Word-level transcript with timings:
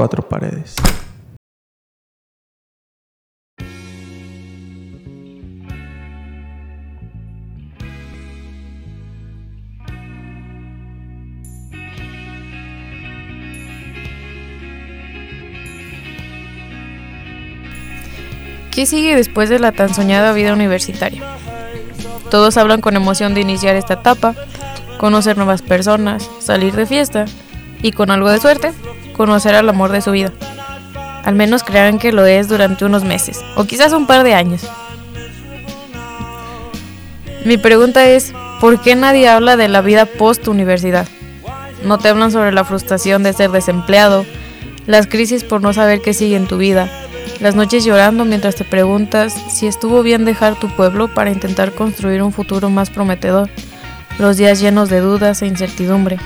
Cuatro 0.00 0.26
paredes. 0.26 0.76
¿Qué 18.70 18.86
sigue 18.86 19.14
después 19.14 19.50
de 19.50 19.58
la 19.58 19.72
tan 19.72 19.92
soñada 19.92 20.32
vida 20.32 20.54
universitaria? 20.54 21.22
Todos 22.30 22.56
hablan 22.56 22.80
con 22.80 22.96
emoción 22.96 23.34
de 23.34 23.42
iniciar 23.42 23.76
esta 23.76 23.94
etapa, 23.94 24.34
conocer 24.96 25.36
nuevas 25.36 25.60
personas, 25.60 26.30
salir 26.38 26.74
de 26.74 26.86
fiesta 26.86 27.26
y 27.82 27.92
con 27.92 28.10
algo 28.10 28.30
de 28.30 28.40
suerte, 28.40 28.72
conocer 29.20 29.54
al 29.54 29.68
amor 29.68 29.92
de 29.92 30.00
su 30.00 30.12
vida. 30.12 30.32
Al 31.26 31.34
menos 31.34 31.62
crean 31.62 31.98
que 31.98 32.10
lo 32.10 32.24
es 32.24 32.48
durante 32.48 32.86
unos 32.86 33.04
meses 33.04 33.44
o 33.54 33.64
quizás 33.64 33.92
un 33.92 34.06
par 34.06 34.24
de 34.24 34.32
años. 34.32 34.62
Mi 37.44 37.58
pregunta 37.58 38.08
es, 38.08 38.32
¿por 38.62 38.80
qué 38.80 38.96
nadie 38.96 39.28
habla 39.28 39.58
de 39.58 39.68
la 39.68 39.82
vida 39.82 40.06
post-universidad? 40.06 41.06
No 41.84 41.98
te 41.98 42.08
hablan 42.08 42.32
sobre 42.32 42.50
la 42.50 42.64
frustración 42.64 43.22
de 43.22 43.34
ser 43.34 43.50
desempleado, 43.50 44.24
las 44.86 45.06
crisis 45.06 45.44
por 45.44 45.60
no 45.60 45.74
saber 45.74 46.00
qué 46.00 46.14
sigue 46.14 46.36
en 46.36 46.46
tu 46.46 46.56
vida, 46.56 46.88
las 47.40 47.54
noches 47.54 47.84
llorando 47.84 48.24
mientras 48.24 48.54
te 48.54 48.64
preguntas 48.64 49.34
si 49.50 49.66
estuvo 49.66 50.02
bien 50.02 50.24
dejar 50.24 50.54
tu 50.54 50.74
pueblo 50.74 51.12
para 51.12 51.30
intentar 51.30 51.72
construir 51.72 52.22
un 52.22 52.32
futuro 52.32 52.70
más 52.70 52.88
prometedor, 52.88 53.50
los 54.18 54.38
días 54.38 54.60
llenos 54.60 54.88
de 54.88 55.00
dudas 55.00 55.42
e 55.42 55.46
incertidumbre, 55.46 56.16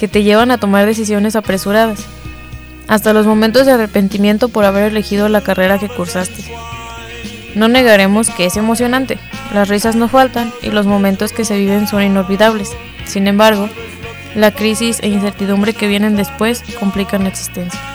que 0.00 0.08
te 0.08 0.24
llevan 0.24 0.50
a 0.50 0.58
tomar 0.58 0.84
decisiones 0.84 1.36
apresuradas, 1.36 2.08
hasta 2.88 3.12
los 3.12 3.26
momentos 3.26 3.66
de 3.66 3.72
arrepentimiento 3.72 4.48
por 4.48 4.64
haber 4.64 4.84
elegido 4.84 5.28
la 5.28 5.40
carrera 5.40 5.78
que 5.78 5.88
cursaste. 5.88 6.44
No 7.54 7.68
negaremos 7.68 8.30
que 8.30 8.46
es 8.46 8.56
emocionante, 8.56 9.18
las 9.52 9.68
risas 9.68 9.94
no 9.94 10.08
faltan 10.08 10.52
y 10.62 10.70
los 10.70 10.86
momentos 10.86 11.32
que 11.32 11.44
se 11.44 11.56
viven 11.58 11.86
son 11.86 12.02
inolvidables. 12.02 12.72
Sin 13.04 13.28
embargo, 13.28 13.68
la 14.34 14.50
crisis 14.50 14.98
e 15.02 15.08
incertidumbre 15.08 15.74
que 15.74 15.86
vienen 15.86 16.16
después 16.16 16.64
complican 16.80 17.22
la 17.22 17.28
existencia. 17.28 17.93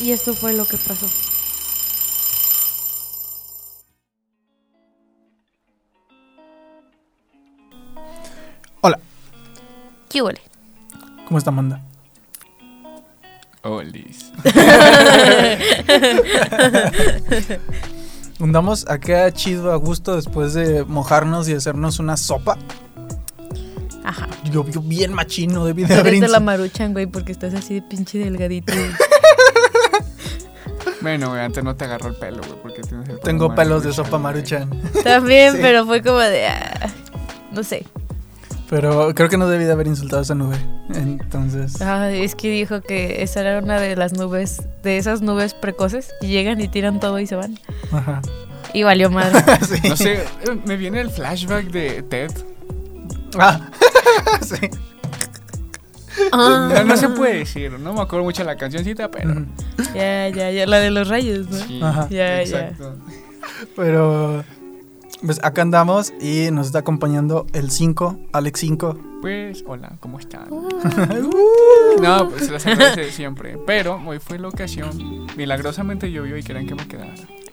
Y 0.00 0.12
esto 0.12 0.32
fue 0.32 0.54
lo 0.54 0.64
que 0.64 0.78
pasó. 0.78 1.06
Hola, 8.80 8.98
¿Qué 10.08 10.22
huele? 10.22 10.40
¿cómo 11.26 11.36
está 11.36 11.50
Amanda? 11.50 11.82
Olis. 13.62 14.32
Andamos 18.40 18.88
acá 18.88 19.30
chido 19.32 19.70
a 19.70 19.76
gusto 19.76 20.16
después 20.16 20.54
de 20.54 20.84
mojarnos 20.84 21.46
y 21.48 21.52
hacernos 21.52 21.98
una 21.98 22.16
sopa. 22.16 22.56
Ajá. 24.02 24.28
Llovió 24.50 24.80
bien 24.80 25.12
machino, 25.12 25.66
de 25.66 25.72
haber 25.72 26.06
Eres 26.06 26.22
de 26.22 26.28
la 26.28 26.40
maruchan, 26.40 26.94
güey, 26.94 27.04
porque 27.06 27.32
estás 27.32 27.52
así 27.52 27.74
de 27.74 27.82
pinche 27.82 28.18
delgadito. 28.18 28.72
Bueno, 31.02 31.30
güey, 31.30 31.40
antes 31.40 31.64
no 31.64 31.74
te 31.76 31.84
agarró 31.84 32.08
el 32.08 32.16
pelo, 32.16 32.38
güey, 32.46 32.54
porque 32.62 32.82
tienes 32.82 33.08
el 33.08 33.14
pelo 33.16 33.20
Tengo 33.20 33.54
pelos 33.54 33.82
de 33.82 33.88
maruchan, 33.88 34.04
sopa 34.04 34.10
güey. 34.10 34.22
maruchan. 34.22 34.70
También, 35.04 35.52
Sí. 35.56 35.58
pero 35.62 35.86
fue 35.86 36.02
como 36.02 36.18
de. 36.18 36.46
ah, 36.46 36.90
no 37.52 37.62
sé. 37.62 37.84
Pero 38.68 39.12
creo 39.16 39.28
que 39.28 39.36
no 39.36 39.48
debí 39.48 39.64
de 39.64 39.72
haber 39.72 39.88
insultado 39.88 40.20
a 40.20 40.22
esa 40.22 40.34
nube. 40.36 40.56
Entonces. 40.94 41.80
Ah, 41.82 42.08
es 42.10 42.34
que 42.36 42.48
dijo 42.50 42.82
que 42.82 43.22
esa 43.22 43.40
era 43.40 43.58
una 43.58 43.80
de 43.80 43.96
las 43.96 44.12
nubes, 44.12 44.62
de 44.84 44.96
esas 44.96 45.22
nubes 45.22 45.54
precoces, 45.54 46.12
y 46.20 46.28
llegan 46.28 46.60
y 46.60 46.68
tiran 46.68 47.00
todo 47.00 47.18
y 47.18 47.26
se 47.26 47.34
van. 47.34 47.58
Ajá. 47.90 48.20
Y 48.72 48.84
valió 48.84 49.10
madre. 49.10 49.42
Sí. 49.66 49.88
No 49.88 49.96
sé, 49.96 50.12
eh, 50.22 50.26
me 50.64 50.76
viene 50.76 51.00
el 51.00 51.10
flashback 51.10 51.64
de 51.72 52.02
Ted. 52.04 52.30
Ah. 53.38 53.60
sí. 54.42 54.68
Ah, 56.32 56.70
No, 56.74 56.84
no 56.84 56.96
se 56.96 57.08
puede 57.10 57.38
decir, 57.38 57.72
no 57.78 57.92
me 57.92 58.00
acuerdo 58.00 58.24
mucho 58.24 58.42
de 58.42 58.46
la 58.46 58.56
cancioncita, 58.56 59.10
pero. 59.10 59.46
Ya, 59.94 60.28
ya, 60.28 60.50
ya, 60.50 60.66
la 60.66 60.78
de 60.78 60.90
los 60.90 61.08
rayos, 61.08 61.48
¿no? 61.50 61.56
Sí, 61.56 61.80
Ajá. 61.82 62.08
Ya, 62.10 62.40
exacto. 62.42 62.96
Pero. 63.76 64.44
Pues 65.24 65.38
acá 65.44 65.60
andamos 65.60 66.14
y 66.18 66.50
nos 66.50 66.68
está 66.68 66.78
acompañando 66.78 67.46
el 67.52 67.70
5, 67.70 68.18
Alex 68.32 68.60
5. 68.60 68.98
Pues, 69.20 69.62
hola, 69.66 69.92
¿cómo 70.00 70.18
están? 70.18 70.50
Uh. 70.50 70.66
No, 72.00 72.30
pues 72.30 72.50
las 72.50 72.66
agradece 72.66 73.10
siempre. 73.10 73.58
Pero 73.66 74.00
hoy 74.06 74.18
fue 74.18 74.38
la 74.38 74.48
ocasión. 74.48 75.26
Milagrosamente 75.36 76.10
llovió 76.10 76.38
y 76.38 76.42
querían 76.42 76.66
que 76.66 76.74
me 76.74 76.88
quedara. 76.88 77.12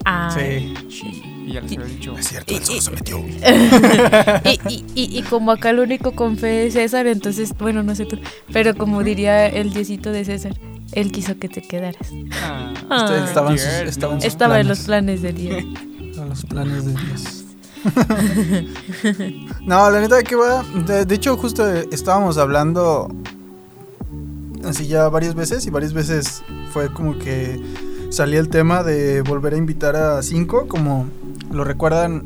Ah. 0.10 0.34
Sí. 0.34 0.74
Sí. 0.90 1.24
Y 1.46 1.54
ya 1.54 1.62
les 1.62 1.72
había 1.74 1.86
dicho. 1.86 2.16
cierto, 2.20 2.56
él 2.56 2.64
solo 2.64 2.82
se 2.82 2.92
metió. 2.92 3.18
Y, 4.46 4.60
y, 4.74 4.86
y, 4.96 5.20
y 5.20 5.22
como 5.24 5.52
acá 5.52 5.70
el 5.72 5.80
único 5.80 6.14
con 6.14 6.38
fe 6.38 6.68
es 6.68 6.74
César, 6.74 7.08
entonces, 7.08 7.54
bueno, 7.58 7.84
no 7.84 7.94
sé 7.96 8.06
tú, 8.06 8.18
pero 8.54 8.76
como 8.76 9.04
diría 9.04 9.48
el 9.48 9.74
diosito 9.74 10.12
de 10.12 10.24
César, 10.26 10.54
él 10.94 11.12
quiso 11.12 11.38
que 11.38 11.50
te 11.50 11.62
quedaras. 11.62 12.08
Ah, 12.42 12.74
Ah. 12.90 13.24
Estaba 13.26 13.52
en 13.52 13.58
sus, 13.60 13.68
estaba 13.68 14.14
en 14.14 14.22
sus 14.22 14.28
Estaba 14.28 14.60
en 14.62 14.68
los 14.70 14.80
planes 14.80 15.22
de 15.22 15.34
Dios. 15.34 15.64
En 16.00 16.30
los 16.30 16.46
planes 16.46 16.86
de 16.86 16.92
Dios. 16.94 17.44
no, 19.66 19.90
la 19.92 20.00
neta 20.00 20.24
que 20.24 20.36
va. 20.36 20.64
De, 20.86 21.06
de 21.06 21.16
hecho, 21.16 21.36
justo 21.38 21.66
estábamos 21.92 22.38
hablando 22.38 23.10
así 24.66 24.88
ya 24.88 25.08
varias 25.10 25.36
veces 25.36 25.66
y 25.66 25.70
varias 25.70 25.94
veces 25.94 26.44
fue 26.72 26.92
como 26.94 27.18
que 27.18 27.60
salía 28.18 28.40
el 28.40 28.50
tema 28.50 28.82
de 28.82 29.22
volver 29.22 29.54
a 29.54 29.58
invitar 29.58 29.96
a 29.96 30.24
cinco, 30.24 30.68
como 30.68 31.08
lo 31.52 31.64
recuerdan, 31.64 32.24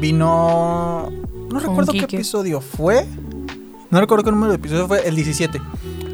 vino... 0.00 1.12
No 1.48 1.60
recuerdo 1.60 1.92
qué 1.92 2.00
episodio 2.00 2.60
fue. 2.60 3.06
No 3.90 4.00
recuerdo 4.00 4.24
qué 4.24 4.32
número 4.32 4.50
de 4.50 4.56
episodio 4.56 4.88
fue, 4.88 5.06
el 5.06 5.14
17. 5.14 5.62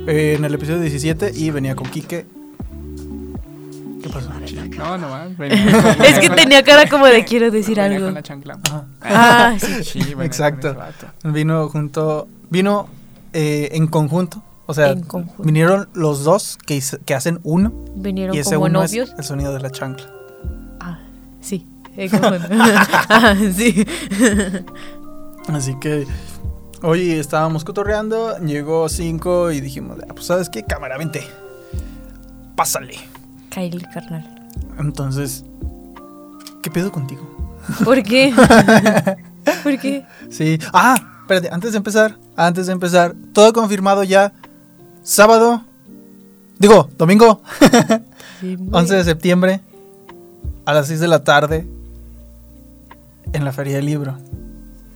Eh, 0.06 0.34
en 0.37 0.44
el 0.44 0.52
episodio 0.52 0.81
17 0.81 1.32
y 1.34 1.50
venía 1.50 1.75
con 1.75 1.88
Quique. 1.88 2.26
¿Qué 4.02 4.11
pasó? 4.11 4.28
No, 4.76 4.99
no 4.99 5.08
más. 5.08 5.31
Es 6.06 6.19
que 6.19 6.28
tenía 6.28 6.62
cara 6.62 6.87
como 6.87 7.06
de 7.06 7.25
quiero 7.25 7.50
decir 7.50 7.76
Venía 7.78 7.96
algo. 7.96 8.08
con 8.08 8.14
la 8.14 8.23
chancla. 8.23 8.58
Ajá. 8.62 8.84
Ah, 9.00 9.56
sí. 9.58 9.84
Sí, 9.84 9.99
venía 10.00 10.17
con 10.17 10.26
Exacto. 10.26 10.76
Vino 11.25 11.69
junto, 11.70 12.28
vino 12.50 12.88
eh, 13.32 13.70
en 13.73 13.87
conjunto. 13.87 14.43
O 14.66 14.74
sea, 14.74 14.94
vinieron 15.38 15.88
los 15.94 16.24
dos 16.24 16.58
que, 16.66 16.82
hacen 17.14 17.40
uno 17.44 17.72
Vinieron 17.94 18.34
y 18.34 18.40
ese 18.40 18.54
como 18.56 18.66
uno 18.66 18.82
novios. 18.82 19.10
es 19.10 19.18
el 19.18 19.24
sonido 19.24 19.52
de 19.54 19.60
la 19.60 19.70
chancla. 19.70 20.06
Ah, 20.80 20.98
sí. 21.40 21.66
conjunto. 22.10 22.48
ah, 22.50 23.34
sí. 23.54 23.86
Así 25.48 25.78
que 25.78 26.06
hoy 26.82 27.12
estábamos 27.12 27.64
cotorreando, 27.64 28.36
llegó 28.38 28.88
cinco 28.88 29.52
y 29.52 29.60
dijimos, 29.60 29.98
"Ah, 30.02 30.12
pues 30.12 30.26
sabes 30.26 30.48
qué, 30.50 30.64
cámara, 30.64 30.98
vente, 30.98 31.24
pásale. 32.56 32.96
Kylie, 33.50 33.86
carnal. 33.94 34.48
Entonces, 34.78 35.44
¿qué 36.62 36.70
pedo 36.70 36.90
contigo? 36.90 37.22
¿Por 37.84 38.02
qué? 38.02 38.32
¿Por 38.34 39.62
¿Por 39.62 39.78
qué? 39.78 40.04
Sí. 40.30 40.58
Ah, 40.72 41.20
espérate, 41.20 41.48
antes 41.52 41.72
de 41.72 41.78
empezar, 41.78 42.18
antes 42.36 42.66
de 42.66 42.72
empezar, 42.72 43.14
todo 43.32 43.52
confirmado 43.52 44.02
ya. 44.02 44.32
Sábado. 45.06 45.62
Digo, 46.58 46.91
domingo, 46.99 47.43
Sí, 48.41 48.56
güey. 48.56 48.69
11 48.73 48.94
de 48.97 49.05
septiembre, 49.05 49.61
a 50.64 50.73
las 50.75 50.88
6 50.88 50.99
de 51.00 51.06
la 51.08 51.23
tarde, 51.23 51.64
en 53.32 53.44
la 53.44 53.53
Feria 53.53 53.76
del 53.76 53.87
Libro. 53.87 54.19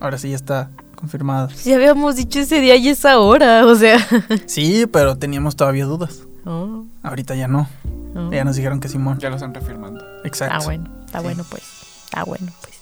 Ahora 0.01 0.17
sí 0.17 0.29
ya 0.31 0.35
está 0.35 0.69
confirmado. 0.95 1.47
Ya 1.63 1.75
habíamos 1.75 2.17
dicho 2.17 2.39
ese 2.39 2.59
día 2.59 2.75
y 2.75 2.89
esa 2.89 3.19
hora, 3.19 3.65
o 3.65 3.75
sea. 3.75 4.05
Sí, 4.47 4.85
pero 4.91 5.17
teníamos 5.17 5.55
todavía 5.55 5.85
dudas. 5.85 6.23
Oh, 6.45 6.83
Ahorita 7.03 7.35
ya 7.35 7.47
no. 7.47 7.69
oh. 8.15 8.31
Ya 8.31 8.43
nos 8.43 8.57
dijeron 8.57 8.79
que 8.81 8.89
Simón. 8.89 9.17
Ya 9.19 9.29
lo 9.29 9.35
están 9.35 9.53
reafirmando. 9.53 10.03
Exacto. 10.25 10.55
Está 10.57 10.65
bueno, 10.65 10.89
está 11.05 11.19
Sí. 11.19 11.23
bueno 11.23 11.45
pues. 11.49 11.63
Está 12.05 12.23
bueno 12.25 12.51
pues. 12.61 12.75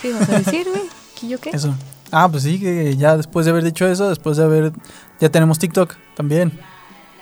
¿Qué 0.00 0.08
ibas 0.08 0.28
a 0.30 0.38
decir, 0.38 0.66
güey? 0.70 0.82
¿Qué 1.20 1.28
yo 1.28 1.38
qué? 1.40 1.50
Eso. 1.50 1.74
Ah, 2.10 2.28
pues 2.30 2.42
sí, 2.44 2.60
que 2.60 2.96
ya 2.96 3.16
después 3.16 3.44
de 3.46 3.50
haber 3.50 3.64
dicho 3.64 3.86
eso, 3.86 4.08
después 4.08 4.36
de 4.36 4.44
haber... 4.44 4.72
Ya 5.20 5.28
tenemos 5.30 5.58
TikTok 5.58 5.94
también. 6.16 6.58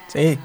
Sí, 0.08 0.38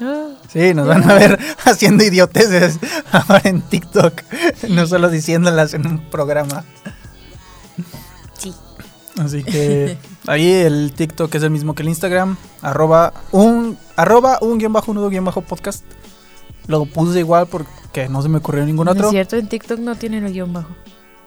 Ah, 0.00 0.28
sí, 0.48 0.72
nos 0.72 0.86
van 0.86 1.10
a 1.10 1.14
ver 1.14 1.38
haciendo 1.64 2.04
idioteces 2.04 2.78
ahora 3.12 3.40
en 3.44 3.60
TikTok. 3.62 4.22
No 4.70 4.86
solo 4.86 5.10
diciéndolas 5.10 5.74
en 5.74 5.86
un 5.86 5.98
programa. 6.10 6.64
sí. 8.38 8.54
Así 9.18 9.42
que 9.42 9.98
ahí 10.28 10.48
el 10.52 10.92
TikTok 10.94 11.34
es 11.34 11.42
el 11.42 11.50
mismo 11.50 11.74
que 11.74 11.82
el 11.82 11.88
Instagram. 11.88 12.36
Arroba 12.62 13.12
un, 13.32 13.76
arroba 13.96 14.38
un 14.42 14.58
guion 14.58 14.72
bajo 14.72 14.94
nudo 14.94 15.10
guion 15.10 15.24
bajo 15.24 15.40
podcast. 15.42 15.84
Lo 16.68 16.84
puse 16.86 17.18
igual 17.18 17.48
porque 17.48 18.08
no 18.08 18.22
se 18.22 18.28
me 18.28 18.38
ocurrió 18.38 18.64
ningún 18.64 18.84
No 18.84 18.92
otro. 18.92 19.06
es 19.06 19.10
cierto, 19.10 19.34
en 19.36 19.48
TikTok 19.48 19.80
no 19.80 19.96
tiene 19.96 20.18
el 20.18 20.32
guion 20.32 20.52
bajo. 20.52 20.68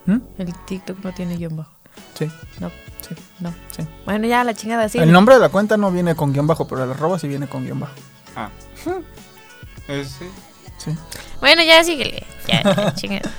¿Mm? 0.05 0.17
El 0.37 0.53
TikTok 0.65 1.03
no 1.03 1.13
tiene 1.13 1.35
guion 1.35 1.57
bajo. 1.57 1.71
Sí. 2.17 2.29
No, 2.59 2.69
Sí. 3.01 3.15
no. 3.39 3.53
Sí. 3.75 3.83
Bueno, 4.05 4.27
ya 4.27 4.43
la 4.43 4.53
chingada, 4.53 4.87
sí. 4.89 4.97
El 4.99 5.11
nombre 5.11 5.35
de 5.35 5.41
la 5.41 5.49
cuenta 5.49 5.75
no 5.77 5.91
viene 5.91 6.15
con 6.15 6.31
guion 6.33 6.47
bajo, 6.47 6.67
pero 6.67 6.83
el 6.83 6.91
arroba 6.91 7.17
sí 7.19 7.27
viene 7.27 7.47
con 7.47 7.63
guion 7.65 7.79
bajo. 7.79 7.93
Ah. 8.35 8.49
Ese. 9.87 10.29
Sí. 10.77 10.95
Bueno, 11.39 11.63
ya 11.63 11.83
síguele. 11.83 12.25
Ya, 12.47 12.63
ya, 12.75 12.93
chingada. 12.95 13.29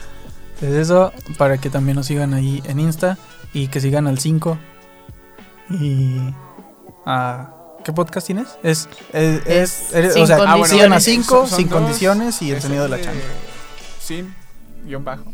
Es 0.61 0.69
eso, 0.75 1.13
para 1.39 1.59
que 1.59 1.71
también 1.71 1.97
nos 1.97 2.07
sigan 2.07 2.35
ahí 2.35 2.63
en 2.67 2.79
Insta 2.81 3.19
y 3.53 3.69
que 3.69 3.81
sigan 3.81 4.07
al 4.07 4.19
5. 4.19 4.59
Y. 5.71 6.19
a 7.07 7.51
¿Qué 7.85 7.93
podcast 7.93 8.27
tienes? 8.27 8.47
Es. 8.63 8.89
es, 9.13 9.45
es- 9.47 9.93
eres- 9.93 10.15
Sin 10.15 10.23
o 10.23 10.27
sea, 10.27 10.37
sigan 10.67 10.93
a 10.93 11.01
son- 11.01 11.15
5 11.25 11.47
son 11.49 11.59
sin 11.59 11.69
dos. 11.69 11.81
condiciones 11.81 12.41
y 12.43 12.53
el 12.53 12.63
sonido 12.63 12.85
de 12.85 12.89
la 12.91 13.01
chamba. 13.01 13.21
Sin, 14.01 14.33
guion 14.85 15.03
bajo, 15.05 15.25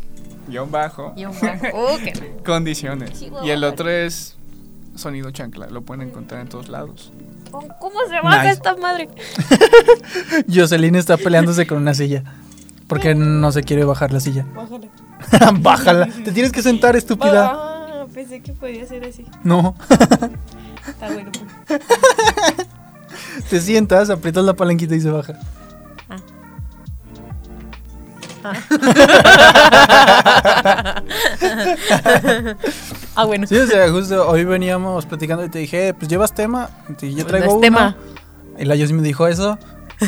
guion 0.49 0.71
bajo, 0.71 1.13
Guión 1.15 1.33
bajo. 1.41 1.65
Oh, 1.73 1.97
qué- 2.03 2.37
condiciones. 2.45 3.21
Y 3.43 3.49
el 3.49 3.63
otro 3.63 3.89
es 3.89 4.35
sonido 4.95 5.31
chancla. 5.31 5.67
Lo 5.67 5.81
pueden 5.83 6.07
encontrar 6.07 6.41
en 6.41 6.49
todos 6.49 6.67
lados. 6.69 7.11
¿Cómo 7.51 7.99
se 8.07 8.15
baja 8.21 8.43
Nice. 8.43 8.53
esta 8.53 8.75
madre? 8.75 9.09
Jocelyn 10.53 10.95
está 10.95 11.17
peleándose 11.17 11.65
con 11.67 11.77
una 11.77 11.93
silla. 11.93 12.23
Porque 12.87 13.13
no 13.15 13.51
se 13.51 13.63
quiere 13.63 13.83
bajar 13.85 14.11
la 14.11 14.19
silla. 14.19 14.45
Bájale. 14.55 14.89
Bájala. 15.61 16.07
Te 16.25 16.31
tienes 16.31 16.51
que 16.51 16.61
sentar, 16.63 16.95
estúpida. 16.95 17.51
Ah, 17.53 18.05
pensé 18.13 18.41
que 18.41 18.51
podía 18.53 18.85
ser 18.87 19.05
así. 19.05 19.25
No. 19.43 19.75
Está 20.87 21.11
bueno. 21.13 21.31
pues. 21.67 21.81
Te 23.49 23.59
sientas, 23.61 24.09
aprietas 24.09 24.43
la 24.43 24.53
palanquita 24.55 24.95
y 24.95 25.01
se 25.01 25.09
baja. 25.11 25.33
Ah, 33.15 33.25
bueno. 33.25 33.47
Sí, 33.47 33.55
o 33.57 33.67
sea, 33.67 33.89
justo 33.89 34.27
hoy 34.29 34.43
veníamos 34.45 35.05
platicando 35.05 35.45
y 35.45 35.49
te 35.49 35.59
dije, 35.59 35.89
"Eh, 35.89 35.93
pues 35.93 36.07
llevas 36.09 36.33
tema. 36.33 36.69
Y 37.01 37.15
yo 37.15 37.25
traigo 37.25 37.45
No 37.45 37.51
es 37.51 37.55
uno. 37.55 37.61
tema. 37.61 37.97
Y 38.57 38.65
la 38.65 38.75
Yossi 38.75 38.93
me 38.93 39.01
dijo 39.01 39.27
eso. 39.27 39.57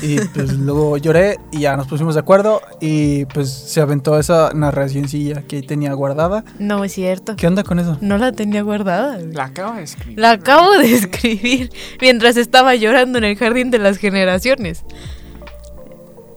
Y 0.02 0.20
pues 0.22 0.54
luego 0.58 0.96
lloré 0.98 1.38
y 1.52 1.60
ya 1.62 1.76
nos 1.76 1.88
pusimos 1.88 2.14
de 2.16 2.22
acuerdo. 2.22 2.62
Y 2.80 3.26
pues 3.26 3.50
se 3.52 3.82
aventó 3.82 4.18
esa 4.18 4.52
narracioncilla 4.54 5.42
que 5.42 5.62
tenía 5.62 5.92
guardada. 5.94 6.44
No 6.60 6.84
es 6.86 6.94
cierto. 6.94 7.36
¿Qué 7.36 7.48
onda 7.48 7.64
con 7.64 7.80
eso? 7.80 7.98
No 8.02 8.18
la 8.18 8.32
tenía 8.32 8.62
guardada. 8.62 9.18
La 9.34 9.46
acaba 9.46 9.78
de 9.78 9.84
escribir. 9.84 10.20
La 10.20 10.32
acabo 10.32 10.72
de 10.78 10.94
escribir 10.94 11.72
mientras 12.00 12.38
estaba 12.38 12.76
llorando 12.76 13.18
en 13.18 13.26
el 13.26 13.36
jardín 13.36 13.72
de 13.72 13.80
las 13.80 13.98
generaciones. 13.98 14.84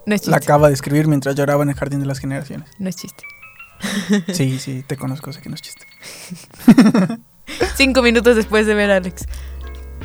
No 0.06 0.14
es 0.14 0.20
chiste. 0.20 0.30
La 0.30 0.36
acaba 0.38 0.68
de 0.68 0.74
escribir 0.74 1.06
mientras 1.06 1.34
lloraba 1.34 1.62
en 1.62 1.70
el 1.70 1.74
jardín 1.74 2.00
de 2.00 2.06
las 2.06 2.18
generaciones. 2.18 2.68
No 2.78 2.88
es 2.88 2.96
chiste. 2.96 3.24
Sí, 4.32 4.58
sí, 4.58 4.84
te 4.86 4.96
conozco, 4.96 5.32
sé 5.32 5.40
que 5.40 5.48
no 5.48 5.54
es 5.54 5.62
chiste. 5.62 5.86
Cinco 7.76 8.02
minutos 8.02 8.36
después 8.36 8.66
de 8.66 8.74
ver 8.74 8.90
a 8.90 8.96
Alex. 8.96 9.26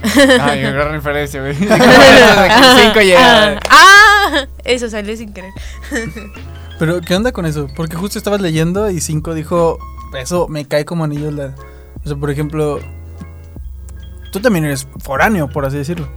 Ay, 0.42 0.62
gran 0.62 0.92
referencia, 0.92 1.42
güey. 1.42 1.56
Cinco 1.56 3.01
ya. 3.01 3.57
Ah, 3.57 3.60
ah, 3.69 4.46
eso 4.63 4.90
salió 4.90 5.16
sin 5.16 5.34
querer. 5.34 5.51
Pero, 6.78 7.01
¿qué 7.01 7.16
onda 7.16 7.31
con 7.31 7.46
eso? 7.46 7.68
Porque 7.75 7.96
justo 7.98 8.18
estabas 8.18 8.42
leyendo 8.42 8.90
y 8.90 9.01
Cinco 9.01 9.34
dijo, 9.34 9.78
eso 10.18 10.48
me 10.48 10.66
cae 10.66 10.86
como 10.86 11.04
anillo 11.04 11.31
dedo. 11.31 11.54
O 12.04 12.07
sea, 12.07 12.16
por 12.16 12.31
ejemplo, 12.31 12.80
tú 14.31 14.40
también 14.40 14.66
eres 14.66 14.88
foráneo, 15.00 15.50
por 15.50 15.66
así 15.66 15.78
decirlo. 15.78 16.07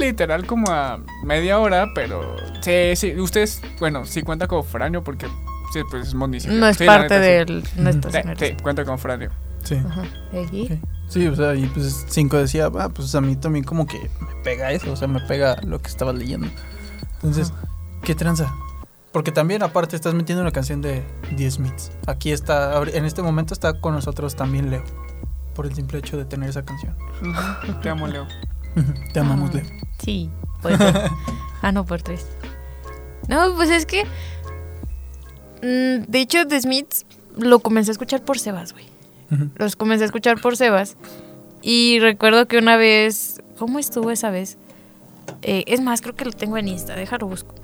Literal 0.00 0.46
como 0.46 0.70
a 0.70 1.00
media 1.24 1.58
hora, 1.58 1.92
pero 1.94 2.36
sí, 2.62 2.96
sí, 2.96 3.18
ustedes, 3.20 3.60
bueno, 3.78 4.04
sí 4.04 4.22
cuenta 4.22 4.46
como 4.46 4.62
foráneo 4.62 5.02
porque 5.04 5.26
sí, 5.72 5.80
pues 5.90 6.08
es 6.08 6.14
municipio. 6.14 6.56
No 6.56 6.66
es 6.68 6.76
Sí, 6.76 6.84
parte 6.86 7.14
neta, 7.14 7.20
del. 7.20 7.64
No 7.76 7.90
Ujú. 7.90 7.98
estás 7.98 8.12
Sí, 8.38 8.46
sí, 8.48 8.56
cuenta 8.62 8.84
como 8.84 8.98
foráneo. 8.98 9.30
Sí. 9.64 9.76
Ajá. 9.76 10.02
Sí, 11.08 11.26
o 11.26 11.34
sea, 11.36 11.54
y 11.54 11.66
pues 11.66 12.04
Cinco 12.08 12.36
decía, 12.36 12.70
ah, 12.78 12.88
pues 12.88 13.14
a 13.14 13.20
mí 13.20 13.36
también 13.36 13.64
como 13.64 13.86
que 13.86 13.98
me 13.98 14.42
pega 14.42 14.72
eso, 14.72 14.92
o 14.92 14.96
sea, 14.96 15.06
me 15.08 15.20
pega 15.20 15.56
lo 15.62 15.80
que 15.80 15.88
estabas 15.88 16.14
leyendo. 16.16 16.48
Entonces, 17.14 17.52
¿qué 18.02 18.14
tranza? 18.14 18.52
Porque 19.12 19.32
también 19.32 19.62
aparte 19.62 19.96
estás 19.96 20.14
metiendo 20.14 20.42
una 20.42 20.50
canción 20.52 20.82
de 20.82 21.02
The 21.36 21.50
Smiths. 21.50 21.90
Aquí 22.06 22.32
está, 22.32 22.80
en 22.82 23.04
este 23.04 23.22
momento 23.22 23.54
está 23.54 23.80
con 23.80 23.94
nosotros 23.94 24.36
también 24.36 24.70
Leo, 24.70 24.84
por 25.54 25.66
el 25.66 25.74
simple 25.74 25.98
hecho 26.00 26.16
de 26.16 26.24
tener 26.24 26.50
esa 26.50 26.64
canción. 26.64 26.94
Te 27.82 27.88
amo, 27.88 28.06
Leo. 28.08 28.26
Te 29.12 29.20
amamos, 29.20 29.50
Ah. 29.54 29.62
Sí, 30.02 30.30
por 30.62 30.72
ah, 31.62 31.72
no, 31.72 31.84
por 31.84 32.02
tres. 32.02 32.26
No, 33.28 33.54
pues 33.54 33.70
es 33.70 33.86
que. 33.86 34.04
mm, 35.62 36.10
de 36.10 36.20
hecho, 36.20 36.46
The 36.46 36.60
Smiths 36.60 37.06
lo 37.36 37.60
comencé 37.60 37.90
a 37.90 37.92
escuchar 37.92 38.22
por 38.22 38.38
Sebas, 38.38 38.72
güey. 38.72 38.86
Los 39.56 39.74
comencé 39.74 40.04
a 40.04 40.06
escuchar 40.06 40.40
por 40.40 40.56
Sebas. 40.56 40.96
Y 41.62 41.98
recuerdo 42.00 42.46
que 42.46 42.58
una 42.58 42.76
vez. 42.76 43.40
¿Cómo 43.58 43.78
estuvo 43.78 44.10
esa 44.10 44.30
vez? 44.30 44.58
Eh, 45.42 45.64
es 45.66 45.80
más, 45.80 46.02
creo 46.02 46.14
que 46.14 46.26
lo 46.26 46.32
tengo 46.32 46.58
en 46.58 46.68
Insta, 46.68 46.94
déjalo 46.94 47.26
busco. 47.26 47.54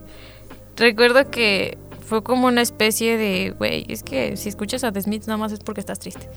recuerdo 0.76 1.30
que 1.30 1.76
fue 2.06 2.22
como 2.22 2.46
una 2.46 2.62
especie 2.62 3.18
de. 3.18 3.50
Güey, 3.58 3.84
es 3.88 4.02
que 4.02 4.36
si 4.36 4.48
escuchas 4.48 4.84
a 4.84 4.92
The 4.92 5.02
Smiths 5.02 5.26
nada 5.26 5.38
más 5.38 5.52
es 5.52 5.58
porque 5.60 5.80
estás 5.80 5.98
triste. 5.98 6.28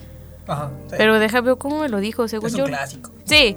Ajá. 0.47 0.71
sí. 0.89 0.95
Pero 0.97 1.19
deja 1.19 1.41
veo 1.41 1.57
cómo 1.59 1.79
me 1.81 1.89
lo 1.89 2.00
dijo, 2.00 2.27
según 2.27 2.47
es 2.47 2.53
un 2.53 2.59
yo. 2.59 2.65
clásico. 2.65 3.12
Sí, 3.25 3.55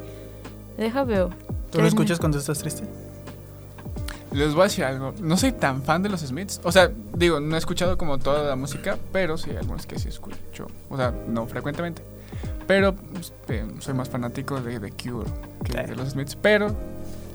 deja 0.77 1.05
veo. 1.05 1.31
¿Tú 1.71 1.81
lo 1.81 1.87
escuchas 1.87 2.19
cuando 2.19 2.39
estás 2.39 2.59
triste? 2.59 2.85
Les 4.33 4.55
voy 4.55 4.63
a 4.63 4.65
decir 4.65 4.85
algo. 4.85 5.13
No 5.21 5.37
soy 5.37 5.53
tan 5.53 5.83
fan 5.83 6.03
de 6.03 6.09
los 6.09 6.21
Smiths. 6.21 6.61
O 6.63 6.71
sea, 6.71 6.91
digo, 7.15 7.41
no 7.41 7.57
he 7.57 7.59
escuchado 7.59 7.99
como 7.99 8.19
toda 8.19 8.45
la 8.49 8.57
música, 8.57 8.97
pero 9.13 9.37
sí 9.37 9.51
hay 9.51 9.57
algunos 9.57 9.87
que 9.87 9.99
sí 9.99 10.09
escucho. 10.09 10.69
O 10.89 10.97
sea, 10.97 11.13
no 11.29 11.47
frecuentemente. 11.47 12.03
Pero 12.67 12.95
pues, 12.95 13.33
eh, 13.49 13.67
soy 13.81 13.95
más 13.95 14.09
fanático 14.09 14.61
de 14.61 14.79
The 14.79 14.93
Cure 14.93 15.29
que 15.65 15.73
de 15.83 15.97
los 15.97 16.11
Smiths. 16.11 16.37
Pero 16.37 16.75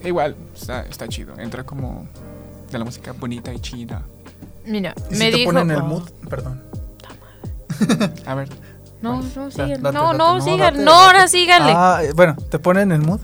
igual, 0.06 0.36
está, 0.56 0.84
está 0.84 1.08
chido. 1.10 1.38
Entra 1.38 1.66
como 1.66 2.08
de 2.72 2.80
la 2.80 2.86
música 2.86 3.12
bonita 3.12 3.54
y 3.54 3.60
chida. 3.60 4.04
Mira, 4.66 4.96
¿Y 5.10 5.16
me 5.16 5.26
si 5.26 5.32
te 5.32 5.38
dijo. 5.38 5.52
ponen 5.52 5.72
el 5.72 5.84
mood? 5.84 6.10
Perdón. 6.30 6.62
A 8.26 8.36
ver, 8.36 8.48
No, 9.02 9.22
no, 9.22 9.52
sigan. 9.52 9.82
date, 9.82 9.82
no, 9.82 9.92
date, 9.92 10.18
no, 10.18 10.36
no, 10.36 10.42
sigan. 10.42 10.84
no, 10.84 10.92
ahora 10.92 11.28
síganle. 11.28 11.74
Ah, 11.76 12.02
bueno, 12.16 12.36
¿te 12.50 12.60
ponen 12.60 12.92
el 12.92 13.02
mood? 13.02 13.22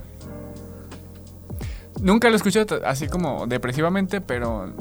nunca 2.01 2.29
lo 2.29 2.35
escucho 2.35 2.65
así 2.85 3.07
como 3.07 3.47
depresivamente, 3.47 4.21
pero 4.21 4.73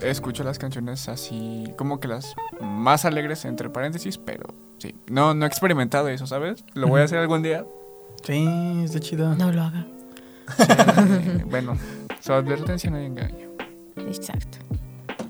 escucho 0.00 0.44
las 0.44 0.58
canciones 0.58 1.08
así 1.08 1.72
como 1.76 2.00
que 2.00 2.08
las 2.08 2.34
más 2.60 3.04
alegres 3.04 3.44
entre 3.44 3.70
paréntesis, 3.70 4.18
pero 4.18 4.46
sí. 4.78 4.94
No, 5.06 5.34
no 5.34 5.44
he 5.44 5.48
experimentado 5.48 6.08
eso, 6.08 6.26
¿sabes? 6.26 6.64
Lo 6.74 6.88
voy 6.88 7.00
a 7.00 7.04
hacer 7.04 7.18
algún 7.18 7.42
día. 7.42 7.64
Sí, 8.24 8.82
está 8.84 9.00
chido. 9.00 9.34
No 9.36 9.52
lo 9.52 9.62
haga. 9.62 9.86
Sí, 10.56 11.42
bueno, 11.46 11.76
su 12.20 12.32
advertencia 12.32 12.90
no 12.90 12.96
hay 12.96 13.06
engaño. 13.06 13.48
Exacto. 13.96 14.58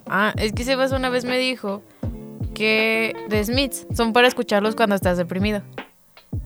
Ah, 0.06 0.32
es 0.36 0.52
que 0.52 0.64
Sebas 0.64 0.92
una 0.92 1.08
vez 1.08 1.24
me 1.24 1.36
dijo 1.36 1.82
que 2.56 3.14
The 3.28 3.44
Smiths 3.44 3.86
son 3.94 4.14
para 4.14 4.26
escucharlos 4.28 4.74
cuando 4.74 4.94
estás 4.96 5.18
deprimido. 5.18 5.60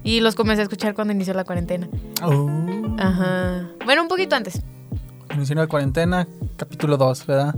Y 0.03 0.21
los 0.21 0.35
comencé 0.35 0.61
a 0.61 0.65
escuchar 0.65 0.95
cuando 0.95 1.15
inició 1.15 1.35
la 1.35 1.45
cuarentena. 1.45 1.89
Oh. 2.23 2.51
Ajá. 2.99 3.69
Bueno, 3.85 4.03
un 4.03 4.09
poquito 4.09 4.35
antes. 4.35 4.61
Inició 5.35 5.55
la 5.55 5.69
cuarentena, 5.69 6.27
capítulo 6.57 6.97
2, 6.97 7.27
¿verdad? 7.27 7.55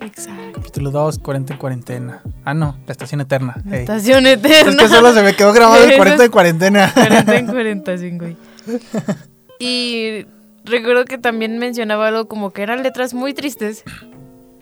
Exacto. 0.00 0.52
Capítulo 0.60 0.90
2, 0.92 1.18
40 1.18 1.52
en 1.54 1.58
cuarentena. 1.58 2.22
Ah, 2.44 2.54
no, 2.54 2.76
la 2.86 2.92
estación 2.92 3.20
eterna. 3.20 3.56
La 3.66 3.76
ey. 3.76 3.80
estación 3.82 4.26
Es 4.26 4.38
eterna. 4.38 4.76
que 4.82 4.88
solo 4.88 5.12
se 5.12 5.22
me 5.22 5.34
quedó 5.34 5.52
grabado 5.52 5.82
el 5.82 5.90
Eso 5.90 5.96
40 5.98 6.18
de 6.18 6.24
es- 6.26 6.30
cuarentena. 6.30 6.92
40 6.94 7.36
en 7.36 7.46
45. 7.46 8.24
güey. 8.24 8.36
Y 9.58 10.26
recuerdo 10.64 11.04
que 11.04 11.18
también 11.18 11.58
mencionaba 11.58 12.08
algo 12.08 12.26
como 12.28 12.50
que 12.52 12.62
eran 12.62 12.82
letras 12.82 13.14
muy 13.14 13.32
tristes 13.34 13.84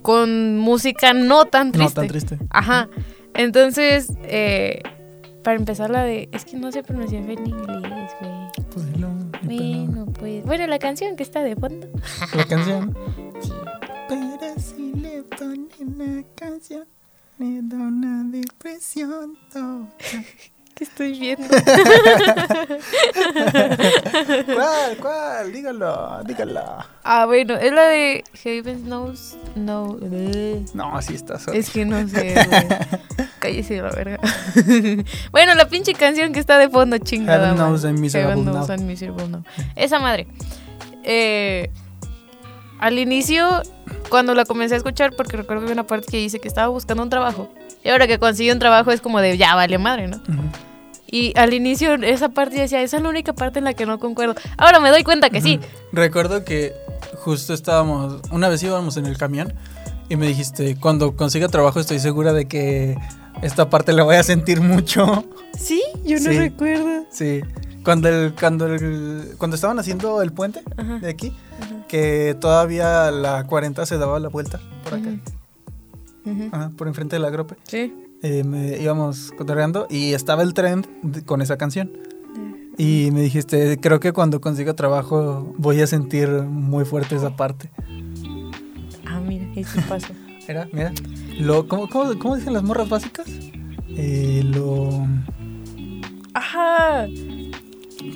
con 0.02 0.59
música 0.59 1.12
no 1.12 1.47
tan 1.47 1.73
triste. 1.73 1.88
No 1.88 1.95
tan 1.95 2.09
triste. 2.09 2.38
Ajá. 2.50 2.88
Entonces, 3.35 4.12
eh, 4.25 4.83
para 5.42 5.57
empezar 5.57 5.90
la 5.90 6.04
de... 6.04 6.28
Es 6.33 6.45
que 6.45 6.57
no 6.57 6.71
sé 6.73 6.83
pronunciar 6.83 7.23
en 7.23 7.47
inglés, 7.47 8.11
güey. 8.21 8.33
Pues 8.73 8.87
sí, 8.87 8.92
no. 8.99 9.30
Bueno, 9.42 10.07
pues... 10.19 10.45
Bueno, 10.45 10.66
la 10.66 10.78
canción 10.78 11.16
que 11.16 11.23
está 11.23 11.42
de 11.42 11.57
fondo. 11.57 11.88
La 12.35 12.45
canción. 12.45 12.97
Pero 14.09 14.61
si 14.61 14.92
le 14.95 15.23
ponen 15.23 15.69
la 15.97 16.25
canción, 16.35 16.85
le 17.38 17.62
da 17.62 17.76
una 17.76 18.25
depresión 18.25 19.37
total. 19.52 19.88
¿Qué 20.81 20.85
estoy 20.85 21.13
viendo? 21.21 21.47
¿Cuál? 24.47 24.97
¿Cuál? 24.99 25.53
Dígalo, 25.53 26.23
dígalo. 26.25 26.63
ah, 27.05 27.27
bueno, 27.27 27.55
es 27.57 27.71
la 27.71 27.83
de 27.83 28.25
Heaven 28.43 28.85
Knows... 28.85 29.37
No... 29.57 29.99
eh. 30.11 30.65
No, 30.73 30.97
así 30.97 31.15
está. 31.17 31.39
sorry. 31.39 31.59
Es 31.59 31.69
que 31.69 31.85
no 31.85 31.99
sé, 32.09 32.33
güey. 32.33 32.67
Cállese 33.41 33.83
la 33.83 33.91
verga. 33.91 34.19
bueno, 35.33 35.55
la 35.55 35.69
pinche 35.69 35.93
canción 35.93 36.33
que 36.33 36.41
está 36.41 36.57
de 36.57 36.71
fondo, 36.71 36.97
chingada. 36.97 37.49
Heaven 37.51 37.57
knows. 37.59 37.85
I'm 37.85 38.01
miserable 38.01 38.37
Heaven 38.43 38.45
now. 38.47 38.67
knows 38.67 38.81
miserable 38.81 39.29
now. 39.29 39.45
Esa 39.77 39.99
madre. 39.99 40.29
Eh, 41.05 41.71
al 42.79 42.99
inicio, 42.99 43.63
cuando 44.09 44.35
la 44.35 44.47
comencé 44.47 44.77
a 44.77 44.79
escuchar, 44.79 45.13
porque 45.15 45.37
recuerdo 45.37 45.61
que 45.61 45.65
había 45.73 45.75
una 45.75 45.87
parte 45.87 46.07
que 46.11 46.17
dice 46.17 46.39
que 46.41 46.49
estaba 46.49 46.69
buscando 46.69 47.03
un 47.03 47.11
trabajo. 47.11 47.53
Y 47.85 47.91
ahora 47.91 48.07
que 48.07 48.19
consiguió 48.19 48.55
un 48.55 48.59
trabajo 48.61 48.91
es 48.93 49.03
como 49.03 49.21
de 49.21 49.37
ya 49.37 49.55
vale 49.55 49.77
madre, 49.77 50.09
¿no? 50.09 50.23
Y 51.11 51.33
al 51.37 51.52
inicio, 51.55 51.95
esa 51.95 52.29
parte 52.29 52.61
decía, 52.61 52.83
esa 52.83 52.97
es 52.99 53.02
la 53.02 53.09
única 53.09 53.33
parte 53.33 53.59
en 53.59 53.64
la 53.64 53.75
que 53.75 53.87
no 53.87 53.99
concuerdo. 53.99 54.35
Ahora 54.59 54.81
me 54.81 54.90
doy 54.90 55.02
cuenta 55.02 55.31
que 55.31 55.40
sí. 55.40 55.59
Recuerdo 55.93 56.45
que 56.45 56.73
justo 57.17 57.52
estábamos, 57.55 58.21
una 58.31 58.49
vez 58.49 58.62
íbamos 58.62 58.97
en 58.97 59.07
el 59.07 59.17
camión 59.19 59.52
y 60.09 60.17
me 60.17 60.26
dijiste, 60.26 60.76
cuando 60.76 61.17
consiga 61.17 61.49
trabajo 61.49 61.81
estoy 61.81 61.99
segura 61.99 62.33
de 62.33 62.47
que 62.47 62.97
esta 63.43 63.69
parte 63.71 63.93
la 63.93 64.02
voy 64.05 64.17
a 64.17 64.23
sentir 64.23 64.61
mucho. 64.61 65.25
Sí, 65.59 65.83
yo 66.05 66.17
no 66.21 66.31
Sí. 66.31 66.38
recuerdo. 66.38 67.05
Sí. 67.11 67.40
Cuando 67.85 68.09
el, 68.09 68.35
cuando 68.35 68.67
el, 68.67 69.35
cuando 69.38 69.55
estaban 69.55 69.79
haciendo 69.79 70.21
el 70.23 70.33
puente 70.33 70.62
Ajá. 70.76 70.99
de 70.99 71.09
aquí, 71.11 71.33
que 71.88 72.37
todavía 72.38 73.11
la 73.11 73.45
40 73.47 73.85
se 73.87 73.97
daba 73.99 74.21
la 74.21 74.29
vuelta 74.29 74.61
por 74.85 74.95
acá, 74.95 75.09
ajá, 76.52 76.71
por 76.76 76.88
enfrente 76.88 77.17
de 77.17 77.21
la 77.21 77.31
grope. 77.31 77.57
Sí. 77.64 77.95
Eh, 78.23 78.45
me 78.45 78.77
íbamos 78.79 79.33
cotorreando 79.37 79.87
y 79.89 80.12
estaba 80.12 80.43
el 80.43 80.53
trend 80.55 80.87
de- 81.03 81.25
con 81.25 81.41
esa 81.43 81.57
canción. 81.57 81.91
Y 82.77 83.11
me 83.12 83.21
dijiste, 83.23 83.79
creo 83.81 84.00
que 84.00 84.12
cuando 84.12 84.41
consiga 84.41 84.75
trabajo 84.75 85.53
voy 85.59 85.81
a 85.81 85.87
sentir 85.87 86.29
muy 86.31 86.85
fuerte 86.85 87.17
esa 87.17 87.37
parte. 87.37 87.71
Ah, 89.07 89.21
mira, 89.27 89.47
eso 89.57 89.79
pasó. 89.89 90.09
Mira, 90.49 90.69
mira. 90.73 90.93
Lo, 91.39 91.69
¿cómo, 91.69 91.89
cómo, 91.89 92.19
cómo 92.19 92.35
dicen 92.37 92.53
las 92.55 92.65
morras 92.65 92.89
básicas? 92.89 93.27
Eh, 93.97 94.43
lo... 94.45 95.07
Ajá. 96.35 97.07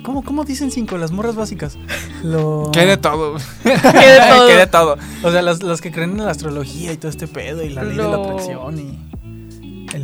¿Cómo, 0.03 0.21
¿Cómo 0.21 0.43
dicen 0.43 0.69
cinco 0.69 0.97
las 0.97 1.11
morras 1.11 1.35
básicas? 1.35 1.77
Lo... 2.23 2.69
Que 2.73 2.85
de 2.85 2.97
todo. 2.97 3.35
Que 3.63 3.69
de 3.69 3.77
todo. 3.79 4.47
Que 4.47 4.53
hay 4.53 4.57
de 4.57 4.67
todo. 4.71 4.97
O 5.23 5.31
sea, 5.31 5.41
las, 5.41 5.63
las 5.63 5.79
que 5.79 5.91
creen 5.93 6.11
en 6.11 6.25
la 6.25 6.31
astrología 6.31 6.91
y 6.91 6.97
todo 6.97 7.09
este 7.09 7.27
pedo 7.27 7.63
y 7.63 7.69
la 7.69 7.83
ley 7.83 7.95
de 7.95 8.03
la 8.03 8.15
atracción 8.17 8.79
y... 8.79 8.99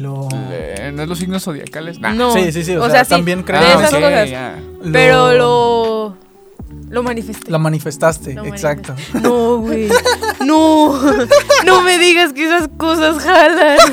Lo... 0.02 0.28
¿No 0.94 1.02
es 1.04 1.08
los 1.10 1.20
signos 1.20 1.44
zodiacales? 1.44 2.00
Nah. 2.00 2.14
No. 2.14 2.34
Sí, 2.34 2.52
sí, 2.52 2.64
sí, 2.64 2.76
o 2.76 2.90
sea, 2.90 3.06
también 3.06 3.44
creo- 3.44 3.60
de 3.60 3.66
Ah, 3.68 3.74
esas 3.74 3.92
cosas. 3.92 4.30
lo- 4.84 4.92
Pero 4.92 5.34
lo. 5.34 6.18
Lo 6.90 7.04
manifesté. 7.04 7.50
La 7.52 7.58
manifestaste, 7.58 8.34
Lo 8.34 8.46
exacto. 8.46 8.94
manifesté. 8.94 9.20
No, 9.22 9.58
güey. 9.58 9.88
No. 10.46 11.00
No 11.66 11.82
me 11.84 11.98
digas 12.00 12.34
que 12.34 12.46
esas 12.46 12.68
cosas 12.78 13.20
jalan. 13.24 13.78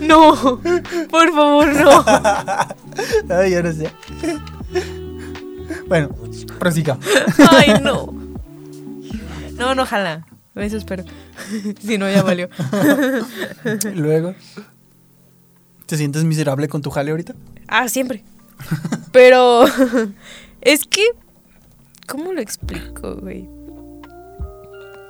No. 0.00 0.34
Por 1.10 1.32
favor, 1.34 1.66
no. 1.74 2.04
Ay, 3.36 3.54
ahora 3.54 3.72
sí. 3.72 3.84
Bueno, 5.86 6.10
prosiga. 6.58 6.98
Ay, 7.50 7.74
no. 7.82 8.12
No, 9.58 9.74
no 9.74 9.84
jala. 9.86 10.24
Eso 10.54 10.76
espero. 10.76 11.04
Si 11.80 11.98
no, 11.98 12.10
ya 12.10 12.22
valió. 12.22 12.48
Luego, 13.94 14.34
¿te 15.86 15.96
sientes 15.96 16.24
miserable 16.24 16.68
con 16.68 16.82
tu 16.82 16.90
jale 16.90 17.10
ahorita? 17.10 17.34
Ah, 17.68 17.88
siempre. 17.88 18.22
Pero 19.12 19.64
es 20.60 20.84
que, 20.84 21.04
¿cómo 22.06 22.32
lo 22.32 22.40
explico, 22.40 23.16
güey? 23.16 23.48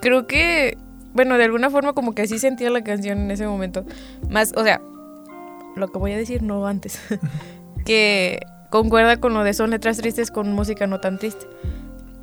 Creo 0.00 0.26
que, 0.26 0.76
bueno, 1.12 1.38
de 1.38 1.44
alguna 1.44 1.70
forma 1.70 1.92
como 1.92 2.14
que 2.14 2.22
así 2.22 2.38
sentía 2.38 2.70
la 2.70 2.82
canción 2.82 3.18
en 3.18 3.30
ese 3.30 3.46
momento. 3.46 3.84
Más, 4.28 4.52
o 4.56 4.64
sea, 4.64 4.80
lo 5.76 5.88
que 5.88 5.98
voy 5.98 6.12
a 6.12 6.16
decir 6.16 6.42
no 6.42 6.66
antes. 6.66 7.00
que 7.84 8.40
concuerda 8.70 9.18
con 9.18 9.34
lo 9.34 9.44
de 9.44 9.54
son 9.54 9.70
letras 9.70 9.98
tristes 9.98 10.30
con 10.30 10.52
música 10.52 10.86
no 10.86 11.00
tan 11.00 11.18
triste. 11.18 11.46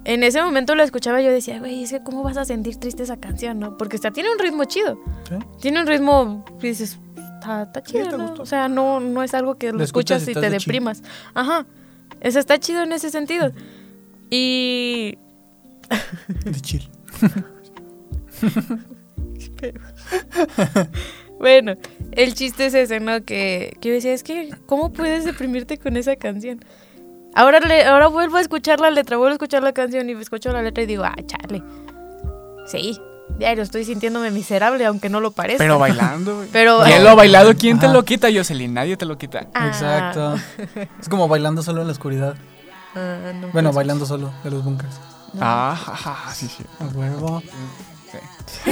En 0.09 0.23
ese 0.23 0.41
momento 0.41 0.73
la 0.73 0.83
escuchaba 0.83 1.21
y 1.21 1.25
yo 1.25 1.31
decía, 1.31 1.59
güey, 1.59 1.83
es 1.83 1.91
que 1.91 2.01
cómo 2.01 2.23
vas 2.23 2.35
a 2.35 2.43
sentir 2.43 2.77
triste 2.77 3.03
esa 3.03 3.17
canción, 3.17 3.59
¿no? 3.59 3.77
Porque 3.77 3.95
está, 3.95 4.09
tiene 4.09 4.31
un 4.31 4.39
ritmo 4.39 4.65
chido. 4.65 4.99
¿Sí? 5.29 5.35
Tiene 5.61 5.81
un 5.81 5.85
ritmo, 5.85 6.43
dices, 6.59 6.97
está, 7.15 7.61
está 7.61 7.83
chido, 7.83 8.17
¿no? 8.17 8.33
O 8.39 8.45
sea, 8.47 8.67
no, 8.69 8.99
no 8.99 9.21
es 9.21 9.35
algo 9.35 9.59
que 9.59 9.71
lo 9.71 9.77
Lo 9.77 9.83
escuchas 9.83 10.23
escuchas 10.23 10.37
y 10.37 10.41
te 10.41 10.49
de 10.49 10.57
deprimas. 10.57 11.03
Ajá. 11.35 11.67
Eso 12.21 12.39
está 12.39 12.57
chido 12.57 12.81
en 12.81 12.91
ese 12.91 13.11
sentido. 13.11 13.51
Y... 14.31 15.19
De 16.43 16.59
chill. 16.59 16.89
Bueno, 21.37 21.75
el 22.11 22.33
chiste 22.33 22.65
es 22.65 22.73
ese, 22.73 22.99
¿no? 22.99 23.23
Que, 23.23 23.77
que 23.79 23.87
yo 23.87 23.95
decía, 23.95 24.11
es 24.11 24.23
que, 24.23 24.53
¿cómo 24.65 24.91
puedes 24.91 25.23
deprimirte 25.23 25.77
con 25.77 25.95
esa 25.95 26.17
canción? 26.17 26.59
Ahora, 27.35 27.59
le, 27.59 27.85
ahora 27.85 28.07
vuelvo 28.07 28.37
a 28.37 28.41
escuchar 28.41 28.79
la 28.79 28.89
letra, 28.91 29.17
vuelvo 29.17 29.31
a 29.31 29.33
escuchar 29.35 29.63
la 29.63 29.71
canción 29.73 30.09
y 30.09 30.13
escucho 30.13 30.51
la 30.51 30.61
letra 30.61 30.83
y 30.83 30.87
digo, 30.87 31.03
ah, 31.03 31.15
chale. 31.25 31.63
Sí, 32.65 32.99
diario 33.37 33.63
estoy 33.63 33.85
sintiéndome 33.85 34.31
miserable, 34.31 34.85
aunque 34.85 35.09
no 35.09 35.19
lo 35.21 35.31
parezca. 35.31 35.63
Pero 35.63 35.79
bailando, 35.79 36.37
güey. 36.37 36.49
Pero- 36.51 36.81
¿Quién 36.83 37.03
lo 37.03 37.09
ha 37.11 37.15
bailado? 37.15 37.53
¿Quién 37.55 37.79
te 37.79 37.87
lo 37.87 38.03
quita, 38.03 38.27
Jocelyn? 38.33 38.73
Nadie 38.73 38.97
te 38.97 39.05
lo 39.05 39.17
quita. 39.17 39.47
Ah. 39.53 39.67
Exacto. 39.67 40.35
Es 41.01 41.07
como 41.09 41.27
bailando 41.27 41.61
solo 41.63 41.81
en 41.81 41.87
la 41.87 41.93
oscuridad. 41.93 42.35
Ah, 42.95 43.31
no, 43.39 43.47
Bueno, 43.49 43.71
bailando 43.71 44.05
solo 44.05 44.31
de 44.43 44.51
los 44.51 44.63
bunkers. 44.63 44.99
no. 45.33 45.39
Ah, 45.41 46.31
sí, 46.33 46.47
sí. 46.47 46.63
A 46.79 46.85
huevo. 46.85 47.41
Sí. 48.11 48.71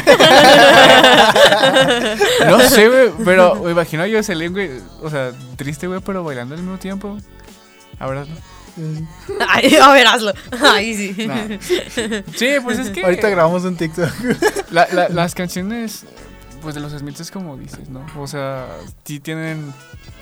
No 2.47 2.59
sé, 2.61 2.87
güey, 2.89 3.11
pero 3.23 3.55
me 3.55 3.71
imagino 3.71 4.03
a 4.03 4.07
Jocelyn, 4.11 4.51
güey, 4.51 4.71
o 5.03 5.09
sea, 5.11 5.31
triste, 5.55 5.85
güey, 5.87 5.99
pero 5.99 6.23
bailando 6.23 6.55
al 6.55 6.61
mismo 6.61 6.77
tiempo. 6.79 7.17
Ahora 7.99 8.25
no. 8.25 8.35
Ay, 9.49 9.75
a 9.75 9.91
ver, 9.91 10.05
hazlo. 10.07 10.33
Ay, 10.61 10.93
sí. 10.93 11.25
Nah. 11.25 11.57
Sí, 12.35 12.47
pues 12.63 12.77
es 12.79 12.89
que 12.91 13.03
Ahorita 13.03 13.29
grabamos 13.29 13.63
un 13.63 13.75
TikTok. 13.75 14.09
la- 14.71 14.87
la- 14.91 15.09
las 15.09 15.33
canciones, 15.33 16.05
pues 16.61 16.75
de 16.75 16.81
los 16.81 16.91
Smiths 16.91 17.21
es 17.21 17.31
como 17.31 17.57
dices, 17.57 17.89
¿no? 17.89 18.05
O 18.17 18.27
sea, 18.27 18.67
sí 19.03 19.19
tienen 19.19 19.73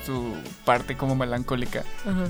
su 0.06 0.34
parte 0.64 0.96
como 0.96 1.16
melancólica, 1.16 1.84
Ajá. 2.06 2.28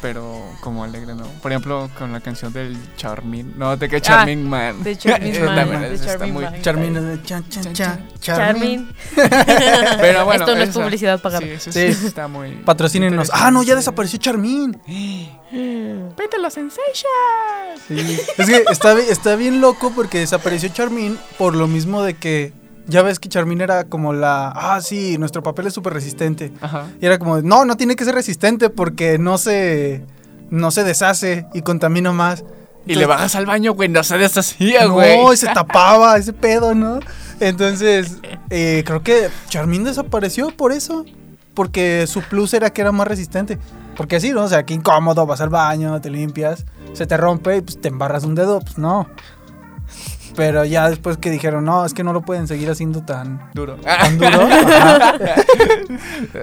Pero 0.00 0.42
como 0.60 0.84
alegre, 0.84 1.14
¿no? 1.14 1.24
Por 1.42 1.50
ejemplo, 1.52 1.88
con 1.98 2.12
la 2.12 2.20
canción 2.20 2.52
del 2.52 2.76
Charmin. 2.96 3.54
No, 3.56 3.76
de 3.76 3.88
que 3.88 4.00
Charmin 4.00 4.48
Man. 4.48 4.82
de 4.82 4.96
Charmin 4.98 5.34
Eh, 5.34 5.40
Man, 5.40 5.56
también 5.56 5.80
de 5.80 5.94
es- 5.94 6.00
está 6.00 6.12
Charmin 6.12 6.32
muy- 6.34 6.44
Man. 6.44 6.62
Charmin 6.62 6.96
es 6.96 7.02
de 7.04 7.22
chan, 7.22 7.48
chan, 7.48 7.72
chan. 7.72 8.08
Charmin. 8.20 8.88
Pero 9.16 10.24
bueno, 10.24 10.44
Esto 10.44 10.56
no 10.56 10.62
es 10.62 10.70
publicidad 10.70 11.20
pagada. 11.20 11.44
Sí, 11.46 11.50
eso 11.52 11.72
Sí. 11.72 11.92
sí 11.94 12.06
está 12.06 12.28
muy. 12.28 12.50
Patrocínenos. 12.64 13.30
Ah, 13.32 13.50
no, 13.50 13.62
ya 13.62 13.74
desapareció 13.76 14.18
Charmin. 14.18 14.78
Vete 16.16 16.36
a 16.36 16.40
los 16.40 16.52
sensations. 16.52 17.80
Sí. 17.88 18.18
Es 18.38 18.46
que 18.48 18.64
está, 18.70 18.98
está 18.98 19.36
bien 19.36 19.60
loco 19.60 19.92
porque 19.94 20.18
desapareció 20.18 20.68
Charmin 20.70 21.18
por 21.38 21.54
lo 21.54 21.66
mismo 21.66 22.02
de 22.02 22.14
que 22.14 22.52
ya 22.86 23.02
ves 23.02 23.18
que 23.18 23.28
Charmin 23.28 23.60
era 23.60 23.84
como 23.84 24.12
la, 24.12 24.48
ah, 24.48 24.80
sí, 24.80 25.18
nuestro 25.18 25.42
papel 25.42 25.66
es 25.66 25.74
súper 25.74 25.94
resistente. 25.94 26.52
Ajá. 26.60 26.86
Y 27.00 27.06
era 27.06 27.18
como, 27.18 27.40
no, 27.40 27.64
no 27.64 27.76
tiene 27.76 27.96
que 27.96 28.04
ser 28.04 28.14
resistente 28.14 28.70
porque 28.70 29.18
no 29.18 29.38
se, 29.38 30.04
no 30.50 30.70
se 30.70 30.84
deshace 30.84 31.46
y 31.54 31.62
contamina 31.62 32.12
más. 32.12 32.44
Y 32.86 32.96
le 32.96 33.06
bajas 33.06 33.34
al 33.34 33.46
baño, 33.46 33.72
güey, 33.72 33.88
no 33.88 34.04
se 34.04 34.18
deshacía, 34.18 34.86
güey. 34.86 35.16
No, 35.16 35.32
y 35.32 35.36
se 35.38 35.46
tapaba 35.46 36.18
ese 36.18 36.34
pedo, 36.34 36.74
¿no? 36.74 37.00
Entonces, 37.40 38.18
eh, 38.50 38.82
creo 38.84 39.02
que 39.02 39.30
Charmin 39.48 39.84
desapareció 39.84 40.50
por 40.50 40.72
eso. 40.72 41.06
Porque 41.54 42.06
su 42.08 42.20
plus 42.20 42.52
era 42.52 42.70
que 42.70 42.80
era 42.80 42.92
más 42.92 43.06
resistente. 43.06 43.58
Porque 43.96 44.16
así, 44.16 44.30
¿no? 44.30 44.42
O 44.42 44.48
sea, 44.48 44.64
qué 44.64 44.74
incómodo, 44.74 45.24
vas 45.24 45.40
al 45.40 45.50
baño, 45.50 46.00
te 46.00 46.10
limpias, 46.10 46.66
se 46.92 47.06
te 47.06 47.16
rompe 47.16 47.58
y 47.58 47.60
pues 47.60 47.80
te 47.80 47.88
embarras 47.88 48.24
un 48.24 48.34
dedo, 48.34 48.60
pues 48.60 48.76
no. 48.76 49.08
Pero 50.36 50.64
ya 50.64 50.88
después 50.90 51.16
que 51.16 51.30
dijeron, 51.30 51.64
no, 51.64 51.84
es 51.84 51.94
que 51.94 52.02
no 52.04 52.12
lo 52.12 52.22
pueden 52.22 52.48
seguir 52.48 52.68
haciendo 52.70 53.02
tan, 53.04 53.50
Duro. 53.54 53.76
tan 53.76 54.18
duro, 54.18 54.42
ajá, 54.42 55.16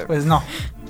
pues 0.07 0.25
no, 0.25 0.41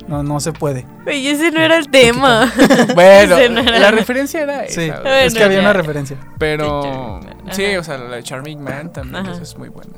no, 0.07 0.23
no 0.23 0.39
se 0.39 0.53
puede. 0.53 0.85
Oye, 1.07 1.31
ese 1.31 1.51
no 1.51 1.59
era 1.61 1.77
el 1.77 1.89
tema. 1.89 2.51
bueno, 2.95 3.37
Ese 3.37 3.49
no 3.49 3.61
era- 3.61 3.79
la 3.79 3.91
referencia 3.91 4.41
era 4.41 4.67
Sí, 4.67 4.81
esa. 4.81 5.01
Bueno, 5.01 5.15
es 5.17 5.33
que 5.33 5.43
había 5.43 5.57
ya. 5.57 5.63
una 5.63 5.73
referencia. 5.73 6.17
Pero 6.37 7.19
sí, 7.51 7.75
o 7.75 7.83
sea, 7.83 7.97
la 7.97 8.15
de 8.17 8.23
Charming 8.23 8.61
Man 8.61 8.91
también 8.93 9.25
esa 9.25 9.41
es 9.41 9.57
muy 9.57 9.69
buena. 9.69 9.93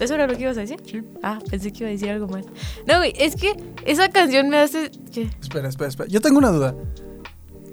¿Eso 0.00 0.14
era 0.14 0.26
lo 0.26 0.34
que 0.36 0.42
ibas 0.42 0.56
a 0.56 0.60
decir? 0.60 0.80
Sí. 0.84 1.00
Ah, 1.22 1.38
pensé 1.48 1.72
que 1.72 1.80
iba 1.80 1.88
a 1.88 1.92
decir 1.92 2.10
algo 2.10 2.26
más. 2.26 2.44
No, 2.88 2.96
güey, 2.98 3.12
es 3.18 3.36
que 3.36 3.54
esa 3.84 4.08
canción 4.08 4.48
me 4.48 4.58
hace... 4.58 4.90
¿qué? 5.12 5.30
Espera, 5.40 5.68
espera, 5.68 5.88
espera. 5.90 6.08
Yo 6.08 6.20
tengo 6.20 6.38
una 6.38 6.48
duda. 6.50 6.74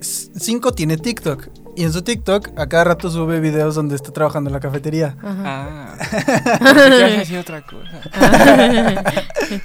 Cinco 0.01 0.71
tiene 0.73 0.97
TikTok. 0.97 1.47
Y 1.79 1.83
en 1.85 1.93
su 1.93 2.01
TikTok 2.01 2.49
a 2.59 2.67
cada 2.67 2.83
rato 2.83 3.09
sube 3.09 3.39
videos 3.39 3.73
donde 3.73 3.95
está 3.95 4.11
trabajando 4.11 4.49
en 4.49 4.53
la 4.53 4.59
cafetería. 4.59 5.15
Ajá. 5.23 5.43
Ah. 5.45 5.95
Pensé 6.59 6.89
que 6.89 6.97
ibas 6.97 7.11
a 7.13 7.17
decir 7.19 7.37
otra 7.37 7.61
cosa. 7.61 8.01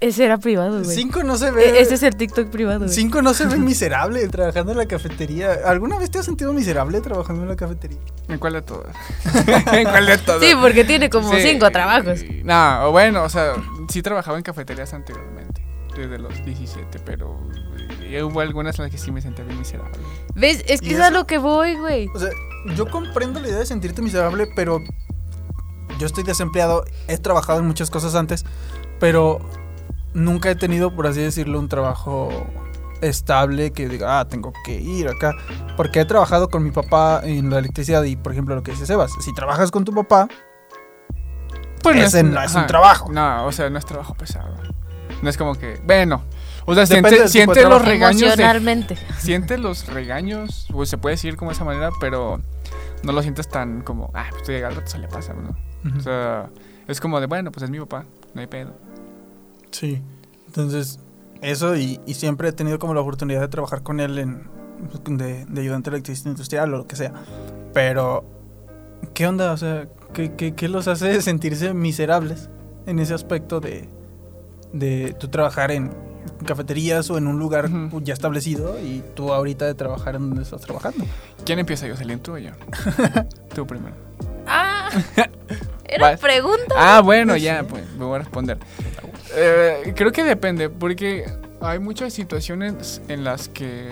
Ese 0.00 0.24
era 0.24 0.38
privado, 0.38 0.82
güey. 0.82 0.96
Cinco 0.96 1.22
no 1.22 1.36
se 1.36 1.48
E- 1.48 1.50
ve. 1.52 1.80
Ese 1.80 1.94
es 1.94 2.02
el 2.02 2.16
TikTok 2.16 2.48
privado, 2.50 2.80
güey. 2.80 2.90
Cinco 2.90 3.22
no 3.22 3.34
se 3.34 3.46
ve 3.46 3.56
miserable 3.56 4.26
trabajando 4.28 4.72
en 4.72 4.78
la 4.78 4.86
cafetería. 4.86 5.58
¿Alguna 5.66 5.96
vez 5.98 6.10
te 6.10 6.18
has 6.18 6.24
sentido 6.24 6.52
miserable 6.52 7.00
trabajando 7.02 7.42
en 7.42 7.48
la 7.50 7.54
cafetería? 7.56 7.98
¿En 8.28 8.38
cuál 8.40 8.54
de 8.54 8.62
todas? 8.62 8.96
¿En 9.72 9.84
cuál 9.84 10.06
de 10.06 10.18
todas? 10.18 10.42
Sí, 10.42 10.54
porque 10.60 10.82
tiene 10.82 11.08
como 11.08 11.32
Sí, 11.34 11.40
cinco 11.42 11.70
trabajos. 11.70 12.18
No, 12.42 12.90
bueno, 12.90 13.22
o 13.22 13.28
sea, 13.28 13.52
sí 13.88 14.02
trabajaba 14.02 14.38
en 14.38 14.42
cafeterías 14.42 14.92
anteriormente, 14.92 15.62
desde 15.96 16.18
los 16.18 16.34
17, 16.44 16.98
pero 17.04 17.38
eh, 18.16 18.22
hubo 18.22 18.40
algunas 18.40 18.78
en 18.78 18.84
las 18.84 18.92
que 18.92 18.98
sí 18.98 19.10
me 19.12 19.20
sentía 19.20 19.44
bien 19.44 19.58
miserable. 19.58 19.98
¿Ves? 20.34 20.64
Es 20.66 20.80
que 20.80 20.88
¿Y 20.88 20.94
es 20.94 21.00
a 21.00 21.10
lo 21.10 21.26
que 21.26 21.38
voy, 21.38 21.76
güey. 21.76 22.08
O 22.14 22.18
sea, 22.18 22.30
yo 22.76 22.88
comprendo 22.90 23.40
la 23.40 23.48
idea 23.48 23.58
de 23.58 23.66
sentirte 23.66 24.02
miserable, 24.02 24.48
pero 24.54 24.80
yo 25.98 26.06
estoy 26.06 26.24
desempleado. 26.24 26.84
He 27.06 27.18
trabajado 27.18 27.60
en 27.60 27.66
muchas 27.66 27.90
cosas 27.90 28.14
antes, 28.14 28.44
pero 29.00 29.40
nunca 30.14 30.50
he 30.50 30.54
tenido, 30.54 30.94
por 30.94 31.06
así 31.06 31.20
decirlo, 31.20 31.58
un 31.58 31.68
trabajo 31.68 32.28
estable 33.00 33.72
que 33.72 33.88
diga, 33.88 34.20
ah, 34.20 34.28
tengo 34.28 34.52
que 34.64 34.80
ir 34.80 35.08
acá. 35.08 35.32
Porque 35.76 36.00
he 36.00 36.04
trabajado 36.04 36.48
con 36.48 36.62
mi 36.62 36.70
papá 36.70 37.20
en 37.24 37.50
la 37.50 37.58
electricidad 37.58 38.02
y, 38.04 38.16
por 38.16 38.32
ejemplo, 38.32 38.54
lo 38.54 38.62
que 38.62 38.72
dice 38.72 38.86
Sebas, 38.86 39.12
si 39.20 39.32
trabajas 39.34 39.70
con 39.70 39.84
tu 39.84 39.92
papá, 39.92 40.28
Pues 41.82 41.96
Ese 41.96 42.22
no 42.22 42.42
es 42.42 42.54
un 42.54 42.66
trabajo. 42.66 43.10
No, 43.12 43.46
o 43.46 43.52
sea, 43.52 43.70
no 43.70 43.78
es 43.78 43.86
trabajo 43.86 44.14
pesado. 44.14 44.54
No 45.22 45.30
es 45.30 45.36
como 45.36 45.54
que, 45.54 45.80
bueno, 45.84 46.22
o 46.70 46.74
sea, 46.74 46.86
siente, 46.86 47.28
siente 47.28 47.64
los 47.66 47.82
regaños 47.82 48.36
de, 48.36 48.96
siente 49.18 49.56
los 49.56 49.86
regaños, 49.86 50.68
o 50.72 50.84
se 50.84 50.98
puede 50.98 51.14
decir 51.14 51.36
como 51.36 51.50
de 51.50 51.54
esa 51.54 51.64
manera, 51.64 51.90
pero 51.98 52.40
no 53.02 53.12
lo 53.12 53.22
sientes 53.22 53.48
tan 53.48 53.80
como, 53.80 54.10
ah, 54.14 54.26
pues 54.30 54.62
al 54.62 54.74
rato 54.74 54.86
se 54.86 54.98
le 54.98 55.08
pasa, 55.08 55.32
¿no? 55.32 55.56
O 55.96 56.00
sea, 56.00 56.50
es 56.86 57.00
como 57.00 57.20
de, 57.20 57.26
bueno, 57.26 57.50
pues 57.52 57.62
es 57.62 57.70
mi 57.70 57.78
papá, 57.80 58.04
no 58.34 58.40
hay 58.42 58.46
pedo. 58.46 58.74
Sí. 59.70 60.02
Entonces, 60.46 61.00
eso 61.40 61.74
y, 61.74 62.00
y 62.04 62.14
siempre 62.14 62.48
he 62.48 62.52
tenido 62.52 62.78
como 62.78 62.92
la 62.92 63.00
oportunidad 63.00 63.40
de 63.40 63.48
trabajar 63.48 63.82
con 63.82 64.00
él 64.00 64.18
en 64.18 64.58
de, 65.08 65.46
de 65.46 65.60
ayudante 65.60 65.90
electricista 65.90 66.28
industrial 66.28 66.74
o 66.74 66.78
lo 66.78 66.86
que 66.86 66.96
sea. 66.96 67.12
Pero, 67.72 68.24
¿qué 69.14 69.26
onda? 69.26 69.52
O 69.52 69.56
sea, 69.56 69.88
¿qué, 70.12 70.34
qué, 70.34 70.54
qué 70.54 70.68
los 70.68 70.86
hace 70.86 71.22
sentirse 71.22 71.72
miserables 71.72 72.50
en 72.86 72.98
ese 72.98 73.14
aspecto 73.14 73.60
de, 73.60 73.88
de 74.72 75.14
tú 75.18 75.28
trabajar 75.28 75.70
en 75.70 76.07
cafeterías 76.46 77.10
o 77.10 77.18
en 77.18 77.26
un 77.26 77.38
lugar 77.38 77.66
Ujú. 77.70 78.00
ya 78.02 78.14
establecido 78.14 78.78
y 78.80 79.02
tú 79.14 79.32
ahorita 79.32 79.64
de 79.66 79.74
trabajar 79.74 80.16
en 80.16 80.28
donde 80.28 80.42
estás 80.42 80.60
trabajando? 80.62 81.04
¿Quién 81.44 81.58
empieza 81.58 81.86
yo, 81.86 81.96
Celine, 81.96 82.20
tú 82.20 82.32
o 82.34 82.38
yo? 82.38 82.50
tú 83.54 83.66
primero. 83.66 83.94
Ah, 84.46 84.90
era 85.84 86.10
Vas. 86.10 86.20
pregunta. 86.20 86.74
Ah, 86.76 87.00
bueno, 87.00 87.36
ya, 87.36 87.62
pues 87.64 87.84
me 87.98 88.04
voy 88.04 88.16
a 88.16 88.18
responder. 88.20 88.58
Eh, 89.34 89.92
creo 89.96 90.10
que 90.12 90.24
depende, 90.24 90.70
porque 90.70 91.24
hay 91.60 91.78
muchas 91.78 92.12
situaciones 92.14 93.02
en 93.08 93.24
las 93.24 93.48
que 93.48 93.90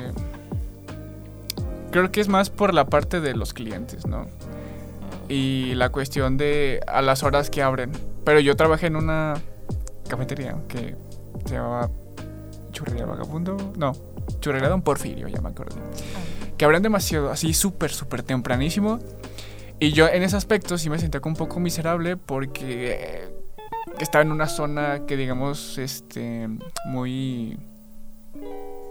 creo 1.90 2.10
que 2.10 2.20
es 2.20 2.28
más 2.28 2.50
por 2.50 2.74
la 2.74 2.86
parte 2.86 3.20
de 3.20 3.34
los 3.34 3.52
clientes, 3.54 4.06
¿no? 4.06 4.26
Y 5.28 5.74
la 5.74 5.90
cuestión 5.90 6.36
de 6.36 6.80
a 6.86 7.02
las 7.02 7.22
horas 7.22 7.50
que 7.50 7.62
abren. 7.62 7.92
Pero 8.24 8.40
yo 8.40 8.56
trabajé 8.56 8.86
en 8.86 8.96
una 8.96 9.34
cafetería 10.08 10.56
que 10.68 10.94
se 11.46 11.54
llamaba 11.54 11.90
Churrería 12.76 13.06
Vagabundo. 13.06 13.56
No, 13.78 13.92
Churrería 14.40 14.68
Don 14.68 14.82
Porfirio, 14.82 15.28
ya 15.28 15.40
me 15.40 15.48
acuerdo. 15.48 15.76
Que 16.58 16.66
abren 16.66 16.82
demasiado, 16.82 17.30
así 17.30 17.54
súper, 17.54 17.90
súper 17.90 18.22
tempranísimo. 18.22 18.98
Y 19.80 19.92
yo 19.92 20.06
en 20.08 20.22
ese 20.22 20.36
aspecto 20.36 20.76
sí 20.76 20.90
me 20.90 20.98
sentía 20.98 21.20
como 21.20 21.32
un 21.32 21.38
poco 21.38 21.58
miserable 21.58 22.18
porque 22.18 23.30
estaba 23.98 24.20
en 24.20 24.30
una 24.30 24.46
zona 24.46 25.06
que 25.06 25.16
digamos, 25.16 25.78
este, 25.78 26.50
muy 26.84 27.58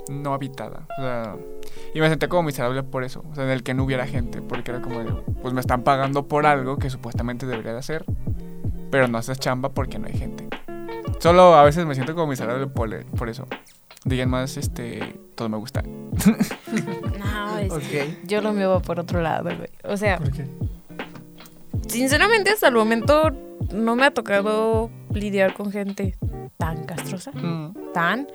no 0.10 0.34
habitada. 0.34 0.88
O 0.98 1.02
sea, 1.02 1.36
y 1.94 2.00
me 2.00 2.10
sentía 2.10 2.28
como 2.28 2.42
miserable 2.42 2.82
por 2.82 3.04
eso, 3.04 3.24
o 3.32 3.36
sea, 3.36 3.44
en 3.44 3.52
el 3.52 3.62
que 3.62 3.76
no 3.76 3.84
hubiera 3.84 4.08
gente, 4.08 4.42
porque 4.42 4.72
era 4.72 4.82
como 4.82 5.00
de, 5.00 5.12
pues 5.44 5.54
me 5.54 5.62
están 5.62 5.84
pagando 5.84 6.28
por 6.28 6.48
algo 6.48 6.78
que 6.78 6.90
supuestamente 6.90 7.46
debería 7.46 7.74
de 7.74 7.80
hacer, 7.80 8.04
pero 8.90 9.08
no 9.08 9.20
haces 9.20 9.40
chamba 9.40 9.70
porque 9.70 10.00
no 10.00 10.08
hay 10.08 10.18
gente. 10.18 10.48
Solo 11.20 11.56
a 11.56 11.64
veces 11.64 11.86
me 11.86 11.96
siento 11.96 12.14
como 12.14 12.28
miserable 12.28 12.68
por, 12.68 13.06
por 13.06 13.30
eso. 13.30 13.48
Digan 14.06 14.30
más, 14.30 14.56
este, 14.58 15.20
todo 15.36 15.50
me 15.50 15.58
gusta. 15.58 15.82
No, 15.82 17.58
es 17.58 17.74
que 17.90 18.18
yo 18.26 18.42
lo 18.42 18.54
mío 18.54 18.70
va 18.70 18.80
por 18.82 19.00
otro 19.00 19.22
lado, 19.22 19.44
güey. 19.56 19.70
O 19.84 19.98
sea, 19.98 20.18
¿Por 20.20 20.32
qué? 20.32 20.46
sinceramente 21.88 22.52
hasta 22.52 22.68
el 22.68 22.76
momento 22.76 23.32
no 23.74 23.96
me 23.96 24.06
ha 24.06 24.12
tocado 24.12 24.90
lidiar 25.14 25.54
con 25.54 25.72
gente 25.72 26.16
tan 26.58 26.86
castrosa, 26.86 27.32
Mm. 27.32 27.74
tan. 27.94 28.28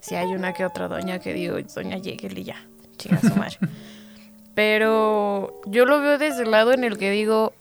Si 0.00 0.14
hay 0.14 0.28
una 0.28 0.52
que 0.52 0.64
otra 0.64 0.86
doña 0.88 1.18
que 1.18 1.34
digo, 1.34 1.56
doña 1.74 1.96
Yegel 1.98 2.38
y 2.38 2.44
ya, 2.44 2.64
chica 2.96 3.18
su 3.20 3.34
madre. 3.34 3.56
Pero 4.54 5.60
yo 5.66 5.84
lo 5.84 6.00
veo 6.00 6.18
desde 6.18 6.42
el 6.44 6.50
lado 6.50 6.72
en 6.72 6.84
el 6.84 6.98
que 6.98 7.10
digo, 7.10 7.52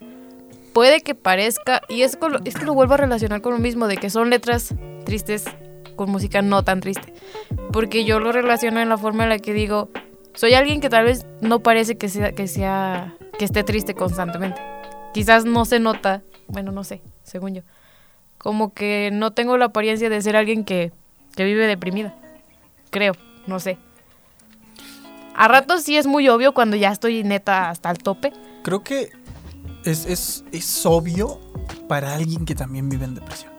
puede 0.74 1.02
que 1.02 1.15
parezca, 1.15 1.82
y 1.89 2.02
es, 2.04 2.15
con 2.17 2.34
lo- 2.34 2.39
es 2.46 2.56
que 2.56 2.65
lo 2.65 2.74
vuelvo 2.74 2.93
a 2.93 2.98
relacionar 2.98 3.41
con 3.41 3.54
lo 3.54 3.60
mismo, 3.60 3.88
de 3.88 3.98
que 3.98 4.10
son 4.10 4.30
letras 4.30 4.74
tristes 5.06 5.46
con 5.97 6.10
música 6.10 6.41
no 6.41 6.63
tan 6.63 6.79
triste. 6.79 7.13
Porque 7.73 8.05
yo 8.05 8.21
lo 8.21 8.31
relaciono 8.31 8.79
en 8.79 8.88
la 8.88 8.97
forma 8.97 9.23
en 9.23 9.29
la 9.29 9.39
que 9.39 9.53
digo, 9.53 9.89
soy 10.33 10.53
alguien 10.53 10.79
que 10.79 10.89
tal 10.89 11.03
vez 11.03 11.25
no 11.41 11.60
parece 11.60 11.97
que 11.97 12.07
sea, 12.07 12.31
que 12.31 12.47
sea, 12.47 13.17
que 13.38 13.43
esté 13.43 13.63
triste 13.63 13.93
constantemente. 13.93 14.62
Quizás 15.13 15.43
no 15.43 15.65
se 15.65 15.81
nota, 15.81 16.23
bueno, 16.47 16.71
no 16.71 16.86
sé, 16.86 17.01
según 17.23 17.55
yo. 17.55 17.62
Como 18.38 18.73
que 18.73 19.10
no 19.12 19.31
tengo 19.31 19.57
la 19.57 19.65
apariencia 19.65 20.10
de 20.10 20.21
ser 20.21 20.38
alguien 20.38 20.63
que, 20.63 20.93
que 21.36 21.43
vive 21.43 21.67
deprimida. 21.67 22.15
Creo, 22.91 23.13
no 23.47 23.60
sé. 23.60 23.77
A 25.36 25.47
ratos 25.47 25.83
sí 25.83 25.97
es 25.97 26.07
muy 26.07 26.29
obvio 26.29 26.53
cuando 26.53 26.75
ya 26.77 26.91
estoy 26.91 27.23
neta 27.23 27.69
hasta 27.69 27.91
el 27.91 27.97
tope. 27.97 28.31
Creo 28.63 28.83
que 28.83 29.10
es, 29.86 30.05
es, 30.05 30.43
es 30.51 30.86
obvio 30.86 31.39
para 31.88 32.13
alguien 32.13 32.45
que 32.45 32.55
también 32.55 32.89
vive 32.89 33.05
en 33.05 33.15
depresión, 33.15 33.51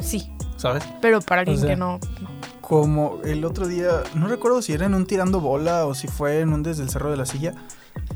Sí, 0.00 0.30
¿sabes? 0.56 0.84
pero 1.00 1.20
para 1.20 1.42
alguien 1.42 1.58
sea, 1.58 1.70
que 1.70 1.76
no, 1.76 1.98
no. 2.20 2.34
Como 2.60 3.20
el 3.24 3.44
otro 3.44 3.66
día, 3.68 4.02
no 4.14 4.26
recuerdo 4.26 4.62
si 4.62 4.72
era 4.72 4.86
en 4.86 4.94
un 4.94 5.06
tirando 5.06 5.40
bola 5.40 5.86
o 5.86 5.94
si 5.94 6.08
fue 6.08 6.40
en 6.40 6.52
un 6.52 6.62
desde 6.62 6.82
el 6.82 6.88
cerro 6.90 7.10
de 7.10 7.16
la 7.16 7.26
silla, 7.26 7.54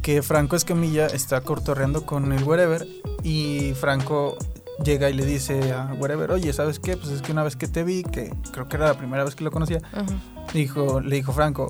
que 0.03 0.23
Franco 0.23 0.57
Escamilla 0.57 1.07
está 1.07 1.43
cortorreando 1.43 2.07
con 2.07 2.33
el 2.33 2.43
wherever 2.45 2.87
y 3.23 3.73
Franco 3.75 4.37
llega 4.83 5.11
y 5.11 5.15
le 5.15 5.27
dice 5.27 5.73
a 5.73 5.93
wherever, 5.99 6.31
oye, 6.31 6.53
¿sabes 6.53 6.79
qué? 6.79 6.97
Pues 6.97 7.11
es 7.11 7.21
que 7.23 7.33
una 7.33 7.43
vez 7.43 7.57
que 7.57 7.69
te 7.69 7.85
vi, 7.85 8.05
que 8.05 8.33
creo 8.53 8.69
que 8.69 8.77
era 8.77 8.87
la 8.87 8.95
primera 8.95 9.25
vez 9.25 9.35
que 9.35 9.45
lo 9.45 9.51
conocía, 9.51 9.81
Ajá. 9.93 10.07
dijo, 10.55 11.01
le 11.01 11.17
dijo 11.17 11.33
Franco, 11.33 11.69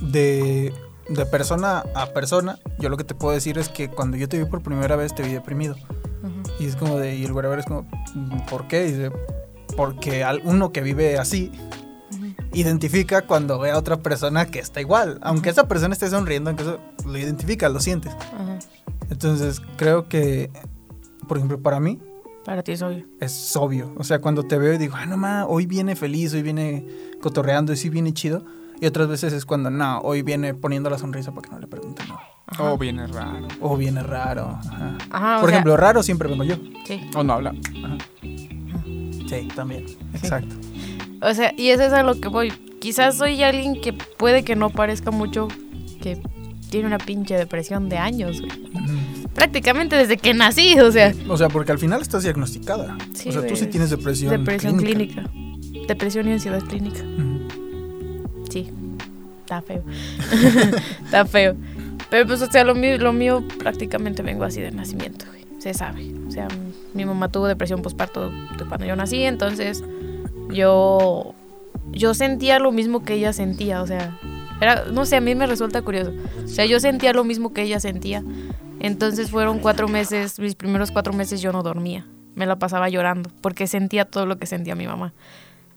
de, 0.00 0.72
de 1.08 1.26
persona 1.26 1.84
a 1.94 2.06
persona, 2.06 2.58
yo 2.78 2.88
lo 2.88 2.96
que 2.96 3.04
te 3.04 3.14
puedo 3.14 3.34
decir 3.34 3.58
es 3.58 3.68
que 3.68 3.88
cuando 3.88 4.16
yo 4.16 4.28
te 4.28 4.38
vi 4.38 4.44
por 4.44 4.62
primera 4.62 4.96
vez 4.96 5.14
te 5.14 5.22
vi 5.22 5.32
deprimido. 5.32 5.76
Y 6.62 6.66
es 6.66 6.76
como 6.76 6.96
de, 6.96 7.16
y 7.16 7.24
el 7.24 7.32
wherever 7.32 7.58
es 7.58 7.64
como, 7.64 7.86
¿por 8.48 8.68
qué? 8.68 8.84
Dice, 8.84 9.10
porque 9.76 10.24
uno 10.44 10.70
que 10.70 10.80
vive 10.80 11.18
así 11.18 11.50
identifica 12.52 13.22
cuando 13.22 13.58
ve 13.58 13.72
a 13.72 13.78
otra 13.78 13.96
persona 13.96 14.46
que 14.46 14.60
está 14.60 14.80
igual. 14.80 15.18
Aunque 15.22 15.50
esa 15.50 15.66
persona 15.66 15.92
esté 15.92 16.08
sonriendo, 16.08 16.50
aunque 16.50 16.62
eso 16.62 16.78
lo 17.04 17.18
identifica, 17.18 17.68
lo 17.68 17.80
sientes. 17.80 18.12
Ajá. 18.14 18.60
Entonces 19.10 19.60
creo 19.76 20.08
que, 20.08 20.50
por 21.26 21.38
ejemplo, 21.38 21.60
para 21.60 21.80
mí 21.80 21.98
Para 22.44 22.62
ti 22.62 22.72
es 22.72 22.82
obvio. 22.82 23.06
es 23.18 23.56
obvio. 23.56 23.92
O 23.96 24.04
sea, 24.04 24.20
cuando 24.20 24.44
te 24.44 24.56
veo 24.56 24.72
y 24.74 24.78
digo, 24.78 24.94
ah, 24.96 25.06
no 25.06 25.16
ma, 25.16 25.46
hoy 25.46 25.66
viene 25.66 25.96
feliz, 25.96 26.32
hoy 26.32 26.42
viene 26.42 26.86
cotorreando 27.20 27.72
y 27.72 27.76
sí 27.76 27.88
viene 27.88 28.14
chido. 28.14 28.44
Y 28.80 28.86
otras 28.86 29.08
veces 29.08 29.32
es 29.32 29.44
cuando, 29.46 29.68
no, 29.70 29.98
hoy 30.00 30.22
viene 30.22 30.54
poniendo 30.54 30.90
la 30.90 30.98
sonrisa 30.98 31.32
para 31.32 31.48
que 31.48 31.54
no 31.54 31.60
le 31.60 31.66
pregunten, 31.66 32.06
no. 32.06 32.18
Ajá. 32.52 32.72
O 32.72 32.78
viene 32.78 33.06
raro. 33.06 33.48
O 33.60 33.76
viene 33.76 34.02
raro. 34.02 34.58
ajá. 34.64 34.96
Ajá, 35.10 35.36
o 35.38 35.40
Por 35.40 35.50
sea, 35.50 35.58
ejemplo, 35.58 35.76
raro 35.76 36.02
siempre 36.02 36.28
vengo 36.28 36.44
yo. 36.44 36.56
sí. 36.86 37.00
O 37.14 37.22
no 37.22 37.32
habla. 37.34 37.54
Sí, 39.28 39.48
también. 39.54 39.86
Exacto. 40.14 40.54
O 41.22 41.32
sea, 41.34 41.52
y 41.56 41.68
eso 41.68 41.82
es 41.84 41.92
a 41.92 42.02
lo 42.02 42.20
que 42.20 42.28
voy. 42.28 42.52
Quizás 42.80 43.16
soy 43.16 43.42
alguien 43.42 43.80
que 43.80 43.92
puede 43.92 44.42
que 44.44 44.56
no 44.56 44.70
parezca 44.70 45.10
mucho 45.10 45.48
que 46.02 46.20
tiene 46.70 46.86
una 46.86 46.98
pinche 46.98 47.36
depresión 47.36 47.88
de 47.88 47.98
años, 47.98 48.40
güey. 48.40 48.52
Prácticamente 49.34 49.96
desde 49.96 50.16
que 50.18 50.34
nací, 50.34 50.78
o 50.80 50.90
sea. 50.92 51.14
O 51.28 51.36
sea, 51.36 51.48
porque 51.48 51.72
al 51.72 51.78
final 51.78 52.02
estás 52.02 52.24
diagnosticada. 52.24 52.96
Sí, 53.14 53.28
o 53.30 53.32
sea, 53.32 53.46
tú 53.46 53.56
sí 53.56 53.66
tienes 53.66 53.90
depresión. 53.90 54.30
Depresión 54.30 54.76
clínica. 54.76 55.24
Depresión 55.88 56.28
y 56.28 56.32
ansiedad 56.32 56.60
clínica. 56.62 57.00
Sí. 58.50 58.68
Está 59.40 59.62
feo. 59.62 59.82
Está 61.04 61.24
feo. 61.24 61.56
Pero 62.12 62.26
pues, 62.26 62.42
o 62.42 62.46
sea, 62.46 62.62
lo 62.62 62.74
mío, 62.74 63.42
prácticamente 63.58 64.20
vengo 64.20 64.44
así 64.44 64.60
de 64.60 64.70
nacimiento. 64.70 65.24
Se 65.56 65.72
sabe. 65.72 66.12
O 66.28 66.30
sea, 66.30 66.46
mi 66.92 67.06
mamá 67.06 67.30
tuvo 67.30 67.46
depresión 67.46 67.80
postparto 67.80 68.28
de 68.28 68.66
cuando 68.68 68.84
yo 68.84 68.94
nací, 68.94 69.22
entonces 69.22 69.82
yo 70.50 71.34
yo 71.90 72.12
sentía 72.12 72.58
lo 72.58 72.70
mismo 72.70 73.02
que 73.02 73.14
ella 73.14 73.32
sentía, 73.32 73.80
o 73.80 73.86
sea, 73.86 74.18
era, 74.60 74.84
no 74.92 75.06
sé, 75.06 75.16
a 75.16 75.20
mí 75.22 75.34
me 75.34 75.46
resulta 75.46 75.80
curioso. 75.80 76.12
O 76.44 76.48
sea, 76.48 76.66
yo 76.66 76.80
sentía 76.80 77.14
lo 77.14 77.24
mismo 77.24 77.54
que 77.54 77.62
ella 77.62 77.80
sentía. 77.80 78.22
Entonces 78.78 79.30
fueron 79.30 79.58
cuatro 79.58 79.88
meses, 79.88 80.38
mis 80.38 80.54
primeros 80.54 80.90
cuatro 80.90 81.14
meses 81.14 81.40
yo 81.40 81.50
no 81.50 81.62
dormía. 81.62 82.06
Me 82.34 82.44
la 82.44 82.56
pasaba 82.56 82.90
llorando 82.90 83.30
porque 83.40 83.66
sentía 83.66 84.04
todo 84.04 84.26
lo 84.26 84.36
que 84.36 84.44
sentía 84.44 84.74
mi 84.74 84.86
mamá. 84.86 85.14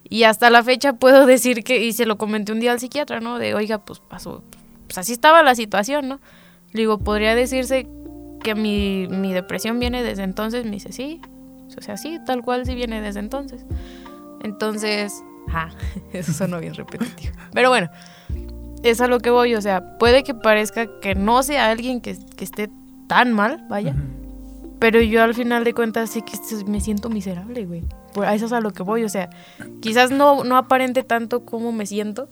Y 0.04 0.24
hasta 0.24 0.50
la 0.50 0.66
fecha 0.66 0.92
puedo 0.92 1.26
decir 1.36 1.64
que, 1.64 1.82
y 1.86 1.94
se 1.94 2.06
lo 2.06 2.18
comenté 2.18 2.52
un 2.52 2.60
día 2.60 2.74
al 2.74 2.82
psiquiatra, 2.82 3.22
¿no? 3.22 3.40
De, 3.40 3.56
oiga, 3.56 3.86
pues 3.86 4.00
pasó, 4.00 4.44
pues 4.88 4.98
así 4.98 5.14
estaba 5.14 5.44
la 5.44 5.56
situación, 5.56 6.08
¿no? 6.08 6.20
Le 6.72 6.82
digo, 6.82 6.98
podría 7.00 7.36
decirse 7.36 7.88
que 8.44 8.56
mi, 8.56 9.08
mi 9.10 9.34
depresión 9.34 9.80
viene 9.80 10.04
desde 10.04 10.24
entonces. 10.24 10.66
Me 10.66 10.72
dice, 10.72 10.92
sí, 10.92 11.22
o 11.78 11.82
sea, 11.82 11.98
sí, 11.98 12.20
tal 12.26 12.42
cual 12.42 12.66
sí 12.66 12.76
viene 12.76 13.02
desde 13.02 13.20
entonces. 13.20 13.66
Entonces, 14.44 15.24
ah, 15.52 15.70
eso 16.14 16.34
sonó 16.34 16.60
bien 16.60 16.74
repetitivo. 16.76 17.34
Pero 17.54 17.70
bueno, 17.70 17.90
es 18.84 19.02
a 19.02 19.08
lo 19.08 19.20
que 19.20 19.30
voy, 19.30 19.56
o 19.56 19.62
sea, 19.62 19.98
puede 19.98 20.24
que 20.24 20.34
parezca 20.34 20.88
que 21.00 21.16
no 21.16 21.42
sea 21.44 21.72
alguien 21.72 22.02
que, 22.02 22.18
que 22.36 22.44
esté 22.44 22.70
tan 23.08 23.34
mal, 23.34 23.66
vaya, 23.70 23.92
Ujú. 23.92 24.76
pero 24.80 25.02
yo 25.02 25.24
al 25.24 25.34
final 25.34 25.64
de 25.64 25.74
cuentas 25.74 26.10
sí 26.12 26.22
que 26.22 26.34
esto- 26.34 26.66
me 26.68 26.82
siento 26.82 27.10
miserable, 27.10 27.66
güey. 27.66 27.84
A 28.24 28.34
eso 28.36 28.46
es 28.46 28.54
a 28.54 28.62
lo 28.62 28.72
que 28.72 28.84
voy, 28.84 29.04
o 29.04 29.10
sea, 29.10 29.30
quizás 29.82 30.10
no, 30.12 30.44
no 30.44 30.58
aparente 30.58 31.04
tanto 31.04 31.46
como 31.46 31.72
me 31.72 31.86
siento, 31.86 32.30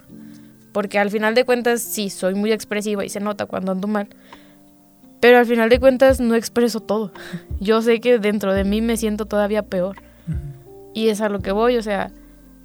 porque 0.74 1.00
al 1.00 1.10
final 1.12 1.36
de 1.36 1.46
cuentas 1.46 1.82
sí, 1.82 2.10
soy 2.10 2.34
muy 2.34 2.52
expresiva 2.52 3.06
y 3.06 3.10
se 3.10 3.20
nota 3.20 3.46
cuando 3.46 3.72
ando 3.72 3.88
mal, 3.88 4.10
pero 5.22 5.38
al 5.38 5.46
final 5.46 5.70
de 5.70 5.80
cuentas 5.80 6.20
no 6.20 6.36
expreso 6.36 6.82
todo. 6.82 7.14
Yo 7.62 7.82
sé 7.82 8.02
que 8.02 8.20
dentro 8.20 8.54
de 8.54 8.66
mí 8.66 8.82
me 8.82 8.98
siento 8.98 9.26
todavía 9.26 9.64
peor. 9.64 9.98
Y 10.94 11.08
es 11.08 11.22
a 11.22 11.30
lo 11.30 11.40
que 11.40 11.52
voy, 11.52 11.78
o 11.78 11.82
sea, 11.82 12.12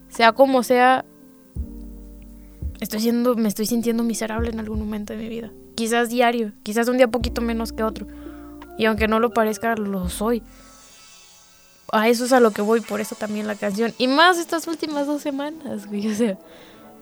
sea 0.08 0.32
como 0.32 0.62
sea, 0.62 1.04
estoy 2.80 3.00
siendo, 3.00 3.36
me 3.36 3.48
estoy 3.48 3.66
sintiendo 3.66 4.02
miserable 4.02 4.50
en 4.50 4.58
algún 4.58 4.80
momento 4.80 5.12
de 5.12 5.18
mi 5.18 5.28
vida. 5.28 5.50
Quizás 5.76 6.08
diario, 6.08 6.52
quizás 6.62 6.88
un 6.88 6.96
día 6.96 7.08
poquito 7.08 7.40
menos 7.40 7.72
que 7.72 7.84
otro. 7.84 8.06
Y 8.76 8.86
aunque 8.86 9.08
no 9.08 9.20
lo 9.20 9.30
parezca, 9.30 9.76
lo 9.76 10.08
soy. 10.08 10.42
A 11.90 12.08
eso 12.08 12.26
es 12.26 12.32
a 12.32 12.40
lo 12.40 12.50
que 12.50 12.60
voy, 12.60 12.80
por 12.80 13.00
eso 13.00 13.14
también 13.14 13.46
la 13.46 13.54
canción. 13.54 13.94
Y 13.98 14.08
más 14.08 14.38
estas 14.38 14.66
últimas 14.66 15.06
dos 15.06 15.22
semanas, 15.22 15.86
güey, 15.86 16.10
o 16.10 16.14
sea. 16.14 16.38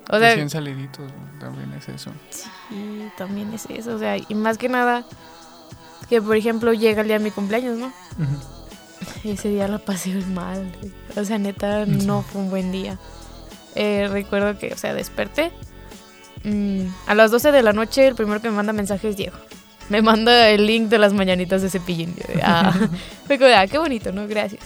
O 0.09 0.19
sea, 0.19 0.29
Recién 0.31 0.51
saliditos, 0.51 1.11
también 1.41 1.73
es 1.73 1.89
eso. 1.89 2.13
sí, 2.31 3.11
también 3.17 3.53
es 3.53 3.67
eso, 3.67 3.95
o 3.97 3.99
sea, 3.99 4.17
y 4.17 4.35
más 4.35 4.57
que 4.57 4.69
nada, 4.69 5.05
que 6.09 6.23
por 6.23 6.37
ejemplo 6.37 6.73
llega 6.73 7.03
el 7.03 7.09
día 7.09 7.19
de 7.19 7.25
mi 7.25 7.31
cumpleaños, 7.31 7.77
¿no? 7.77 7.93
Ese 9.25 9.49
día 9.49 9.69
la 9.69 9.79
pasé 9.79 10.15
mal. 10.15 10.73
O 11.17 11.25
sea, 11.25 11.39
neta, 11.39 11.87
no 11.87 12.23
fue 12.23 12.41
un 12.43 12.51
buen 12.51 12.73
día. 12.73 12.99
Eh, 13.75 14.09
recuerdo 14.11 14.59
que, 14.59 14.73
o 14.73 14.77
sea, 14.77 14.95
desperté. 14.95 15.53
mm, 16.45 16.87
a 17.07 17.15
las 17.15 17.31
12 17.31 17.51
de 17.53 17.63
la 17.63 17.73
noche, 17.73 18.07
el 18.07 18.15
primero 18.15 18.41
que 18.41 18.49
me 18.49 18.57
manda 18.57 18.73
mensaje 18.73 19.09
es 19.09 19.17
Diego. 19.17 19.37
Me 19.89 20.03
manda 20.03 20.49
el 20.49 20.67
link 20.67 20.89
de 20.89 20.99
las 20.99 21.13
mañanitas 21.13 21.63
de 21.63 21.71
cepillín. 21.71 22.15
Yo 22.17 22.25
ah, 22.43 22.73
fue 23.27 23.39
como 23.39 23.51
ah, 23.55 23.67
qué 23.67 23.79
bonito, 23.79 24.13
¿no? 24.13 24.27
Gracias. 24.27 24.63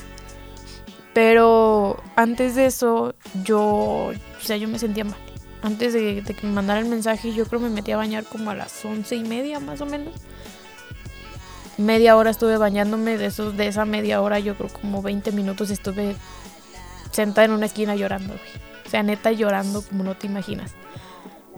Pero 1.13 2.03
antes 2.17 2.55
de 2.55 2.67
eso, 2.67 3.15
yo, 3.43 3.61
o 3.61 4.15
sea, 4.43 4.57
yo 4.57 4.69
me 4.69 4.79
sentía 4.79 5.05
mal. 5.05 5.19
Antes 5.63 5.93
de, 5.93 6.23
de 6.23 6.35
que 6.35 6.47
me 6.47 6.53
mandara 6.53 6.81
el 6.81 6.87
mensaje, 6.87 7.35
yo 7.35 7.47
creo 7.47 7.61
me 7.61 7.71
metí 7.71 7.93
a 7.93 7.97
bañar 7.97 8.25
como 8.25 8.51
a 8.51 8.55
las 8.55 8.85
once 8.85 9.17
y 9.17 9.25
media, 9.25 9.61
más 9.61 9.81
o 9.81 9.87
menos 9.87 10.15
media 11.81 12.17
hora 12.17 12.31
estuve 12.31 12.57
bañándome, 12.57 13.19
de, 13.19 13.27
esos, 13.27 13.57
de 13.57 13.67
esa 13.67 13.85
media 13.85 14.21
hora 14.21 14.39
yo 14.39 14.55
creo 14.55 14.69
como 14.69 15.03
20 15.03 15.33
minutos 15.33 15.71
estuve 15.71 16.15
sentada 17.11 17.47
en 17.47 17.53
una 17.53 17.67
esquina 17.67 17.97
llorando, 17.97 18.35
güey. 18.35 18.71
O 18.87 18.91
sea, 18.91 19.03
neta 19.03 19.33
llorando 19.33 19.83
como 19.83 20.05
no 20.05 20.17
te 20.17 20.27
imaginas. 20.27 20.73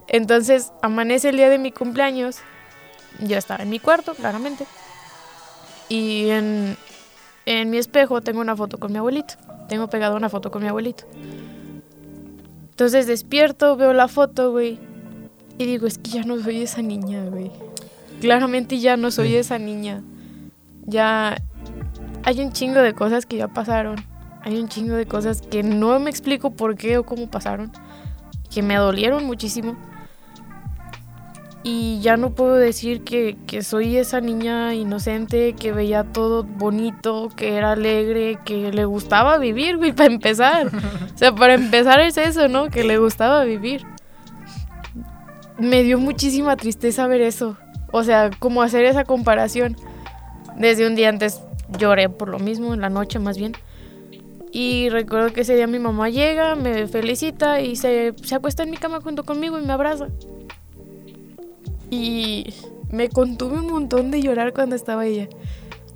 Entonces, 0.09 0.73
amanece 0.83 1.31
el 1.31 1.37
día 1.37 1.49
de 1.49 1.59
mi 1.59 1.73
cumpleaños, 1.73 2.39
yo 3.21 3.37
estaba 3.37 3.63
en 3.63 3.71
mi 3.71 3.79
cuarto, 3.79 4.15
claramente. 4.15 4.67
Y 5.89 6.29
en, 6.31 6.77
en 7.47 7.71
mi 7.71 7.79
espejo 7.79 8.21
tengo 8.21 8.41
una 8.41 8.57
foto 8.57 8.79
con 8.79 8.93
mi 8.93 8.99
abuelito. 8.99 9.35
Tengo 9.69 9.89
pegada 9.89 10.15
una 10.15 10.29
foto 10.29 10.51
con 10.51 10.63
mi 10.63 10.69
abuelito. 10.69 11.05
Entonces 12.73 13.07
despierto, 13.07 13.77
veo 13.77 13.93
la 13.93 14.09
foto, 14.09 14.51
güey. 14.51 14.79
Y 15.59 15.67
digo, 15.67 15.87
es 15.87 15.99
que 15.99 16.11
ya 16.11 16.23
no 16.23 16.41
soy 16.41 16.63
esa 16.63 16.81
niña, 16.81 17.27
güey. 17.27 17.51
Claramente 18.21 18.79
ya 18.81 18.97
no 18.97 19.11
soy 19.11 19.29
Sí. 19.29 19.37
esa 19.37 19.59
niña. 19.59 20.03
Ya 20.87 21.37
hay 22.25 22.41
un 22.41 22.53
chingo 22.53 22.81
de 22.81 22.95
cosas 22.95 23.27
que 23.27 23.37
ya 23.37 23.49
pasaron. 23.49 23.97
Hay 24.43 24.59
un 24.59 24.69
chingo 24.69 24.95
de 24.95 25.05
cosas 25.05 25.43
que 25.43 25.63
no 25.63 26.01
me 26.01 26.09
explico 26.09 26.51
por 26.51 26.77
qué 26.77 26.97
o 26.97 27.05
cómo 27.05 27.31
pasaron. 27.31 27.71
Que 28.51 28.63
me 28.63 28.77
dolieron 28.77 29.25
muchísimo. 29.27 29.77
Y 31.65 32.01
ya 32.01 32.17
no 32.17 32.35
puedo 32.35 32.57
decir 32.57 33.05
que, 33.05 33.37
que 33.47 33.63
soy 33.63 33.97
esa 33.97 34.21
niña 34.21 34.75
inocente 34.75 35.53
que 35.53 35.73
veía 35.73 36.03
todo 36.03 36.43
bonito, 36.43 37.29
que 37.37 37.57
era 37.57 37.73
alegre, 37.73 38.41
que 38.45 38.73
le 38.73 38.85
gustaba 38.85 39.39
vivir, 39.39 39.77
güey, 39.77 39.93
para 39.97 40.13
empezar. 40.13 40.67
O 40.67 41.19
sea, 41.19 41.35
para 41.35 41.55
empezar 41.55 42.01
es 42.01 42.17
eso, 42.17 42.49
¿no? 42.49 42.69
Que 42.69 42.83
le 42.83 42.99
gustaba 42.99 43.45
vivir. 43.45 43.85
Me 45.59 45.85
dio 45.85 45.99
muchísima 45.99 46.57
tristeza 46.57 47.07
ver 47.07 47.21
eso. 47.21 47.57
O 47.93 48.03
sea, 48.03 48.31
como 48.39 48.63
hacer 48.63 48.85
esa 48.85 49.05
comparación. 49.05 49.77
Desde 50.57 50.87
un 50.87 50.97
día 50.97 51.09
antes 51.09 51.41
lloré 51.79 52.09
por 52.09 52.29
lo 52.29 52.39
mismo, 52.39 52.75
en 52.75 52.81
la 52.81 52.91
noche 52.91 53.21
más 53.21 53.39
bien. 53.39 53.53
Y 54.51 54.91
recuerdo 54.91 55.33
que 55.33 55.43
ese 55.43 55.55
día 55.55 55.67
mi 55.67 55.79
mamá 55.79 56.11
llega, 56.11 56.57
me 56.57 56.87
felicita 56.87 57.61
y 57.61 57.77
se, 57.77 58.15
se 58.23 58.35
acuesta 58.35 58.65
en 58.65 58.71
mi 58.71 58.77
cama 58.77 59.01
junto 59.01 59.25
conmigo 59.25 59.59
y 59.59 59.63
me 59.63 59.73
abraza. 59.73 60.09
Y 61.93 62.55
me 62.91 63.11
contuve 63.11 63.59
un 63.59 63.67
montón 63.71 64.11
de 64.11 64.23
llorar 64.23 64.55
cuando 64.55 64.75
estaba 64.75 65.05
ella. 65.05 65.29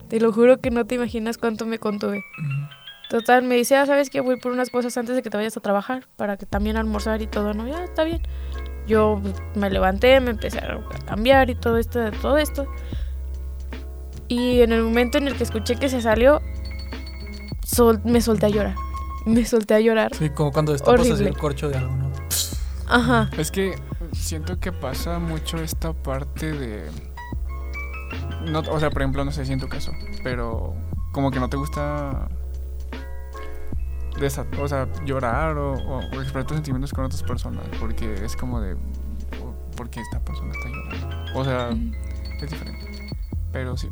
Te 0.08 0.20
lo 0.20 0.30
juro 0.30 0.58
que 0.60 0.70
no 0.70 0.84
te 0.84 0.96
imaginas 0.96 1.38
cuánto 1.38 1.64
me 1.64 1.78
contuve. 1.78 2.22
Total, 3.08 3.42
me 3.42 3.54
dice, 3.54 3.76
ah, 3.76 3.86
¿sabes 3.86 4.10
que 4.10 4.20
Voy 4.20 4.38
por 4.38 4.52
unas 4.52 4.68
cosas 4.68 4.94
antes 4.98 5.16
de 5.16 5.22
que 5.22 5.30
te 5.30 5.38
vayas 5.38 5.56
a 5.56 5.60
trabajar, 5.60 6.06
para 6.16 6.36
que 6.36 6.44
también 6.44 6.76
almorzar 6.76 7.22
y 7.22 7.26
todo, 7.26 7.54
¿no? 7.54 7.66
Ya, 7.66 7.82
está 7.82 8.04
bien. 8.04 8.20
Yo 8.86 9.22
me 9.54 9.70
levanté, 9.70 10.20
me 10.20 10.32
empecé 10.32 10.58
a 10.58 10.78
cambiar 11.06 11.48
y 11.48 11.54
todo 11.54 11.78
esto, 11.78 11.98
todo 12.20 12.36
esto. 12.36 12.66
Y 14.28 14.60
en 14.60 14.72
el 14.72 14.82
momento 14.82 15.16
en 15.16 15.28
el 15.28 15.34
que 15.36 15.44
escuché 15.44 15.76
que 15.76 15.88
se 15.88 16.02
salió, 16.02 16.42
sol- 17.64 18.02
me 18.04 18.20
solté 18.20 18.46
a 18.46 18.48
llorar. 18.50 18.74
Me 19.24 19.46
solté 19.46 19.74
a 19.74 19.80
llorar. 19.80 20.14
Sí, 20.14 20.28
como 20.28 20.52
cuando 20.52 20.72
destapas 20.72 21.10
así 21.10 21.24
el 21.24 21.36
corcho 21.38 21.70
de 21.70 21.78
algo, 21.78 21.96
¿no? 21.96 22.12
Ajá. 22.86 23.30
Es 23.38 23.50
que 23.50 23.74
siento 24.16 24.58
que 24.60 24.72
pasa 24.72 25.18
mucho 25.18 25.58
esta 25.58 25.92
parte 25.92 26.52
de. 26.52 26.90
No, 28.50 28.60
o 28.60 28.80
sea, 28.80 28.90
por 28.90 29.02
ejemplo, 29.02 29.24
no 29.24 29.32
sé 29.32 29.44
si 29.44 29.52
en 29.52 29.60
tu 29.60 29.68
caso, 29.68 29.92
pero 30.22 30.74
como 31.12 31.30
que 31.30 31.40
no 31.40 31.48
te 31.48 31.56
gusta. 31.56 32.28
o 34.60 34.68
sea, 34.68 34.88
llorar 35.04 35.56
o, 35.58 35.72
o- 35.74 35.98
o 35.98 36.20
expresar 36.20 36.44
tus 36.46 36.56
sentimientos 36.56 36.92
con 36.92 37.04
otras 37.04 37.22
personas, 37.22 37.64
porque 37.80 38.14
es 38.24 38.36
como 38.36 38.60
de. 38.60 38.74
"Oh, 39.42 39.54
¿Por 39.76 39.90
qué 39.90 40.00
esta 40.00 40.20
persona 40.20 40.52
está 40.52 40.68
llorando? 40.68 41.38
O 41.40 41.44
sea, 41.44 41.70
es 42.40 42.50
diferente. 42.50 42.86
Pero 43.52 43.76
sí. 43.76 43.88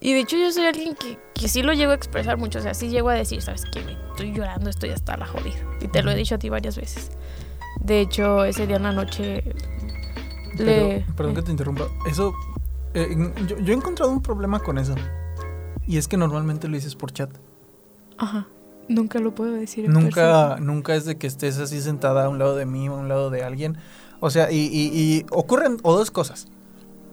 Y 0.00 0.14
de 0.14 0.20
hecho 0.20 0.36
yo 0.38 0.50
soy 0.50 0.64
alguien 0.66 0.94
que, 0.96 1.18
que 1.34 1.48
sí 1.48 1.62
lo 1.62 1.72
llego 1.74 1.92
a 1.92 1.94
expresar 1.94 2.38
mucho, 2.38 2.58
o 2.58 2.62
sea, 2.62 2.72
sí 2.74 2.88
llego 2.88 3.10
a 3.10 3.14
decir, 3.14 3.42
¿sabes 3.42 3.64
qué? 3.70 3.80
Estoy 4.10 4.32
llorando, 4.32 4.70
estoy 4.70 4.90
hasta 4.90 5.16
la 5.18 5.26
jodida. 5.26 5.58
Y 5.80 5.88
te 5.88 6.02
lo 6.02 6.10
he 6.10 6.14
dicho 6.14 6.34
a 6.34 6.38
ti 6.38 6.48
varias 6.48 6.76
veces. 6.76 7.10
De 7.84 8.00
hecho, 8.00 8.44
ese 8.44 8.66
día 8.66 8.76
en 8.76 8.82
la 8.84 8.92
noche 8.92 9.42
Pero, 10.56 10.88
le... 10.88 11.06
perdón 11.16 11.34
que 11.34 11.42
te 11.42 11.50
interrumpa. 11.50 11.84
Eso, 12.08 12.34
eh, 12.94 13.16
yo, 13.46 13.58
yo 13.58 13.72
he 13.72 13.76
encontrado 13.76 14.10
un 14.12 14.22
problema 14.22 14.60
con 14.60 14.78
eso. 14.78 14.94
Y 15.86 15.96
es 15.96 16.06
que 16.08 16.16
normalmente 16.16 16.68
lo 16.68 16.74
dices 16.74 16.94
por 16.94 17.12
chat. 17.12 17.30
Ajá. 18.18 18.46
Nunca 18.88 19.18
lo 19.20 19.34
puedo 19.34 19.52
decir 19.52 19.84
en 19.86 19.92
Nunca, 19.92 20.08
persona. 20.10 20.56
nunca 20.60 20.94
es 20.94 21.04
de 21.04 21.16
que 21.16 21.26
estés 21.26 21.58
así 21.58 21.80
sentada 21.80 22.24
a 22.24 22.28
un 22.28 22.38
lado 22.38 22.56
de 22.56 22.66
mí 22.66 22.88
o 22.88 22.94
a 22.94 22.98
un 22.98 23.08
lado 23.08 23.30
de 23.30 23.42
alguien. 23.44 23.76
O 24.20 24.30
sea, 24.30 24.50
y, 24.50 24.56
y- 24.66 24.90
y 24.92 25.26
ocurren 25.30 25.78
o 25.82 25.96
dos 25.96 26.10
cosas. 26.10 26.48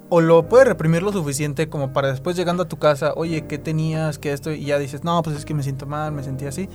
O 0.09 0.21
lo 0.21 0.47
puedes 0.49 0.67
reprimir 0.67 1.03
lo 1.03 1.11
suficiente 1.11 1.69
como 1.69 1.93
para 1.93 2.09
después 2.09 2.35
llegando 2.35 2.63
a 2.63 2.67
tu 2.67 2.77
casa, 2.77 3.13
oye, 3.15 3.45
¿qué 3.45 3.57
tenías? 3.57 4.17
¿Qué 4.19 4.31
esto? 4.33 4.51
Y 4.51 4.65
ya 4.65 4.79
dices, 4.79 5.03
no, 5.03 5.21
pues 5.21 5.35
es 5.37 5.45
que 5.45 5.53
me 5.53 5.63
siento 5.63 5.85
mal, 5.85 6.11
me 6.13 6.23
sentí 6.23 6.45
así. 6.45 6.67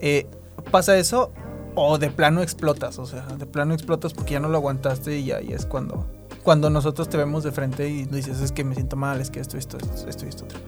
Eh, 0.00 0.26
pasa 0.70 0.96
eso 0.98 1.32
o 1.76 1.98
de 1.98 2.10
plano 2.10 2.42
explotas, 2.42 2.98
o 2.98 3.06
sea, 3.06 3.26
de 3.26 3.46
plano 3.46 3.74
explotas 3.74 4.14
porque 4.14 4.32
ya 4.32 4.40
no 4.40 4.48
lo 4.48 4.56
aguantaste 4.56 5.18
y 5.18 5.30
ahí 5.30 5.52
es 5.52 5.66
cuando, 5.66 6.06
cuando 6.42 6.70
nosotros 6.70 7.08
te 7.08 7.18
vemos 7.18 7.44
de 7.44 7.52
frente 7.52 7.88
y 7.88 8.06
dices, 8.06 8.40
es 8.40 8.50
que 8.50 8.64
me 8.64 8.74
siento 8.74 8.96
mal, 8.96 9.20
es 9.20 9.30
que 9.30 9.40
esto, 9.40 9.58
esto, 9.58 9.76
esto, 9.76 10.08
esto 10.08 10.26
esto 10.26 10.44
otro. 10.46 10.58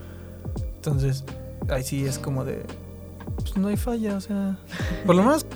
Entonces, 0.76 1.24
ahí 1.70 1.82
sí 1.82 2.04
es 2.04 2.18
como 2.18 2.44
de, 2.44 2.62
pues 3.36 3.56
no 3.56 3.68
hay 3.68 3.76
falla, 3.76 4.16
o 4.16 4.20
sea, 4.20 4.58
por 5.06 5.16
lo 5.16 5.22
menos, 5.22 5.46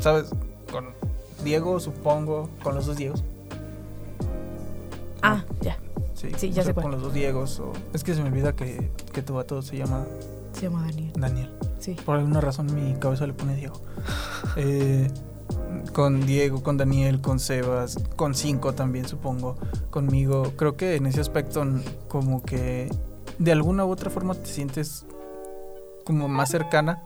¿sabes? 0.00 0.26
Con 0.70 0.88
Diego, 1.42 1.80
supongo, 1.80 2.50
con 2.62 2.74
los 2.74 2.86
dos 2.86 2.96
Diegos. 2.96 3.24
Ah, 5.22 5.42
ya. 5.62 5.78
Sí, 6.14 6.28
Sí, 6.36 6.50
ya 6.50 6.62
sé 6.62 6.74
cuál. 6.74 6.84
Con 6.84 6.92
los 6.92 7.02
dos 7.02 7.14
Diegos. 7.14 7.58
O... 7.60 7.72
Es 7.92 8.04
que 8.04 8.14
se 8.14 8.22
me 8.22 8.28
olvida 8.28 8.54
que, 8.54 8.90
que 9.12 9.22
tu 9.22 9.34
vato 9.34 9.62
se 9.62 9.76
llama 9.76 10.04
Se 10.52 10.62
llama 10.62 10.82
Daniel. 10.82 11.12
Daniel. 11.16 11.50
Sí. 11.84 11.94
Por 12.06 12.16
alguna 12.16 12.40
razón 12.40 12.74
mi 12.74 12.94
cabeza 12.94 13.26
le 13.26 13.34
pone 13.34 13.54
Diego. 13.56 13.78
Eh, 14.56 15.10
con 15.92 16.24
Diego, 16.24 16.62
con 16.62 16.78
Daniel, 16.78 17.20
con 17.20 17.38
Sebas, 17.38 17.98
con 18.16 18.34
Cinco 18.34 18.72
también 18.72 19.06
supongo, 19.06 19.56
conmigo. 19.90 20.54
Creo 20.56 20.78
que 20.78 20.96
en 20.96 21.04
ese 21.04 21.20
aspecto 21.20 21.62
como 22.08 22.42
que 22.42 22.88
de 23.38 23.52
alguna 23.52 23.84
u 23.84 23.90
otra 23.90 24.08
forma 24.08 24.32
te 24.32 24.46
sientes 24.46 25.04
como 26.04 26.26
más 26.26 26.48
cercana 26.48 27.04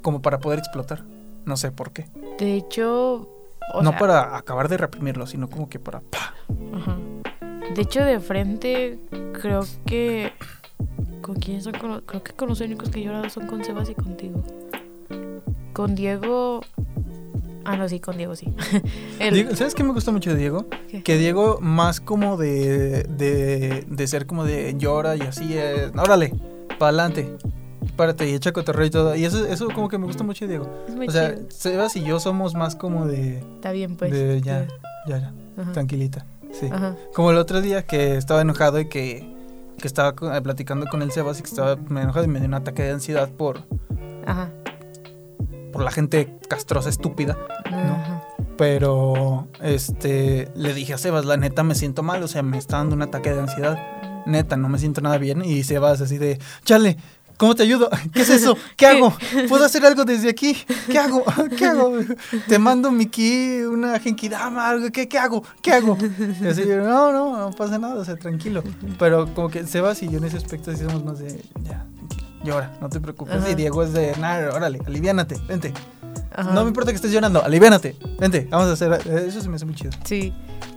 como 0.00 0.22
para 0.22 0.38
poder 0.38 0.60
explotar. 0.60 1.04
No 1.44 1.56
sé 1.56 1.72
por 1.72 1.90
qué. 1.90 2.08
De 2.38 2.54
hecho, 2.54 3.28
o 3.74 3.82
no 3.82 3.90
sea, 3.90 3.98
para 3.98 4.36
acabar 4.36 4.68
de 4.68 4.76
reprimirlo, 4.76 5.26
sino 5.26 5.50
como 5.50 5.68
que 5.68 5.80
para... 5.80 6.02
De 7.74 7.82
hecho, 7.82 8.04
de 8.04 8.20
frente, 8.20 9.00
creo 9.40 9.64
que. 9.86 10.32
¿Con 11.20 11.36
quién 11.36 11.62
son? 11.62 11.74
Con- 11.74 12.00
creo 12.00 12.22
que 12.22 12.32
con 12.32 12.48
los 12.48 12.60
únicos 12.60 12.88
que 12.90 13.00
he 13.00 13.04
llorado 13.04 13.28
son 13.30 13.46
con 13.46 13.64
Sebas 13.64 13.88
y 13.90 13.94
contigo. 13.94 14.42
Con 15.72 15.94
Diego. 15.94 16.60
Ah, 17.64 17.76
no, 17.76 17.88
sí, 17.88 18.00
con 18.00 18.16
Diego 18.16 18.34
sí. 18.34 18.52
El- 19.20 19.34
Diego- 19.34 19.54
¿Sabes 19.54 19.74
qué 19.74 19.84
me 19.84 19.92
gusta 19.92 20.10
mucho 20.10 20.30
de 20.30 20.36
Diego? 20.36 20.66
¿Qué? 20.90 21.02
Que 21.02 21.16
Diego 21.16 21.58
más 21.60 22.00
como 22.00 22.36
de, 22.36 23.04
de, 23.04 23.84
de 23.88 24.06
ser 24.08 24.26
como 24.26 24.44
de 24.44 24.74
llora 24.76 25.16
y 25.16 25.20
así, 25.20 25.56
es, 25.56 25.90
órale, 25.96 26.32
para 26.78 26.88
adelante, 26.88 27.36
párate 27.96 28.28
y 28.28 28.34
echa 28.34 28.52
cotorreo 28.52 28.86
y 28.86 28.90
todo. 28.90 29.14
Y 29.14 29.24
eso, 29.24 29.46
eso 29.46 29.68
como 29.72 29.88
que 29.88 29.96
me 29.98 30.06
gusta 30.06 30.24
mucho 30.24 30.44
de 30.46 30.50
Diego. 30.50 30.68
es 30.88 30.96
muy 30.96 31.06
O 31.06 31.10
sea, 31.12 31.36
chido. 31.36 31.46
Sebas 31.50 31.96
y 31.96 32.02
yo 32.02 32.18
somos 32.18 32.54
más 32.54 32.74
como 32.74 33.06
de, 33.06 33.38
Está 33.38 33.70
bien, 33.70 33.96
pues. 33.96 34.10
de 34.10 34.40
ya, 34.42 34.66
ya, 35.06 35.18
ya, 35.18 35.32
Ajá. 35.56 35.72
tranquilita. 35.72 36.26
Sí. 36.50 36.66
Ajá. 36.70 36.96
Como 37.14 37.30
el 37.30 37.36
otro 37.38 37.62
día 37.62 37.86
que 37.86 38.16
estaba 38.16 38.40
enojado 38.42 38.80
y 38.80 38.88
que, 38.88 39.31
que 39.82 39.88
estaba 39.88 40.14
eh, 40.34 40.40
platicando 40.40 40.86
con 40.86 41.02
el 41.02 41.12
Sebas 41.12 41.40
y 41.40 41.42
que 41.42 41.50
estaba 41.50 41.76
me 41.76 42.00
enojado 42.00 42.24
y 42.24 42.28
me 42.28 42.38
dio 42.38 42.48
un 42.48 42.54
ataque 42.54 42.84
de 42.84 42.92
ansiedad 42.92 43.28
por, 43.30 43.64
Ajá. 44.24 44.50
por 45.72 45.82
la 45.82 45.90
gente 45.90 46.38
castrosa, 46.48 46.88
estúpida. 46.88 47.36
Ajá. 47.66 48.22
Pero, 48.56 49.48
este, 49.60 50.48
le 50.54 50.72
dije 50.72 50.94
a 50.94 50.98
Sebas, 50.98 51.24
la 51.24 51.36
neta 51.36 51.64
me 51.64 51.74
siento 51.74 52.02
mal, 52.02 52.22
o 52.22 52.28
sea, 52.28 52.42
me 52.42 52.58
está 52.58 52.78
dando 52.78 52.94
un 52.94 53.02
ataque 53.02 53.32
de 53.34 53.40
ansiedad. 53.40 53.78
Neta, 54.24 54.56
no 54.56 54.68
me 54.68 54.78
siento 54.78 55.00
nada 55.00 55.18
bien. 55.18 55.44
Y 55.44 55.64
Sebas 55.64 56.00
así 56.00 56.16
de, 56.16 56.38
chale, 56.64 56.96
¿cómo 57.42 57.56
te 57.56 57.64
ayudo? 57.64 57.90
¿Qué 58.14 58.22
es 58.22 58.30
eso? 58.30 58.56
¿Qué 58.76 58.86
hago? 58.86 59.12
¿Puedo 59.48 59.64
hacer 59.64 59.84
algo 59.84 60.04
desde 60.04 60.30
aquí? 60.30 60.56
¿Qué 60.88 60.96
hago? 60.96 61.24
¿Qué 61.58 61.66
hago? 61.66 61.92
Te 62.48 62.56
mando 62.60 62.92
mi 62.92 63.06
ki, 63.06 63.62
una 63.62 63.98
genkidama, 63.98 64.68
algo, 64.68 64.92
¿qué, 64.92 65.08
¿qué 65.08 65.18
hago? 65.18 65.42
¿Qué 65.60 65.72
hago? 65.72 65.98
Y 66.40 66.46
así, 66.46 66.62
no, 66.66 67.10
no, 67.12 67.36
no 67.36 67.50
pasa 67.50 67.80
nada, 67.80 67.96
o 67.96 68.04
sea, 68.04 68.14
tranquilo. 68.14 68.62
Pero 68.96 69.34
como 69.34 69.48
que 69.50 69.66
Sebas 69.66 70.00
y 70.04 70.08
yo 70.08 70.18
en 70.18 70.24
ese 70.24 70.36
aspecto 70.36 70.70
sí 70.72 70.84
somos 70.84 71.04
más 71.04 71.18
de, 71.18 71.42
ya, 71.64 71.84
tranquilo, 71.96 72.28
llora, 72.44 72.78
no 72.80 72.88
te 72.88 73.00
preocupes. 73.00 73.34
Ajá. 73.34 73.50
Y 73.50 73.56
Diego 73.56 73.82
es 73.82 73.92
de, 73.92 74.14
nada, 74.20 74.54
órale, 74.54 74.78
aliviánate, 74.86 75.34
vente. 75.48 75.74
Ajá. 76.32 76.52
No 76.52 76.62
me 76.62 76.68
importa 76.68 76.92
que 76.92 76.96
estés 76.96 77.10
llorando, 77.10 77.44
aliviánate. 77.44 77.96
Vente, 78.20 78.46
vamos 78.52 78.68
a 78.68 78.72
hacer. 78.74 79.00
eh, 79.04 79.24
Eso 79.26 79.40
se 79.40 79.48
me 79.48 79.56
hace 79.56 79.64
muy 79.66 79.74
chido. 79.74 79.90
Sí. 80.04 80.32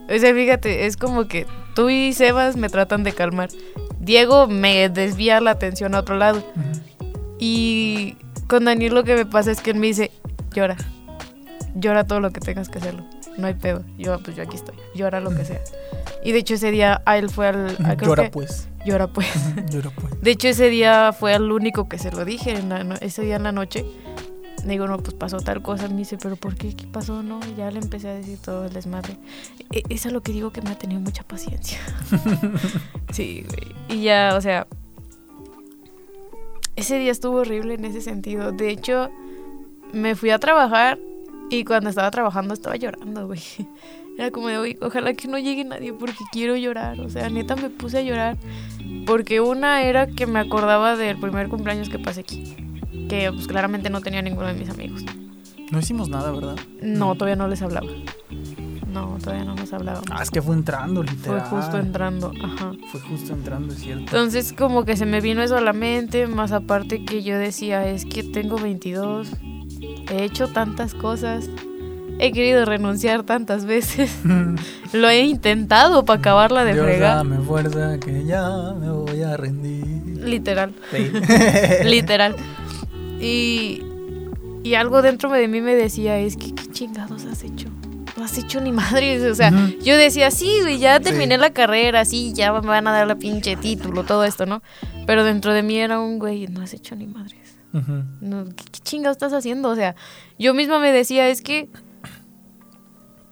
O 0.10 0.19
sea, 0.19 0.34
fíjate, 0.34 0.86
es 0.88 0.97
como 0.97 1.28
que 1.28 1.45
tú 1.75 1.89
y 1.89 2.12
Sebas 2.13 2.58
me 2.58 2.69
tratan 2.69 3.04
de 3.04 3.13
calmar. 3.13 3.49
Diego 4.05 4.47
me 4.47 4.87
desvía 4.89 5.41
la 5.41 5.51
atención 5.51 5.95
a 5.95 5.99
otro 5.99 6.15
lado. 6.15 6.43
Y 7.39 8.15
con 8.47 8.65
Daniel 8.65 8.93
lo 8.93 9.03
que 9.03 9.15
me 9.15 9.25
pasa 9.25 9.51
es 9.51 9.61
que 9.61 9.71
él 9.71 9.77
me 9.77 9.87
dice, 9.87 10.11
llora. 10.53 10.77
Llora 11.75 12.05
todo 12.05 12.19
lo 12.19 12.31
que 12.31 12.39
tengas 12.39 12.69
que 12.69 12.77
hacerlo. 12.79 13.03
No 13.37 13.47
hay 13.47 13.53
pedo. 13.55 13.83
Yo, 13.97 14.17
pues 14.23 14.37
yo 14.37 14.43
aquí 14.43 14.55
estoy. 14.55 14.75
Llora 14.95 15.19
lo 15.19 15.35
que 15.35 15.43
sea. 15.43 15.59
Y 16.23 16.31
de 16.31 16.39
hecho 16.39 16.53
ese 16.53 16.71
día 16.71 17.01
a 17.05 17.17
él 17.17 17.29
fue 17.29 17.47
al... 17.47 17.75
a- 17.83 17.95
Llora 17.95 18.23
que- 18.23 18.29
pues. 18.29 18.69
Llora 18.85 19.07
pues. 19.07 19.27
Llora 19.71 19.89
pues. 19.89 20.21
De 20.21 20.31
hecho 20.31 20.47
ese 20.47 20.69
día 20.69 21.11
fue 21.11 21.33
al 21.33 21.51
único 21.51 21.89
que 21.89 21.97
se 21.97 22.11
lo 22.11 22.23
dije. 22.23 22.51
en 22.51 22.69
la 22.69 22.83
no- 22.83 22.95
ese 23.01 23.23
día 23.23 23.35
en 23.35 23.43
la 23.43 23.51
noche. 23.51 23.83
Digo, 24.65 24.88
no, 24.88 24.97
pues 24.97 25.13
pasó 25.13 25.38
tal 25.41 25.62
cosa. 25.62 25.88
Me 25.88 25.95
dice, 25.97 26.17
pero 26.21 26.36
¿por 26.36 26.56
qué? 26.56 26.75
¿Qué 26.75 26.88
pasó? 26.88 27.21
No, 27.23 27.39
Y 27.51 27.56
ya 27.56 27.69
le 27.71 27.80
empecé 27.80 28.10
a 28.10 28.13
decir 28.15 28.39
todo 28.39 28.65
el 28.65 28.73
desmadre. 28.73 29.15
E- 29.71 29.84
es 29.89 30.06
lo 30.12 30.21
que 30.21 30.32
digo 30.32 30.51
que 30.51 30.62
me 30.62 30.71
ha 30.71 30.78
tenido 30.78 30.99
mucha 31.01 31.23
paciencia. 31.23 31.78
sí, 33.12 33.45
güey. 33.47 33.75
Y 33.99 34.04
ya, 34.04 34.34
o 34.36 34.41
sea, 34.41 34.65
ese 36.75 36.99
día 36.99 37.12
estuvo 37.12 37.38
horrible 37.38 37.75
en 37.75 37.86
ese 37.86 38.01
sentido. 38.01 38.51
De 38.51 38.69
hecho, 38.69 39.10
me 39.93 40.15
fui 40.15 40.30
a 40.32 40.39
trabajar 40.39 40.99
y 41.49 41.63
cuando 41.63 41.89
estaba 41.89 42.12
trabajando 42.12 42.54
estaba 42.54 42.75
llorando, 42.75 43.28
güey. 43.28 43.39
Era 44.17 44.32
como 44.32 44.47
de, 44.47 44.60
"Uy, 44.60 44.78
ojalá 44.82 45.13
que 45.13 45.28
no 45.28 45.38
llegue 45.38 45.65
nadie 45.65 45.91
porque 45.93 46.23
quiero 46.32 46.56
llorar. 46.56 46.99
O 47.01 47.10
sea, 47.10 47.30
neta 47.30 47.56
me 47.58 47.69
puse 47.69 47.97
a 47.97 48.01
llorar. 48.01 48.38
Porque 49.06 49.41
una 49.41 49.84
era 49.84 50.08
que 50.08 50.25
me 50.25 50.39
acordaba 50.39 50.95
del 50.95 51.19
primer 51.19 51.49
cumpleaños 51.49 51.89
que 51.89 51.99
pasé 51.99 52.21
aquí. 52.21 52.56
Que 53.09 53.31
pues 53.33 53.47
claramente 53.47 53.89
no 53.89 54.01
tenía 54.01 54.21
ninguno 54.21 54.47
de 54.47 54.53
mis 54.53 54.69
amigos. 54.69 55.03
No 55.71 55.79
hicimos 55.79 56.09
nada, 56.09 56.31
¿verdad? 56.31 56.55
No, 56.81 57.15
todavía 57.15 57.35
no 57.35 57.47
les 57.47 57.61
hablaba. 57.61 57.87
No, 58.91 59.17
todavía 59.21 59.43
no 59.43 59.55
nos 59.55 59.73
hablábamos. 59.73 60.05
Ah, 60.11 60.23
es 60.23 60.29
que 60.31 60.41
fue 60.41 60.55
entrando, 60.55 61.03
Fue 61.03 61.11
literal. 61.13 61.41
justo 61.49 61.77
entrando, 61.77 62.31
ajá. 62.41 62.71
Fue 62.91 63.01
justo 63.01 63.33
entrando, 63.33 63.73
es 63.73 63.79
cierto. 63.79 64.03
Entonces 64.03 64.53
como 64.53 64.85
que 64.85 64.95
se 64.95 65.05
me 65.05 65.19
vino 65.21 65.41
eso 65.43 65.57
a 65.57 65.61
la 65.61 65.73
mente, 65.73 66.27
más 66.27 66.51
aparte 66.53 67.03
que 67.03 67.21
yo 67.23 67.37
decía, 67.37 67.87
es 67.89 68.05
que 68.05 68.23
tengo 68.23 68.57
22, 68.57 69.27
he 70.11 70.23
hecho 70.23 70.47
tantas 70.47 70.93
cosas, 70.93 71.49
he 72.19 72.31
querido 72.31 72.63
renunciar 72.63 73.23
tantas 73.23 73.65
veces, 73.65 74.15
lo 74.93 75.09
he 75.09 75.25
intentado 75.25 76.05
para 76.05 76.19
acabarla 76.19 76.63
de 76.63 76.73
Dios, 76.73 76.85
fregar, 76.85 77.17
dame 77.17 77.39
fuerza 77.39 77.99
que 77.99 78.23
ya 78.23 78.47
me 78.79 78.89
voy 78.91 79.21
a 79.23 79.35
rendir. 79.35 80.23
literal, 80.25 80.73
Sí. 80.91 81.11
literal. 81.83 82.35
Y, 83.25 83.81
y 84.63 84.75
algo 84.75 85.01
dentro 85.01 85.31
de 85.31 85.47
mí 85.47 85.61
me 85.61 85.75
decía, 85.75 86.17
es 86.19 86.38
que 86.38 86.53
qué 86.53 86.67
chingados 86.71 87.25
has 87.25 87.43
hecho. 87.43 87.69
No 88.17 88.23
has 88.23 88.38
hecho 88.38 88.61
ni 88.61 88.71
madres, 88.71 89.23
o 89.23 89.35
sea, 89.35 89.51
yo 89.83 89.97
decía, 89.97 90.31
sí, 90.31 90.49
güey, 90.61 90.77
ya 90.79 90.99
terminé 91.01 91.35
Sí. 91.35 91.41
la 91.41 91.49
carrera, 91.49 92.05
sí, 92.05 92.31
ya 92.33 92.53
me 92.53 92.61
van 92.67 92.88
a 92.88 92.91
dar 92.93 93.07
la 93.07 93.15
pinche 93.15 93.57
título, 93.57 94.03
todo 94.03 94.23
esto, 94.23 94.45
¿no? 94.45 94.61
Pero 95.05 95.23
dentro 95.25 95.53
de 95.53 95.63
mí 95.63 95.77
era 95.77 95.99
un 95.99 96.17
güey, 96.19 96.47
no 96.47 96.61
has 96.61 96.73
hecho 96.73 96.95
ni 96.95 97.07
madres. 97.07 97.57
No, 98.21 98.45
¿qué, 98.45 98.63
qué 98.71 98.79
chingados 98.81 99.15
estás 99.17 99.33
haciendo? 99.33 99.69
O 99.69 99.75
sea, 99.75 99.95
yo 100.39 100.53
misma 100.53 100.79
me 100.79 100.93
decía, 100.93 101.27
es 101.27 101.41
que, 101.41 101.67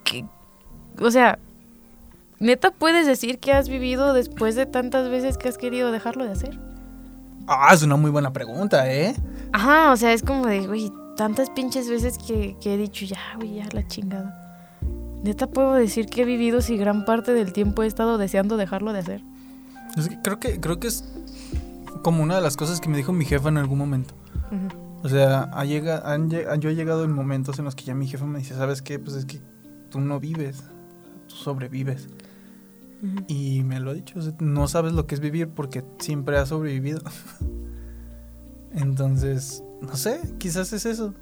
que- 0.04 0.26
o 1.00 1.10
sea, 1.12 1.40
neta 2.40 2.72
puedes 2.72 3.08
decir 3.08 3.40
que 3.40 3.54
has 3.54 3.70
vivido 3.70 4.14
después 4.14 4.56
de 4.56 4.66
tantas 4.66 5.10
veces 5.10 5.38
que 5.38 5.48
has 5.48 5.58
querido 5.58 5.94
dejarlo 5.94 6.26
de 6.26 6.32
hacer. 6.32 6.60
Ah, 7.48 7.72
es 7.74 7.84
una 7.84 7.96
muy 7.96 8.12
buena 8.12 8.32
pregunta, 8.32 8.92
¿eh? 8.92 9.16
Ajá, 9.52 9.92
o 9.92 9.98
sea, 9.98 10.14
es 10.14 10.24
como 10.24 10.46
de, 10.46 10.66
güey, 10.66 10.92
tantas 11.16 11.50
pinches 11.50 11.90
veces 11.90 12.18
que, 12.18 12.56
que 12.62 12.74
he 12.74 12.78
dicho, 12.78 13.06
ya, 13.06 13.20
güey, 13.36 13.56
ya 13.56 13.68
la 13.72 13.88
chingada. 13.88 14.40
Neta 15.24 15.48
puedo 15.48 15.74
decir 15.74 16.08
que 16.08 16.24
he 16.24 16.26
vivido 16.26 16.62
si 16.62 16.78
gran 16.78 17.06
parte 17.06 17.34
del 17.34 17.54
tiempo 17.54 17.84
he 17.84 17.88
estado 17.88 18.18
deseando 18.18 18.58
dejarlo 18.58 18.92
de 18.92 19.00
hacer. 19.00 19.24
Es 19.96 20.10
que 20.10 20.22
creo 20.22 20.40
que 20.40 20.60
creo 20.60 20.80
que 20.80 20.88
es 20.88 21.06
como 22.04 22.24
una 22.24 22.36
de 22.36 22.42
las 22.42 22.58
cosas 22.58 22.82
que 22.82 22.90
me 22.90 22.98
dijo 22.98 23.14
mi 23.14 23.24
jefa 23.24 23.50
en 23.50 23.58
algún 23.58 23.78
momento. 23.78 24.16
Ujú. 24.52 25.00
O 25.04 25.10
sea, 25.10 25.50
ha 25.54 25.66
llega, 25.66 26.02
han 26.06 26.30
yo 26.30 26.70
he 26.70 26.76
llegado 26.76 27.04
en 27.04 27.14
momentos 27.14 27.60
en 27.60 27.66
los 27.66 27.76
que 27.76 27.84
ya 27.84 27.96
mi 27.96 28.08
jefa 28.08 28.26
me 28.26 28.40
dice, 28.40 28.56
¿sabes 28.56 28.82
qué? 28.82 29.00
Pues 29.00 29.16
es 29.16 29.26
que 29.26 29.42
tú 29.90 30.02
no 30.02 30.20
vives, 30.20 30.64
tú 31.28 31.36
sobrevives. 31.36 32.10
Y 33.28 33.64
me 33.64 33.80
lo 33.82 33.92
ha 33.92 33.94
dicho, 33.94 34.18
o 34.18 34.22
sea, 34.22 34.34
no 34.40 34.68
sabes 34.70 34.94
lo 34.94 35.06
que 35.08 35.16
es 35.16 35.20
vivir 35.22 35.50
porque 35.50 35.84
siempre 36.00 36.38
has 36.38 36.50
sobrevivido. 36.50 37.02
Entonces, 38.74 39.64
no 39.82 39.96
sé, 39.96 40.22
quizás 40.40 40.72
es 40.74 40.86
eso. 40.86 41.14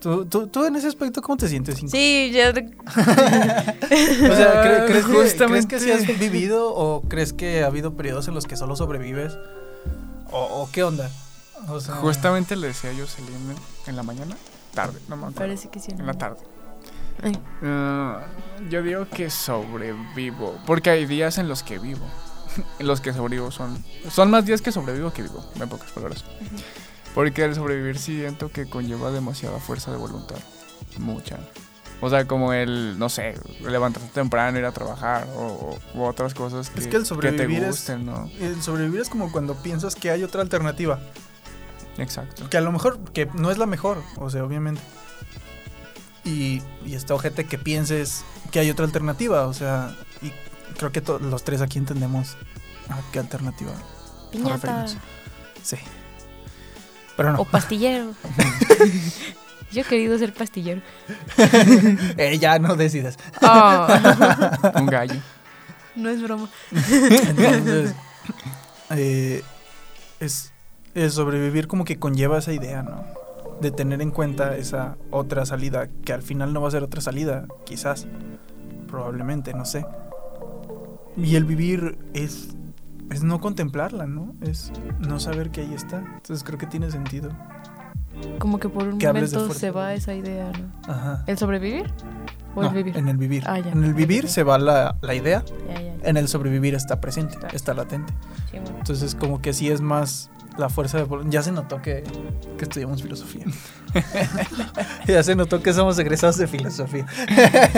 ¿Tú, 0.00 0.26
tú, 0.26 0.46
tú 0.48 0.64
en 0.66 0.76
ese 0.76 0.88
aspecto 0.88 1.22
cómo 1.22 1.36
te 1.38 1.48
sientes? 1.48 1.76
Cinco? 1.76 1.90
Sí, 1.92 2.30
ya. 2.32 2.50
O 2.50 4.34
sea, 4.34 4.64
¿cre- 4.64 4.86
¿crees, 4.86 5.04
que, 5.06 5.12
Justamente. 5.12 5.36
¿crees 5.46 5.66
que 5.66 5.78
sí 5.80 5.90
has 5.90 6.18
vivido 6.18 6.74
o 6.74 7.02
crees 7.02 7.32
que 7.32 7.62
ha 7.62 7.66
habido 7.66 7.94
periodos 7.96 8.28
en 8.28 8.34
los 8.34 8.46
que 8.46 8.56
solo 8.56 8.76
sobrevives? 8.76 9.38
¿O, 10.30 10.62
o 10.62 10.68
qué 10.72 10.82
onda? 10.82 11.10
O 11.68 11.80
sea, 11.80 11.94
Justamente 11.96 12.56
le 12.56 12.68
decía 12.68 12.92
yo 12.92 13.04
a 13.04 13.06
Celine 13.06 13.54
en 13.86 13.96
la 13.96 14.02
mañana, 14.02 14.36
tarde, 14.74 14.98
no 15.08 15.16
me 15.16 15.22
acuerdo. 15.22 15.38
Parece 15.38 15.68
que 15.70 15.80
sí. 15.80 15.92
En 15.92 16.06
la 16.06 16.14
tarde. 16.14 16.40
Ah, 17.62 18.24
yo 18.70 18.82
digo 18.82 19.08
que 19.08 19.30
sobrevivo, 19.30 20.58
porque 20.66 20.90
hay 20.90 21.06
días 21.06 21.38
en 21.38 21.48
los 21.48 21.62
que 21.62 21.78
vivo. 21.78 22.06
En 22.78 22.86
los 22.86 23.02
que 23.02 23.12
sobrevivo 23.12 23.50
son 23.50 23.84
son 24.10 24.30
más 24.30 24.46
días 24.46 24.62
que 24.62 24.72
sobrevivo 24.72 25.12
que 25.12 25.22
vivo, 25.22 25.44
en 25.60 25.68
pocas 25.68 25.90
palabras. 25.92 26.24
Porque 27.14 27.44
el 27.44 27.54
sobrevivir 27.54 27.98
siento 27.98 28.50
que 28.50 28.66
conlleva 28.68 29.10
demasiada 29.10 29.58
fuerza 29.58 29.90
de 29.90 29.98
voluntad, 29.98 30.36
mucha. 30.98 31.38
O 32.00 32.10
sea, 32.10 32.26
como 32.26 32.52
el, 32.52 32.98
no 32.98 33.08
sé, 33.08 33.34
levantarte 33.62 34.08
temprano, 34.10 34.58
ir 34.58 34.64
a 34.66 34.72
trabajar 34.72 35.26
o, 35.36 35.78
u 35.94 36.02
otras 36.04 36.34
cosas 36.34 36.68
que, 36.70 36.80
Es 36.80 36.86
que 36.88 36.96
el 36.96 37.02
que 37.02 37.08
sobrevivir 37.08 37.60
te 37.60 37.64
es- 37.68 37.70
gusten, 37.76 38.04
¿no? 38.06 38.30
El 38.38 38.62
sobrevivir 38.62 39.00
es 39.00 39.08
como 39.08 39.32
cuando 39.32 39.54
piensas 39.54 39.94
que 39.94 40.10
hay 40.10 40.22
otra 40.22 40.42
alternativa. 40.42 40.98
Exacto. 41.98 42.48
Que 42.50 42.58
a 42.58 42.60
lo 42.60 42.70
mejor, 42.72 42.98
que 43.12 43.26
no 43.34 43.50
es 43.50 43.56
la 43.58 43.64
mejor, 43.66 44.02
o 44.18 44.28
sea, 44.30 44.44
obviamente. 44.44 44.80
Y, 46.26 46.60
y 46.84 46.94
está 46.94 47.14
ojete 47.14 47.44
que 47.44 47.56
pienses 47.56 48.24
que 48.50 48.58
hay 48.58 48.68
otra 48.70 48.84
alternativa, 48.84 49.46
o 49.46 49.54
sea, 49.54 49.94
y 50.22 50.32
creo 50.76 50.90
que 50.92 51.00
to- 51.00 51.18
los 51.20 51.44
tres 51.44 51.60
aquí 51.62 51.78
entendemos 51.78 52.36
a 52.88 53.00
qué 53.12 53.20
alternativa 53.20 53.72
Piñata. 54.32 54.54
referimos. 54.84 54.96
Sí. 55.62 55.76
Pero 57.16 57.32
no. 57.32 57.40
O 57.40 57.44
pastillero. 57.44 58.12
Yo 59.72 59.82
he 59.82 59.84
querido 59.84 60.18
ser 60.18 60.32
pastillero. 60.34 60.82
Eh, 62.18 62.38
ya 62.38 62.58
no 62.58 62.76
decidas. 62.76 63.16
Oh, 63.42 63.86
Un 64.80 64.86
gallo. 64.86 65.20
no 65.94 66.08
es 66.10 66.22
broma. 66.22 66.48
Entonces, 66.72 67.94
eh, 68.90 69.42
es, 70.20 70.52
es 70.94 71.14
sobrevivir 71.14 71.66
como 71.68 71.84
que 71.84 71.98
conlleva 71.98 72.38
esa 72.38 72.52
idea, 72.52 72.82
¿no? 72.82 73.04
De 73.60 73.70
tener 73.70 74.02
en 74.02 74.10
cuenta 74.10 74.56
esa 74.56 74.96
otra 75.10 75.46
salida, 75.46 75.88
que 76.04 76.12
al 76.12 76.22
final 76.22 76.52
no 76.52 76.60
va 76.60 76.68
a 76.68 76.70
ser 76.70 76.82
otra 76.82 77.00
salida, 77.00 77.46
quizás, 77.64 78.06
probablemente, 78.86 79.54
no 79.54 79.64
sé. 79.64 79.86
Y 81.16 81.36
el 81.36 81.44
vivir 81.44 81.98
es, 82.12 82.54
es 83.10 83.22
no 83.22 83.40
contemplarla, 83.40 84.06
¿no? 84.06 84.34
Es 84.42 84.72
no 84.98 85.18
saber 85.20 85.50
que 85.50 85.62
ahí 85.62 85.72
está. 85.74 85.98
Entonces 85.98 86.44
creo 86.44 86.58
que 86.58 86.66
tiene 86.66 86.90
sentido. 86.90 87.30
Como 88.38 88.58
que 88.58 88.68
por 88.68 88.86
un 88.88 88.98
Que 88.98 89.06
momento 89.06 89.52
se 89.52 89.70
va 89.70 89.94
esa 89.94 90.14
idea, 90.14 90.50
¿no? 90.52 90.92
Ajá. 90.92 91.24
¿El 91.26 91.38
sobrevivir? 91.38 91.90
¿O 92.54 92.62
No, 92.62 92.68
el 92.68 92.74
vivir? 92.74 92.96
En 92.96 93.08
el 93.08 93.16
vivir. 93.16 93.44
Ah, 93.46 93.58
ya. 93.58 93.72
En 93.72 93.84
el 93.84 93.94
vivir 93.94 94.28
se 94.28 94.42
va 94.42 94.58
la, 94.58 94.96
la 95.02 95.14
idea, 95.14 95.44
en 96.02 96.16
el 96.16 96.28
sobrevivir 96.28 96.74
está 96.74 97.00
presente, 97.00 97.36
está 97.52 97.74
latente. 97.74 98.12
Sí, 98.50 98.58
bueno. 98.58 98.78
Entonces, 98.78 99.14
como 99.14 99.42
que 99.42 99.52
sí 99.52 99.70
es 99.70 99.80
más 99.80 100.30
la 100.58 100.68
fuerza 100.68 100.98
de 100.98 101.06
Ya 101.28 101.42
se 101.42 101.52
notó 101.52 101.80
que, 101.82 102.02
que 102.58 102.64
estudiamos 102.64 103.02
filosofía. 103.02 103.44
ya 105.06 105.22
se 105.22 105.34
notó 105.34 105.62
que 105.62 105.72
somos 105.72 105.98
egresados 105.98 106.36
de 106.38 106.46
filosofía. 106.46 107.06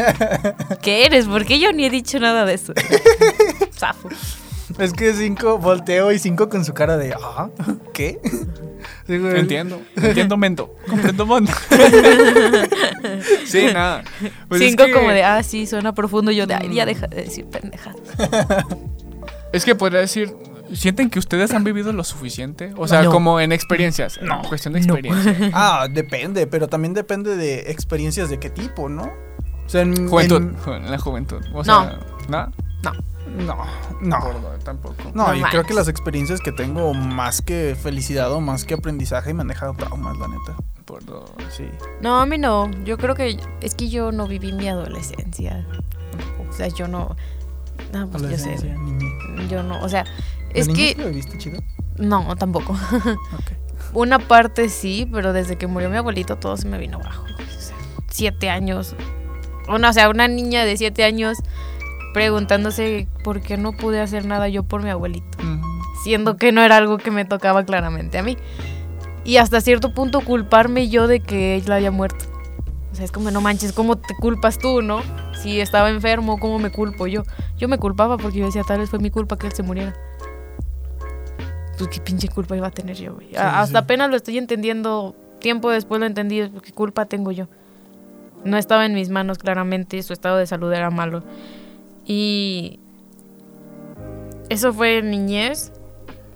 ¿Qué 0.82 1.06
eres? 1.06 1.26
Porque 1.26 1.58
yo 1.58 1.72
ni 1.72 1.84
he 1.84 1.90
dicho 1.90 2.18
nada 2.18 2.44
de 2.44 2.54
eso. 2.54 2.72
Zafo. 3.76 4.08
Es 4.78 4.92
que 4.92 5.12
cinco 5.14 5.58
volteo 5.58 6.12
y 6.12 6.18
cinco 6.18 6.48
con 6.48 6.64
su 6.64 6.74
cara 6.74 6.96
de 6.96 7.14
¿Ah? 7.14 7.48
¿Qué? 7.94 8.20
Entiendo, 9.08 9.80
entiendo 9.96 10.36
mento, 10.36 10.74
comprendo 10.88 11.24
mundo. 11.26 11.50
sí, 13.46 13.66
nada. 13.72 14.04
Pues 14.48 14.60
es 14.60 14.68
Cinco 14.68 14.84
que- 14.84 14.92
como 14.92 15.08
de, 15.08 15.24
ah, 15.24 15.42
sí, 15.42 15.66
suena 15.66 15.94
profundo. 15.94 16.30
Yo 16.30 16.46
de, 16.46 16.54
ay, 16.54 16.74
ya 16.74 16.84
deja 16.84 17.06
de 17.06 17.22
decir 17.22 17.46
pendeja. 17.46 17.94
Es 19.52 19.64
que 19.64 19.74
podría 19.74 20.00
decir, 20.00 20.34
¿sienten 20.72 21.11
que 21.11 21.18
ustedes 21.18 21.52
han 21.52 21.64
vivido 21.64 21.92
lo 21.92 22.04
suficiente? 22.04 22.72
O 22.76 22.87
sea, 22.88 23.02
No. 23.02 23.11
como 23.11 23.40
en 23.40 23.52
experiencias. 23.52 24.18
No, 24.22 24.42
cuestión 24.42 24.74
de 24.74 24.81
No. 24.81 24.94
experiencia. 24.96 25.50
Ah, 25.54 25.87
depende, 25.90 26.46
pero 26.46 26.68
también 26.68 26.94
depende 26.94 27.37
de 27.37 27.70
experiencias 27.70 28.28
de 28.31 28.38
qué 28.38 28.50
tipo, 28.50 28.88
¿no? 28.88 29.04
O 29.66 29.68
sea, 29.68 29.83
en, 29.83 30.09
Juventud, 30.09 30.42
en- 30.68 30.90
la 30.90 30.98
juventud. 30.98 31.42
O 31.52 31.62
sea, 31.64 31.98
¿nada? 32.28 32.50
no, 32.83 33.57
no. 34.00 34.20
Gordo, 34.20 34.50
tampoco. 34.64 34.94
No, 35.14 35.28
No 35.28 35.35
y 35.35 35.42
creo 35.42 35.64
que 35.64 35.74
las 35.74 35.88
experiencias 35.88 36.40
que 36.40 36.52
tengo, 36.52 36.94
más 36.94 37.42
que 37.42 37.76
felicidad 37.81 38.33
o 38.33 38.40
más 38.40 38.64
que 38.64 38.74
aprendizaje, 38.74 39.35
me 39.35 39.42
han 39.42 39.48
dejado 39.48 39.74
traumas, 39.74 40.16
la 40.18 40.28
neta. 40.28 40.57
Por 40.87 41.04
dos. 41.04 41.31
Sí. 41.54 41.68
No, 42.00 42.18
a 42.20 42.24
mí 42.24 42.38
no. 42.38 42.70
Yo 42.85 42.96
creo 42.96 43.14
que 43.14 43.38
es 43.61 43.74
que 43.74 43.90
yo 43.90 44.11
no 44.11 44.26
viví 44.26 44.52
mi 44.54 44.68
adolescencia. 44.68 45.66
O 46.48 46.52
sea, 46.52 46.68
yo 46.68 46.88
no. 46.88 47.14
No, 47.92 48.09
pues 48.09 48.22
yo 48.22 48.38
sé. 48.38 48.57
Yo 49.50 49.62
no. 49.62 49.81
O 49.83 49.88
sea, 49.90 50.04
¿De 50.52 50.61
es 50.61 50.68
que. 50.68 50.94
lo 50.98 51.08
viviste 51.08 51.38
chido? 51.38 51.61
No, 51.96 52.37
tampoco. 52.37 52.74
Ok. 53.32 53.94
Una 53.94 54.18
parte 54.18 54.68
sí, 54.68 55.08
pero 55.11 55.32
desde 55.32 55.56
que 55.56 55.66
murió 55.66 55.88
mi 55.88 55.96
abuelito 55.96 56.37
todo 56.37 56.56
se 56.56 56.68
me 56.68 56.78
vino 56.78 56.98
abajo. 56.98 57.24
O 57.24 57.61
sea, 57.61 57.76
siete 58.11 58.50
años. 58.50 58.94
Una, 59.66 59.90
o 59.90 59.92
sea, 59.92 60.11
una 60.11 60.28
niña 60.28 60.64
de 60.64 60.76
siete 60.76 61.04
años 61.04 61.38
preguntándose 62.12 63.08
por 63.24 63.40
qué 63.40 63.56
no 63.56 63.72
pude 63.72 64.00
hacer 64.00 64.26
nada 64.26 64.48
yo 64.48 64.62
por 64.62 64.82
mi 64.82 64.90
abuelito. 64.90 65.38
Siendo 66.02 66.37
que 66.37 66.52
no 66.52 66.62
era 66.62 66.76
algo 66.76 66.98
que 66.98 67.11
me 67.11 67.24
tocaba 67.24 67.64
claramente 67.64 68.18
a 68.18 68.22
mí. 68.22 68.37
Y 69.24 69.37
hasta 69.37 69.61
cierto 69.61 69.92
punto 69.92 70.20
culparme 70.20 70.88
yo 70.88 71.06
de 71.06 71.20
que 71.20 71.56
él 71.56 71.70
haya 71.70 71.90
muerto. 71.90 72.24
O 72.90 72.94
sea, 72.94 73.04
es 73.04 73.12
como, 73.12 73.30
no 73.30 73.40
manches, 73.40 73.72
¿cómo 73.72 73.96
te 73.96 74.14
culpas 74.16 74.58
tú, 74.58 74.82
no? 74.82 75.00
Si 75.42 75.61
estaba 75.61 75.90
enfermo, 75.90 76.38
¿cómo 76.38 76.58
me 76.58 76.70
culpo 76.70 77.06
yo? 77.06 77.22
Yo 77.56 77.68
me 77.68 77.78
culpaba 77.78 78.16
porque 78.16 78.38
yo 78.38 78.46
decía, 78.46 78.62
tal 78.64 78.80
vez 78.80 78.90
fue 78.90 78.98
mi 78.98 79.11
culpa 79.11 79.37
que 79.37 79.46
él 79.46 79.52
se 79.52 79.62
muriera. 79.62 79.94
Pues 81.78 81.90
qué 81.90 82.00
pinche 82.00 82.28
culpa 82.28 82.56
iba 82.56 82.66
a 82.66 82.70
tener 82.70 82.96
yo, 82.96 83.14
güey. 83.14 83.28
Sí, 83.28 83.36
hasta 83.36 83.66
sí. 83.66 83.76
apenas 83.76 84.10
lo 84.10 84.16
estoy 84.16 84.36
entendiendo. 84.38 85.14
Tiempo 85.38 85.70
después 85.70 86.00
lo 86.00 86.06
entendí, 86.06 86.50
¿qué 86.62 86.72
culpa 86.72 87.04
tengo 87.04 87.30
yo? 87.30 87.46
No 88.44 88.56
estaba 88.56 88.84
en 88.86 88.94
mis 88.94 89.08
manos 89.08 89.38
claramente, 89.38 90.02
su 90.02 90.12
estado 90.12 90.36
de 90.36 90.46
salud 90.46 90.72
era 90.72 90.90
malo. 90.90 91.22
Y 92.04 92.80
eso 94.48 94.72
fue 94.72 95.02
niñez. 95.02 95.72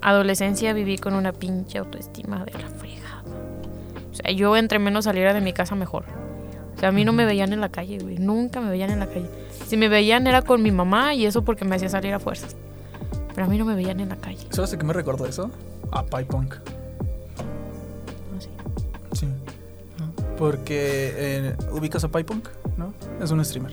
Adolescencia 0.00 0.72
viví 0.72 0.98
con 0.98 1.14
una 1.14 1.32
pinche 1.32 1.78
autoestima 1.78 2.44
de 2.44 2.52
la 2.52 2.68
fregada. 2.68 3.22
O 4.10 4.14
sea, 4.14 4.30
yo 4.32 4.56
entre 4.56 4.78
menos 4.78 5.04
saliera 5.04 5.32
de 5.32 5.40
mi 5.40 5.52
casa 5.52 5.74
mejor. 5.74 6.04
O 6.76 6.78
sea, 6.78 6.90
a 6.90 6.92
mí 6.92 7.04
no 7.04 7.12
me 7.12 7.24
veían 7.24 7.52
en 7.52 7.60
la 7.60 7.68
calle, 7.68 7.98
güey. 7.98 8.18
Nunca 8.18 8.60
me 8.60 8.70
veían 8.70 8.90
en 8.90 8.98
la 8.98 9.06
calle. 9.06 9.28
Si 9.66 9.76
me 9.76 9.88
veían 9.88 10.26
era 10.26 10.42
con 10.42 10.62
mi 10.62 10.70
mamá 10.70 11.14
y 11.14 11.26
eso 11.26 11.42
porque 11.42 11.64
me 11.64 11.76
hacía 11.76 11.88
salir 11.88 12.12
a 12.14 12.18
fuerzas. 12.18 12.56
Pero 13.34 13.46
a 13.46 13.50
mí 13.50 13.58
no 13.58 13.64
me 13.64 13.74
veían 13.74 14.00
en 14.00 14.08
la 14.10 14.16
calle. 14.16 14.46
¿Sabes 14.50 14.70
de 14.72 14.78
qué 14.78 14.84
me 14.84 14.92
recordó 14.92 15.26
eso? 15.26 15.50
A 15.90 16.04
Pie 16.04 16.24
Punk. 16.26 16.54
No 18.34 18.40
sé. 18.40 18.48
Sí. 19.12 19.26
Porque 20.38 21.12
eh, 21.16 21.56
ubicas 21.72 22.04
a 22.04 22.08
Pie 22.08 22.24
Punk, 22.24 22.48
¿no? 22.76 22.92
Es 23.22 23.30
un 23.30 23.44
streamer. 23.44 23.72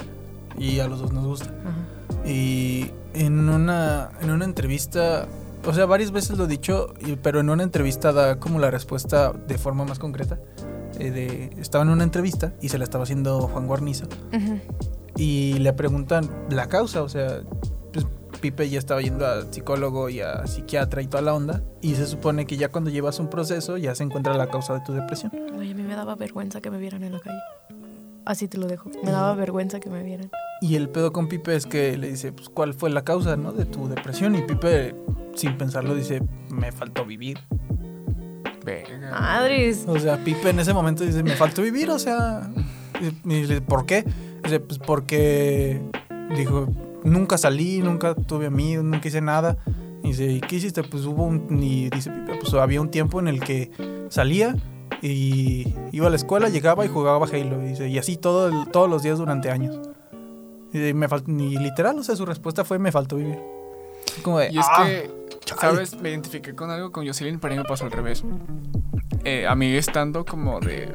Y 0.58 0.80
a 0.80 0.88
los 0.88 1.00
dos 1.00 1.12
nos 1.12 1.26
gusta. 1.26 1.50
Ajá. 1.65 2.28
Y 2.30 2.91
en 3.13 3.50
una, 3.50 4.10
en 4.22 4.30
una 4.32 4.45
entrevista, 4.45 5.28
o 5.65 5.74
sea, 5.74 5.86
varias 5.86 6.12
veces 6.12 6.38
lo 6.38 6.45
he 6.45 6.48
dicho, 6.48 6.93
pero 7.24 7.39
en 7.39 7.50
una 7.50 7.63
entrevista 7.63 8.12
da 8.12 8.39
como 8.39 8.60
la 8.60 8.69
respuesta 8.69 9.32
de 9.34 9.58
forma 9.58 9.86
más 9.86 10.00
concreta. 10.00 10.38
eh, 11.00 11.12
de, 11.12 11.62
estaba 11.62 11.84
en 11.84 11.89
una 11.91 12.04
entrevista 12.04 12.54
y 12.62 12.69
se 12.69 12.78
la 12.78 12.84
estaba 12.84 13.04
haciendo 13.06 13.41
Juan 13.48 13.67
Guarnizo. 13.67 14.06
Y 15.15 15.54
le 15.60 15.74
preguntan 15.74 16.30
la 16.50 16.67
causa, 16.67 17.04
o 17.04 17.10
sea, 17.10 17.41
Pipe 18.39 18.69
ya 18.69 18.80
estaba 18.80 19.02
yendo 19.02 19.25
a 19.25 19.43
psicólogo 19.52 20.10
y 20.10 20.21
a 20.21 20.45
psiquiatra 20.47 21.02
y 21.02 21.08
toda 21.08 21.21
la 21.21 21.34
onda. 21.34 21.62
Y 21.82 21.95
se 21.95 22.06
supone 22.08 22.45
que 22.45 22.58
ya 22.58 22.69
cuando 22.69 22.89
llevas 22.89 23.19
un 23.19 23.30
proceso 23.30 23.78
ya 23.78 23.93
se 23.95 24.04
encuentra 24.04 24.36
la 24.36 24.47
causa 24.49 24.73
de 24.73 24.82
tu 24.82 24.93
depresión. 24.93 25.32
Oye, 25.58 25.71
a 25.71 25.75
mí 25.75 25.84
me 25.84 25.95
daba 25.95 26.15
vergüenza 26.15 26.62
que 26.62 26.71
me 26.71 26.78
vieran 26.78 27.04
en 27.04 27.13
la 27.13 27.19
calle. 27.19 27.39
Así 28.25 28.47
te 28.47 28.58
lo 28.58 28.67
dejo. 28.67 28.89
Me 29.04 29.12
daba 29.12 29.34
vergüenza 29.36 29.80
que 29.80 29.89
me 29.89 30.04
vieran. 30.04 30.30
Y 30.62 30.75
el 30.75 30.89
pedo 30.89 31.12
con 31.13 31.28
Pipe 31.30 31.56
es 31.56 31.65
que 31.65 31.97
le 31.97 32.10
dice, 32.10 32.32
pues, 32.32 32.49
¿cuál 32.49 32.73
fue 32.73 32.89
la 32.89 33.04
causa, 33.04 33.36
no? 33.38 33.52
De 33.54 33.65
tu 33.65 33.88
depresión. 33.88 34.36
Y 34.36 34.41
Pipe, 34.41 34.93
sin 35.36 35.58
pensarlo, 35.58 35.95
dice, 35.95 36.21
me 36.49 36.71
faltó 36.71 37.06
vivir. 37.06 37.39
Verga. 38.65 39.12
Madres. 39.12 39.86
O 39.88 39.97
sea, 39.99 40.23
Pipe 40.23 40.49
en 40.49 40.60
ese 40.60 40.73
momento 40.73 41.04
dice, 41.04 41.23
me 41.23 41.36
faltó 41.36 41.62
vivir, 41.62 41.89
o 41.89 41.97
sea... 41.99 42.49
Y, 43.25 43.45
le- 43.45 43.62
¿Por 43.62 43.86
qué? 43.86 44.04
Dice, 44.43 44.60
pues 44.60 44.80
porque... 44.80 45.82
Dijo, 46.36 46.67
nunca 47.04 47.38
salí, 47.38 47.80
nunca 47.80 48.16
tuve 48.16 48.48
amigos, 48.48 48.84
nunca 48.86 49.08
hice 49.08 49.22
nada. 49.22 49.58
Y 50.04 50.10
dice, 50.10 50.26
¿y 50.26 50.40
qué 50.42 50.56
hiciste? 50.58 50.84
Pues 50.84 51.06
hubo 51.06 51.24
un... 51.26 51.62
Y 51.62 51.90
dice 51.90 52.12
pues 52.40 52.54
había 52.54 52.80
un 52.82 52.90
tiempo 52.90 53.20
en 53.20 53.28
el 53.28 53.40
que 53.42 53.72
salía 54.10 54.56
y 55.02 55.74
iba 55.92 56.08
a 56.08 56.10
la 56.10 56.16
escuela, 56.16 56.50
llegaba 56.50 56.86
y 56.86 56.88
jugaba 56.88 57.26
Halo. 57.26 57.62
Y, 57.64 57.68
dice, 57.70 57.88
y 57.90 57.98
así 57.98 58.18
todo 58.18 58.48
el- 58.48 58.70
todos 58.72 58.90
los 58.90 59.04
días 59.04 59.18
durante 59.18 59.50
años. 59.52 59.80
Y, 60.74 60.94
me 60.94 61.08
y 61.28 61.58
literal, 61.58 61.98
o 62.00 62.04
sea, 62.04 62.16
su 62.16 62.26
respuesta 62.26 62.64
fue, 62.64 62.80
me 62.80 62.91
faltó 62.91 63.16
vivir. 63.18 63.39
Como 64.22 64.39
de, 64.39 64.52
Y 64.52 64.58
es 64.60 64.66
"Ah". 64.70 64.86
que, 64.86 65.10
¿sabes? 65.60 66.00
Me 66.00 66.10
identifiqué 66.10 66.54
con 66.56 66.70
algo 66.70 66.91
con 66.91 67.06
Jocelyn, 67.08 67.39
pero 67.39 67.54
a 67.54 67.58
mí 67.58 67.64
me 67.64 67.68
pasó 67.68 67.86
al 67.86 67.91
revés. 67.91 68.24
Eh, 69.24 69.47
a 69.47 69.56
mí 69.56 69.74
estando 69.76 70.24
como 70.26 70.60
de, 70.60 70.89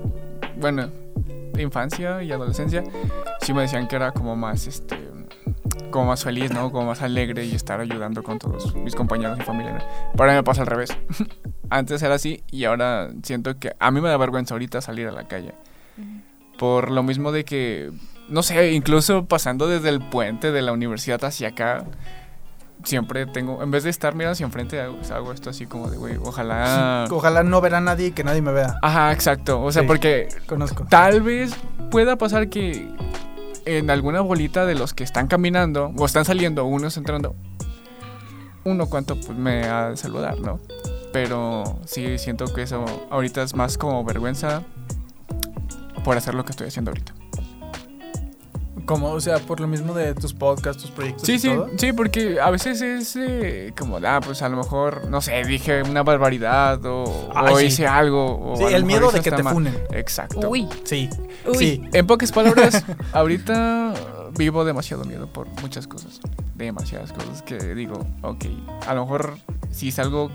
bueno, 0.61 0.89
de 1.53 1.63
infancia 1.63 2.23
y 2.23 2.33
adolescencia, 2.33 2.85
sí 3.41 3.53
me 3.53 3.63
decían 3.63 3.87
que 3.89 3.97
era 3.97 4.13
como 4.13 4.35
más, 4.37 4.67
este, 4.67 4.97
como 5.91 6.07
más 6.07 6.25
feliz, 6.25 6.51
¿no? 6.53 6.71
Como 6.73 6.87
más 6.87 7.03
alegre 7.03 7.45
y 7.45 7.55
estar 7.55 7.81
ayudando 7.81 8.23
con 8.23 8.39
todos 8.39 8.75
mis 8.77 8.95
compañeros 8.95 9.39
y 9.39 9.43
familia. 9.43 9.73
¿no? 9.75 9.79
Pero 10.13 10.25
a 10.25 10.33
mí 10.33 10.37
me 10.37 10.43
pasa 10.43 10.63
al 10.63 10.67
revés. 10.69 10.91
Antes 11.71 12.03
era 12.03 12.15
así 12.15 12.43
y 12.51 12.65
ahora 12.65 13.11
siento 13.23 13.59
que 13.59 13.75
a 13.79 13.91
mí 13.91 14.01
me 14.01 14.09
da 14.09 14.17
vergüenza 14.17 14.55
ahorita 14.55 14.81
salir 14.81 15.09
a 15.09 15.13
la 15.13 15.27
calle. 15.29 15.55
Por 16.59 16.91
lo 16.91 17.03
mismo 17.03 17.33
de 17.33 17.45
que, 17.45 17.91
no 18.29 18.43
sé, 18.43 18.73
incluso 18.73 19.27
pasando 19.27 19.67
desde 19.69 19.89
el 19.89 20.01
puente 20.01 20.53
de 20.53 20.63
la 20.63 20.73
universidad 20.73 21.25
hacia 21.25 21.49
acá, 21.49 21.85
siempre 22.85 23.27
tengo, 23.27 23.63
en 23.63 23.71
vez 23.73 23.83
de 23.83 23.91
estar 23.91 24.15
mirando 24.15 24.33
hacia 24.35 24.45
enfrente, 24.47 24.81
hago, 24.81 24.99
hago 25.13 25.33
esto 25.33 25.51
así 25.51 25.67
como 25.67 25.91
de, 25.91 25.97
güey, 25.97 26.17
ojalá... 26.23 27.07
Ojalá 27.11 27.43
no 27.43 27.61
ver 27.61 27.75
a 27.75 27.81
nadie 27.81 28.09
y 28.09 28.13
que 28.13 28.23
nadie 28.23 28.41
me 28.43 28.53
vea. 28.53 28.77
Ajá, 28.83 29.13
exacto. 29.13 29.63
O 29.63 29.73
sea, 29.73 29.83
Sí. 29.83 29.89
porque 29.89 30.29
Conozco. 30.47 30.85
tal 30.89 31.23
vez 31.23 31.57
pueda 31.91 32.17
pasar 32.17 32.49
que 32.49 32.89
en 33.67 33.91
alguna 33.91 34.21
bolita 34.21 34.67
de 34.67 34.75
los 34.75 34.95
que 34.95 35.05
están 35.05 35.27
caminando 35.27 35.93
o 35.97 36.05
están 36.05 36.25
saliendo, 36.25 36.65
uno 36.65 36.89
está 36.89 37.01
entrando, 37.01 37.35
uno 38.65 38.89
cuanto 38.89 39.17
pues, 39.17 39.37
me 39.37 39.65
ha 39.65 39.91
de 39.91 39.97
saludar, 39.97 40.39
¿no? 40.41 40.61
Pero 41.13 41.81
sí 41.87 42.19
siento 42.19 42.53
que 42.53 42.63
eso 42.63 42.85
ahorita 43.11 43.43
es 43.43 43.55
más 43.55 43.79
como 43.79 44.05
vergüenza 44.05 44.63
por 46.05 46.17
hacer 46.17 46.35
lo 46.35 46.45
que 46.45 46.51
estoy 46.51 46.69
haciendo 46.69 46.91
ahorita. 46.91 47.15
Como, 48.87 49.11
o 49.13 49.21
sea, 49.21 49.39
por 49.39 49.61
lo 49.61 49.67
mismo 49.67 49.95
de 49.95 50.15
tus 50.15 50.35
podcasts, 50.35 50.83
tus 50.83 50.91
proyectos. 50.91 51.25
Sí, 51.27 51.33
y 51.35 51.39
sí, 51.39 51.49
todo. 51.49 51.71
sí, 51.77 51.93
porque 51.93 52.39
a 52.41 52.51
veces 52.51 52.83
es 52.83 53.17
eh, 53.17 53.73
como, 53.79 53.97
ah, 54.05 54.21
pues 54.25 54.43
a 54.43 54.49
lo 54.49 54.57
mejor, 54.59 55.09
no 55.09 55.21
sé, 55.23 55.43
dije 55.45 55.83
una 55.83 56.03
barbaridad 56.03 56.85
o, 56.85 57.31
Ay, 57.35 57.55
o 57.55 57.59
sí. 57.59 57.67
hice 57.67 57.87
algo. 57.87 58.53
O 58.53 58.57
Sí, 58.57 58.65
el 58.75 58.85
miedo 58.85 59.11
de 59.11 59.21
que 59.21 59.31
te 59.31 59.43
mal. 59.43 59.55
funen. 59.55 59.75
Exacto. 59.93 60.49
Uy, 60.51 60.69
Sí, 60.85 61.09
Uy. 61.47 61.57
sí. 61.57 61.83
En 61.93 62.07
pocas 62.07 62.31
palabras, 62.31 62.85
ahorita 63.13 63.95
vivo 64.37 64.65
demasiado 64.65 65.05
miedo 65.05 65.27
por 65.29 65.47
muchas 65.63 65.87
cosas. 65.87 66.21
Demasiadas 66.55 67.13
cosas 67.13 67.43
que 67.43 67.57
digo, 67.75 68.07
ok, 68.23 68.45
a 68.87 68.95
lo 68.95 69.03
mejor 69.03 69.39
sí 69.71 69.89
es 69.89 69.99
algo 69.99 70.31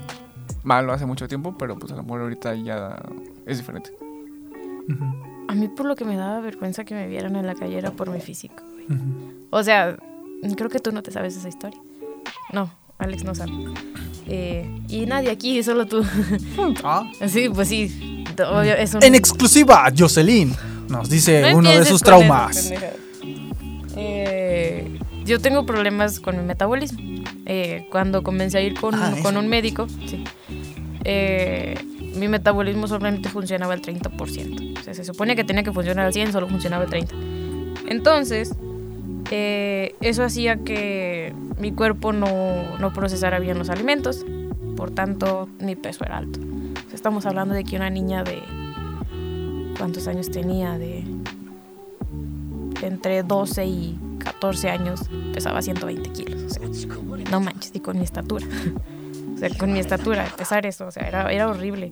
malo 0.63 0.91
hace 0.91 1.05
mucho 1.05 1.27
tiempo, 1.27 1.55
pero 1.57 1.77
pues 1.77 1.91
a 1.91 1.95
lo 1.95 2.03
mejor 2.03 2.21
ahorita 2.21 2.55
ya 2.55 2.97
es 3.45 3.57
diferente. 3.59 3.91
Ujú, 4.89 5.05
a 5.49 5.55
mí 5.55 5.67
por 5.67 5.85
lo 5.87 5.95
que 5.95 6.05
me 6.05 6.15
daba 6.15 6.39
vergüenza 6.41 6.83
que 6.85 6.93
me 6.93 7.07
vieran 7.07 7.35
en 7.35 7.45
la 7.47 7.55
calle 7.55 7.77
era 7.77 7.91
por 7.91 8.09
mi 8.11 8.19
físico. 8.21 8.63
O 9.49 9.63
sea, 9.63 9.97
creo 10.55 10.69
que 10.69 10.79
tú 10.79 10.91
no 10.91 11.01
te 11.03 11.11
sabes 11.11 11.35
esa 11.35 11.49
historia. 11.49 11.79
No, 12.53 12.71
Alex 12.99 13.23
no 13.23 13.33
sabe. 13.33 13.51
Eh, 14.27 14.69
y 14.89 15.05
nadie 15.07 15.31
aquí, 15.31 15.61
solo 15.63 15.87
tú. 15.87 16.03
Ah. 16.83 17.09
sí, 17.27 17.49
pues 17.49 17.67
sí. 17.67 18.23
obvio, 18.37 18.75
es 18.75 18.93
un- 18.93 19.01
En 19.03 19.15
exclusiva, 19.15 19.91
Jocelyn 19.97 20.55
nos 20.87 21.09
dice 21.09 21.51
No 21.51 21.57
uno 21.57 21.71
de 21.71 21.83
sus 21.85 22.01
traumas. 22.01 22.55
eso. 22.71 22.75
Eh, 23.95 24.99
yo 25.25 25.39
tengo 25.39 25.65
problemas 25.65 26.19
con 26.19 26.37
mi 26.37 26.43
metabolismo. 26.43 26.99
Eh, 27.45 27.87
cuando 27.91 28.21
comencé 28.23 28.59
a 28.59 28.61
ir 28.61 28.79
con, 28.79 28.93
Ah, 28.95 29.15
con 29.23 29.35
un 29.37 29.47
médico, 29.47 29.87
sí, 30.07 30.23
eh, 31.03 31.75
mi 32.19 32.27
metabolismo 32.27 32.87
solamente 32.87 33.29
funcionaba 33.29 33.73
al 33.73 33.81
30%. 33.81 34.79
O 34.79 34.83
sea, 34.83 34.93
se 34.93 35.03
supone 35.03 35.35
que 35.35 35.43
tenía 35.43 35.63
que 35.63 35.71
funcionar 35.71 36.05
al 36.05 36.13
100, 36.13 36.31
solo 36.31 36.47
funcionaba 36.47 36.83
al 36.83 36.89
30%. 36.89 37.07
Entonces, 37.87 38.53
eh, 39.31 39.95
eso 40.01 40.23
hacía 40.23 40.57
que 40.57 41.33
mi 41.57 41.71
cuerpo 41.71 42.13
no, 42.13 42.77
no 42.79 42.93
procesara 42.93 43.39
bien 43.39 43.57
los 43.57 43.69
alimentos. 43.69 44.25
Por 44.75 44.91
tanto, 44.91 45.49
mi 45.59 45.75
peso 45.75 46.05
era 46.05 46.17
alto. 46.17 46.39
O 46.39 46.89
sea, 46.89 46.95
estamos 46.95 47.25
hablando 47.25 47.53
de 47.53 47.63
que 47.63 47.75
una 47.75 47.89
niña 47.89 48.23
de... 48.23 48.41
¿Cuántos 49.77 50.07
años 50.07 50.29
tenía? 50.29 50.77
De 50.77 51.05
entre 52.81 53.23
12 53.23 53.65
y 53.65 53.99
14 54.19 54.69
años 54.69 55.01
pesaba 55.33 55.61
120 55.61 56.09
kilos. 56.11 56.43
O 56.43 56.49
sea, 56.49 56.97
no 57.31 57.39
manches, 57.39 57.71
y 57.73 57.79
con 57.79 57.97
mi 57.97 58.03
estatura. 58.03 58.45
O 59.45 59.47
sea, 59.47 59.57
con 59.57 59.71
mi 59.73 59.79
estatura, 59.79 60.25
pesar 60.37 60.65
eso, 60.65 60.87
o 60.87 60.91
sea, 60.91 61.07
era, 61.07 61.31
era 61.31 61.47
horrible. 61.47 61.91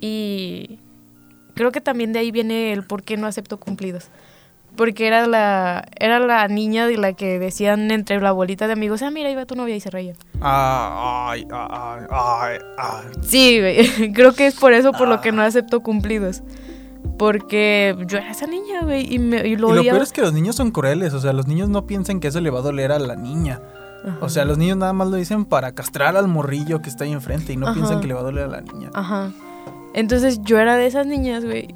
Y 0.00 0.78
creo 1.54 1.72
que 1.72 1.80
también 1.80 2.12
de 2.12 2.20
ahí 2.20 2.30
viene 2.30 2.72
el 2.72 2.84
por 2.86 3.02
qué 3.02 3.16
no 3.16 3.26
acepto 3.26 3.58
cumplidos. 3.58 4.08
Porque 4.76 5.08
era 5.08 5.26
la, 5.26 5.84
era 5.98 6.20
la 6.20 6.46
niña 6.46 6.86
de 6.86 6.96
la 6.96 7.12
que 7.12 7.38
decían 7.40 7.90
entre 7.90 8.20
la 8.20 8.30
bolita 8.30 8.66
de 8.68 8.74
amigos, 8.74 9.02
ah, 9.02 9.10
mira, 9.10 9.28
ahí 9.28 9.34
va 9.34 9.44
tu 9.44 9.56
novia 9.56 9.74
y 9.74 9.80
se 9.80 9.90
reían. 9.90 10.16
Ah, 10.40 11.30
Ay, 11.30 11.46
ay, 11.52 12.02
ay, 12.08 12.58
ay. 12.78 13.04
Sí, 13.22 13.58
güey. 13.58 14.12
Creo 14.14 14.32
que 14.32 14.46
es 14.46 14.54
por 14.54 14.72
eso 14.72 14.92
por 14.92 15.08
lo 15.08 15.20
que 15.20 15.32
no 15.32 15.42
acepto 15.42 15.80
cumplidos. 15.80 16.42
Porque 17.18 17.96
yo 18.06 18.18
era 18.18 18.30
esa 18.30 18.46
niña, 18.46 18.82
güey, 18.84 19.12
y, 19.12 19.18
me, 19.18 19.38
y 19.46 19.56
lo 19.56 19.70
Y 19.70 19.74
lo 19.74 19.80
odiaba. 19.80 19.96
peor 19.98 20.02
es 20.02 20.12
que 20.12 20.22
los 20.22 20.32
niños 20.32 20.56
son 20.56 20.70
crueles, 20.70 21.12
o 21.14 21.20
sea, 21.20 21.32
los 21.32 21.46
niños 21.46 21.68
no 21.68 21.86
piensan 21.86 22.20
que 22.20 22.28
eso 22.28 22.40
le 22.40 22.48
va 22.50 22.60
a 22.60 22.62
doler 22.62 22.92
a 22.92 22.98
la 22.98 23.16
niña. 23.16 23.60
O 24.20 24.28
sea, 24.28 24.44
los 24.44 24.58
niños 24.58 24.76
nada 24.78 24.92
más 24.92 25.08
lo 25.08 25.16
dicen 25.16 25.44
para 25.44 25.72
castrar 25.72 26.16
al 26.16 26.28
morrillo 26.28 26.80
que 26.80 26.88
está 26.88 27.04
ahí 27.04 27.12
enfrente 27.12 27.52
y 27.52 27.56
no 27.56 27.66
Ajá. 27.66 27.74
piensan 27.74 28.00
que 28.00 28.06
le 28.06 28.14
va 28.14 28.20
a 28.20 28.24
doler 28.24 28.44
a 28.44 28.48
la 28.48 28.60
niña. 28.60 28.90
Ajá. 28.94 29.30
Entonces 29.94 30.40
yo 30.42 30.58
era 30.58 30.76
de 30.76 30.86
esas 30.86 31.06
niñas, 31.06 31.44
güey. 31.44 31.74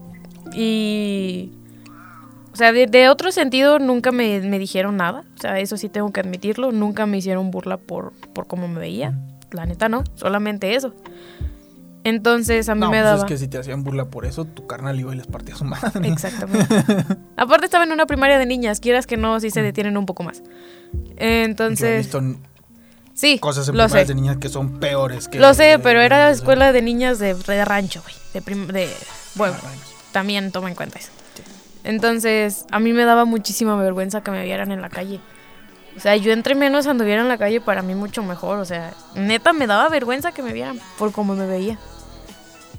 Y. 0.54 1.52
O 2.52 2.56
sea, 2.56 2.72
de, 2.72 2.86
de 2.86 3.08
otro 3.08 3.32
sentido 3.32 3.78
nunca 3.80 4.12
me, 4.12 4.40
me 4.40 4.58
dijeron 4.58 4.96
nada. 4.96 5.24
O 5.36 5.40
sea, 5.40 5.58
eso 5.58 5.76
sí 5.76 5.88
tengo 5.88 6.12
que 6.12 6.20
admitirlo. 6.20 6.70
Nunca 6.70 7.04
me 7.06 7.18
hicieron 7.18 7.50
burla 7.50 7.76
por, 7.76 8.12
por 8.32 8.46
cómo 8.46 8.68
me 8.68 8.78
veía. 8.78 9.18
La 9.50 9.66
neta 9.66 9.88
no. 9.88 10.04
Solamente 10.14 10.74
eso. 10.74 10.94
Entonces 12.04 12.68
a 12.68 12.74
mí 12.74 12.80
No, 12.82 12.90
me 12.90 12.98
pues 12.98 13.04
daba. 13.04 13.18
es 13.18 13.24
que 13.24 13.38
si 13.38 13.48
te 13.48 13.58
hacían 13.58 13.82
burla 13.82 14.04
por 14.06 14.26
eso, 14.26 14.44
tu 14.44 14.66
carnal 14.66 15.00
iba 15.00 15.12
y 15.12 15.16
les 15.16 15.26
partía 15.26 15.56
su 15.56 15.64
madre. 15.64 16.06
Exactamente. 16.08 16.74
Aparte 17.36 17.64
estaba 17.64 17.84
en 17.84 17.92
una 17.92 18.06
primaria 18.06 18.38
de 18.38 18.46
niñas. 18.46 18.78
Quieras 18.80 19.06
que 19.06 19.16
no, 19.16 19.40
sí 19.40 19.50
se 19.50 19.62
detienen 19.62 19.96
un 19.96 20.04
poco 20.06 20.22
más. 20.22 20.42
Yo 20.92 21.00
he 21.16 21.44
Entonces. 21.44 21.98
visto 22.06 22.20
Sí, 23.14 23.38
cosas 23.38 23.68
en 23.68 23.76
lo 23.76 23.84
primarias 23.84 24.08
sé. 24.08 24.14
de 24.14 24.20
niñas 24.20 24.36
que 24.38 24.48
son 24.48 24.80
peores 24.80 25.28
que... 25.28 25.38
Lo 25.38 25.54
sé, 25.54 25.78
pero 25.80 26.00
era 26.00 26.30
escuela 26.30 26.72
de 26.72 26.82
niñas 26.82 27.20
de, 27.20 27.34
de 27.34 27.64
rancho, 27.64 28.02
güey. 28.02 28.14
De, 28.34 28.42
prim- 28.42 28.66
de 28.66 28.90
bueno, 29.36 29.54
Ah, 29.64 29.68
también 30.10 30.50
toma 30.50 30.68
en 30.68 30.74
cuenta 30.74 30.98
eso. 30.98 31.10
Entonces, 31.84 32.64
a 32.72 32.80
mí 32.80 32.92
me 32.92 33.04
daba 33.04 33.24
muchísima 33.24 33.76
vergüenza 33.76 34.22
que 34.22 34.30
me 34.30 34.42
vieran 34.44 34.72
en 34.72 34.80
la 34.82 34.88
calle. 34.88 35.20
O 35.96 36.00
sea, 36.00 36.16
yo 36.16 36.32
entre 36.32 36.54
menos 36.56 36.86
anduviera 36.88 37.22
en 37.22 37.28
la 37.28 37.38
calle, 37.38 37.60
para 37.60 37.82
mí 37.82 37.94
mucho 37.94 38.22
mejor. 38.24 38.58
O 38.58 38.64
sea, 38.64 38.92
neta 39.14 39.52
me 39.52 39.66
daba 39.68 39.88
vergüenza 39.88 40.32
que 40.32 40.42
me 40.42 40.52
vieran 40.52 40.80
por 40.98 41.12
cómo 41.12 41.36
me 41.36 41.46
veía. 41.46 41.78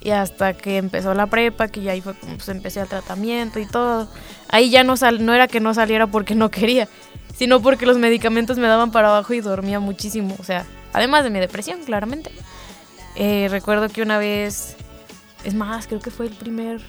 Y 0.05 0.11
hasta 0.11 0.53
que 0.53 0.77
empezó 0.77 1.15
la 1.15 1.25
prepa, 1.25 1.67
que 1.67 1.81
ya 1.81 1.93
ahí 1.93 1.99
fue 1.99 2.13
como 2.13 2.35
pues 2.35 2.47
empecé 2.49 2.79
el 2.79 2.87
tratamiento 2.87 3.57
y 3.59 3.65
todo. 3.65 4.07
Ahí 4.49 4.69
ya 4.69 4.83
no 4.83 4.97
sal 4.97 5.25
no 5.25 5.33
era 5.33 5.47
que 5.47 5.59
no 5.59 5.73
saliera 5.73 6.05
porque 6.05 6.35
no 6.35 6.51
quería, 6.51 6.87
sino 7.35 7.59
porque 7.59 7.87
los 7.87 7.97
medicamentos 7.97 8.59
me 8.59 8.67
daban 8.67 8.91
para 8.91 9.07
abajo 9.07 9.33
y 9.33 9.41
dormía 9.41 9.79
muchísimo. 9.79 10.35
O 10.37 10.43
sea, 10.43 10.67
además 10.93 11.23
de 11.23 11.31
mi 11.31 11.39
depresión, 11.39 11.81
claramente. 11.83 12.31
Eh, 13.15 13.47
recuerdo 13.49 13.89
que 13.89 14.03
una 14.03 14.19
vez, 14.19 14.75
es 15.43 15.55
más, 15.55 15.87
creo 15.87 16.01
que 16.01 16.11
fue 16.11 16.27
el 16.27 16.33
primer, 16.33 16.81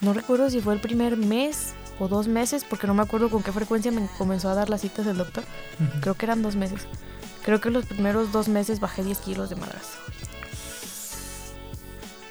no 0.00 0.12
recuerdo 0.12 0.50
si 0.50 0.60
fue 0.60 0.74
el 0.74 0.80
primer 0.80 1.16
mes 1.16 1.72
o 2.00 2.08
dos 2.08 2.26
meses, 2.26 2.64
porque 2.64 2.88
no 2.88 2.94
me 2.94 3.02
acuerdo 3.02 3.30
con 3.30 3.44
qué 3.44 3.52
frecuencia 3.52 3.92
me 3.92 4.08
comenzó 4.18 4.48
a 4.48 4.56
dar 4.56 4.70
las 4.70 4.80
citas 4.80 5.06
el 5.06 5.18
doctor. 5.18 5.44
Creo 6.00 6.14
que 6.14 6.26
eran 6.26 6.42
dos 6.42 6.56
meses. 6.56 6.88
Creo 7.44 7.60
que 7.60 7.70
los 7.70 7.86
primeros 7.86 8.32
dos 8.32 8.48
meses 8.48 8.80
bajé 8.80 9.04
10 9.04 9.18
kilos 9.18 9.50
de 9.50 9.54
madrazo. 9.54 9.98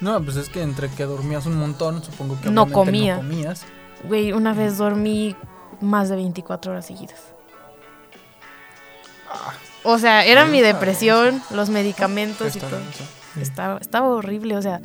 No, 0.00 0.22
pues 0.22 0.36
es 0.36 0.48
que 0.48 0.62
entre 0.62 0.88
que 0.88 1.04
dormías 1.04 1.46
un 1.46 1.56
montón, 1.58 2.02
supongo 2.04 2.40
que 2.40 2.50
No 2.50 2.70
comía. 2.70 3.16
no 3.16 3.22
comías. 3.22 3.64
Güey, 4.04 4.32
una 4.32 4.54
vez 4.54 4.78
dormí 4.78 5.34
más 5.80 6.08
de 6.08 6.16
24 6.16 6.70
horas 6.72 6.86
seguidas. 6.86 7.20
O 9.84 9.98
sea, 9.98 10.24
era 10.24 10.46
mi 10.46 10.60
depresión, 10.60 11.42
los 11.50 11.70
medicamentos 11.70 12.54
y 12.56 12.60
todo. 12.60 12.70
bien, 12.70 12.82
sí. 12.96 13.40
Estaba, 13.40 13.78
estaba 13.78 14.08
horrible, 14.08 14.56
o 14.56 14.62
sea, 14.62 14.80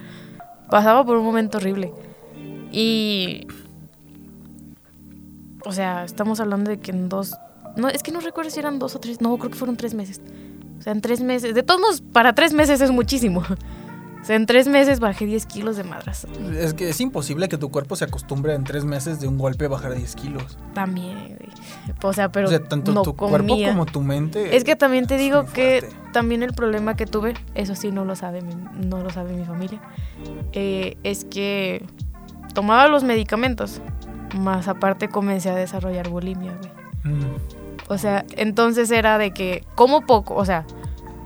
pasaba 0.70 1.03
por 1.05 1.18
un 1.18 1.26
momento 1.26 1.57
horrible. 1.57 1.91
Y. 2.72 3.47
O 5.66 5.72
sea, 5.72 6.03
estamos 6.03 6.39
hablando 6.39 6.70
de 6.72 6.80
que 6.80 6.91
en 6.91 7.09
dos. 7.09 7.36
No, 7.76 7.88
es 7.89 8.03
que 8.03 8.11
no 8.11 8.20
recuerdo 8.20 8.49
si 8.51 8.59
eran 8.59 8.80
dos 8.80 8.95
o 8.95 8.99
tres. 8.99 9.22
No, 9.22 9.38
creo 9.38 9.49
que 9.51 9.57
fueron 9.57 9.78
tres 9.78 9.93
meses. 9.93 10.22
O 10.80 10.82
sea, 10.82 10.91
en 10.93 11.01
tres 11.01 11.22
meses. 11.22 11.55
De 11.55 11.64
todos 11.64 11.80
modos, 11.80 12.01
para 12.01 12.34
tres 12.34 12.53
meses 12.53 12.82
es 12.82 12.91
muchísimo. 12.91 13.43
O 14.24 14.26
sea, 14.26 14.38
en 14.38 14.45
tres 14.45 14.69
meses 14.69 15.01
bajé 15.01 15.26
10 15.26 15.45
kilos 15.47 15.76
de 15.76 15.84
madrazo. 15.84 16.30
Es 16.57 16.74
que 16.74 16.88
es 16.88 17.01
imposible 17.01 17.49
que 17.49 17.57
tu 17.57 17.71
cuerpo 17.71 17.97
se 17.97 18.05
acostumbre 18.05 18.53
en 18.53 18.63
tres 18.63 18.86
meses 18.86 19.19
de 19.19 19.28
un 19.28 19.38
golpe 19.38 19.65
a 19.65 19.67
bajar 19.67 19.95
10 19.95 20.15
kilos. 20.15 20.57
También, 20.74 21.36
güey. 21.38 21.49
O 22.01 22.13
sea, 22.13 22.32
pero. 22.32 22.47
o 22.47 22.49
sea, 22.49 22.63
tanto 22.63 22.93
no 22.93 23.01
tu 23.01 23.17
cuerpo 23.17 23.53
como 23.53 23.86
tu 23.86 23.99
mente. 23.99 24.55
Es 24.55 24.63
que 24.63 24.78
también 24.78 25.07
te 25.07 25.17
digo 25.17 25.43
que 25.47 25.86
también 26.13 26.41
el 26.41 26.53
problema 26.53 26.95
que 26.95 27.05
tuve, 27.05 27.34
eso 27.53 27.76
sí 27.76 27.91
no 27.91 28.05
lo 28.05 28.15
sabe 28.15 28.41
mi, 28.41 28.55
no 28.88 29.03
lo 29.03 29.09
sabe 29.09 29.34
mi 29.34 29.43
familia, 29.43 29.82
eh, 30.53 30.95
es 31.03 31.26
que 31.26 31.86
tomaba 32.53 32.88
los 32.88 33.03
medicamentos, 33.03 33.82
más 34.38 34.69
aparte 34.69 35.09
comencé 35.09 35.49
a 35.49 35.55
desarrollar 35.55 36.07
bulimia, 36.07 36.53
güey. 36.53 37.15
Mm. 37.15 37.36
O 37.89 37.97
sea, 37.97 38.24
entonces 38.38 38.89
era 38.89 39.17
de 39.17 39.32
que 39.32 39.65
como 39.76 40.05
poco, 40.05 40.36
o 40.36 40.45
sea, 40.45 40.65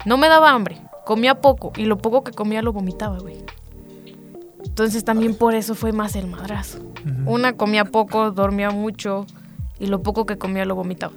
no 0.05 0.17
me 0.17 0.29
daba 0.29 0.49
hambre, 0.49 0.81
comía 1.07 1.39
poco 1.39 1.71
y 1.77 1.85
lo 1.85 1.97
poco 1.97 2.25
que 2.25 2.33
comía 2.33 2.61
lo 2.61 2.73
vomitaba, 2.73 3.17
güey. 3.19 3.37
Entonces 4.65 5.05
también 5.05 5.35
por 5.35 5.55
eso 5.55 5.73
fue 5.73 5.93
más 5.93 6.17
el 6.17 6.27
madrazo. 6.27 6.79
Una 7.25 7.53
comía 7.53 7.85
poco, 7.85 8.31
dormía 8.31 8.71
mucho 8.71 9.25
y 9.79 9.87
lo 9.87 10.03
poco 10.03 10.25
que 10.25 10.37
comía 10.37 10.65
lo 10.65 10.75
vomitaba. 10.75 11.13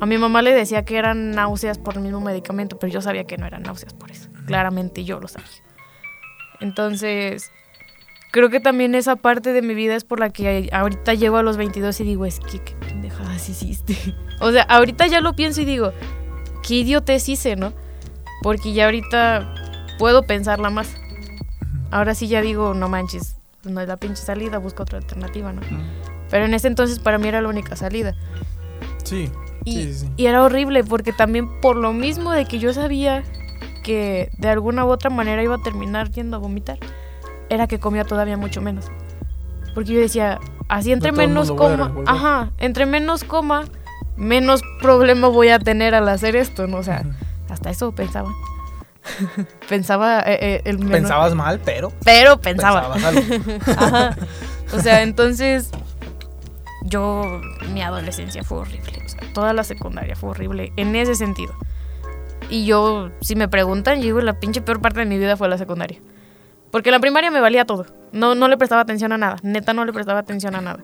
A 0.00 0.06
mi 0.06 0.18
mamá 0.18 0.42
le 0.42 0.52
decía 0.52 0.84
que 0.84 0.96
eran 0.96 1.30
náuseas 1.30 1.78
por 1.78 1.94
el 1.94 2.00
mismo 2.00 2.20
medicamento, 2.20 2.80
pero 2.80 2.92
yo 2.92 3.00
sabía 3.00 3.22
que 3.22 3.36
no 3.36 3.46
eran 3.46 3.62
náuseas 3.62 3.94
por 3.94 4.10
eso. 4.10 4.28
Claramente 4.44 5.04
yo 5.04 5.20
lo 5.20 5.28
sabía. 5.28 5.46
Entonces, 6.58 7.52
creo 8.32 8.50
que 8.50 8.58
también 8.58 8.96
esa 8.96 9.14
parte 9.14 9.52
de 9.52 9.62
mi 9.62 9.74
vida 9.74 9.94
es 9.94 10.02
por 10.02 10.18
la 10.18 10.30
que 10.30 10.68
ahorita 10.72 11.14
llego 11.14 11.36
a 11.36 11.44
los 11.44 11.56
22 11.56 12.00
y 12.00 12.04
digo, 12.04 12.26
es 12.26 12.40
que 12.40 12.58
qué 12.58 12.74
pendejadas 12.74 13.48
hiciste. 13.48 13.96
O 14.40 14.52
sea, 14.52 14.64
ahorita 14.64 15.06
ya 15.06 15.22
lo 15.22 15.34
pienso 15.34 15.62
y 15.62 15.64
digo, 15.64 15.92
qué 16.62 16.74
idiotez 16.74 17.26
hice, 17.30 17.56
¿no? 17.56 17.72
Porque 18.46 18.72
ya 18.72 18.84
ahorita 18.84 19.52
puedo 19.98 20.22
pensarla 20.22 20.70
más. 20.70 20.94
Ahora 21.90 22.14
sí 22.14 22.28
ya 22.28 22.40
digo, 22.40 22.74
no 22.74 22.88
manches, 22.88 23.38
no 23.64 23.80
es 23.80 23.88
la 23.88 23.96
pinche 23.96 24.22
salida, 24.22 24.58
busca 24.58 24.84
otra 24.84 24.98
alternativa, 24.98 25.52
¿no? 25.52 25.62
Mm. 25.62 25.82
Pero 26.30 26.44
en 26.44 26.54
ese 26.54 26.68
entonces 26.68 27.00
para 27.00 27.18
mí 27.18 27.26
era 27.26 27.40
la 27.40 27.48
única 27.48 27.74
salida. 27.74 28.14
Sí. 29.02 29.32
Y, 29.64 29.72
Sí, 29.72 29.94
sí, 29.94 30.10
y 30.16 30.26
era 30.26 30.44
horrible 30.44 30.84
porque 30.84 31.12
también 31.12 31.60
por 31.60 31.74
lo 31.74 31.92
mismo 31.92 32.30
de 32.30 32.44
que 32.44 32.60
yo 32.60 32.72
sabía 32.72 33.24
que 33.82 34.30
de 34.38 34.48
alguna 34.48 34.84
u 34.84 34.90
otra 34.90 35.10
manera 35.10 35.42
iba 35.42 35.56
a 35.56 35.62
terminar 35.64 36.12
yendo 36.12 36.36
a 36.36 36.38
vomitar, 36.38 36.78
era 37.48 37.66
que 37.66 37.80
comía 37.80 38.04
todavía 38.04 38.36
mucho 38.36 38.60
menos. 38.60 38.84
Porque 39.74 39.92
yo 39.92 39.98
decía, 39.98 40.38
así 40.68 40.92
entre 40.92 41.10
menos 41.10 41.50
coma, 41.50 41.92
ajá, 42.06 42.52
entre 42.58 42.86
menos 42.86 43.24
coma, 43.24 43.64
menos 44.16 44.62
problema 44.80 45.26
voy 45.26 45.48
a 45.48 45.58
tener 45.58 45.96
al 45.96 46.08
hacer 46.08 46.36
esto, 46.36 46.68
¿no? 46.68 46.76
O 46.76 46.84
sea. 46.84 47.02
Hasta 47.66 47.70
eso 47.70 47.92
pensaba. 47.92 48.32
pensaba 49.68 50.20
eh, 50.20 50.38
eh, 50.40 50.62
el 50.64 50.78
menor- 50.78 50.92
Pensabas 50.92 51.34
mal, 51.34 51.60
pero 51.64 51.92
pero 52.04 52.40
pensaba. 52.40 52.94
Ajá. 53.76 54.16
O 54.72 54.80
sea, 54.80 55.02
entonces 55.02 55.70
yo 56.84 57.40
mi 57.72 57.82
adolescencia 57.82 58.42
fue 58.44 58.58
horrible, 58.58 59.02
o 59.04 59.08
sea, 59.08 59.20
toda 59.32 59.52
la 59.52 59.64
secundaria 59.64 60.16
fue 60.16 60.30
horrible 60.30 60.72
en 60.76 60.94
ese 60.96 61.14
sentido. 61.14 61.54
Y 62.48 62.64
yo, 62.66 63.10
si 63.20 63.34
me 63.34 63.48
preguntan, 63.48 63.96
yo 63.98 64.02
digo, 64.04 64.20
la 64.20 64.38
pinche 64.38 64.60
peor 64.60 64.80
parte 64.80 65.00
de 65.00 65.06
mi 65.06 65.18
vida 65.18 65.36
fue 65.36 65.48
la 65.48 65.58
secundaria. 65.58 65.98
Porque 66.70 66.92
la 66.92 67.00
primaria 67.00 67.30
me 67.30 67.40
valía 67.40 67.64
todo. 67.64 67.86
No, 68.12 68.34
no 68.36 68.46
le 68.46 68.56
prestaba 68.56 68.82
atención 68.82 69.10
a 69.12 69.18
nada. 69.18 69.36
Neta, 69.42 69.72
no 69.72 69.84
le 69.84 69.92
prestaba 69.92 70.20
atención 70.20 70.54
a 70.54 70.60
nada. 70.60 70.78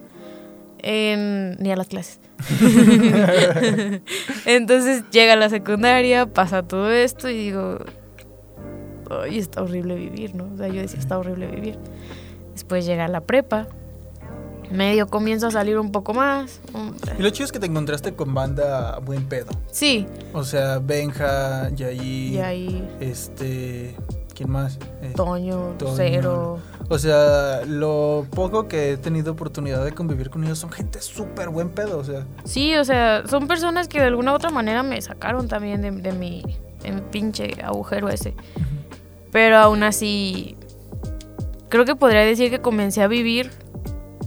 En- 0.82 1.56
ni 1.60 1.70
a 1.72 1.76
las 1.76 1.86
clases. 1.88 2.18
Entonces 4.46 5.04
llega 5.10 5.36
la 5.36 5.48
secundaria, 5.48 6.26
pasa 6.26 6.62
todo 6.62 6.90
esto 6.90 7.28
y 7.28 7.34
digo, 7.34 7.78
ay, 9.10 9.38
está 9.38 9.62
horrible 9.62 9.94
vivir, 9.94 10.34
¿no? 10.34 10.48
O 10.52 10.56
sea, 10.56 10.68
yo 10.68 10.80
decía, 10.80 10.98
está 10.98 11.18
horrible 11.18 11.46
vivir. 11.46 11.78
Después 12.52 12.84
llega 12.84 13.08
la 13.08 13.20
prepa, 13.20 13.66
medio 14.70 15.06
comienzo 15.06 15.46
a 15.46 15.50
salir 15.50 15.78
un 15.78 15.92
poco 15.92 16.14
más. 16.14 16.60
Y 17.18 17.22
lo 17.22 17.30
chido 17.30 17.46
es 17.46 17.52
que 17.52 17.58
te 17.60 17.66
encontraste 17.66 18.14
con 18.14 18.34
banda 18.34 18.98
buen 18.98 19.24
pedo. 19.26 19.50
Sí, 19.70 20.06
O 20.32 20.44
sea, 20.44 20.78
Benja, 20.78 21.70
Yair, 21.70 22.02
y 22.32 22.38
ahí 22.40 22.88
este, 23.00 23.94
¿quién 24.34 24.50
más? 24.50 24.78
Eh, 25.02 25.12
Toño, 25.14 25.74
Toño. 25.78 25.94
Cero. 25.96 26.58
O 26.88 26.98
sea, 26.98 27.62
lo 27.66 28.26
poco 28.30 28.68
que 28.68 28.92
he 28.92 28.96
tenido 28.96 29.32
oportunidad 29.32 29.84
de 29.84 29.92
convivir 29.92 30.30
con 30.30 30.44
ellos 30.44 30.58
son 30.58 30.70
gente 30.70 31.00
súper 31.00 31.48
buen 31.48 31.70
pedo, 31.70 31.98
o 31.98 32.04
sea. 32.04 32.26
Sí, 32.44 32.76
o 32.76 32.84
sea, 32.84 33.22
son 33.26 33.46
personas 33.46 33.88
que 33.88 34.00
de 34.00 34.06
alguna 34.06 34.32
u 34.32 34.34
otra 34.34 34.50
manera 34.50 34.82
me 34.82 35.00
sacaron 35.00 35.48
también 35.48 35.80
de, 35.80 35.90
de 35.90 36.12
mi, 36.12 36.42
de 36.82 36.92
mi 36.92 37.00
pinche 37.00 37.54
agujero 37.62 38.08
ese. 38.08 38.34
Pero 39.30 39.56
aún 39.56 39.82
así, 39.82 40.56
creo 41.68 41.84
que 41.84 41.96
podría 41.96 42.20
decir 42.20 42.50
que 42.50 42.60
comencé 42.60 43.02
a 43.02 43.08
vivir 43.08 43.50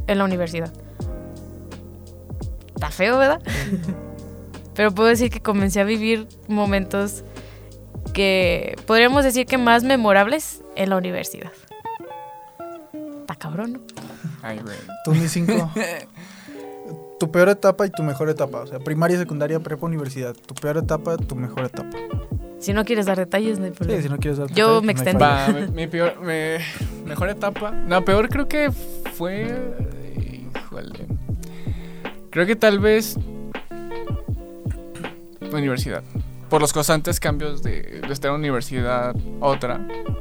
en 0.08 0.18
la 0.18 0.24
universidad. 0.24 0.74
Está 2.74 2.90
feo, 2.90 3.18
¿verdad? 3.18 3.42
Pero 4.76 4.94
puedo 4.94 5.10
decir 5.10 5.30
que 5.30 5.42
comencé 5.42 5.80
a 5.80 5.84
vivir 5.84 6.28
momentos 6.48 7.24
que 8.14 8.76
podríamos 8.88 9.24
decir 9.24 9.46
que 9.46 9.58
más 9.58 9.84
memorables 9.84 10.64
en 10.76 10.90
la 10.90 10.98
universidad. 10.98 11.52
Está 13.36 13.50
cabrón, 13.50 13.74
¿no? 13.74 13.80
Ay, 14.42 14.60
güey. 14.64 14.78
Tú 15.04 15.12
mis 15.14 15.30
cinco. 15.32 15.70
tu 17.20 17.30
peor 17.32 17.50
etapa 17.50 17.86
y 17.86 17.90
tu 17.90 18.02
mejor 18.02 18.30
etapa. 18.30 18.62
O 18.62 18.68
sea, 18.68 18.80
primaria, 18.80 19.18
secundaria, 19.18 19.60
prepa, 19.60 19.86
universidad. 19.86 20.34
Tu 20.34 20.54
peor 20.56 20.78
etapa, 20.78 21.18
tu 21.18 21.36
mejor 21.36 21.66
etapa. 21.66 21.98
Si 22.60 22.72
no 22.72 22.86
quieres 22.86 23.06
dar 23.06 23.18
detalles, 23.18 23.60
no 23.60 23.66
hay 23.66 23.72
Sí, 23.72 23.78
problema. 23.78 24.02
si 24.02 24.10
no 24.10 24.18
quieres 24.18 24.38
dar 24.40 24.48
Yo 24.54 24.82
detalles, 24.82 24.84
me 24.86 24.92
extendo. 24.94 25.20
Va, 25.26 25.48
mi, 25.50 25.68
mi 25.72 25.88
peor, 25.88 26.18
mi 26.22 27.06
mejor 27.08 27.30
etapa. 27.30 27.72
No, 27.72 28.04
peor 28.06 28.30
creo 28.30 28.48
que 28.48 28.72
fue. 28.72 29.54
Híjole. 30.56 31.06
Creo 32.32 32.46
que 32.46 32.56
tal 32.56 32.80
vez. 32.80 33.18
Universidad. 35.52 36.04
Por 36.50 36.62
los 36.62 36.72
constantes 36.74 37.20
cambios 37.20 37.64
de, 37.64 38.02
de 38.08 38.14
estar 38.14 38.30
en 38.30 38.38
universidad 38.38 39.16
a 39.42 39.46
otra 39.46 39.76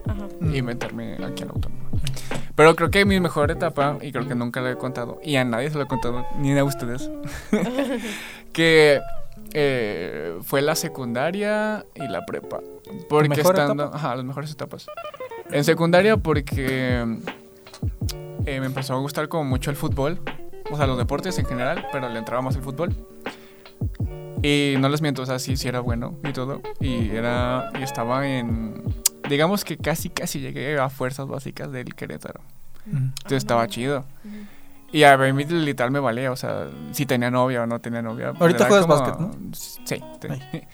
Ajá. 0.07 0.27
y 0.53 0.63
Mm. 0.63 0.65
meterme 0.65 1.15
aquí 1.25 1.43
en 1.43 1.49
la 1.49 1.55
autónoma. 1.55 1.83
Pero 2.57 2.77
creo 2.77 2.91
que 2.91 3.05
mi 3.05 3.19
mejor 3.21 3.51
etapa, 3.51 3.99
y 4.01 4.13
creo 4.13 4.29
que 4.29 4.35
nunca 4.35 4.61
lo 4.61 4.69
he 4.71 4.77
contado, 4.77 5.21
y 5.23 5.37
a 5.37 5.45
nadie 5.45 5.71
se 5.71 5.77
lo 5.77 5.85
he 5.85 5.87
contado, 5.87 6.27
ni 6.39 6.57
a 6.57 6.65
ustedes, 6.65 7.11
que 8.53 9.01
eh, 9.53 10.39
fue 10.43 10.63
la 10.63 10.75
secundaria 10.75 11.85
y 11.95 12.07
la 12.07 12.25
prepa. 12.25 12.61
Porque 13.09 13.41
estando. 13.41 13.85
etapa? 13.85 13.97
Ajá, 13.97 14.17
las 14.17 14.25
mejores 14.25 14.53
etapas. 14.53 14.87
En 15.51 15.65
secundaria, 15.65 16.17
porque 16.17 17.19
eh, 18.47 18.61
me 18.61 18.67
empezó 18.67 18.95
a 18.95 18.99
gustar 18.99 19.29
como 19.29 19.45
mucho 19.45 19.71
el 19.71 19.77
fútbol, 19.77 20.21
o 20.71 20.77
sea, 20.77 20.87
los 20.87 20.99
deportes 20.99 21.39
en 21.39 21.47
general, 21.47 21.87
pero 21.93 22.09
le 22.09 22.19
entraba 22.19 22.43
más 22.43 22.57
el 22.57 22.63
fútbol. 22.63 22.95
Y 24.45 24.75
no 24.79 24.91
les 24.91 25.01
miento, 25.01 25.23
o 25.23 25.27
sea, 25.27 25.39
sí, 25.39 25.57
sí 25.57 25.69
era 25.69 25.81
bueno 25.81 26.19
y 26.23 26.33
todo. 26.33 26.61
Y 26.79 27.11
era. 27.11 27.71
Y 27.79 27.83
estaba 27.83 28.29
en. 28.29 28.83
Digamos 29.27 29.65
que 29.65 29.79
casi, 29.79 30.11
casi 30.11 30.41
llegué 30.41 30.79
a 30.79 30.91
fuerzas 30.91 31.27
básicas 31.27 31.73
del 31.73 31.95
Querétaro. 31.95 32.43
Entonces 32.97 33.39
estaba 33.39 33.67
chido. 33.69 34.05
Y 34.93 35.03
a 35.03 35.17
mí 35.17 35.45
literal 35.45 35.91
me 35.91 35.99
valía, 35.99 36.31
o 36.31 36.37
sea, 36.37 36.69
si 36.93 37.05
tenía 37.05 37.31
novia 37.31 37.63
o 37.63 37.67
no 37.67 37.81
tenía 37.81 38.01
novia. 38.03 38.31
pues 38.31 38.41
Ahorita 38.43 38.67
juegas 38.69 38.87
como- 38.87 39.01
básquet, 39.01 39.21
¿no? 39.21 39.31
Sí. 39.55 40.01
Ay. 40.29 40.63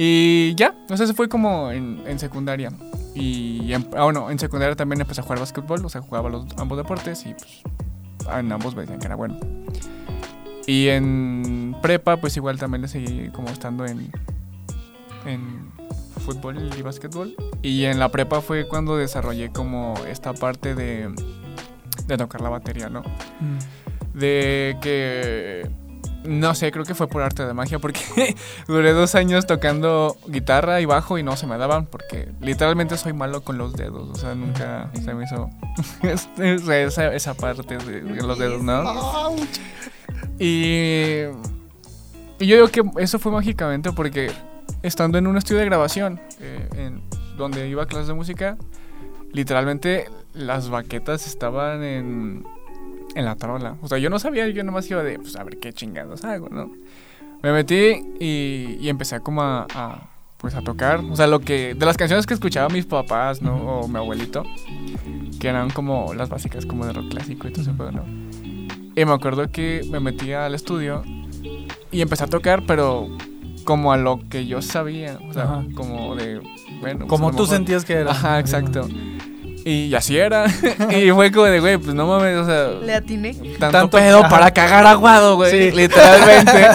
Y 0.00 0.54
ya, 0.54 0.74
o 0.88 0.96
sea, 0.96 1.04
eso 1.04 1.14
fue 1.14 1.28
como 1.28 1.72
en, 1.72 2.02
en 2.06 2.20
secundaria. 2.20 2.70
Y 3.16 3.72
en, 3.72 3.88
ah, 3.96 4.04
bueno, 4.04 4.30
en 4.30 4.38
secundaria 4.38 4.76
también 4.76 5.00
empecé 5.00 5.22
a 5.22 5.24
jugar 5.24 5.40
básquetbol, 5.40 5.84
o 5.84 5.88
sea, 5.88 6.02
jugaba 6.02 6.28
los 6.28 6.44
ambos 6.56 6.78
deportes 6.78 7.26
y 7.26 7.34
pues 7.34 7.62
en 8.32 8.52
ambos 8.52 8.76
me 8.76 8.82
decían 8.82 9.00
que 9.00 9.06
era 9.06 9.16
bueno. 9.16 9.40
Y 10.68 10.88
en 10.88 11.74
prepa, 11.82 12.18
pues 12.18 12.36
igual 12.36 12.58
también 12.58 12.82
le 12.82 12.88
seguí 12.88 13.30
como 13.30 13.48
estando 13.48 13.86
en, 13.86 14.12
en 15.26 15.72
fútbol 16.24 16.70
y 16.78 16.82
básquetbol. 16.82 17.34
Y 17.62 17.84
en 17.84 17.98
la 17.98 18.10
prepa 18.10 18.40
fue 18.40 18.68
cuando 18.68 18.96
desarrollé 18.96 19.50
como 19.50 19.94
esta 20.08 20.32
parte 20.32 20.74
de, 20.76 21.12
de 22.08 22.16
tocar 22.16 22.40
la 22.40 22.48
batería, 22.48 22.88
¿no? 22.88 23.02
Mm. 23.40 24.18
De 24.18 24.76
que... 24.82 25.70
No 26.24 26.54
sé, 26.54 26.72
creo 26.72 26.84
que 26.84 26.96
fue 26.96 27.06
por 27.06 27.22
arte 27.22 27.46
de 27.46 27.54
magia 27.54 27.78
porque 27.78 28.00
duré 28.66 28.92
dos 28.92 29.14
años 29.14 29.46
tocando 29.46 30.16
guitarra 30.26 30.80
y 30.80 30.84
bajo 30.84 31.16
y 31.16 31.22
no 31.22 31.36
se 31.36 31.46
me 31.46 31.56
daban 31.56 31.86
porque 31.86 32.28
literalmente 32.40 32.96
soy 32.96 33.12
malo 33.12 33.42
con 33.42 33.56
los 33.56 33.74
dedos, 33.74 34.10
o 34.10 34.14
sea, 34.16 34.34
nunca 34.34 34.90
se 34.94 35.14
me 35.14 35.24
hizo 35.24 35.48
sea, 36.36 36.82
esa, 36.82 37.14
esa 37.14 37.34
parte 37.34 37.78
de, 37.78 38.02
de 38.02 38.22
los 38.22 38.36
dedos, 38.36 38.62
¿no? 38.62 38.82
Y, 40.40 41.22
y 42.40 42.46
yo 42.46 42.56
digo 42.56 42.68
que 42.68 42.82
eso 43.02 43.18
fue 43.20 43.30
mágicamente 43.30 43.92
porque 43.92 44.30
estando 44.82 45.18
en 45.18 45.26
un 45.26 45.36
estudio 45.36 45.60
de 45.60 45.66
grabación, 45.66 46.20
eh, 46.40 46.68
en, 46.76 47.02
donde 47.36 47.68
iba 47.68 47.82
a 47.82 47.86
clases 47.86 48.08
de 48.08 48.14
música, 48.14 48.56
literalmente 49.32 50.08
las 50.38 50.70
baquetas 50.70 51.26
estaban 51.26 51.82
en, 51.84 52.44
en 53.14 53.24
la 53.24 53.36
tarola. 53.36 53.76
O 53.82 53.88
sea, 53.88 53.98
yo 53.98 54.08
no 54.10 54.18
sabía, 54.18 54.48
yo 54.48 54.64
nomás 54.64 54.90
iba 54.90 55.02
de, 55.02 55.18
pues 55.18 55.36
a 55.36 55.44
ver 55.44 55.58
qué 55.58 55.72
chingados 55.72 56.24
hago, 56.24 56.48
¿no? 56.48 56.70
Me 57.42 57.52
metí 57.52 58.00
y, 58.18 58.78
y 58.80 58.88
empecé 58.88 59.20
como 59.20 59.42
a, 59.42 59.66
a, 59.74 60.10
pues 60.38 60.54
a 60.54 60.62
tocar. 60.62 61.00
O 61.10 61.14
sea, 61.16 61.26
lo 61.26 61.40
que, 61.40 61.74
de 61.74 61.86
las 61.86 61.96
canciones 61.96 62.26
que 62.26 62.34
escuchaba 62.34 62.68
mis 62.68 62.86
papás, 62.86 63.42
¿no? 63.42 63.80
O 63.80 63.88
mi 63.88 63.96
abuelito, 63.96 64.42
que 65.38 65.48
eran 65.48 65.70
como 65.70 66.14
las 66.14 66.28
básicas 66.28 66.66
como 66.66 66.84
de 66.86 66.92
rock 66.92 67.10
clásico 67.10 67.46
y 67.48 67.52
todo 67.52 67.62
ese 67.62 67.72
pedo, 67.72 67.92
¿no? 67.92 68.04
Y 68.96 69.04
me 69.04 69.12
acuerdo 69.12 69.48
que 69.52 69.82
me 69.90 70.00
metí 70.00 70.32
al 70.32 70.54
estudio 70.56 71.04
y 71.92 72.00
empecé 72.00 72.24
a 72.24 72.26
tocar, 72.26 72.64
pero 72.66 73.08
como 73.64 73.92
a 73.92 73.96
lo 73.96 74.20
que 74.28 74.46
yo 74.46 74.60
sabía. 74.62 75.18
O 75.28 75.32
sea, 75.32 75.44
Ajá. 75.44 75.64
como 75.76 76.16
de, 76.16 76.40
bueno. 76.80 77.00
pues, 77.00 77.08
Como 77.08 77.30
lo 77.30 77.36
tú 77.36 77.42
mejor- 77.44 77.56
sentías 77.56 77.84
que 77.84 77.92
era. 77.92 78.10
Ajá, 78.10 78.40
exacto. 78.40 78.88
Y 79.64 79.94
así 79.94 80.16
era. 80.16 80.46
y 80.90 81.10
fue 81.10 81.30
como 81.32 81.46
de, 81.46 81.60
güey, 81.60 81.76
pues 81.78 81.94
no 81.94 82.06
mames, 82.06 82.36
o 82.38 82.46
sea, 82.46 82.68
Le 82.84 82.94
atiné. 82.94 83.34
tanto, 83.34 83.58
Tanto- 83.70 83.96
pedo 83.98 84.18
ajá. 84.20 84.28
para 84.28 84.50
cagar 84.52 84.86
aguado, 84.86 85.36
güey. 85.36 85.50
Sí. 85.50 85.76
Literalmente. 85.76 86.66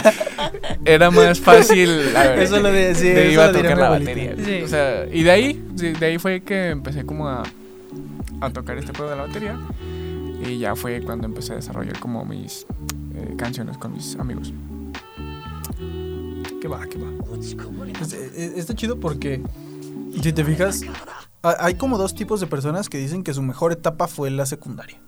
era 0.86 1.09
más 1.11 1.39
fácil. 1.39 2.15
a 2.15 2.23
ver, 2.23 2.39
Eso 2.39 2.59
lo 2.59 2.71
de- 2.71 2.93
sí, 2.95 3.07
de 3.09 3.23
eso 3.23 3.31
iba 3.34 3.45
a 3.45 3.51
tocar 3.51 3.77
la 3.77 3.86
abuelita. 3.88 4.11
batería. 4.11 4.36
Sí. 4.45 4.63
O 4.63 4.67
sea, 4.67 5.05
y 5.11 5.23
de 5.23 5.31
ahí, 5.31 5.63
de, 5.71 5.93
de 5.93 6.05
ahí 6.05 6.17
fue 6.19 6.41
que 6.41 6.69
empecé 6.69 7.05
como 7.05 7.27
a, 7.27 7.43
a 8.41 8.49
tocar 8.51 8.77
este 8.77 8.93
pedo 8.93 9.09
de 9.09 9.15
la 9.15 9.23
batería. 9.23 9.57
Y 10.45 10.59
ya 10.59 10.75
fue 10.75 11.01
cuando 11.01 11.25
empecé 11.25 11.53
a 11.53 11.55
desarrollar 11.55 11.97
como 11.99 12.25
mis 12.25 12.65
eh, 13.15 13.34
canciones 13.38 13.77
con 13.77 13.93
mis 13.93 14.15
amigos. 14.19 14.51
Que 16.61 16.67
va, 16.67 16.86
que 16.86 16.97
va. 16.99 17.09
Es- 18.01 18.13
es- 18.13 18.57
está 18.57 18.73
chido 18.75 18.99
porque, 18.99 19.41
si 20.21 20.31
te 20.34 20.43
fijas, 20.43 20.81
hay 21.44 21.76
como 21.76 21.98
dos 21.98 22.16
tipos 22.16 22.39
de 22.39 22.48
personas 22.48 22.88
que 22.89 22.98
dicen 22.98 23.22
que 23.24 23.34
su 23.34 23.41
mejor 23.41 23.74
etapa 23.74 24.08
fue 24.08 24.32
la 24.32 24.46
secundaria. 24.46 25.00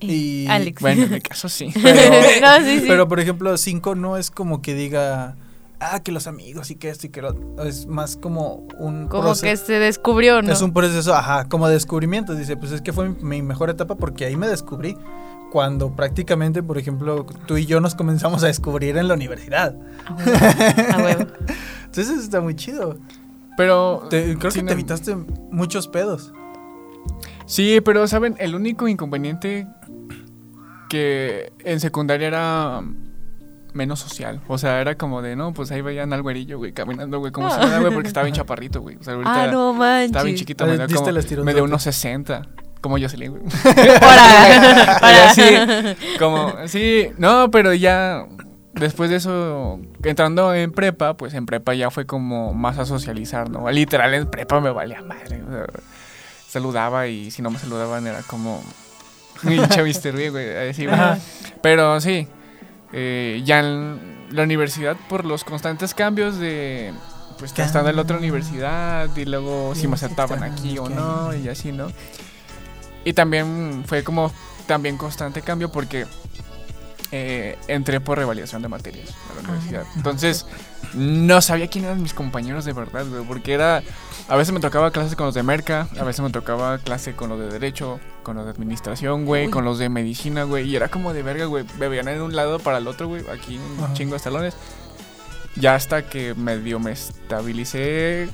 Y- 0.00 0.46
Alex. 0.48 0.80
Bueno, 0.80 1.04
en 1.04 1.10
mi 1.12 1.20
caso 1.22 1.48
sí. 1.48 1.72
Pero, 1.82 2.10
No, 2.40 2.64
sí, 2.64 2.80
sí. 2.80 2.84
pero, 2.86 3.08
por 3.08 3.20
ejemplo, 3.20 3.56
cinco 3.56 3.94
no 3.94 4.16
es 4.16 4.30
como 4.30 4.60
que 4.62 4.74
diga, 4.74 5.36
ah, 5.78 6.00
que 6.02 6.12
los 6.12 6.26
amigos 6.26 6.70
y 6.70 6.76
que 6.76 6.88
esto 6.90 7.06
y 7.06 7.10
que 7.10 7.22
lo 7.22 7.34
es 7.64 7.86
más 7.86 8.16
como 8.16 8.66
un 8.78 9.08
Como 9.08 9.34
que 9.34 9.56
se 9.56 9.78
descubrió, 9.78 10.42
¿no? 10.42 10.52
es 10.52 10.60
un 10.62 10.72
proceso, 10.72 11.14
ajá, 11.14 11.44
como 11.48 11.68
descubrimiento. 11.68 12.34
Dice, 12.34 12.56
pues 12.56 12.72
es 12.72 12.80
que 12.82 12.92
fue 12.92 13.08
mi, 13.10 13.22
mi 13.22 13.42
mejor 13.42 13.70
etapa 13.70 13.94
porque 13.94 14.24
ahí 14.26 14.36
me 14.36 14.48
descubrí. 14.48 14.96
Cuando 15.50 15.96
prácticamente, 15.96 16.62
por 16.62 16.78
ejemplo, 16.78 17.26
tú 17.46 17.56
y 17.56 17.66
yo 17.66 17.80
nos 17.80 17.96
comenzamos 17.96 18.44
a 18.44 18.46
descubrir 18.46 18.96
en 18.96 19.08
la 19.08 19.14
universidad. 19.14 19.74
A 20.06 20.14
huevo, 20.14 20.92
a 20.92 20.96
huevo. 21.02 21.26
Entonces 21.86 22.18
está 22.22 22.40
muy 22.40 22.54
chido. 22.54 22.96
Pero. 23.60 24.06
Te- 24.08 24.38
creo 24.38 24.50
que 24.50 24.62
no- 24.62 24.68
te 24.68 24.72
evitaste 24.72 25.14
muchos 25.50 25.86
pedos. 25.86 26.32
Sí, 27.44 27.80
pero 27.84 28.06
saben, 28.06 28.36
el 28.38 28.54
único 28.54 28.88
inconveniente 28.88 29.66
que 30.88 31.52
en 31.64 31.78
secundaria 31.80 32.28
era 32.28 32.80
menos 33.74 34.00
social. 34.00 34.40
O 34.48 34.56
sea, 34.56 34.80
era 34.80 34.96
como 34.96 35.20
de, 35.20 35.36
no, 35.36 35.52
pues 35.52 35.70
ahí 35.72 35.82
veían 35.82 36.12
al 36.14 36.22
güerillo, 36.22 36.56
güey, 36.58 36.72
caminando, 36.72 37.18
güey, 37.18 37.32
como 37.32 37.50
si 37.50 37.58
nada, 37.58 37.80
güey, 37.80 37.92
porque 37.92 38.08
estaba 38.08 38.24
bien 38.24 38.34
chaparrito, 38.36 38.80
güey. 38.80 38.96
O 38.96 39.02
sea, 39.02 39.12
ahorita 39.14 39.44
Ah, 39.44 39.46
no 39.48 39.74
manches. 39.74 40.06
estaba 40.06 40.24
bien 40.24 40.36
chiquito, 40.36 40.64
Ah, 40.64 40.68
me 40.68 40.86
dio 40.86 40.96
como, 40.96 41.44
me 41.44 41.54
dio 41.54 41.64
unos 41.64 41.82
60. 41.82 42.42
Como 42.80 42.98
Jocelyn, 42.98 43.32
güey. 43.32 43.42
Para, 44.00 44.98
para. 45.00 45.34
Sí, 45.34 45.42
como, 46.18 46.52
sí, 46.66 47.08
no, 47.18 47.50
pero 47.50 47.74
ya 47.74 48.26
después 48.80 49.10
de 49.10 49.16
eso, 49.16 49.78
entrando 50.02 50.52
en 50.54 50.72
prepa, 50.72 51.16
pues 51.16 51.34
en 51.34 51.46
prepa 51.46 51.74
ya 51.74 51.90
fue 51.90 52.06
como 52.06 52.52
más 52.52 52.78
a 52.78 52.86
socializar, 52.86 53.48
¿no? 53.48 53.70
Literal, 53.70 54.12
en 54.14 54.28
prepa 54.28 54.60
me 54.60 54.70
valía 54.70 55.02
madre. 55.02 55.42
o 55.42 55.50
sea, 55.50 55.66
saludaba 56.48 57.06
y 57.06 57.30
si 57.30 57.42
no 57.42 57.50
me 57.50 57.58
saludaban 57.58 58.06
era 58.06 58.22
como. 58.22 58.62
Hincha 59.42 59.82
güey. 59.82 60.68
así. 60.68 60.86
Pero 61.62 62.00
sí, 62.00 62.26
eh, 62.92 63.40
ya 63.44 63.60
en 63.60 64.26
la 64.30 64.42
universidad, 64.42 64.96
por 65.08 65.24
los 65.24 65.44
constantes 65.44 65.94
cambios 65.94 66.38
de. 66.38 66.92
Pues 67.38 67.54
que 67.54 67.62
estando 67.62 67.88
en 67.88 67.96
la 67.96 68.02
otra 68.02 68.18
universidad 68.18 69.08
y 69.16 69.24
luego 69.24 69.74
si 69.74 69.88
me 69.88 69.94
aceptaban 69.94 70.42
aquí 70.42 70.76
o 70.76 70.90
no 70.90 71.34
y 71.34 71.48
así, 71.48 71.72
¿no? 71.72 71.90
Y 73.02 73.14
también 73.14 73.82
fue 73.86 74.04
como 74.04 74.30
también 74.66 74.98
constante 74.98 75.40
cambio 75.40 75.72
porque 75.72 76.06
eh, 77.12 77.58
entré 77.68 78.00
por 78.00 78.18
revalidación 78.18 78.62
de 78.62 78.68
materias 78.68 79.08
a 79.30 79.34
la 79.34 79.48
universidad. 79.48 79.84
Entonces, 79.96 80.46
no 80.94 81.40
sabía 81.40 81.68
quién 81.68 81.84
eran 81.84 82.02
mis 82.02 82.14
compañeros 82.14 82.64
de 82.64 82.72
verdad, 82.72 83.06
güey, 83.06 83.24
porque 83.24 83.52
era... 83.52 83.82
A 84.28 84.36
veces 84.36 84.54
me 84.54 84.60
tocaba 84.60 84.92
clases 84.92 85.16
con 85.16 85.26
los 85.26 85.34
de 85.34 85.42
Merca, 85.42 85.88
a 85.98 86.04
veces 86.04 86.20
me 86.20 86.30
tocaba 86.30 86.78
clase 86.78 87.16
con 87.16 87.30
los 87.30 87.40
de 87.40 87.48
Derecho, 87.48 87.98
con 88.22 88.36
los 88.36 88.44
de 88.44 88.52
Administración, 88.52 89.24
güey, 89.24 89.46
Uy. 89.46 89.50
con 89.50 89.64
los 89.64 89.78
de 89.78 89.88
Medicina, 89.88 90.44
güey, 90.44 90.68
y 90.68 90.76
era 90.76 90.88
como 90.88 91.12
de 91.12 91.22
verga, 91.24 91.46
güey, 91.46 91.64
me 91.78 91.88
veían 91.88 92.06
de 92.06 92.22
un 92.22 92.36
lado 92.36 92.60
para 92.60 92.78
el 92.78 92.86
otro, 92.86 93.08
güey, 93.08 93.24
aquí 93.28 93.56
en 93.56 93.62
un 93.82 93.92
chingo 93.94 94.14
de 94.14 94.20
salones. 94.20 94.54
Ya 95.56 95.74
hasta 95.74 96.08
que 96.08 96.34
medio 96.34 96.78
me 96.78 96.92
estabilicé 96.92 98.28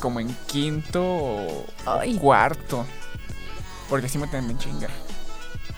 como 0.00 0.18
en 0.18 0.34
quinto 0.46 1.04
o 1.04 1.66
Ay. 1.84 2.16
cuarto. 2.16 2.86
Porque 3.90 4.08
sí 4.08 4.18
me 4.18 4.26
tienen 4.28 4.50
en 4.50 4.58
chinga. 4.58 4.88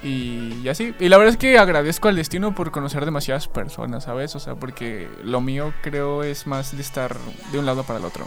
Y, 0.02 0.60
y 0.64 0.68
así. 0.68 0.94
Y 0.98 1.08
la 1.08 1.16
verdad 1.18 1.32
es 1.32 1.38
que 1.38 1.58
agradezco 1.58 2.08
al 2.08 2.16
destino 2.16 2.54
por 2.54 2.70
conocer 2.72 3.04
demasiadas 3.04 3.46
personas, 3.48 4.04
¿sabes? 4.04 4.34
O 4.34 4.40
sea, 4.40 4.56
porque 4.56 5.08
lo 5.22 5.40
mío 5.40 5.72
creo 5.82 6.22
es 6.24 6.46
más 6.46 6.74
de 6.76 6.82
estar 6.82 7.16
de 7.52 7.58
un 7.58 7.66
lado 7.66 7.84
para 7.84 7.98
el 8.00 8.04
otro. 8.04 8.26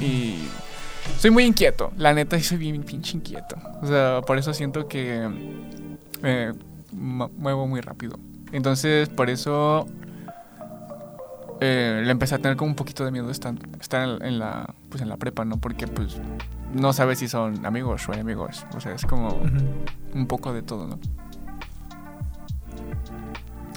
Y 0.00 0.36
soy 1.18 1.30
muy 1.32 1.44
inquieto. 1.44 1.92
La 1.96 2.14
neta, 2.14 2.38
sí 2.38 2.44
soy 2.44 2.58
bien 2.58 2.82
pinche 2.84 3.16
inquieto. 3.16 3.56
O 3.82 3.86
sea, 3.88 4.20
por 4.24 4.38
eso 4.38 4.54
siento 4.54 4.86
que 4.86 5.28
eh, 6.22 6.52
mu- 6.92 7.28
muevo 7.38 7.66
muy 7.66 7.80
rápido. 7.80 8.16
Entonces, 8.52 9.08
por 9.08 9.30
eso 9.30 9.88
eh, 11.60 12.02
le 12.04 12.10
empecé 12.12 12.36
a 12.36 12.38
tener 12.38 12.56
como 12.56 12.70
un 12.70 12.76
poquito 12.76 13.04
de 13.04 13.10
miedo 13.10 13.30
estar, 13.30 13.54
estar 13.80 14.22
en 14.22 14.38
la 14.38 14.72
pues 14.90 15.02
en 15.02 15.08
la 15.08 15.16
prepa, 15.16 15.44
¿no? 15.44 15.56
Porque 15.56 15.88
pues 15.88 16.16
no 16.74 16.92
sabes 16.92 17.18
si 17.18 17.28
son 17.28 17.64
amigos 17.66 18.08
o 18.08 18.12
enemigos. 18.12 18.66
O 18.76 18.80
sea, 18.80 18.94
es 18.94 19.04
como 19.06 19.40
un 20.14 20.26
poco 20.26 20.52
de 20.52 20.62
todo, 20.62 20.86
¿no? 20.86 20.98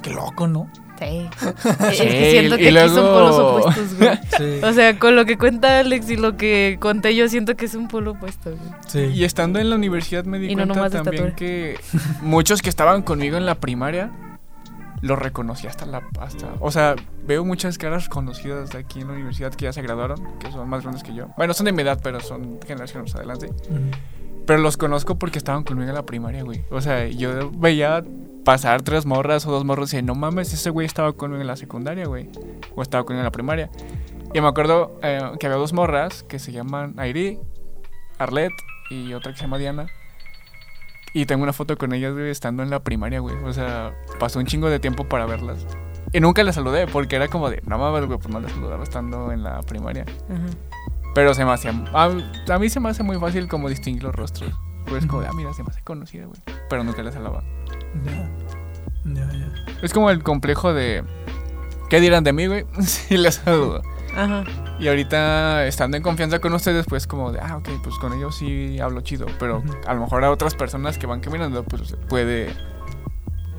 Qué 0.02 0.12
loco, 0.12 0.48
¿no? 0.48 0.70
Sí. 1.00 1.30
Es 1.92 2.02
que 2.02 2.32
siento 2.32 2.56
y 2.56 2.60
que 2.60 2.70
aquí 2.80 2.88
son 2.90 2.96
luego- 2.96 3.14
polos 3.14 3.40
opuestos, 3.40 3.98
güey. 3.98 4.18
Sí. 4.38 4.66
O 4.66 4.74
sea, 4.74 4.98
con 4.98 5.16
lo 5.16 5.26
que 5.26 5.38
cuenta 5.38 5.80
Alex 5.80 6.10
y 6.10 6.18
lo 6.18 6.38
que 6.38 6.78
conté 6.80 7.16
yo, 7.16 7.28
siento 7.30 7.56
que 7.56 7.66
es 7.66 7.76
un 7.76 7.88
polo 7.88 8.12
opuesto, 8.12 8.52
güey. 8.52 8.72
sí. 8.88 9.00
Y 9.14 9.24
estando 9.24 9.60
en 9.60 9.70
la 9.70 9.76
universidad 9.76 10.26
me 10.26 10.40
di 10.40 10.52
Y 10.52 10.56
cuenta 10.56 10.90
también 10.90 11.34
que 11.36 11.80
muchos 12.22 12.62
que 12.62 12.70
estaban 12.70 13.02
conmigo 13.04 13.38
en 13.38 13.46
la 13.46 13.56
primaria 13.56 14.10
los 15.02 15.20
reconocí 15.20 15.68
hasta 15.68 15.86
la 15.86 16.02
hasta, 16.20 16.54
o 16.60 16.72
sea, 16.72 16.96
veo 17.26 17.46
muchas 17.46 17.78
caras 17.78 18.10
conocidas 18.10 18.72
de 18.72 18.80
aquí 18.80 19.02
en 19.02 19.08
la 19.08 19.14
universidad 19.14 19.54
que 19.54 19.66
ya 19.66 19.74
se 19.74 19.82
graduaron, 19.82 20.38
que 20.40 20.52
son 20.52 20.68
más 20.70 20.82
grandes 20.82 21.04
que 21.04 21.14
yo. 21.14 21.28
Bueno, 21.38 21.54
son 21.54 21.66
de 21.66 21.72
mi 21.72 21.82
edad, 21.82 22.00
pero 22.02 22.20
son 22.20 22.60
generaciones 22.66 23.16
adelante. 23.16 23.48
Ujú. 23.48 23.92
Pero 24.48 24.60
los 24.60 24.78
conozco 24.78 25.20
porque 25.20 25.38
estaban 25.38 25.64
conmigo 25.64 25.90
en 25.90 25.96
la 25.96 26.06
primaria, 26.06 26.42
güey. 26.42 26.64
O 26.72 26.80
sea, 26.80 27.06
yo 27.08 27.52
veía 27.52 28.04
pasar 28.46 28.82
tres 28.82 29.06
morras 29.06 29.46
o 29.46 29.52
dos 29.52 29.66
morros 29.66 29.92
y 29.92 29.98
decía, 29.98 30.08
no 30.08 30.16
mames, 30.16 30.54
ese 30.54 30.70
güey 30.70 30.86
estaba 30.86 31.12
conmigo 31.12 31.42
en 31.42 31.48
la 31.48 31.58
secundaria, 31.58 32.06
güey. 32.06 32.30
O 32.74 32.82
estaba 32.82 33.04
conmigo 33.04 33.20
en 33.20 33.26
la 33.26 33.32
primaria. 33.32 33.70
Y 34.34 34.40
me 34.40 34.48
acuerdo 34.48 35.00
eh, 35.04 35.20
que 35.38 35.48
había 35.48 35.58
dos 35.58 35.74
morras 35.74 36.24
que 36.24 36.40
se 36.40 36.54
llaman 36.54 36.94
Airi, 36.98 37.40
Arlet 38.20 38.54
y 38.90 39.14
otra 39.14 39.34
que 39.34 39.38
se 39.38 39.44
llama 39.44 39.58
Diana. 39.58 39.88
Y 41.14 41.26
tengo 41.26 41.44
una 41.44 41.54
foto 41.54 41.78
con 41.78 41.94
ellas, 41.94 42.14
güey, 42.14 42.30
estando 42.30 42.64
en 42.64 42.70
la 42.70 42.80
primaria, 42.80 43.20
güey. 43.20 43.36
O 43.44 43.54
sea, 43.54 43.94
pasó 44.20 44.40
un 44.40 44.46
chingo 44.46 44.70
de 44.70 44.80
tiempo 44.80 45.06
para 45.06 45.26
verlas. 45.26 45.66
Y 46.14 46.20
nunca 46.20 46.44
las 46.44 46.56
saludé 46.56 46.88
porque 46.88 47.16
era 47.16 47.28
como 47.28 47.50
de, 47.50 47.62
no 47.66 47.78
mames, 47.78 48.06
güey, 48.06 48.20
pues 48.20 48.34
no 48.34 48.40
las 48.40 48.52
saludaba 48.52 48.84
estando 48.84 49.32
en 49.32 49.44
la 49.44 49.62
primaria. 49.62 50.06
Pero 51.16 51.34
se 51.34 51.44
me 51.44 51.52
hacía. 51.52 51.72
A, 51.94 52.12
a 52.50 52.60
mí 52.60 52.70
se 52.70 52.80
me 52.80 52.90
hace 52.90 53.04
muy 53.04 53.18
fácil 53.18 53.48
como 53.48 53.70
distinguir 53.70 54.04
los 54.04 54.16
rostros. 54.16 54.54
Pues 54.88 55.06
como 55.06 55.22
de, 55.22 55.28
ah, 55.28 55.34
mira, 55.34 55.54
se 55.54 55.64
me 55.64 55.70
hace 55.70 55.82
conocida, 55.84 56.26
güey. 56.26 56.40
Pero 56.70 56.84
nunca 56.84 57.04
la 57.04 57.12
salaba. 57.12 57.44
Ya. 58.06 58.30
Ya, 59.06 59.32
ya. 59.34 59.54
Es 59.82 59.94
como 59.94 60.10
el 60.10 60.24
complejo 60.24 60.74
de. 60.74 61.04
¿Qué 61.90 62.00
dirán 62.00 62.24
de 62.24 62.34
mí, 62.34 62.48
güey? 62.48 62.66
si 62.82 63.18
les 63.18 63.36
saludo. 63.36 63.82
Ajá. 64.18 64.44
Y 64.80 64.88
ahorita, 64.88 65.68
estando 65.68 65.96
en 65.96 66.02
confianza 66.02 66.40
con 66.40 66.52
ustedes, 66.54 66.88
pues 66.88 67.06
como 67.06 67.32
de, 67.32 67.40
ah, 67.40 67.58
ok, 67.58 67.70
pues 67.84 67.98
con 68.00 68.14
ellos 68.14 68.36
sí 68.36 68.80
hablo 68.80 69.02
chido. 69.02 69.28
Pero 69.38 69.64
a 69.86 69.94
lo 69.94 70.02
mejor 70.02 70.24
a 70.24 70.32
otras 70.32 70.56
personas 70.56 70.98
que 70.98 71.06
van 71.06 71.20
caminando, 71.20 71.64
pues 71.64 71.96
puede 72.10 72.52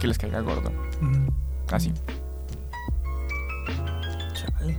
que 0.00 0.08
les 0.08 0.18
caiga 0.18 0.40
gordo. 0.40 0.72
Así. 1.70 1.92
Chale. 4.34 4.76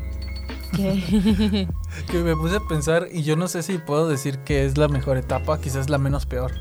¿Qué? 0.75 1.67
Que 2.11 2.19
me 2.19 2.35
puse 2.35 2.57
a 2.57 2.59
pensar 2.59 3.07
y 3.11 3.23
yo 3.23 3.35
no 3.35 3.47
sé 3.47 3.63
si 3.63 3.77
puedo 3.77 4.07
decir 4.07 4.39
que 4.39 4.65
es 4.65 4.77
la 4.77 4.87
mejor 4.87 5.17
etapa, 5.17 5.59
quizás 5.59 5.89
la 5.89 5.97
menos 5.97 6.25
peor. 6.25 6.51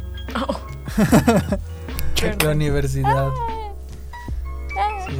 la 2.44 2.50
universidad. 2.50 3.30
Sí. 5.06 5.14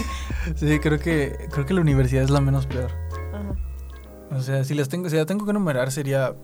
sí, 0.56 0.78
creo 0.80 0.98
que 0.98 1.48
creo 1.50 1.66
que 1.66 1.74
la 1.74 1.80
universidad 1.80 2.22
es 2.22 2.30
la 2.30 2.40
menos 2.40 2.66
peor. 2.66 2.90
Ajá. 3.32 4.36
O 4.36 4.40
sea, 4.42 4.64
si 4.64 4.74
las 4.74 4.88
tengo, 4.88 5.08
si 5.08 5.16
la 5.16 5.26
tengo 5.26 5.44
que 5.44 5.50
enumerar 5.50 5.90
sería 5.92 6.34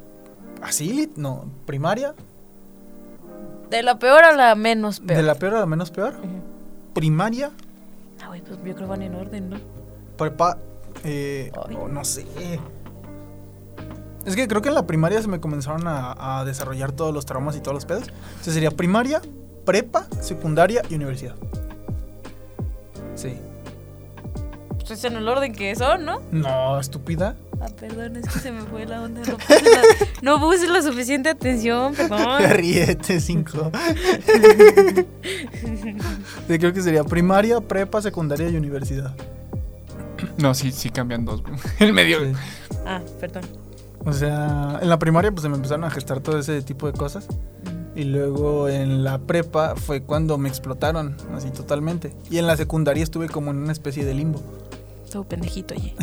así, 0.63 1.13
no, 1.17 1.45
primaria, 1.67 2.15
¿De 3.71 3.83
la 3.83 3.99
peor 3.99 4.23
a 4.25 4.35
la 4.37 4.55
menos 4.55 5.01
peor? 5.01 5.17
de 5.17 5.23
la 5.23 5.35
peor 5.35 5.55
a 5.57 5.61
la 5.61 5.67
menos 5.67 5.91
peor, 5.91 6.15
primaria, 6.95 7.51
Ah, 8.23 8.29
güey, 8.29 8.41
pues 8.41 8.57
yo 8.59 8.63
creo 8.63 8.77
que 8.77 8.85
van 8.85 9.03
en 9.03 9.15
orden, 9.15 9.51
¿no? 9.51 9.57
prepa, 10.17 10.57
eh, 11.05 11.53
oh, 11.79 11.89
no 11.89 12.05
sé. 12.05 12.25
Es 14.25 14.35
que 14.35 14.49
creo 14.49 14.63
que 14.63 14.71
en 14.71 14.75
la 14.75 14.87
primaria 14.87 15.21
se 15.23 15.29
me 15.29 15.39
comenzaron 15.41 15.87
a, 15.87 16.41
a 16.41 16.45
desarrollar 16.45 16.91
todos 16.93 17.13
los 17.15 17.27
traumas 17.27 17.55
y 17.57 17.61
todos 17.61 17.75
los 17.75 17.85
pedos. 17.85 18.09
Entonces 18.31 18.55
sería 18.55 18.71
primaria, 18.73 19.21
prepa, 19.65 20.07
secundaria 20.21 20.83
y 20.89 20.95
universidad. 20.97 21.35
Sí. 23.15 23.39
Pues 24.87 25.01
es 25.01 25.05
en 25.05 25.17
el 25.17 25.29
orden 25.29 25.53
que 25.53 25.75
son, 25.75 26.05
¿no? 26.05 26.21
No, 26.31 26.79
estúpida. 26.79 27.35
Ah, 27.61 27.67
perdón, 27.79 28.17
es 28.17 28.29
que 28.29 28.39
se 28.39 28.53
me 28.53 28.63
fue 28.63 28.87
la 28.87 29.03
onda. 29.03 29.21
No 29.27 29.37
puse 29.37 29.63
la, 29.63 29.83
no 30.23 30.41
puse 30.41 30.69
la 30.69 30.83
suficiente 30.83 31.29
atención, 31.31 31.95
perdón. 31.95 32.43
Ríete, 32.51 33.21
cinco. 33.21 33.73
Sí, 36.47 36.59
creo 36.61 36.73
que 36.73 36.81
sería 36.81 37.03
primaria, 37.03 37.61
prepa, 37.61 38.01
secundaria 38.01 38.49
y 38.49 38.57
universidad. 38.57 39.13
No, 40.39 40.55
sí, 40.55 40.71
sí 40.71 40.91
cambian 40.91 41.25
dos. 41.25 41.43
El 41.81 41.93
medio. 41.93 42.21
Sí. 42.21 42.33
Ah, 42.87 43.01
perdón. 43.19 43.43
O 44.05 44.13
sea, 44.13 44.79
en 44.81 44.89
la 44.89 45.01
primaria 45.01 45.33
pues 45.33 45.43
se 45.43 45.49
me 45.49 45.57
empezaron 45.57 45.85
a 45.85 45.91
gestar 45.91 46.21
todo 46.21 46.39
ese 46.39 46.63
tipo 46.63 46.87
de 46.87 46.93
cosas. 46.97 47.27
Y 47.97 48.05
luego 48.05 48.69
en 48.69 49.03
la 49.03 49.19
prepa 49.19 49.75
fue 49.75 50.03
cuando 50.03 50.39
me 50.39 50.49
explotaron, 50.49 51.17
así 51.35 51.51
totalmente. 51.51 52.13
Y 52.31 52.39
en 52.39 52.47
la 52.47 52.57
secundaria 52.57 53.03
estuve 53.03 53.29
como 53.29 53.51
en 53.51 53.57
una 53.57 53.73
especie 53.73 54.05
de 54.05 54.15
limbo. 54.15 54.41
Todo 55.17 55.25
pendejito, 55.25 55.73
oye. 55.79 55.95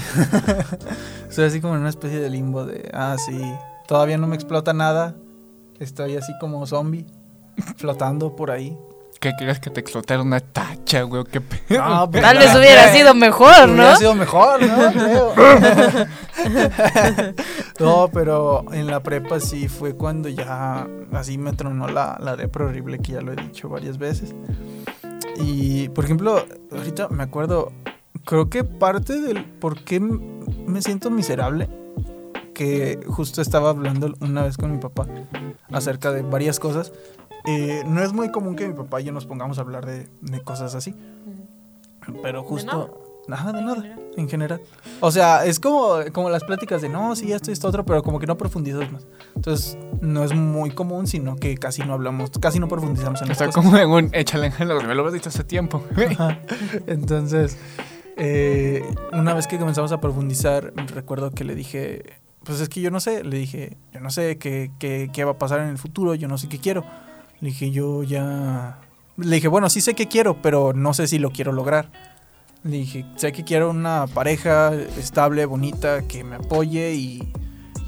Sea, 1.30 1.45
así 1.45 1.61
como 1.61 1.76
en 1.76 1.82
una 1.82 1.89
especie 1.89 2.20
de 2.20 2.32
limbo 2.32 2.66
de, 2.66 2.89
ah, 2.95 3.16
sí, 3.24 3.39
todavía 3.88 4.18
no 4.18 4.26
me 4.26 4.34
explota 4.34 4.74
nada. 4.74 5.14
Estoy 5.80 6.18
así 6.18 6.34
como 6.39 6.66
zombie, 6.66 7.05
flotando 7.78 8.36
por 8.36 8.49
ahí. 8.49 8.76
¿Qué 9.20 9.32
querías 9.38 9.59
que 9.59 9.70
te 9.70 9.82
explotara 9.82 10.24
una 10.24 10.39
tacha, 10.39 11.03
güey? 11.03 11.22
¿o 11.22 11.26
¿Qué 11.26 11.41
pedo? 11.41 11.88
No, 11.88 12.09
pues, 12.11 12.24
Tal 12.24 12.39
vez 12.39 12.55
hubiera 12.55 12.91
sido 12.91 13.14
mejor, 13.14 13.68
¿no? 13.68 13.74
Hubiera 13.74 13.97
sido 13.97 14.16
mejor, 14.16 14.64
¿no? 14.64 14.91
Creo. 14.91 15.34
no, 17.80 18.09
pero 18.11 18.66
en 18.74 18.88
la 18.88 19.03
prepa 19.03 19.39
sí 19.39 19.68
fue 19.68 19.95
cuando 19.95 20.28
ya 20.28 20.88
así 21.11 21.38
me 21.38 21.53
tronó 21.53 21.88
la, 21.88 22.18
la 22.20 22.36
depre 22.36 22.66
horrible 22.66 22.97
que 22.97 23.11
ya 23.11 23.22
lo 23.22 23.32
he 23.32 23.36
dicho 23.36 23.70
varias 23.70 23.99
veces. 23.99 24.34
Y, 25.38 25.89
por 25.89 26.03
ejemplo, 26.03 26.43
ahorita 26.72 27.09
me 27.09 27.22
acuerdo, 27.22 27.72
creo 28.26 28.49
que 28.49 28.63
parte 28.63 29.19
del 29.19 29.45
por 29.45 29.84
qué 29.84 29.99
me 29.99 30.82
siento 30.82 31.09
miserable, 31.09 31.69
que 32.53 32.99
justo 33.07 33.41
estaba 33.41 33.69
hablando 33.69 34.13
una 34.21 34.43
vez 34.43 34.57
con 34.57 34.71
mi 34.71 34.78
papá 34.78 35.07
acerca 35.71 36.11
de 36.11 36.21
varias 36.21 36.59
cosas. 36.59 36.91
eh, 37.45 37.84
no 37.86 38.01
es 38.01 38.13
muy 38.13 38.32
común 38.32 38.55
que 38.55 38.67
mi 38.67 38.74
papá 38.74 39.01
y 39.01 39.05
yo 39.05 39.11
nos 39.11 39.26
pongamos 39.26 39.57
a 39.57 39.61
hablar 39.61 39.86
de, 39.86 40.07
de 40.21 40.41
cosas 40.41 40.76
así. 40.76 40.95
Pero 42.21 42.43
justo... 42.43 42.99
Nada, 43.26 43.53
de 43.53 43.61
nada, 43.61 43.97
en 44.17 44.28
general. 44.28 44.59
O 44.99 45.09
sea, 45.09 45.45
es 45.45 45.57
como, 45.61 45.95
como 46.11 46.30
las 46.30 46.43
pláticas 46.43 46.82
de 46.82 46.89
no, 46.89 47.15
sí, 47.15 47.32
esto 47.32 47.51
y 47.51 47.53
esto 47.53 47.69
otro, 47.69 47.86
pero 47.86 48.03
como 48.03 48.19
que 48.19 48.28
no 48.28 48.38
profundizas 48.38 48.91
más. 48.91 49.07
Entonces, 49.34 49.78
no 50.01 50.26
es 50.26 50.36
muy 50.36 50.71
común, 50.71 51.07
sino 51.07 51.38
que 51.38 51.57
casi 51.57 51.84
no 51.84 51.93
hablamos, 51.93 52.32
casi 52.41 52.59
no 52.59 52.67
profundizamos 52.67 53.21
en 53.21 53.30
las 53.30 53.39
Está 53.39 53.45
cosas. 53.45 53.63
como 53.63 53.78
en 53.78 53.89
un 53.89 54.09
échale 54.13 54.47
en 54.47 54.67
lo 54.67 54.82
me 54.82 54.93
lo 54.93 55.07
has 55.07 55.13
dicho 55.13 55.30
hace 55.30 55.45
tiempo. 55.45 55.82
Ajá. 56.11 56.41
Entonces, 56.86 57.57
eh, 58.18 58.84
una 59.11 59.34
vez 59.34 59.47
que 59.47 59.57
comenzamos 59.57 59.91
a 59.91 59.99
profundizar, 59.99 60.74
recuerdo 60.93 61.32
que 61.32 61.43
le 61.43 61.55
dije, 61.55 62.03
pues 62.43 62.59
es 62.59 62.70
que 62.70 62.82
yo 62.82 62.91
no 62.91 62.99
sé, 62.99 63.24
le 63.24 63.38
dije, 63.38 63.78
yo 63.93 63.99
no 63.99 64.09
sé 64.09 64.38
qué, 64.38 64.72
qué, 64.80 65.09
qué 65.11 65.24
va 65.24 65.32
a 65.32 65.38
pasar 65.38 65.61
en 65.61 65.70
el 65.70 65.78
futuro, 65.78 66.14
yo 66.16 66.28
no 66.28 66.38
sé 66.38 66.49
qué 66.49 66.59
quiero. 66.59 66.84
Le 67.39 67.49
dije, 67.49 67.72
yo 67.72 68.03
ya... 68.03 68.80
Le 69.18 69.36
dije, 69.36 69.47
bueno, 69.47 69.70
sí 69.70 69.82
sé 69.82 69.93
qué 69.93 70.07
quiero, 70.07 70.41
pero 70.41 70.74
no 70.74 70.93
sé 70.93 71.07
si 71.07 71.20
lo 71.20 71.32
quiero 71.32 71.51
lograr. 71.51 71.89
Le 72.64 72.78
dije, 72.78 73.05
sé 73.16 73.32
que 73.32 73.43
quiero 73.43 73.70
una 73.70 74.07
pareja 74.07 74.74
estable, 74.74 75.45
bonita, 75.45 76.03
que 76.07 76.24
me 76.24 76.38
apoye 76.38 76.93
y, 76.93 77.34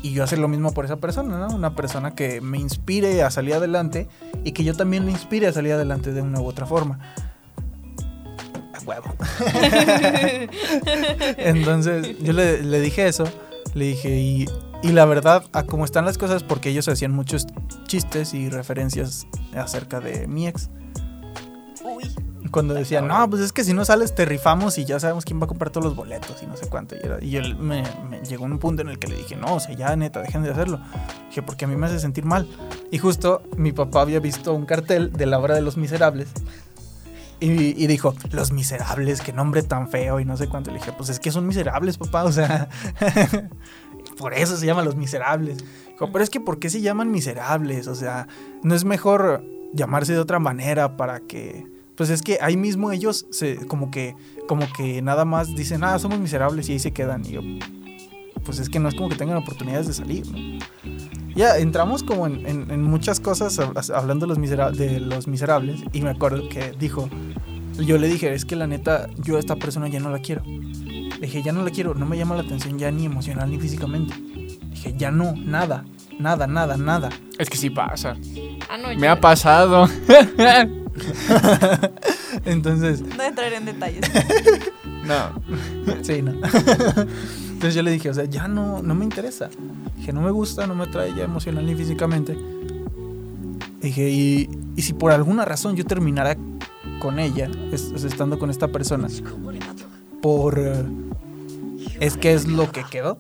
y 0.04 0.12
yo 0.12 0.24
hacer 0.24 0.40
lo 0.40 0.48
mismo 0.48 0.74
por 0.74 0.86
esa 0.86 0.98
persona, 0.98 1.40
¿no? 1.40 1.56
Una 1.56 1.76
persona 1.76 2.14
que 2.14 2.42
me 2.42 2.60
inspire 2.60 3.24
a 3.24 3.32
salir 3.32 3.56
adelante 3.56 4.08
y 4.44 4.52
que 4.52 4.64
yo 4.64 4.76
también 4.76 5.06
le 5.06 5.12
inspire 5.12 5.48
a 5.48 5.54
salir 5.54 5.74
adelante 5.74 6.12
de 6.12 6.22
una 6.22 6.42
u 6.42 6.46
otra 6.46 6.66
forma. 6.66 7.00
Huevo. 8.86 9.14
Entonces 11.38 12.18
yo 12.22 12.34
le, 12.34 12.62
le 12.64 12.80
dije 12.80 13.08
eso, 13.08 13.26
le 13.74 13.86
dije, 13.86 14.10
y, 14.18 14.46
y 14.84 14.90
la 14.90 15.06
verdad, 15.06 15.44
a 15.54 15.64
cómo 15.64 15.86
están 15.86 16.06
las 16.06 16.18
cosas, 16.18 16.44
porque 16.44 16.70
ellos 16.70 16.88
hacían 16.88 17.12
muchos 17.12 17.46
chistes 17.88 18.34
y 18.34 18.50
referencias 18.50 19.28
acerca 19.56 20.00
de 20.00 20.28
mi 20.28 20.48
ex. 20.48 20.70
Cuando 22.52 22.74
decían, 22.74 23.08
no, 23.08 23.30
pues 23.30 23.42
es 23.42 23.52
que 23.52 23.66
si 23.66 23.74
no 23.74 23.84
sales 23.84 24.16
te 24.16 24.24
rifamos 24.24 24.78
y 24.78 24.86
ya 24.86 24.98
sabemos 24.98 25.26
quién 25.26 25.42
va 25.42 25.44
a 25.44 25.48
comprar 25.48 25.72
todos 25.72 25.84
los 25.84 25.96
boletos 25.96 26.42
y 26.42 26.46
no 26.46 26.56
sé 26.56 26.68
cuánto. 26.70 26.96
Y, 26.96 27.00
era- 27.04 27.18
y 27.22 27.32
yo 27.32 27.42
me, 27.58 27.84
me 28.10 28.22
llegó 28.22 28.46
un 28.46 28.60
punto 28.60 28.82
en 28.82 28.88
el 28.88 28.98
que 28.98 29.08
le 29.08 29.18
dije, 29.18 29.36
no, 29.36 29.56
o 29.56 29.60
sea, 29.60 29.76
ya 29.76 29.94
neta, 29.98 30.22
dejen 30.22 30.42
de 30.44 30.52
hacerlo. 30.52 30.80
Dije, 31.28 31.42
porque 31.42 31.66
a 31.66 31.68
mí 31.68 31.76
me 31.76 31.88
hace 31.88 32.00
sentir 32.00 32.24
mal. 32.24 32.48
Y 32.92 32.98
justo 33.00 33.42
mi 33.58 33.74
papá 33.74 34.02
había 34.02 34.22
visto 34.22 34.54
un 34.54 34.66
cartel 34.66 35.12
de 35.12 35.26
la 35.26 35.38
obra 35.40 35.56
de 35.56 35.62
los 35.64 35.76
miserables. 35.76 36.30
Y, 37.40 37.88
dijo, 37.88 38.16
Los 38.32 38.52
Miserables, 38.52 39.22
qué 39.22 39.34
nombre 39.34 39.62
tan 39.62 39.90
feo 39.90 40.20
y 40.20 40.26
no 40.26 40.38
sé 40.38 40.48
cuánto. 40.48 40.72
Le 40.72 40.80
dije, 40.80 40.94
pues 40.94 41.10
es 41.10 41.20
que 41.20 41.32
son 41.32 41.46
miserables, 41.46 41.98
papá, 41.98 42.24
o 42.24 42.32
sea, 42.32 42.70
por 44.18 44.34
eso 44.34 44.58
se 44.58 44.66
llaman 44.66 44.86
Los 44.86 44.96
Miserables. 44.96 45.64
Dijo, 45.90 46.12
pero 46.12 46.24
es 46.24 46.30
que 46.30 46.40
¿por 46.40 46.60
qué 46.60 46.70
se 46.70 46.82
llaman 46.82 47.12
miserables? 47.12 47.88
O 47.88 47.96
sea, 47.96 48.28
no 48.64 48.74
es 48.76 48.86
mejor 48.86 49.44
llamarse 49.74 50.14
de 50.14 50.20
otra 50.20 50.40
manera 50.40 50.98
para 50.98 51.20
que... 51.20 51.68
Pues 51.96 52.10
es 52.10 52.22
que 52.22 52.40
ahí 52.42 52.58
mismo 52.58 52.92
ellos 52.92 53.26
se, 53.32 53.56
como 53.68 53.90
que 53.90 54.16
como 54.48 54.72
que 54.72 55.02
nada 55.02 55.26
más 55.26 55.56
dicen, 55.56 55.84
ah, 55.84 55.98
somos 56.00 56.20
miserables 56.20 56.70
y 56.70 56.74
ahí 56.74 56.80
se 56.80 56.92
quedan. 56.92 57.26
Y 57.26 57.32
yo, 57.32 57.42
pues 58.46 58.60
es 58.60 58.70
que 58.70 58.80
no 58.80 58.88
es 58.90 58.96
como 58.96 59.10
que 59.10 59.16
tengan 59.16 59.38
oportunidades 59.38 59.88
de 59.88 59.94
salir, 59.94 60.26
¿no? 60.28 60.38
Ya 61.36 61.58
entramos 61.58 62.04
como 62.04 62.28
en, 62.28 62.46
en- 62.46 62.72
en 62.72 62.82
muchas 62.84 63.20
cosas 63.20 63.60
hab- 63.60 63.94
hablando 63.94 64.26
de 64.26 64.30
los, 64.30 64.38
misera- 64.40 64.72
de 64.72 65.00
los 65.02 65.28
miserables 65.28 65.82
y 65.92 66.00
me 66.02 66.10
acuerdo 66.12 66.48
que 66.48 66.72
dijo, 66.80 67.10
yo 67.78 67.98
le 67.98 68.08
dije, 68.08 68.34
es 68.34 68.46
que 68.46 68.56
la 68.56 68.68
neta, 68.68 69.10
yo 69.18 69.36
a 69.36 69.40
esta 69.40 69.58
persona 69.58 69.90
ya 69.90 70.00
no 70.00 70.10
la 70.10 70.20
quiero. 70.20 70.44
Le 70.46 71.20
dije, 71.28 71.44
ya 71.44 71.52
no 71.52 71.62
la 71.64 71.72
quiero, 71.72 71.94
no 71.94 72.06
me 72.06 72.18
llama 72.18 72.36
la 72.36 72.42
atención 72.44 72.80
ya 72.80 72.90
ni 72.92 73.06
emocional 73.06 73.50
ni 73.50 73.60
físicamente. 73.60 74.16
Le 74.18 74.70
dije, 74.70 74.94
ya 74.98 75.12
no, 75.12 75.34
nada, 75.36 75.84
nada, 76.20 76.48
nada, 76.48 76.78
nada. 76.78 77.10
Es 77.38 77.50
que 77.50 77.58
sí 77.58 77.70
pasa. 77.70 78.16
Ah, 78.70 78.78
no, 78.78 78.98
Me 78.98 79.08
ha 79.10 79.20
pasado. 79.20 79.90
Entonces, 82.46 83.02
No 83.02 83.24
entraré 83.24 83.58
en 83.58 83.66
detalles. 83.66 84.10
no. 85.06 85.42
sí, 86.02 86.22
no. 86.22 86.34
Entonces 87.66 87.76
yo 87.76 87.82
le 87.84 87.92
dije, 87.92 88.10
o 88.10 88.14
sea, 88.14 88.26
ya 88.26 88.48
no, 88.48 88.82
no 88.84 88.94
me 88.94 89.04
interesa. 89.06 89.50
Dije, 89.98 90.14
no 90.14 90.22
me 90.22 90.30
gusta, 90.30 90.68
no 90.68 90.76
me 90.76 90.84
atrae 90.84 91.14
ya 91.16 91.24
emocional 91.24 91.66
ni 91.66 91.74
físicamente. 91.74 92.38
Dije, 93.82 94.10
y, 94.10 94.50
y 94.76 94.82
si 94.84 94.94
por 94.94 95.12
alguna 95.12 95.46
razón 95.46 95.76
yo 95.76 95.84
terminara 95.86 96.38
con 97.00 97.18
ella, 97.20 97.50
es- 97.72 97.92
es 97.96 98.04
estando 98.04 98.38
con 98.40 98.50
esta 98.52 98.68
persona, 98.68 99.08
por... 100.22 100.60
eh, 100.60 100.86
es 102.00 102.18
que 102.18 102.34
es 102.34 102.48
lo 102.48 102.72
que 102.72 102.84
quedó. 102.84 103.20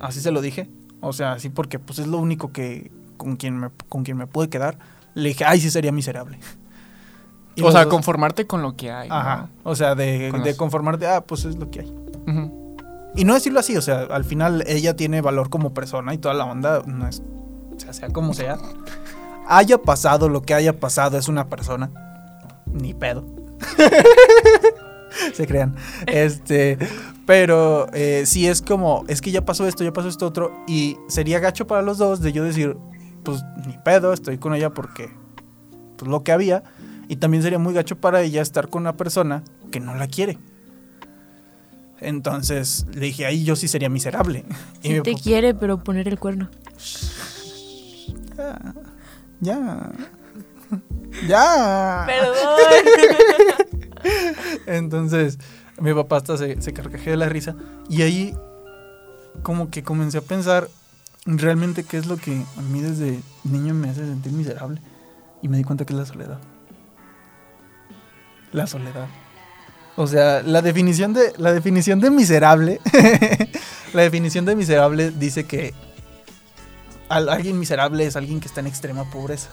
Así 0.00 0.20
se 0.20 0.30
lo 0.30 0.42
dije. 0.42 0.68
O 1.00 1.12
sea, 1.14 1.32
así 1.32 1.48
porque 1.48 1.78
pues 1.78 1.98
es 1.98 2.06
lo 2.06 2.18
único 2.18 2.52
que 2.52 2.90
con 3.16 3.36
quien 3.36 3.56
me, 3.58 3.68
con 3.88 4.04
quien 4.04 4.16
me 4.18 4.26
pude 4.26 4.48
quedar. 4.48 4.78
Le 5.14 5.28
dije, 5.30 5.44
ay, 5.46 5.60
sí 5.60 5.70
sería 5.70 5.92
miserable. 5.92 6.38
Y 7.56 7.62
O 7.62 7.70
sea, 7.72 7.84
dos- 7.84 7.90
conformarte 7.94 8.46
con 8.46 8.62
lo 8.62 8.76
que 8.76 8.90
hay. 8.90 9.08
¿no? 9.08 9.14
Ajá. 9.14 9.48
O 9.62 9.74
sea, 9.76 9.94
de, 9.94 10.30
de 10.32 10.56
conformarte, 10.56 11.06
ah, 11.06 11.24
pues 11.24 11.44
es 11.46 11.56
lo 11.56 11.70
que 11.70 11.80
hay. 11.80 11.94
Ujú. 12.26 12.63
Y 13.16 13.24
no 13.24 13.34
decirlo 13.34 13.60
así, 13.60 13.76
o 13.76 13.82
sea, 13.82 14.02
al 14.10 14.24
final 14.24 14.64
ella 14.66 14.96
tiene 14.96 15.20
valor 15.20 15.48
como 15.48 15.72
persona 15.72 16.14
y 16.14 16.18
toda 16.18 16.34
la 16.34 16.44
onda, 16.44 16.82
no 16.84 17.06
es, 17.06 17.22
o 17.74 17.78
sea, 17.78 17.92
sea 17.92 18.08
como 18.08 18.34
sea. 18.34 18.58
Haya 19.46 19.78
pasado 19.78 20.28
lo 20.28 20.42
que 20.42 20.54
haya 20.54 20.78
pasado, 20.80 21.18
es 21.18 21.28
una 21.28 21.48
persona. 21.48 21.90
Ni 22.66 22.94
pedo. 22.94 23.24
Se 25.34 25.46
crean. 25.46 25.76
Este, 26.06 26.78
pero 27.26 27.88
eh, 27.92 28.24
sí 28.26 28.48
es 28.48 28.62
como, 28.62 29.04
es 29.08 29.20
que 29.20 29.30
ya 29.30 29.44
pasó 29.44 29.66
esto, 29.66 29.84
ya 29.84 29.92
pasó 29.92 30.08
esto 30.08 30.26
otro, 30.26 30.52
y 30.66 30.96
sería 31.08 31.38
gacho 31.38 31.66
para 31.66 31.82
los 31.82 31.98
dos 31.98 32.20
de 32.20 32.32
yo 32.32 32.44
decir, 32.44 32.76
pues 33.22 33.44
ni 33.66 33.78
pedo, 33.78 34.12
estoy 34.12 34.38
con 34.38 34.54
ella 34.54 34.70
porque, 34.70 35.10
pues 35.96 36.10
lo 36.10 36.22
que 36.24 36.32
había, 36.32 36.64
y 37.08 37.16
también 37.16 37.42
sería 37.42 37.58
muy 37.58 37.74
gacho 37.74 37.96
para 37.96 38.22
ella 38.22 38.42
estar 38.42 38.68
con 38.68 38.82
una 38.82 38.96
persona 38.96 39.44
que 39.70 39.80
no 39.80 39.94
la 39.94 40.08
quiere. 40.08 40.38
Entonces 42.04 42.86
le 42.92 43.06
dije, 43.06 43.26
ahí 43.26 43.44
yo 43.44 43.56
sí 43.56 43.68
sería 43.68 43.88
miserable. 43.88 44.44
Y 44.82 44.88
Sí 44.88 45.00
te 45.00 45.14
quiere, 45.14 45.54
pero 45.54 45.82
poner 45.82 46.08
el 46.08 46.18
cuerno. 46.18 46.50
ya. 49.40 49.90
Ya. 51.26 52.04
Perdón. 52.06 52.36
Entonces, 54.66 55.38
mi 55.80 55.94
papá 55.94 56.18
hasta 56.18 56.36
se, 56.36 56.60
se 56.60 56.72
carcajea 56.72 57.12
de 57.12 57.16
la 57.16 57.28
risa. 57.28 57.56
Y 57.88 58.02
ahí, 58.02 58.36
como 59.42 59.70
que 59.70 59.82
comencé 59.82 60.18
a 60.18 60.22
pensar 60.22 60.68
realmente 61.24 61.84
qué 61.84 61.96
es 61.96 62.06
lo 62.06 62.18
que 62.18 62.42
a 62.56 62.60
mí 62.60 62.82
desde 62.82 63.20
niño 63.44 63.72
me 63.72 63.88
hace 63.88 64.04
sentir 64.04 64.32
miserable. 64.32 64.80
Y 65.40 65.48
me 65.48 65.56
di 65.56 65.64
cuenta 65.64 65.84
que 65.84 65.92
es 65.92 65.98
la 65.98 66.06
soledad. 66.06 66.38
La 68.52 68.66
soledad. 68.66 69.08
O 69.96 70.06
sea, 70.06 70.42
la 70.42 70.60
definición 70.60 71.12
de, 71.12 71.32
la 71.38 71.52
definición 71.52 72.00
de 72.00 72.10
miserable. 72.10 72.80
la 73.92 74.02
definición 74.02 74.44
de 74.44 74.56
miserable 74.56 75.10
dice 75.12 75.44
que 75.44 75.72
al- 77.08 77.28
alguien 77.28 77.58
miserable 77.58 78.04
es 78.06 78.16
alguien 78.16 78.40
que 78.40 78.48
está 78.48 78.60
en 78.60 78.66
extrema 78.66 79.08
pobreza. 79.10 79.50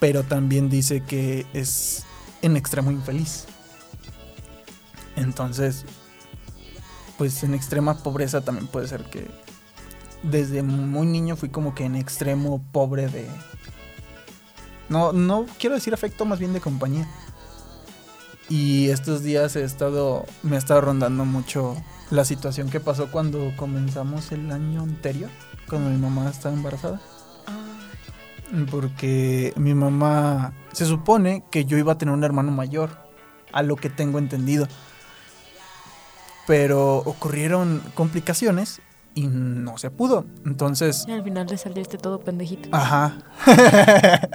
Pero 0.00 0.24
también 0.24 0.68
dice 0.68 1.02
que 1.02 1.46
es 1.52 2.02
en 2.42 2.56
extremo 2.56 2.90
infeliz. 2.90 3.44
Entonces, 5.16 5.84
pues 7.16 7.42
en 7.44 7.54
extrema 7.54 8.02
pobreza 8.02 8.40
también 8.40 8.66
puede 8.66 8.88
ser 8.88 9.04
que 9.04 9.30
desde 10.24 10.62
muy 10.62 11.06
niño 11.06 11.36
fui 11.36 11.48
como 11.48 11.74
que 11.74 11.84
en 11.84 11.94
extremo 11.94 12.62
pobre 12.72 13.08
de... 13.08 13.28
No, 14.88 15.12
no 15.12 15.46
quiero 15.58 15.76
decir 15.76 15.94
afecto, 15.94 16.24
más 16.24 16.38
bien 16.40 16.52
de 16.52 16.60
compañía. 16.60 17.08
Y 18.48 18.90
estos 18.90 19.22
días 19.22 19.56
he 19.56 19.64
estado, 19.64 20.26
me 20.42 20.56
ha 20.56 20.58
estado 20.58 20.80
rondando 20.82 21.24
mucho 21.24 21.76
la 22.10 22.24
situación 22.24 22.68
que 22.68 22.80
pasó 22.80 23.10
cuando 23.10 23.52
comenzamos 23.56 24.32
el 24.32 24.50
año 24.52 24.82
anterior, 24.82 25.30
cuando 25.68 25.90
mi 25.90 25.96
mamá 25.98 26.28
estaba 26.30 26.54
embarazada. 26.54 27.00
Porque 28.70 29.52
mi 29.56 29.74
mamá 29.74 30.52
se 30.72 30.84
supone 30.84 31.42
que 31.50 31.64
yo 31.64 31.78
iba 31.78 31.92
a 31.92 31.98
tener 31.98 32.14
un 32.14 32.22
hermano 32.22 32.52
mayor, 32.52 32.90
a 33.52 33.62
lo 33.62 33.76
que 33.76 33.88
tengo 33.88 34.18
entendido. 34.18 34.68
Pero 36.46 36.98
ocurrieron 36.98 37.82
complicaciones 37.94 38.82
y 39.14 39.26
no 39.28 39.78
se 39.78 39.90
pudo. 39.90 40.26
Entonces, 40.44 41.06
Y 41.08 41.12
al 41.12 41.24
final 41.24 41.46
le 41.46 41.56
saliste 41.56 41.96
todo 41.96 42.20
pendejito. 42.20 42.68
ajá. 42.72 43.16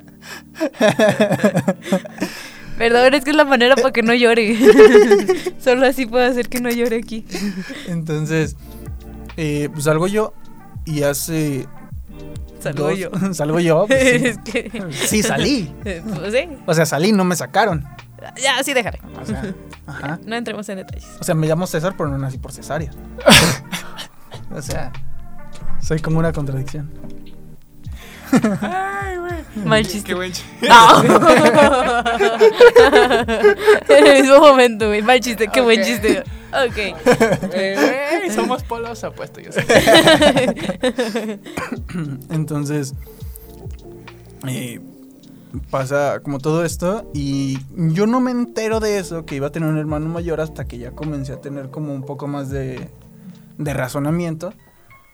Perdón, 2.80 3.14
es 3.14 3.26
que 3.26 3.32
es 3.32 3.36
la 3.36 3.44
manera 3.44 3.76
para 3.76 3.92
que 3.92 4.02
no 4.02 4.14
llore. 4.14 4.58
Solo 5.60 5.86
así 5.86 6.06
puedo 6.06 6.26
hacer 6.26 6.48
que 6.48 6.62
no 6.62 6.70
llore 6.70 6.96
aquí. 6.96 7.26
Entonces, 7.88 8.56
eh, 9.36 9.68
pues 9.74 9.84
salgo 9.84 10.08
yo 10.08 10.34
y 10.86 11.04
hace... 11.04 11.68
Salgo 12.62 12.90
dos- 12.90 12.98
yo. 12.98 13.12
salgo 13.34 13.60
yo. 13.60 13.86
pues, 13.86 14.02
es 14.24 14.36
sí. 14.36 14.42
que. 14.52 14.84
sí, 14.92 15.22
salí. 15.24 15.74
Pues 15.84 16.34
sí. 16.34 16.48
O 16.66 16.74
sea, 16.74 16.86
salí, 16.86 17.12
no 17.12 17.26
me 17.26 17.36
sacaron. 17.36 17.86
Ya, 18.42 18.64
sí, 18.64 18.74
déjale. 18.74 19.00
O 19.22 19.26
sea, 19.26 19.54
ajá. 19.86 20.20
No 20.26 20.36
entremos 20.38 20.68
en 20.70 20.78
detalles. 20.78 21.08
O 21.20 21.24
sea, 21.24 21.36
me 21.36 21.48
llamo 21.48 21.68
César, 21.68 21.96
pero 21.98 22.10
no 22.10 22.18
nací 22.18 22.38
por 22.38 22.54
cesárea. 22.54 22.92
o 24.56 24.62
sea, 24.62 24.92
soy 25.82 26.00
como 26.00 26.20
una 26.20 26.32
contradicción. 26.32 26.90
Ay, 28.62 29.18
güey. 29.18 29.66
Mal 29.66 29.86
chiste. 29.86 30.08
Qué 30.08 30.14
buen 30.14 30.32
chiste. 30.32 30.68
No. 30.68 31.04
en 33.90 34.08
el 34.08 34.22
mismo 34.22 34.40
momento, 34.40 34.88
güey. 34.88 35.02
Mal 35.02 35.20
chiste, 35.20 35.48
qué 35.48 35.62
buen 35.62 35.80
Ok. 35.82 35.86
chiste. 35.86 36.24
Ok. 36.52 36.78
Eh, 37.54 38.30
somos 38.34 38.64
polos 38.64 39.04
opuestos, 39.04 39.44
yo 39.44 39.52
sé. 39.52 39.62
Entonces, 42.30 42.94
eh, 44.48 44.80
pasa 45.70 46.20
como 46.24 46.40
todo 46.40 46.64
esto 46.64 47.10
y 47.14 47.60
yo 47.76 48.08
no 48.08 48.20
me 48.20 48.32
entero 48.32 48.80
de 48.80 49.00
eso, 49.00 49.26
que 49.26 49.36
iba 49.36 49.48
a 49.48 49.52
tener 49.52 49.70
un 49.70 49.78
hermano 49.78 50.08
mayor 50.08 50.42
hasta 50.42 50.66
que 50.66 50.78
ya 50.78 50.92
comencé 50.92 51.34
a 51.34 51.42
tener 51.42 51.70
como 51.70 51.94
un 51.94 52.04
poco 52.04 52.28
más 52.28 52.50
de, 52.50 52.90
de 53.58 53.74
razonamiento. 53.74 54.54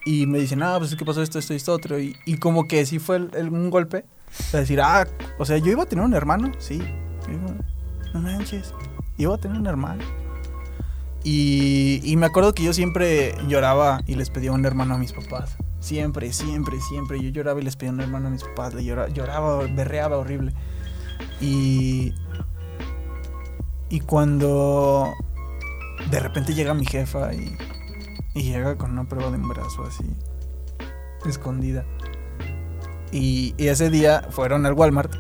Y 0.06 0.28
me 0.28 0.38
dicen, 0.40 0.62
ah, 0.62 0.76
pues 0.78 0.92
es 0.92 0.98
que 0.98 1.04
pasó 1.06 1.22
esto, 1.24 1.40
esto 1.40 1.54
y 1.54 1.58
esto 1.58 1.74
otro. 1.74 2.00
Y, 2.00 2.16
y 2.26 2.38
como 2.38 2.68
que 2.68 2.86
sí 2.86 3.00
fue 3.00 3.18
un 3.20 3.70
golpe. 3.72 4.06
De 4.52 4.60
decir, 4.60 4.80
ah, 4.82 5.08
o 5.40 5.46
sea, 5.46 5.58
yo 5.58 5.72
iba 5.72 5.84
a 5.84 5.86
tener 5.86 6.06
un 6.06 6.14
hermano, 6.14 6.52
sí. 6.60 6.82
No 8.14 8.20
manches, 8.22 8.74
iba 9.18 9.34
a 9.34 9.38
tener 9.38 9.58
un 9.58 9.66
hermano. 9.68 10.04
Y, 11.24 12.02
y 12.04 12.18
me 12.18 12.28
acuerdo 12.28 12.54
que 12.54 12.62
yo 12.64 12.72
siempre 12.74 13.34
lloraba 13.48 14.02
y 14.06 14.14
les 14.16 14.30
pedía 14.30 14.52
un 14.52 14.64
hermano 14.66 14.94
a 14.94 14.98
mis 15.00 15.12
papás. 15.12 15.58
Siempre, 15.80 16.32
siempre, 16.34 16.80
siempre. 16.82 17.20
Yo 17.22 17.30
lloraba 17.30 17.60
y 17.60 17.64
les 17.64 17.76
pedía 17.76 17.92
un 17.92 18.00
hermano 18.02 18.28
a 18.28 18.32
mis 18.32 18.44
papás. 18.44 18.74
Le 18.76 18.84
llora- 18.84 19.08
lloraba, 19.10 19.66
berreaba 19.68 20.18
horrible. 20.18 20.54
Y. 21.42 22.14
Y 23.90 24.00
cuando. 24.02 25.12
De 26.12 26.20
repente 26.20 26.54
llega 26.54 26.74
mi 26.76 26.86
jefa 26.86 27.34
y. 27.34 27.58
Y 28.36 28.44
llega 28.44 28.78
con 28.78 28.92
una 28.92 29.06
prueba 29.06 29.32
de 29.32 29.38
embarazo 29.38 29.84
así. 29.84 30.06
Escondida. 31.26 31.84
Y, 33.12 33.56
y 33.58 33.68
ese 33.70 33.90
día 33.90 34.28
fueron 34.30 34.68
al 34.68 34.74
Walmart 34.74 35.16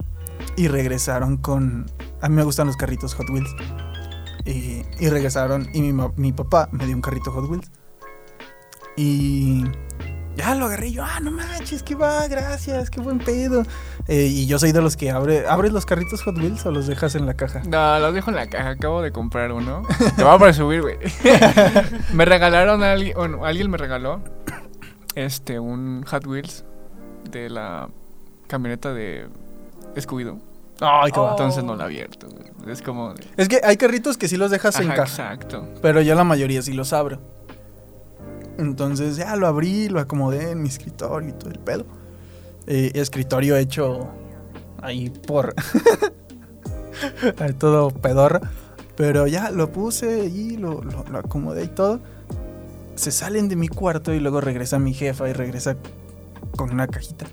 y 0.55 0.67
regresaron 0.67 1.37
con. 1.37 1.87
A 2.21 2.29
mí 2.29 2.35
me 2.35 2.43
gustan 2.43 2.67
los 2.67 2.77
carritos 2.77 3.15
Hot 3.15 3.29
Wheels. 3.29 3.55
Y, 4.45 4.83
y 4.99 5.09
regresaron 5.09 5.67
y 5.73 5.81
mi, 5.81 5.93
mi 6.17 6.31
papá 6.31 6.69
me 6.71 6.85
dio 6.85 6.95
un 6.95 7.01
carrito 7.01 7.31
Hot 7.31 7.49
Wheels. 7.49 7.71
Y 8.95 9.63
ya 10.35 10.55
lo 10.55 10.65
agarré 10.65 10.87
y 10.87 10.93
yo, 10.93 11.03
ah, 11.03 11.19
no 11.21 11.31
manches, 11.31 11.81
que 11.83 11.95
va, 11.95 12.27
gracias, 12.27 12.89
qué 12.89 12.99
buen 13.01 13.19
pedo. 13.19 13.63
Eh, 14.07 14.27
y 14.27 14.45
yo 14.47 14.59
soy 14.59 14.71
de 14.71 14.81
los 14.81 14.97
que 14.97 15.09
abre, 15.11 15.47
¿abres 15.47 15.71
los 15.71 15.85
carritos 15.85 16.21
Hot 16.23 16.37
Wheels 16.37 16.65
o 16.65 16.71
los 16.71 16.87
dejas 16.87 17.15
en 17.15 17.25
la 17.25 17.33
caja? 17.35 17.61
No, 17.65 17.99
los 17.99 18.13
dejo 18.13 18.29
en 18.29 18.35
la 18.35 18.47
caja. 18.47 18.69
Acabo 18.69 19.01
de 19.01 19.11
comprar 19.11 19.51
uno. 19.51 19.83
Te 20.15 20.23
voy 20.23 20.33
a 20.33 20.37
presumir, 20.37 20.81
güey. 20.81 20.97
me 22.13 22.25
regalaron 22.25 22.83
a 22.83 22.91
alguien. 22.93 23.15
Bueno, 23.15 23.45
alguien 23.45 23.69
me 23.69 23.77
regaló. 23.77 24.21
Este, 25.15 25.59
un 25.59 26.03
Hot 26.07 26.25
Wheels. 26.27 26.65
De 27.31 27.49
la 27.49 27.89
camioneta 28.47 28.93
de 28.93 29.27
Scooby-Doo. 29.95 30.39
Ay, 30.81 31.11
va. 31.17 31.31
Entonces 31.31 31.63
no 31.63 31.75
la 31.75 31.83
he 31.83 31.87
abierto. 31.87 32.27
güey. 32.29 32.71
Es 32.71 32.81
como. 32.81 33.13
Es 33.37 33.47
que 33.47 33.61
hay 33.63 33.77
carritos 33.77 34.17
que 34.17 34.27
sí 34.27 34.37
los 34.37 34.51
dejas 34.51 34.79
en 34.79 34.87
Ajá, 34.87 34.95
caja, 35.03 35.33
exacto. 35.33 35.67
pero 35.81 36.01
yo 36.01 36.13
la 36.15 36.23
mayoría 36.23 36.61
sí 36.61 36.73
los 36.73 36.93
abro. 36.93 37.19
Entonces 38.57 39.17
ya 39.17 39.35
lo 39.35 39.47
abrí, 39.47 39.89
lo 39.89 39.99
acomodé 39.99 40.51
en 40.51 40.61
mi 40.61 40.69
escritorio 40.69 41.29
y 41.29 41.33
todo 41.33 41.49
el 41.51 41.59
pedo. 41.59 41.85
Eh, 42.67 42.91
escritorio 42.95 43.57
hecho 43.57 44.07
ahí 44.81 45.09
por 45.09 45.53
todo 47.59 47.89
pedorro. 47.91 48.39
Pero 48.95 49.27
ya 49.27 49.51
lo 49.51 49.71
puse 49.71 50.25
y 50.25 50.55
lo, 50.57 50.81
lo- 50.81 51.17
acomodé 51.17 51.65
y 51.65 51.67
todo. 51.67 51.99
Se 52.95 53.11
salen 53.11 53.49
de 53.49 53.57
mi 53.57 53.67
cuarto 53.67 54.13
y 54.13 54.19
luego 54.21 54.39
regresa 54.39 54.79
mi 54.79 54.93
jefa 54.93 55.27
y 55.29 55.33
regresa 55.33 55.75
con 56.55 56.71
una 56.71 56.87
cajita. 56.87 57.25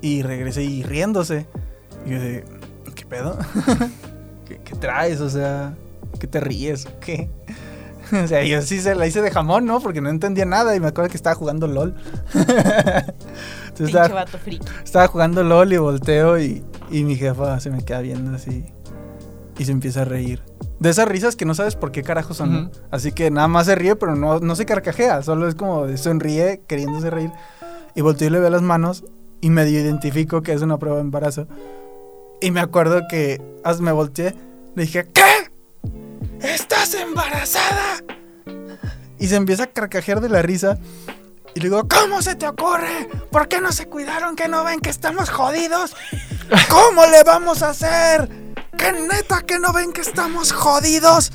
Y 0.00 0.22
regresa 0.22 0.62
y 0.62 0.82
riéndose. 0.82 1.46
Y 2.06 2.10
yo 2.10 2.20
de, 2.20 2.44
¿qué 2.94 3.04
pedo? 3.04 3.36
¿Qué, 4.46 4.58
qué 4.64 4.74
traes? 4.76 5.20
O 5.20 5.28
sea, 5.28 5.74
¿qué 6.18 6.26
te 6.26 6.40
ríes? 6.40 6.86
¿O 6.86 7.00
qué? 7.00 7.28
O 8.24 8.26
sea, 8.26 8.42
yo 8.44 8.62
sí 8.62 8.80
se 8.80 8.94
la 8.94 9.06
hice 9.06 9.22
de 9.22 9.30
jamón, 9.30 9.66
¿no? 9.66 9.80
Porque 9.80 10.00
no 10.00 10.08
entendía 10.08 10.44
nada 10.44 10.74
y 10.74 10.80
me 10.80 10.88
acuerdo 10.88 11.10
que 11.10 11.16
estaba 11.16 11.34
jugando 11.34 11.66
LOL. 11.66 11.94
Entonces 12.34 13.86
estaba, 13.86 14.08
vato 14.08 14.38
friki. 14.38 14.66
estaba 14.84 15.06
jugando 15.08 15.42
LOL 15.42 15.72
y 15.72 15.76
volteo 15.76 16.38
y, 16.38 16.64
y 16.90 17.04
mi 17.04 17.16
jefa 17.16 17.60
se 17.60 17.70
me 17.70 17.84
queda 17.84 18.00
viendo 18.00 18.34
así 18.36 18.64
y 19.58 19.64
se 19.64 19.72
empieza 19.72 20.02
a 20.02 20.04
reír. 20.04 20.40
De 20.78 20.90
esas 20.90 21.08
risas 21.08 21.34
que 21.34 21.44
no 21.44 21.54
sabes 21.54 21.74
por 21.74 21.90
qué 21.90 22.02
carajo 22.02 22.32
son. 22.32 22.70
Así 22.90 23.10
que 23.12 23.30
nada 23.30 23.48
más 23.48 23.66
se 23.66 23.74
ríe, 23.74 23.96
pero 23.96 24.14
no, 24.14 24.38
no 24.38 24.54
se 24.54 24.64
carcajea. 24.64 25.22
Solo 25.22 25.48
es 25.48 25.56
como 25.56 25.96
sonríe 25.96 26.62
queriéndose 26.66 27.10
reír. 27.10 27.32
Y 27.96 28.00
volteo 28.00 28.28
y 28.28 28.30
le 28.30 28.38
veo 28.38 28.50
las 28.50 28.62
manos 28.62 29.04
y 29.40 29.50
medio 29.50 29.80
identifico 29.80 30.42
que 30.42 30.52
es 30.52 30.62
una 30.62 30.78
prueba 30.78 30.98
de 30.98 31.02
embarazo. 31.02 31.48
Y 32.40 32.52
me 32.52 32.60
acuerdo 32.60 33.02
que 33.08 33.42
me 33.80 33.90
volteé, 33.90 34.36
le 34.76 34.82
dije, 34.82 35.08
¿qué? 35.12 35.47
¿Estás 36.40 36.94
embarazada? 36.94 38.02
Y 39.18 39.26
se 39.26 39.36
empieza 39.36 39.64
a 39.64 39.66
carcajear 39.66 40.20
de 40.20 40.28
la 40.28 40.42
risa. 40.42 40.78
Y 41.54 41.60
le 41.60 41.68
digo, 41.68 41.88
¿cómo 41.88 42.22
se 42.22 42.36
te 42.36 42.46
ocurre? 42.46 43.08
¿Por 43.30 43.48
qué 43.48 43.60
no 43.60 43.72
se 43.72 43.86
cuidaron? 43.86 44.36
¿Que 44.36 44.48
no 44.48 44.62
ven 44.64 44.80
que 44.80 44.90
estamos 44.90 45.30
jodidos? 45.30 45.96
¿Cómo 46.70 47.04
le 47.06 47.24
vamos 47.24 47.62
a 47.62 47.70
hacer? 47.70 48.28
¿Que 48.76 48.92
neta 48.92 49.42
que 49.42 49.58
no 49.58 49.72
ven 49.72 49.92
que 49.92 50.02
estamos 50.02 50.52
jodidos? 50.52 51.32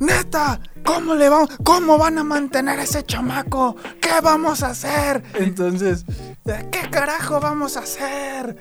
Neta, 0.00 0.60
¿cómo 0.84 1.14
le 1.14 1.28
vamos? 1.28 1.50
¿Cómo 1.62 1.98
van 1.98 2.18
a 2.18 2.24
mantener 2.24 2.80
a 2.80 2.82
ese 2.82 3.04
chamaco? 3.04 3.76
¿Qué 4.00 4.20
vamos 4.22 4.62
a 4.62 4.70
hacer? 4.70 5.22
Entonces, 5.34 6.04
¿qué 6.44 6.90
carajo 6.90 7.38
vamos 7.38 7.76
a 7.76 7.80
hacer? 7.80 8.56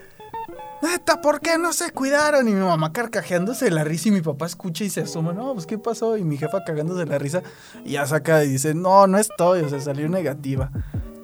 Neta, 0.81 1.21
¿por 1.21 1.41
qué 1.41 1.57
no 1.57 1.73
se 1.73 1.91
cuidaron? 1.91 2.47
Y 2.47 2.53
mi 2.53 2.61
mamá 2.61 2.93
carcajeándose 2.93 3.65
de 3.65 3.71
la 3.71 3.83
risa 3.83 4.09
y 4.09 4.11
mi 4.11 4.21
papá 4.21 4.45
escucha 4.45 4.83
y 4.83 4.89
se 4.89 5.01
asoma, 5.01 5.33
no, 5.33 5.53
pues 5.53 5.65
¿qué 5.65 5.77
pasó? 5.77 6.17
Y 6.17 6.23
mi 6.23 6.37
jefa 6.37 6.63
cagándose 6.63 6.99
de 6.99 7.05
la 7.07 7.17
risa 7.17 7.41
y 7.83 7.93
ya 7.93 8.05
saca 8.05 8.43
y 8.43 8.49
dice, 8.49 8.75
no, 8.75 9.07
no 9.07 9.17
estoy, 9.17 9.61
o 9.61 9.69
sea, 9.69 9.81
salió 9.81 10.07
negativa. 10.07 10.71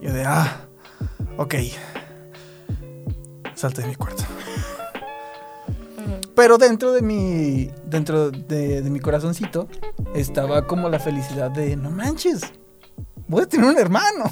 Y 0.01 0.05
yo 0.07 0.13
de, 0.13 0.25
ah, 0.25 0.65
ok. 1.37 1.55
Salte 3.53 3.81
de 3.83 3.87
mi 3.89 3.95
cuarto. 3.95 4.23
Pero 6.35 6.57
dentro 6.57 6.91
de 6.91 7.03
mi, 7.03 7.69
dentro 7.85 8.31
de, 8.31 8.81
de 8.81 8.89
mi 8.89 8.99
corazoncito 8.99 9.67
estaba 10.15 10.65
como 10.65 10.89
la 10.89 10.99
felicidad 10.99 11.51
de, 11.51 11.75
no 11.75 11.91
manches, 11.91 12.41
voy 13.27 13.43
a 13.43 13.45
tener 13.45 13.67
un 13.67 13.77
hermano. 13.77 14.23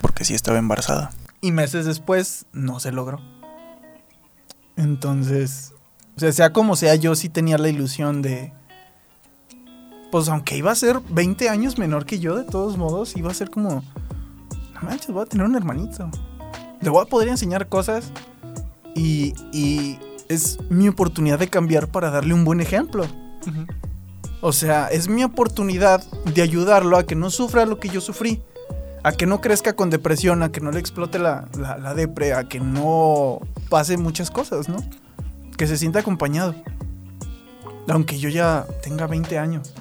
Porque 0.00 0.24
sí 0.24 0.34
estaba 0.34 0.58
embarazada. 0.58 1.12
Y 1.42 1.52
meses 1.52 1.84
después 1.84 2.46
no 2.52 2.80
se 2.80 2.92
logró. 2.92 3.33
Entonces, 4.76 5.72
o 6.16 6.20
sea, 6.20 6.32
sea 6.32 6.52
como 6.52 6.76
sea, 6.76 6.94
yo 6.94 7.14
sí 7.14 7.28
tenía 7.28 7.58
la 7.58 7.68
ilusión 7.68 8.22
de, 8.22 8.52
pues 10.10 10.28
aunque 10.28 10.56
iba 10.56 10.70
a 10.70 10.74
ser 10.74 11.00
20 11.10 11.48
años 11.48 11.78
menor 11.78 12.06
que 12.06 12.18
yo, 12.18 12.36
de 12.36 12.44
todos 12.44 12.76
modos, 12.76 13.16
iba 13.16 13.30
a 13.30 13.34
ser 13.34 13.50
como, 13.50 13.82
no 14.74 14.82
manches, 14.82 15.10
voy 15.10 15.22
a 15.22 15.26
tener 15.26 15.46
un 15.46 15.56
hermanito. 15.56 16.10
Le 16.80 16.90
voy 16.90 17.02
a 17.02 17.06
poder 17.06 17.28
enseñar 17.28 17.68
cosas 17.68 18.12
y, 18.94 19.34
y 19.52 19.98
es 20.28 20.58
mi 20.70 20.88
oportunidad 20.88 21.38
de 21.38 21.48
cambiar 21.48 21.88
para 21.88 22.10
darle 22.10 22.34
un 22.34 22.44
buen 22.44 22.60
ejemplo. 22.60 23.06
O 24.40 24.52
sea, 24.52 24.88
es 24.88 25.08
mi 25.08 25.24
oportunidad 25.24 26.04
de 26.26 26.42
ayudarlo 26.42 26.96
a 26.96 27.06
que 27.06 27.14
no 27.14 27.30
sufra 27.30 27.66
lo 27.66 27.80
que 27.80 27.88
yo 27.88 28.00
sufrí. 28.00 28.42
A 29.04 29.12
que 29.12 29.26
no 29.26 29.42
crezca 29.42 29.74
con 29.74 29.90
depresión, 29.90 30.42
a 30.42 30.50
que 30.50 30.62
no 30.62 30.72
le 30.72 30.80
explote 30.80 31.18
la, 31.18 31.46
la, 31.58 31.94
depre, 31.94 32.32
a 32.32 32.44
que 32.44 32.58
no 32.58 33.38
pase 33.68 33.98
muchas 33.98 34.30
cosas, 34.30 34.70
¿no? 34.70 34.76
Que 35.58 35.66
se 35.66 35.76
sienta 35.76 35.98
acompañado. 35.98 36.54
Aunque 37.86 38.18
yo 38.18 38.30
ya 38.30 38.66
tenga 38.82 39.06
20 39.06 39.38
años. 39.38 39.74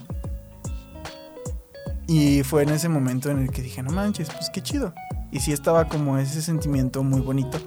Y 2.05 2.43
fue 2.43 2.63
en 2.63 2.69
ese 2.69 2.89
momento 2.89 3.29
en 3.31 3.39
el 3.39 3.49
que 3.49 3.61
dije, 3.61 3.81
no 3.81 3.91
manches, 3.91 4.29
pues 4.29 4.49
qué 4.53 4.61
chido. 4.61 4.93
Y 5.31 5.39
sí 5.39 5.53
estaba 5.53 5.87
como 5.87 6.17
ese 6.17 6.41
sentimiento 6.41 7.01
muy 7.01 7.21
bonito. 7.21 7.57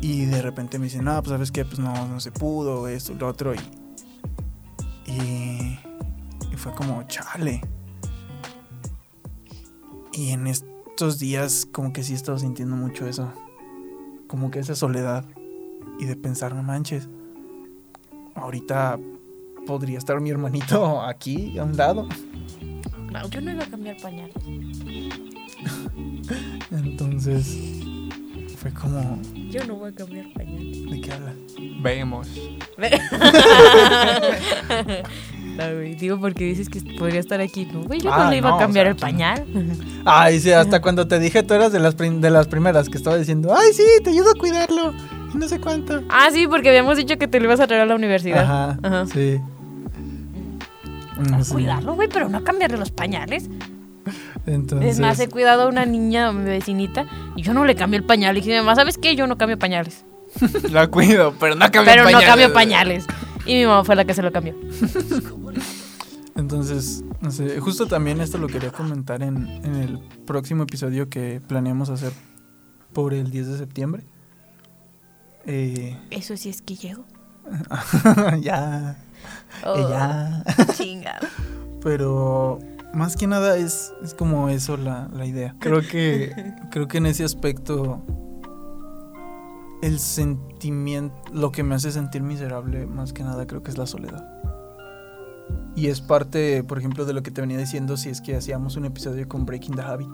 Y 0.00 0.24
de 0.24 0.40
repente 0.40 0.78
me 0.78 0.84
dicen, 0.84 1.04
no, 1.04 1.22
pues 1.22 1.32
sabes 1.32 1.52
qué, 1.52 1.66
pues 1.66 1.78
no, 1.78 2.08
no 2.08 2.18
se 2.18 2.32
pudo, 2.32 2.88
esto 2.88 3.12
lo 3.12 3.28
otro. 3.28 3.52
Y, 3.54 3.58
y 5.06 6.56
fue 6.56 6.72
como, 6.72 7.02
chale. 7.02 7.60
Y 10.20 10.32
en 10.32 10.46
estos 10.46 11.18
días 11.18 11.66
como 11.72 11.94
que 11.94 12.02
sí 12.02 12.12
he 12.12 12.16
estado 12.16 12.38
sintiendo 12.38 12.76
mucho 12.76 13.06
eso. 13.06 13.32
Como 14.26 14.50
que 14.50 14.58
esa 14.58 14.76
soledad. 14.76 15.24
Y 15.98 16.04
de 16.04 16.14
pensar, 16.14 16.54
no 16.54 16.62
manches. 16.62 17.08
Ahorita 18.34 19.00
podría 19.66 19.96
estar 19.96 20.20
mi 20.20 20.28
hermanito 20.28 21.00
aquí 21.02 21.58
a 21.58 21.64
un 21.64 21.74
lado. 21.74 22.06
No, 23.10 23.30
yo 23.30 23.40
no 23.40 23.50
iba 23.50 23.64
a 23.64 23.66
cambiar 23.66 23.96
pañales. 23.96 24.34
Entonces 26.70 27.58
fue 28.58 28.74
como, 28.74 29.22
Yo 29.50 29.64
no 29.64 29.76
voy 29.76 29.88
a 29.88 29.94
cambiar 29.94 30.30
pañales. 30.34 30.90
¿de 30.90 31.00
qué 31.00 31.12
habla? 31.12 31.34
Vemos. 31.82 32.28
No, 35.60 35.74
güey, 35.74 35.94
digo 35.94 36.18
porque 36.18 36.44
dices 36.44 36.68
que 36.68 36.80
podría 36.98 37.20
estar 37.20 37.40
aquí. 37.40 37.66
No, 37.72 37.82
güey, 37.82 38.00
yo 38.00 38.12
Ah, 38.12 38.24
no 38.24 38.30
le 38.30 38.38
iba 38.38 38.50
no, 38.50 38.56
a 38.56 38.58
cambiar 38.58 38.86
o 38.86 38.90
el 38.90 38.96
pañal. 38.96 39.44
Ay, 40.04 40.40
sí, 40.40 40.50
hasta 40.52 40.80
cuando 40.80 41.06
te 41.06 41.18
dije 41.18 41.42
tú 41.42 41.54
eras 41.54 41.72
de 41.72 41.80
las, 41.80 41.96
de 41.96 42.30
las 42.30 42.46
primeras 42.48 42.88
que 42.88 42.96
estaba 42.96 43.16
diciendo, 43.16 43.54
ay, 43.56 43.72
sí, 43.74 43.84
te 44.02 44.10
ayudo 44.10 44.30
a 44.30 44.34
cuidarlo. 44.34 44.94
Y 45.34 45.36
no 45.38 45.46
sé 45.48 45.60
cuánto. 45.60 46.02
ah, 46.08 46.28
sí, 46.32 46.46
porque 46.48 46.68
habíamos 46.70 46.96
dicho 46.96 47.16
que 47.18 47.28
te 47.28 47.38
lo 47.38 47.44
ibas 47.46 47.60
a 47.60 47.66
traer 47.66 47.82
a 47.82 47.86
la 47.86 47.94
universidad. 47.94 48.42
Ajá, 48.44 48.78
Ajá. 48.82 49.06
sí. 49.06 49.38
Sí. 51.44 51.52
cuidarlo, 51.52 51.94
güey, 51.96 52.08
pero 52.08 52.28
no 52.30 52.42
cambiarle 52.42 52.78
los 52.78 52.90
pañales. 52.90 53.48
Entonces, 54.46 54.92
Es 54.94 54.98
más, 55.00 55.20
he 55.20 55.28
cuidado 55.28 55.64
a 55.64 55.68
una 55.68 55.84
niña, 55.84 56.32
mi 56.32 56.44
vecinita, 56.44 57.04
y 57.36 57.42
yo 57.42 57.52
no 57.52 57.66
le 57.66 57.74
cambié 57.74 57.98
el 57.98 58.04
pañal. 58.04 58.36
Y 58.38 58.40
dije, 58.40 58.58
mamá, 58.58 58.74
¿sabes 58.74 58.96
qué? 58.96 59.14
Yo 59.14 59.26
no 59.26 59.36
cambio 59.36 59.58
pañales. 59.58 60.04
La 60.72 60.86
cuido, 60.86 61.34
pero 61.38 61.54
no 61.56 61.70
cambio 61.70 61.92
pero 61.92 62.04
pañales. 62.04 62.26
no 62.26 62.26
cambio 62.26 62.52
pañales. 62.54 63.06
Y 63.44 63.54
mi 63.56 63.66
mamá 63.66 63.84
fue 63.84 63.96
la 63.96 64.04
que 64.06 64.14
se 64.14 64.22
lo 64.22 64.32
cambió. 64.32 64.54
entonces, 66.36 67.04
no 67.20 67.30
sé, 67.30 67.58
justo 67.60 67.86
también 67.86 68.20
esto 68.20 68.38
lo 68.38 68.46
quería 68.46 68.70
comentar 68.72 69.22
en, 69.22 69.46
en 69.64 69.74
el 69.76 69.98
próximo 70.26 70.62
episodio 70.64 71.08
que 71.08 71.40
planeamos 71.46 71.90
hacer 71.90 72.12
por 72.92 73.14
el 73.14 73.30
10 73.30 73.48
de 73.48 73.58
septiembre. 73.58 74.04
Eh, 75.46 75.96
Eso 76.10 76.36
sí 76.36 76.48
es 76.48 76.62
que 76.62 76.76
llego. 76.76 77.04
ya, 78.40 78.96
Oh, 79.66 79.76
eh, 79.76 79.86
ya. 79.90 80.44
chingado. 80.74 81.26
Pero 81.82 82.58
más 82.94 83.16
que 83.16 83.26
nada 83.26 83.56
es, 83.56 83.92
es 84.02 84.14
como 84.14 84.48
eso 84.48 84.76
la, 84.76 85.08
la 85.14 85.26
idea. 85.26 85.54
Creo 85.60 85.80
que, 85.82 86.32
creo 86.70 86.88
que 86.88 86.98
en 86.98 87.06
ese 87.06 87.24
aspecto 87.24 88.02
el 89.82 89.98
sentimiento, 89.98 91.14
lo 91.32 91.52
que 91.52 91.62
me 91.62 91.74
hace 91.74 91.90
sentir 91.90 92.22
miserable 92.22 92.86
más 92.86 93.12
que 93.12 93.22
nada 93.22 93.46
creo 93.46 93.62
que 93.62 93.70
es 93.70 93.78
la 93.78 93.86
soledad. 93.86 94.26
Y 95.76 95.86
es 95.86 96.00
parte, 96.00 96.62
por 96.64 96.78
ejemplo, 96.78 97.04
de 97.04 97.12
lo 97.12 97.22
que 97.22 97.30
te 97.30 97.40
venía 97.40 97.58
diciendo 97.58 97.96
si 97.96 98.10
es 98.10 98.20
que 98.20 98.36
hacíamos 98.36 98.76
un 98.76 98.84
episodio 98.84 99.28
con 99.28 99.46
Breaking 99.46 99.76
the 99.76 99.82
Habit. 99.82 100.10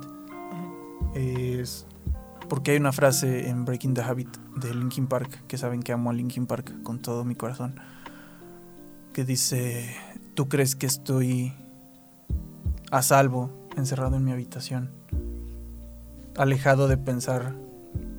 Es 1.15 1.87
porque 2.49 2.73
hay 2.73 2.77
una 2.77 2.93
frase 2.93 3.49
en 3.49 3.65
Breaking 3.65 3.95
the 3.95 4.03
Habit 4.03 4.37
de 4.57 4.75
Linkin 4.75 5.07
Park, 5.07 5.43
que 5.47 5.59
saben 5.59 5.83
que 5.83 5.93
amo 5.93 6.11
a 6.11 6.13
Linkin 6.13 6.47
Park 6.47 6.83
con 6.83 7.01
todo 7.01 7.25
mi 7.25 7.35
corazón, 7.35 7.75
que 9.13 9.25
dice, 9.25 9.97
¿tú 10.35 10.49
crees 10.49 10.77
que 10.77 10.87
estoy 10.87 11.55
a 12.91 13.03
salvo, 13.03 13.51
encerrado 13.77 14.17
en 14.17 14.25
mi 14.25 14.33
habitación, 14.33 14.91
alejado 16.37 16.89
de 16.89 16.97
pensar 16.97 17.55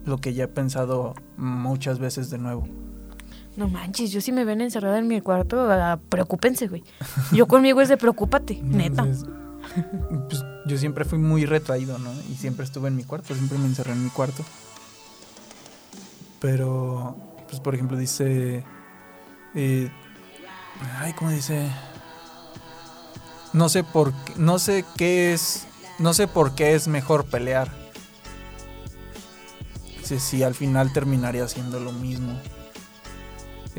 lo 0.06 0.18
que 0.18 0.34
ya 0.34 0.46
he 0.46 0.50
pensado 0.50 1.14
muchas 1.38 2.00
veces 2.00 2.30
de 2.30 2.38
nuevo? 2.38 2.68
No 3.58 3.68
manches, 3.68 4.12
yo 4.12 4.22
si 4.22 4.32
me 4.32 4.46
ven 4.46 4.62
encerrada 4.62 5.00
en 5.00 5.08
mi 5.08 5.20
cuarto, 5.20 5.70
ah, 5.72 6.00
preocúpense, 6.10 6.68
güey. 6.68 6.84
Yo 7.32 7.48
conmigo 7.48 7.82
es 7.82 7.90
de 7.90 7.98
preocúpate, 7.98 8.56
neta. 8.64 9.02
Entonces, 9.02 9.26
pues, 10.30 10.46
yo 10.68 10.78
siempre 10.78 11.06
fui 11.06 11.18
muy 11.18 11.46
retraído, 11.46 11.98
¿no? 11.98 12.12
Y 12.30 12.36
siempre 12.36 12.64
estuve 12.64 12.88
en 12.88 12.96
mi 12.96 13.04
cuarto, 13.04 13.34
siempre 13.34 13.58
me 13.58 13.66
encerré 13.66 13.94
en 13.94 14.04
mi 14.04 14.12
cuarto. 14.12 14.46
Pero, 16.40 17.18
pues 17.50 17.60
por 17.60 17.74
ejemplo, 17.74 17.98
dice... 17.98 18.64
eh, 19.56 19.92
ay, 21.00 21.14
¿cómo 21.14 21.32
dice? 21.32 21.68
No 23.54 23.70
sé 23.70 23.84
por 23.84 24.14
qué, 24.14 24.34
no 24.38 24.60
sé 24.60 24.86
qué 24.98 25.34
es, 25.34 25.66
no 25.98 26.14
sé 26.14 26.28
por 26.28 26.54
qué 26.54 26.76
es 26.76 26.88
mejor 26.88 27.26
pelear. 27.26 27.72
Dice, 29.98 30.20
si 30.20 30.44
al 30.44 30.54
final 30.54 30.94
terminaría 30.94 31.44
haciendo 31.44 31.80
lo 31.80 31.92
mismo. 31.92 32.40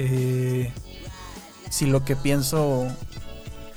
Eh, 0.00 0.72
si 1.70 1.86
lo 1.86 2.04
que 2.04 2.14
pienso 2.14 2.86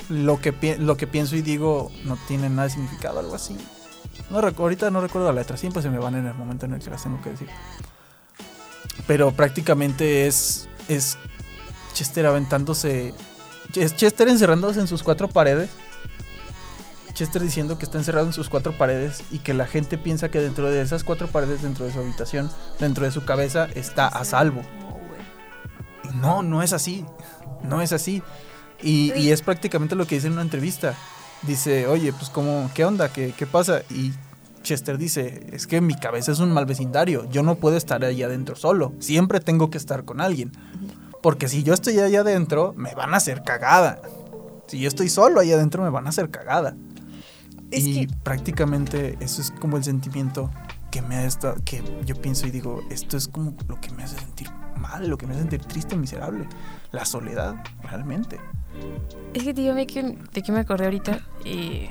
lo 0.08 0.40
que, 0.40 0.54
pi- 0.54 0.76
lo 0.76 0.96
que 0.98 1.08
pienso 1.08 1.36
y 1.36 1.42
digo 1.42 1.92
no 2.04 2.16
tiene 2.28 2.48
nada 2.50 2.64
de 2.64 2.70
significado, 2.70 3.20
algo 3.20 3.34
así. 3.34 3.58
No 4.30 4.38
ahorita 4.38 4.92
no 4.92 5.02
recuerdo 5.02 5.28
la 5.32 5.40
letra, 5.40 5.58
siempre 5.58 5.82
se 5.82 5.90
me 5.90 5.98
van 5.98 6.16
en 6.16 6.28
el 6.28 6.34
momento 6.36 6.66
en 6.68 6.74
el 6.74 6.80
que 6.80 6.90
las 6.92 7.02
tengo 7.04 7.20
que 7.22 7.32
decir. 7.32 7.48
Pero 9.08 9.32
prácticamente 9.32 10.28
es, 10.28 10.70
es 10.88 11.18
Chester 11.94 12.26
aventándose, 12.28 13.14
es 13.76 13.96
Chester 13.96 14.28
encerrándose 14.30 14.80
en 14.80 14.88
sus 14.88 15.02
cuatro 15.04 15.28
paredes. 15.28 15.70
Chester 17.14 17.42
diciendo 17.42 17.78
que 17.78 17.86
está 17.86 17.98
encerrado 17.98 18.28
en 18.28 18.34
sus 18.34 18.48
cuatro 18.48 18.78
paredes 18.78 19.24
y 19.32 19.40
que 19.40 19.54
la 19.54 19.66
gente 19.68 19.98
piensa 19.98 20.30
que 20.30 20.40
dentro 20.40 20.70
de 20.70 20.82
esas 20.82 21.04
cuatro 21.04 21.28
paredes, 21.28 21.62
dentro 21.62 21.86
de 21.86 21.92
su 21.92 22.00
habitación, 22.00 22.50
dentro 22.80 23.06
de 23.06 23.12
su 23.12 23.26
cabeza, 23.26 23.68
está 23.76 24.08
a 24.08 24.24
salvo. 24.24 24.62
No, 26.16 26.44
no 26.44 26.62
es 26.64 26.74
así. 26.74 27.06
No 27.64 27.82
es 27.82 27.92
así. 27.94 28.22
Y, 28.82 29.14
y 29.14 29.32
es 29.32 29.42
prácticamente 29.42 29.96
lo 29.96 30.08
que 30.08 30.16
dice 30.16 30.28
en 30.28 30.34
una 30.34 30.42
entrevista. 30.42 30.96
Dice, 31.44 31.88
oye, 31.88 32.14
pues 32.14 32.30
como, 32.30 32.70
¿qué 32.74 32.86
onda? 32.86 33.12
¿Qué, 33.12 33.34
qué 33.38 33.46
pasa? 33.48 33.82
Y 33.90 34.14
Chester 34.64 34.98
dice, 34.98 35.48
es 35.52 35.66
que 35.68 35.82
mi 35.82 35.96
cabeza 35.96 36.32
es 36.32 36.40
un 36.40 36.52
mal 36.52 36.66
vecindario. 36.66 37.28
Yo 37.30 37.42
no 37.44 37.56
puedo 37.56 37.78
estar 37.78 38.04
ahí 38.06 38.22
adentro 38.24 38.56
solo. 38.56 38.94
Siempre 39.00 39.40
tengo 39.40 39.70
que 39.70 39.78
estar 39.78 40.06
con 40.06 40.22
alguien. 40.22 40.52
Porque 41.22 41.48
si 41.48 41.64
yo 41.64 41.74
estoy 41.74 42.00
ahí 42.00 42.16
adentro, 42.16 42.74
me 42.76 42.94
van 42.96 43.14
a 43.14 43.18
hacer 43.18 43.44
cagada. 43.44 44.02
Si 44.68 44.80
yo 44.80 44.88
estoy 44.88 45.10
solo 45.10 45.40
ahí 45.40 45.52
adentro, 45.52 45.84
me 45.84 45.90
van 45.90 46.06
a 46.08 46.10
hacer 46.10 46.30
cagada. 46.30 46.76
Es 47.72 47.86
y 47.86 48.08
que- 48.08 48.14
prácticamente 48.24 49.18
eso 49.20 49.42
es 49.42 49.52
como 49.52 49.78
el 49.78 49.84
sentimiento 49.84 50.50
que 50.92 51.02
me 51.02 51.16
ha 51.16 51.26
estado, 51.26 51.56
que 51.66 51.82
yo 52.06 52.16
pienso 52.22 52.46
y 52.46 52.52
digo, 52.52 52.82
esto 52.90 53.18
es 53.18 53.28
como 53.28 53.56
lo 53.68 53.80
que 53.80 53.92
me 53.92 54.04
hace 54.04 54.20
sentir 54.20 54.50
mal, 54.78 55.08
lo 55.08 55.18
que 55.18 55.26
me 55.26 55.34
hace 55.34 55.42
sentir 55.42 55.62
triste, 55.66 55.96
miserable. 55.96 56.48
La 56.92 57.06
soledad, 57.06 57.56
realmente. 57.82 58.40
Es 59.34 59.44
que 59.44 59.54
que, 59.54 60.18
de 60.34 60.42
qué 60.44 60.52
me 60.52 60.60
acordé 60.60 60.86
ahorita. 60.86 61.22
Y 61.46 61.88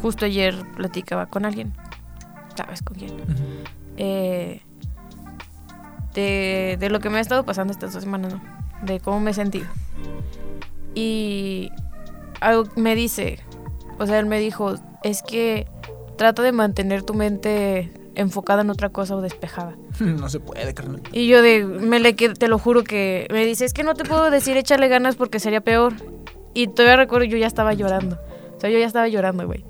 justo 0.00 0.24
ayer 0.24 0.54
platicaba 0.76 1.26
con 1.26 1.44
alguien. 1.44 1.74
¿Sabes 2.56 2.82
con 2.82 2.96
quién? 2.96 3.12
Eh, 3.96 4.62
de, 6.14 6.76
de 6.78 6.90
lo 6.90 7.00
que 7.00 7.10
me 7.10 7.18
ha 7.18 7.20
estado 7.20 7.44
pasando 7.44 7.72
estas 7.72 7.92
dos 7.92 8.04
semanas, 8.04 8.34
¿no? 8.34 8.40
De 8.82 9.00
cómo 9.00 9.18
me 9.20 9.32
he 9.32 9.34
sentido. 9.34 9.66
Y 10.94 11.70
algo 12.40 12.68
me 12.76 12.94
dice, 12.94 13.40
o 13.98 14.06
sea, 14.06 14.18
él 14.18 14.26
me 14.26 14.38
dijo, 14.38 14.74
es 15.02 15.22
que 15.22 15.66
trata 16.16 16.42
de 16.42 16.52
mantener 16.52 17.02
tu 17.02 17.14
mente 17.14 17.92
enfocada 18.14 18.62
en 18.62 18.70
otra 18.70 18.90
cosa 18.90 19.16
o 19.16 19.20
despejada. 19.20 19.76
No 20.00 20.28
se 20.28 20.40
puede, 20.40 20.74
carnal. 20.74 21.02
Y 21.12 21.26
yo 21.26 21.42
de, 21.42 21.64
me 21.64 22.00
le 22.00 22.12
te 22.12 22.48
lo 22.48 22.58
juro 22.58 22.84
que 22.84 23.26
me 23.30 23.44
dice, 23.44 23.64
es 23.64 23.72
que 23.72 23.84
no 23.84 23.94
te 23.94 24.04
puedo 24.04 24.30
decir 24.30 24.56
échale 24.56 24.88
ganas 24.88 25.16
porque 25.16 25.40
sería 25.40 25.60
peor. 25.60 25.94
Y 26.54 26.66
todavía 26.68 26.96
recuerdo, 26.96 27.24
yo 27.24 27.38
ya 27.38 27.46
estaba 27.46 27.72
llorando. 27.72 28.18
O 28.56 28.60
sea, 28.60 28.70
yo 28.70 28.78
ya 28.78 28.86
estaba 28.86 29.08
llorando, 29.08 29.46
güey. 29.46 29.64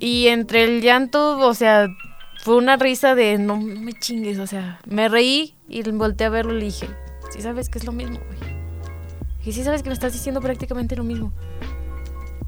Y 0.00 0.28
entre 0.28 0.64
el 0.64 0.82
llanto, 0.82 1.38
o 1.38 1.54
sea, 1.54 1.88
fue 2.42 2.56
una 2.56 2.76
risa 2.76 3.14
de 3.14 3.38
no 3.38 3.56
me 3.56 3.92
chingues, 3.92 4.40
o 4.40 4.48
sea, 4.48 4.80
me 4.84 5.08
reí 5.08 5.54
y 5.68 5.88
volteé 5.92 6.26
a 6.26 6.30
verlo 6.30 6.54
y 6.54 6.58
le 6.58 6.64
dije, 6.66 6.88
sí 7.30 7.40
sabes 7.40 7.68
que 7.68 7.78
es 7.78 7.84
lo 7.84 7.92
mismo, 7.92 8.18
güey. 8.18 8.52
Y 9.44 9.52
sí 9.52 9.62
sabes 9.62 9.82
que 9.82 9.88
me 9.88 9.94
estás 9.94 10.12
diciendo 10.12 10.40
prácticamente 10.40 10.96
lo 10.96 11.04
mismo. 11.04 11.32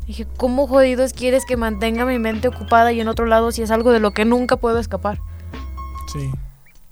Dije, 0.07 0.27
¿cómo 0.37 0.67
jodidos 0.67 1.13
quieres 1.13 1.45
que 1.47 1.57
mantenga 1.57 2.05
mi 2.05 2.19
mente 2.19 2.49
ocupada 2.49 2.93
y 2.93 3.01
en 3.01 3.09
otro 3.09 3.27
lado 3.27 3.53
si 3.53 3.63
es 3.63 3.71
algo 3.71 3.91
de 3.91 4.01
lo 4.01 4.13
que 4.13 4.25
nunca 4.25 4.57
puedo 4.57 4.79
escapar? 4.79 5.19
Sí. 6.13 6.31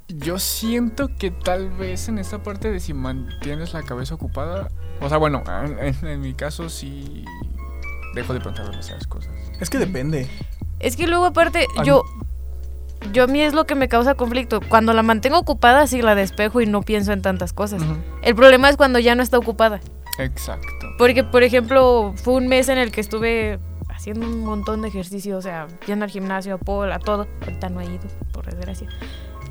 Yo 0.09 0.39
siento 0.39 1.09
que 1.19 1.31
tal 1.31 1.71
vez 1.71 2.09
en 2.09 2.19
esta 2.19 2.43
parte 2.43 2.71
de 2.71 2.81
si 2.81 2.95
mantienes 2.95 3.73
la 3.73 3.83
cabeza 3.83 4.15
ocupada, 4.15 4.69
o 5.01 5.09
sea, 5.09 5.19
bueno, 5.19 5.43
en, 6.03 6.21
mi 6.21 6.35
caso 6.35 6.69
sí 6.69 7.25
dejo 8.15 8.35
de 8.35 8.41
preguntar 8.41 8.71
demasiadas 8.71 9.07
cosas. 9.07 9.33
Es 9.61 9.71
que 9.71 9.79
depende. 9.79 10.29
Es 10.81 10.97
que 10.97 11.07
luego 11.07 11.27
aparte, 11.27 11.67
yo, 11.85 12.03
yo 13.13 13.25
a 13.25 13.27
mí 13.27 13.41
es 13.41 13.55
lo 13.55 13.65
que 13.65 13.75
me 13.75 13.89
causa 13.89 14.15
conflicto. 14.15 14.61
Cuando 14.61 14.93
la 14.93 15.03
mantengo 15.03 15.39
ocupada, 15.39 15.87
sí 15.87 16.03
la 16.03 16.15
despejo 16.15 16.61
y 16.61 16.67
no 16.67 16.83
pienso 16.83 17.13
en 17.13 17.23
tantas 17.23 17.53
cosas. 17.53 17.83
El 18.23 18.35
problema 18.35 18.69
es 18.69 18.77
cuando 18.77 18.99
ya 18.99 19.15
no 19.15 19.23
está 19.23 19.39
ocupada. 19.39 19.81
Exacto. 20.19 20.82
Porque, 20.99 21.25
por 21.25 21.43
ejemplo, 21.43 22.15
fue 22.17 22.35
un 22.35 22.49
mes 22.49 22.69
en 22.69 22.79
el 22.79 22.93
que 22.93 23.01
estuve 23.01 23.59
haciendo 23.89 24.27
un 24.27 24.45
montón 24.45 24.83
de 24.83 24.89
ejercicio, 24.89 25.37
o 25.37 25.43
sea, 25.43 25.69
yendo 25.87 26.05
al 26.05 26.11
gimnasio, 26.11 26.55
a 26.55 26.59
pol, 26.59 26.93
a 26.93 26.99
todo. 26.99 27.27
Ahorita 27.43 27.69
no 27.69 27.81
he 27.81 27.87
ido, 27.87 28.05
por 28.33 28.47
desgracia. 28.47 28.89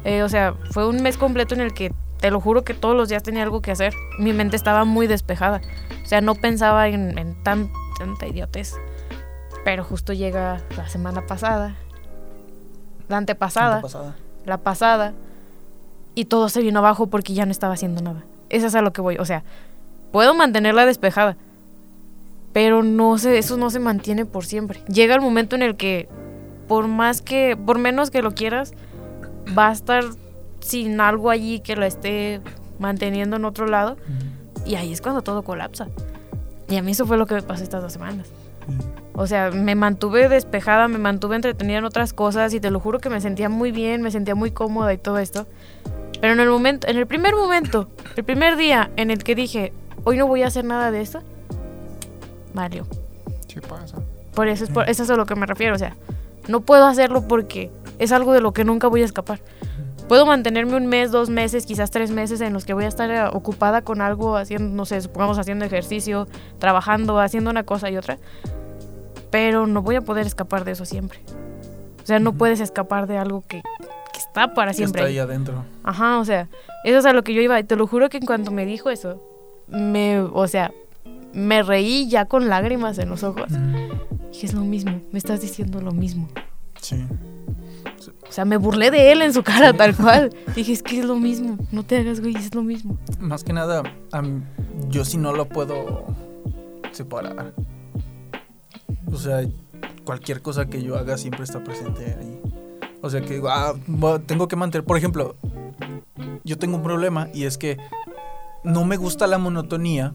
Eh, 0.03 0.23
o 0.23 0.29
sea, 0.29 0.55
fue 0.71 0.87
un 0.87 1.01
mes 1.01 1.17
completo 1.17 1.53
en 1.53 1.61
el 1.61 1.73
que, 1.73 1.93
te 2.19 2.31
lo 2.31 2.39
juro 2.39 2.63
que 2.63 2.73
todos 2.73 2.95
los 2.95 3.09
días 3.09 3.23
tenía 3.23 3.43
algo 3.43 3.61
que 3.61 3.71
hacer. 3.71 3.93
Mi 4.19 4.33
mente 4.33 4.55
estaba 4.55 4.85
muy 4.85 5.07
despejada. 5.07 5.61
O 6.03 6.07
sea, 6.07 6.21
no 6.21 6.35
pensaba 6.35 6.87
en, 6.87 7.17
en 7.17 7.41
tan, 7.43 7.71
tanta 7.97 8.27
idiotez. 8.27 8.75
Pero 9.63 9.83
justo 9.83 10.13
llega 10.13 10.61
la 10.75 10.87
semana 10.87 11.25
pasada 11.25 11.75
la 13.11 13.17
antepasada, 13.17 13.75
Antepasada. 13.75 14.15
la 14.45 14.57
pasada, 14.57 15.13
y 16.15 16.25
todo 16.25 16.49
se 16.49 16.61
vino 16.61 16.79
abajo 16.79 17.07
porque 17.07 17.33
ya 17.33 17.45
no 17.45 17.51
estaba 17.51 17.73
haciendo 17.73 18.01
nada. 18.01 18.23
Eso 18.49 18.67
es 18.67 18.75
a 18.75 18.81
lo 18.81 18.91
que 18.93 19.01
voy. 19.01 19.17
O 19.17 19.25
sea, 19.25 19.43
puedo 20.11 20.33
mantenerla 20.33 20.85
despejada, 20.85 21.37
pero 22.53 22.83
no 22.83 23.17
se, 23.17 23.37
eso 23.37 23.57
no 23.57 23.69
se 23.69 23.79
mantiene 23.79 24.25
por 24.25 24.45
siempre. 24.45 24.81
Llega 24.87 25.15
el 25.15 25.21
momento 25.21 25.55
en 25.55 25.61
el 25.61 25.75
que, 25.75 26.09
por 26.67 26.87
más 26.87 27.21
que, 27.21 27.57
por 27.57 27.79
menos 27.79 28.11
que 28.11 28.21
lo 28.21 28.33
quieras, 28.33 28.73
va 29.57 29.69
a 29.69 29.71
estar 29.71 30.03
sin 30.59 30.99
algo 31.01 31.29
allí 31.29 31.59
que 31.59 31.75
la 31.75 31.87
esté 31.87 32.41
manteniendo 32.79 33.37
en 33.37 33.45
otro 33.45 33.67
lado, 33.67 33.97
y 34.65 34.75
ahí 34.75 34.91
es 34.91 35.01
cuando 35.01 35.21
todo 35.21 35.43
colapsa. 35.43 35.87
Y 36.69 36.77
a 36.77 36.81
mí 36.81 36.91
eso 36.91 37.05
fue 37.05 37.17
lo 37.17 37.25
que 37.25 37.35
me 37.35 37.41
pasó 37.41 37.63
estas 37.63 37.81
dos 37.81 37.93
semanas. 37.93 38.27
O 39.13 39.27
sea, 39.27 39.51
me 39.51 39.75
mantuve 39.75 40.29
despejada, 40.29 40.87
me 40.87 40.97
mantuve 40.97 41.35
entretenida 41.35 41.79
en 41.79 41.85
otras 41.85 42.13
cosas 42.13 42.53
y 42.53 42.59
te 42.59 42.71
lo 42.71 42.79
juro 42.79 42.99
que 42.99 43.09
me 43.09 43.19
sentía 43.19 43.49
muy 43.49 43.71
bien, 43.71 44.01
me 44.01 44.11
sentía 44.11 44.35
muy 44.35 44.51
cómoda 44.51 44.93
y 44.93 44.97
todo 44.97 45.17
esto. 45.17 45.47
Pero 46.21 46.33
en 46.33 46.39
el 46.39 46.49
momento, 46.49 46.87
en 46.87 46.97
el 46.97 47.07
primer 47.07 47.35
momento, 47.35 47.89
el 48.15 48.23
primer 48.23 48.55
día 48.55 48.91
en 48.95 49.11
el 49.11 49.23
que 49.23 49.35
dije, 49.35 49.73
hoy 50.03 50.17
no 50.17 50.27
voy 50.27 50.43
a 50.43 50.47
hacer 50.47 50.65
nada 50.65 50.91
de 50.91 51.01
esto, 51.01 51.21
valió. 52.53 52.85
Sí 53.47 53.59
pasa. 53.59 53.97
Por 54.33 54.47
eso 54.47 54.63
es, 54.63 54.69
por, 54.69 54.89
eso 54.89 55.03
es 55.03 55.09
a 55.09 55.15
lo 55.15 55.25
que 55.25 55.35
me 55.35 55.45
refiero. 55.45 55.75
O 55.75 55.77
sea, 55.77 55.95
no 56.47 56.61
puedo 56.61 56.85
hacerlo 56.85 57.27
porque 57.27 57.69
es 57.99 58.11
algo 58.11 58.33
de 58.33 58.41
lo 58.41 58.53
que 58.53 58.63
nunca 58.63 58.87
voy 58.87 59.01
a 59.01 59.05
escapar. 59.05 59.39
Puedo 60.07 60.25
mantenerme 60.25 60.75
un 60.75 60.87
mes, 60.87 61.11
dos 61.11 61.29
meses, 61.29 61.65
quizás 61.65 61.91
tres 61.91 62.11
meses 62.11 62.41
en 62.41 62.51
los 62.51 62.65
que 62.65 62.73
voy 62.73 62.83
a 62.83 62.87
estar 62.87 63.09
eh, 63.09 63.23
ocupada 63.31 63.81
con 63.81 64.01
algo, 64.01 64.35
haciendo, 64.35 64.75
no 64.75 64.85
sé, 64.85 64.99
supongamos 64.99 65.37
haciendo 65.37 65.63
ejercicio, 65.63 66.27
trabajando, 66.59 67.19
haciendo 67.19 67.49
una 67.49 67.63
cosa 67.63 67.89
y 67.89 67.97
otra. 67.97 68.17
Pero 69.29 69.67
no 69.67 69.81
voy 69.81 69.95
a 69.95 70.01
poder 70.01 70.27
escapar 70.27 70.65
de 70.65 70.71
eso 70.71 70.83
siempre. 70.83 71.19
O 72.03 72.05
sea, 72.05 72.19
no 72.19 72.33
puedes 72.33 72.59
escapar 72.59 73.07
de 73.07 73.17
algo 73.17 73.43
que, 73.47 73.61
que 74.11 74.19
está 74.19 74.53
para 74.53 74.71
Que 74.71 74.77
siempre. 74.77 75.01
Está 75.01 75.07
ahí. 75.07 75.13
ahí 75.13 75.19
adentro. 75.19 75.63
Ajá, 75.83 76.19
o 76.19 76.25
sea, 76.25 76.49
eso 76.83 76.97
es 76.97 77.05
a 77.05 77.13
lo 77.13 77.23
que 77.23 77.33
yo 77.33 77.41
iba. 77.41 77.57
Y 77.59 77.63
te 77.63 77.77
lo 77.77 77.87
juro 77.87 78.09
que 78.09 78.17
en 78.17 78.25
cuanto 78.25 78.51
me 78.51 78.65
dijo 78.65 78.89
eso, 78.89 79.21
me, 79.71 80.19
o 80.19 80.47
sea, 80.47 80.71
me 81.33 81.63
reí 81.63 82.09
ya 82.09 82.25
con 82.25 82.49
lágrimas 82.49 82.97
en 82.99 83.09
los 83.09 83.23
ojos. 83.23 83.47
Dije, 84.31 84.45
es 84.47 84.53
lo 84.53 84.61
mismo, 84.61 85.01
me 85.11 85.17
estás 85.19 85.41
diciendo 85.41 85.81
lo 85.81 85.91
mismo. 85.91 86.27
Sí. 86.81 87.05
O 88.27 88.31
sea, 88.33 88.45
me 88.45 88.57
burlé 88.57 88.91
de 88.91 89.11
él 89.11 89.21
en 89.21 89.33
su 89.33 89.43
cara, 89.43 89.73
tal 89.73 89.95
cual. 89.95 90.33
Dije, 90.55 90.71
es 90.71 90.81
que 90.81 90.99
es 90.99 91.05
lo 91.05 91.15
mismo, 91.17 91.57
no 91.71 91.83
te 91.83 91.97
hagas, 91.97 92.21
güey, 92.21 92.35
es 92.35 92.55
lo 92.55 92.63
mismo. 92.63 92.97
Más 93.19 93.43
que 93.43 93.51
nada, 93.53 93.83
mí- 93.83 94.41
yo 94.89 95.03
sí 95.05 95.17
no 95.17 95.33
lo 95.33 95.45
puedo 95.49 96.05
separar. 96.91 97.53
O 99.11 99.17
sea, 99.17 99.41
cualquier 100.05 100.41
cosa 100.41 100.65
que 100.67 100.81
yo 100.81 100.97
haga 100.97 101.17
siempre 101.17 101.43
está 101.43 101.63
presente 101.63 102.15
ahí. 102.19 102.39
O 103.01 103.09
sea 103.09 103.21
que 103.21 103.33
digo, 103.35 103.49
ah, 103.49 103.73
tengo 104.25 104.47
que 104.47 104.55
mantener. 104.55 104.85
Por 104.85 104.97
ejemplo, 104.97 105.35
yo 106.43 106.57
tengo 106.57 106.77
un 106.77 106.83
problema 106.83 107.27
y 107.33 107.43
es 107.43 107.57
que 107.57 107.77
no 108.63 108.85
me 108.85 108.97
gusta 108.97 109.27
la 109.27 109.37
monotonía, 109.37 110.13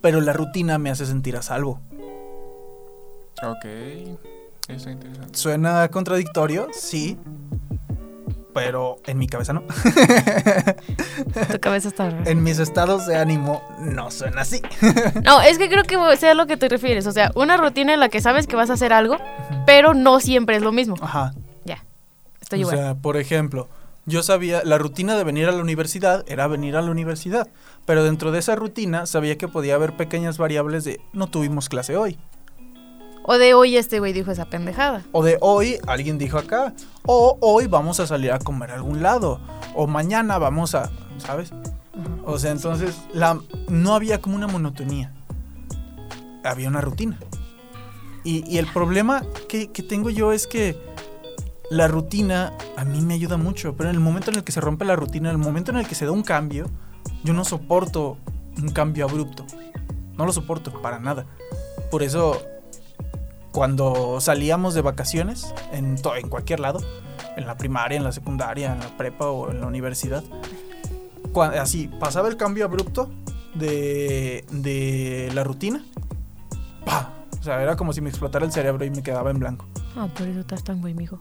pero 0.00 0.20
la 0.20 0.32
rutina 0.32 0.78
me 0.78 0.90
hace 0.90 1.06
sentir 1.06 1.36
a 1.36 1.42
salvo. 1.42 1.80
Ok. 3.42 3.64
Eso 3.64 4.18
es 4.68 4.86
interesante. 4.86 5.38
Suena 5.38 5.88
contradictorio, 5.88 6.68
sí. 6.72 7.16
Pero 8.54 8.96
en 9.06 9.18
mi 9.18 9.28
cabeza 9.28 9.52
no. 9.52 9.62
Tu 11.52 11.60
cabeza 11.60 11.88
está 11.88 12.10
rara. 12.10 12.28
En 12.28 12.42
mis 12.42 12.58
estados 12.58 13.06
de 13.06 13.16
ánimo 13.16 13.62
no 13.78 14.10
suena 14.10 14.40
así. 14.40 14.60
No, 15.24 15.40
es 15.42 15.58
que 15.58 15.68
creo 15.68 15.84
que 15.84 16.16
sea 16.16 16.32
a 16.32 16.34
lo 16.34 16.46
que 16.46 16.56
te 16.56 16.68
refieres. 16.68 17.06
O 17.06 17.12
sea, 17.12 17.30
una 17.36 17.56
rutina 17.56 17.94
en 17.94 18.00
la 18.00 18.08
que 18.08 18.20
sabes 18.20 18.46
que 18.46 18.56
vas 18.56 18.70
a 18.70 18.72
hacer 18.72 18.92
algo, 18.92 19.16
pero 19.64 19.94
no 19.94 20.18
siempre 20.18 20.56
es 20.56 20.62
lo 20.62 20.72
mismo. 20.72 20.96
Ajá. 21.00 21.34
Ya, 21.64 21.84
estoy 22.40 22.60
o 22.60 22.62
igual. 22.62 22.76
sea, 22.76 22.94
por 22.96 23.16
ejemplo, 23.16 23.68
yo 24.08 24.22
sabía, 24.22 24.62
la 24.64 24.78
rutina 24.78 25.16
de 25.16 25.22
venir 25.24 25.46
a 25.48 25.52
la 25.52 25.62
universidad 25.62 26.24
era 26.26 26.46
venir 26.48 26.76
a 26.76 26.82
la 26.82 26.90
universidad, 26.90 27.48
pero 27.84 28.02
dentro 28.02 28.32
de 28.32 28.38
esa 28.38 28.56
rutina 28.56 29.06
sabía 29.06 29.36
que 29.38 29.48
podía 29.48 29.74
haber 29.74 29.96
pequeñas 29.96 30.38
variables 30.38 30.84
de 30.84 31.00
no 31.12 31.28
tuvimos 31.28 31.68
clase 31.68 31.96
hoy, 31.96 32.18
O 33.22 33.36
de 33.36 33.52
hoy 33.52 33.76
este 33.76 33.98
güey 33.98 34.14
dijo 34.14 34.30
esa 34.30 34.46
pendejada. 34.46 35.02
o 35.12 35.22
de 35.22 35.36
hoy 35.42 35.76
alguien 35.86 36.16
dijo 36.16 36.38
acá, 36.38 36.72
o 37.04 37.36
hoy 37.42 37.66
vamos 37.66 38.00
a 38.00 38.06
salir 38.06 38.32
a 38.32 38.38
comer 38.38 38.70
a 38.70 38.76
algún 38.76 39.02
lado, 39.02 39.40
o 39.74 39.86
mañana 39.86 40.38
vamos 40.38 40.74
a, 40.74 40.90
¿sabes? 41.18 41.52
O 42.24 42.38
sea, 42.38 42.52
entonces 42.52 42.96
la, 43.12 43.38
no 43.68 43.94
había 43.94 44.22
como 44.22 44.36
una 44.36 44.46
monotonía, 44.46 45.12
había 46.44 46.68
una 46.68 46.80
rutina. 46.80 47.18
Y, 48.24 48.44
y 48.50 48.58
el 48.58 48.66
problema 48.66 49.22
que, 49.48 49.70
que 49.70 49.82
tengo 49.82 50.10
yo 50.10 50.32
es 50.32 50.46
que 50.46 50.76
la 51.70 51.86
rutina 51.86 52.54
a 52.76 52.84
mí 52.84 53.00
me 53.00 53.14
ayuda 53.14 53.36
mucho, 53.36 53.76
pero 53.76 53.90
en 53.90 53.96
el 53.96 54.00
momento 54.00 54.30
en 54.30 54.38
el 54.38 54.44
que 54.44 54.52
se 54.52 54.60
rompe 54.60 54.84
la 54.84 54.96
rutina, 54.96 55.30
en 55.30 55.36
el 55.36 55.42
momento 55.42 55.70
en 55.70 55.78
el 55.78 55.86
que 55.86 55.94
se 55.94 56.06
da 56.06 56.12
un 56.12 56.22
cambio, 56.22 56.70
yo 57.24 57.34
no 57.34 57.44
soporto 57.44 58.16
un 58.56 58.70
cambio 58.70 59.04
abrupto. 59.04 59.44
No 60.16 60.26
lo 60.26 60.32
soporto 60.32 60.82
para 60.82 60.98
nada. 60.98 61.26
Por 61.90 62.02
eso, 62.02 62.42
cuando 63.52 64.20
salíamos 64.20 64.74
de 64.74 64.80
vacaciones, 64.80 65.54
en, 65.72 65.96
cualquier 66.28 66.60
lado, 66.60 66.80
en 67.36 67.46
la 67.46 67.56
primaria, 67.56 67.96
en 67.96 68.04
la 68.04 68.12
secundaria, 68.12 68.72
en 68.72 68.80
la 68.80 68.96
prepa 68.96 69.26
o 69.28 69.50
en 69.50 69.60
la 69.60 69.66
universidad, 69.66 70.24
así 71.60 71.88
pasaba 72.00 72.28
el 72.28 72.36
cambio 72.36 72.64
abrupto 72.64 73.10
de, 73.54 74.44
de 74.50 75.30
la 75.34 75.44
rutina, 75.44 75.84
¡pa! 76.84 77.12
O 77.38 77.42
sea, 77.42 77.62
era 77.62 77.76
como 77.76 77.92
si 77.92 78.00
me 78.00 78.08
explotara 78.08 78.44
el 78.44 78.52
cerebro 78.52 78.84
y 78.84 78.90
me 78.90 79.02
quedaba 79.02 79.30
en 79.30 79.38
blanco. 79.38 79.66
Ah, 79.96 80.08
por 80.16 80.26
eso 80.26 80.40
estás 80.40 80.64
tan 80.64 80.80
güey, 80.80 80.94
mijo. 80.94 81.20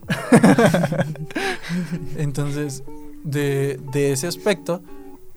Entonces, 2.18 2.84
de, 3.24 3.80
de 3.92 4.12
ese 4.12 4.28
aspecto, 4.28 4.84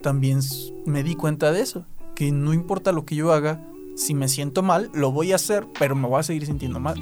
también 0.01 0.41
me 0.87 1.03
di 1.03 1.15
cuenta 1.15 1.53
de 1.53 1.61
eso. 1.61 1.87
Que 2.15 2.33
no 2.33 2.53
importa 2.53 2.93
lo 2.93 3.05
que 3.05 3.17
yo 3.17 3.33
haga, 3.33 3.65
si 3.97 4.15
me 4.15 4.29
siento 4.29 4.63
mal, 4.63 4.91
lo 4.95 5.13
voy 5.13 5.33
a 5.33 5.37
hacer, 5.37 5.67
pero 5.79 5.95
me 5.95 6.09
voy 6.09 6.21
a 6.21 6.23
seguir 6.23 6.47
sintiendo 6.47 6.81
mal. 6.81 6.99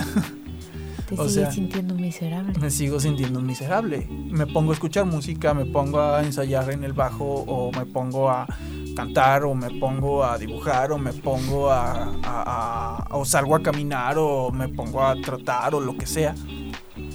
Te 1.09 1.15
O 1.15 1.19
sigues 1.29 1.33
sea, 1.33 1.51
sintiendo 1.51 1.95
miserable. 1.95 2.53
me 2.61 2.71
sigo 2.71 3.01
sintiendo 3.01 3.41
miserable. 3.41 4.07
Me 4.11 4.47
pongo 4.47 4.73
a 4.73 4.75
escuchar 4.75 5.07
música, 5.07 5.55
me 5.55 5.65
pongo 5.65 6.01
a 6.01 6.23
ensayar 6.23 6.71
en 6.71 6.85
el 6.85 6.93
bajo, 6.93 7.25
o 7.25 7.73
me 7.73 7.87
pongo 7.87 8.29
a 8.31 8.47
cantar, 8.95 9.45
o 9.45 9.55
me 9.55 9.71
pongo 9.71 10.23
a 10.25 10.37
dibujar, 10.37 10.93
o 10.93 10.99
me 10.99 11.13
pongo 11.15 11.71
a, 11.71 11.93
a- 12.23 13.07
a- 13.11 13.17
o 13.17 13.25
salgo 13.25 13.57
a 13.57 13.63
caminar, 13.63 14.19
o 14.19 14.51
me 14.51 14.69
pongo 14.69 15.03
a 15.03 15.15
trotar, 15.23 15.75
o 15.75 15.81
lo 15.81 15.97
que 15.97 16.05
sea. 16.07 16.35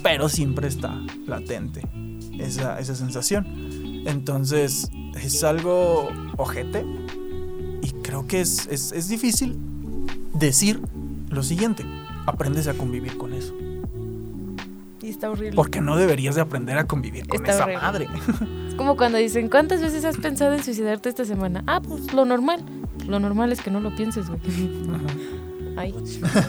Pero 0.01 0.27
siempre 0.27 0.67
está 0.67 0.99
latente 1.27 1.81
esa, 2.39 2.79
esa 2.79 2.95
sensación. 2.95 3.45
Entonces, 4.07 4.89
es 5.21 5.43
algo 5.43 6.09
ojete. 6.37 6.83
Y 7.83 7.91
creo 8.01 8.25
que 8.27 8.41
es, 8.41 8.65
es, 8.71 8.91
es 8.91 9.07
difícil 9.07 9.57
decir 10.33 10.81
lo 11.29 11.43
siguiente. 11.43 11.85
Aprendes 12.25 12.67
a 12.67 12.73
convivir 12.73 13.17
con 13.17 13.33
eso. 13.33 13.53
Está 15.23 15.31
horrible. 15.31 15.55
Porque 15.55 15.79
no 15.79 15.95
deberías 15.95 16.35
de 16.35 16.41
aprender 16.41 16.77
a 16.77 16.85
convivir 16.85 17.25
con 17.29 17.39
Está 17.39 17.53
esa 17.53 17.63
horrible. 17.63 17.81
madre. 17.81 18.07
Es 18.67 18.75
como 18.75 18.97
cuando 18.97 19.17
dicen, 19.19 19.47
¿cuántas 19.49 19.79
veces 19.81 20.03
has 20.03 20.17
pensado 20.17 20.53
en 20.53 20.61
suicidarte 20.61 21.07
esta 21.07 21.23
semana? 21.23 21.63
Ah, 21.65 21.79
pues 21.81 22.11
lo 22.13 22.25
normal. 22.25 22.61
Lo 23.07 23.21
normal 23.21 23.53
es 23.53 23.61
que 23.61 23.71
no 23.71 23.79
lo 23.79 23.95
pienses, 23.95 24.27
güey. 24.29 24.41
Ay. 25.77 25.95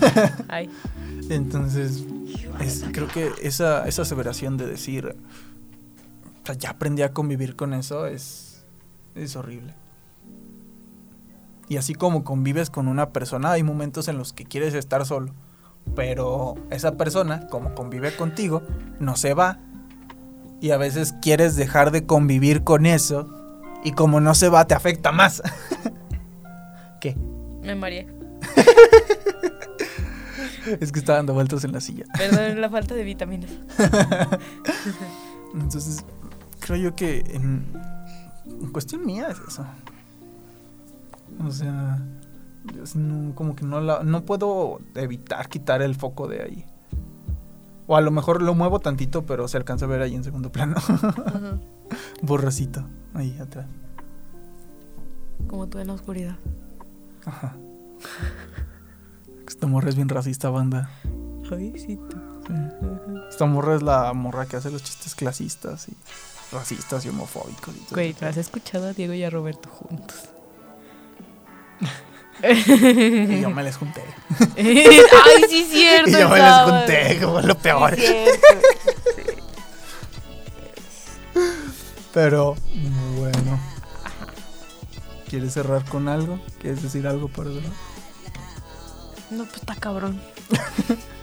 Ay. 0.48 0.70
Entonces, 1.30 2.04
es- 2.60 2.84
creo 2.92 3.06
que 3.06 3.30
esa, 3.42 3.86
esa 3.86 4.02
aseveración 4.02 4.56
de 4.56 4.66
decir, 4.66 5.14
o 6.42 6.46
sea, 6.46 6.56
ya 6.56 6.70
aprendí 6.70 7.02
a 7.02 7.12
convivir 7.12 7.54
con 7.54 7.74
eso 7.74 8.06
es, 8.06 8.64
es 9.14 9.36
horrible. 9.36 9.72
Y 11.68 11.76
así 11.76 11.94
como 11.94 12.24
convives 12.24 12.70
con 12.70 12.88
una 12.88 13.10
persona, 13.10 13.52
hay 13.52 13.62
momentos 13.62 14.08
en 14.08 14.18
los 14.18 14.32
que 14.32 14.44
quieres 14.44 14.74
estar 14.74 15.06
solo. 15.06 15.32
Pero 15.94 16.54
esa 16.70 16.96
persona, 16.96 17.46
como 17.48 17.74
convive 17.74 18.14
contigo, 18.16 18.62
no 18.98 19.16
se 19.16 19.34
va. 19.34 19.58
Y 20.60 20.70
a 20.70 20.76
veces 20.76 21.14
quieres 21.20 21.56
dejar 21.56 21.90
de 21.90 22.06
convivir 22.06 22.64
con 22.64 22.86
eso. 22.86 23.28
Y 23.84 23.92
como 23.92 24.20
no 24.20 24.34
se 24.34 24.48
va, 24.48 24.66
te 24.66 24.74
afecta 24.74 25.12
más. 25.12 25.42
¿Qué? 27.00 27.16
Me 27.62 27.74
mareé. 27.74 28.08
Es 30.80 30.92
que 30.92 30.98
está 30.98 31.14
dando 31.14 31.34
vueltas 31.34 31.64
en 31.64 31.72
la 31.72 31.80
silla. 31.80 32.04
Perdón, 32.16 32.60
la 32.60 32.70
falta 32.70 32.94
de 32.94 33.04
vitaminas. 33.04 33.50
Entonces, 35.52 36.04
creo 36.60 36.78
yo 36.78 36.94
que 36.94 37.22
en, 37.28 37.66
en 38.46 38.72
cuestión 38.72 39.04
mía 39.04 39.28
es 39.30 39.38
eso. 39.46 39.66
O 41.46 41.50
sea, 41.50 42.00
no, 42.94 43.34
como 43.34 43.56
que 43.56 43.64
no, 43.64 43.80
la, 43.80 44.02
no 44.02 44.24
puedo 44.24 44.80
evitar 44.94 45.48
quitar 45.48 45.82
el 45.82 45.94
foco 45.94 46.28
de 46.28 46.42
ahí. 46.42 46.64
O 47.86 47.96
a 47.96 48.00
lo 48.00 48.10
mejor 48.10 48.42
lo 48.42 48.54
muevo 48.54 48.80
tantito, 48.80 49.26
pero 49.26 49.46
se 49.48 49.56
alcanza 49.56 49.84
a 49.84 49.88
ver 49.88 50.00
ahí 50.00 50.14
en 50.14 50.24
segundo 50.24 50.50
plano. 50.50 50.76
Ajá. 50.76 51.58
Borracito, 52.22 52.84
ahí 53.12 53.36
atrás. 53.38 53.66
Como 55.46 55.66
tú 55.68 55.78
en 55.78 55.88
la 55.88 55.92
oscuridad. 55.92 56.36
Ajá. 57.26 57.56
Esta 59.46 59.66
morra 59.66 59.90
es 59.90 59.96
bien 59.96 60.08
racista, 60.08 60.48
banda. 60.50 60.90
Ay, 61.50 61.74
sí. 61.78 62.00
Esta 63.28 63.46
morra 63.46 63.76
es 63.76 63.82
la 63.82 64.12
morra 64.12 64.46
que 64.46 64.56
hace 64.56 64.70
los 64.70 64.82
chistes 64.82 65.14
clasistas 65.14 65.88
y 65.88 65.96
racistas 66.52 67.04
y 67.04 67.10
homofóbicos 67.10 67.74
y 67.76 67.80
todo. 67.80 67.94
Güey, 67.94 68.16
¿no 68.20 68.28
has 68.28 68.36
escuchado 68.36 68.88
a 68.88 68.92
Diego 68.92 69.12
y 69.12 69.22
a 69.24 69.30
Roberto 69.30 69.68
juntos? 69.68 70.28
Y 72.42 73.40
yo 73.40 73.50
me 73.50 73.62
les 73.62 73.76
junté. 73.76 74.02
Ay, 74.56 75.44
sí, 75.48 75.62
es 75.62 75.68
cierto. 75.70 76.10
Y 76.10 76.12
yo 76.12 76.28
me 76.28 76.38
les 76.38 76.54
junté 76.64 77.20
como 77.20 77.40
lo 77.40 77.56
peor. 77.56 77.96
Sí. 77.96 78.06
Pero 82.12 82.56
bueno. 83.16 83.60
¿Quieres 85.28 85.52
cerrar 85.52 85.84
con 85.86 86.08
algo? 86.08 86.38
¿Quieres 86.60 86.82
decir 86.82 87.06
algo 87.08 87.28
para 87.28 87.50
cerrar? 87.50 87.72
No, 89.30 89.44
pues 89.44 89.56
está 89.56 89.74
cabrón. 89.74 90.20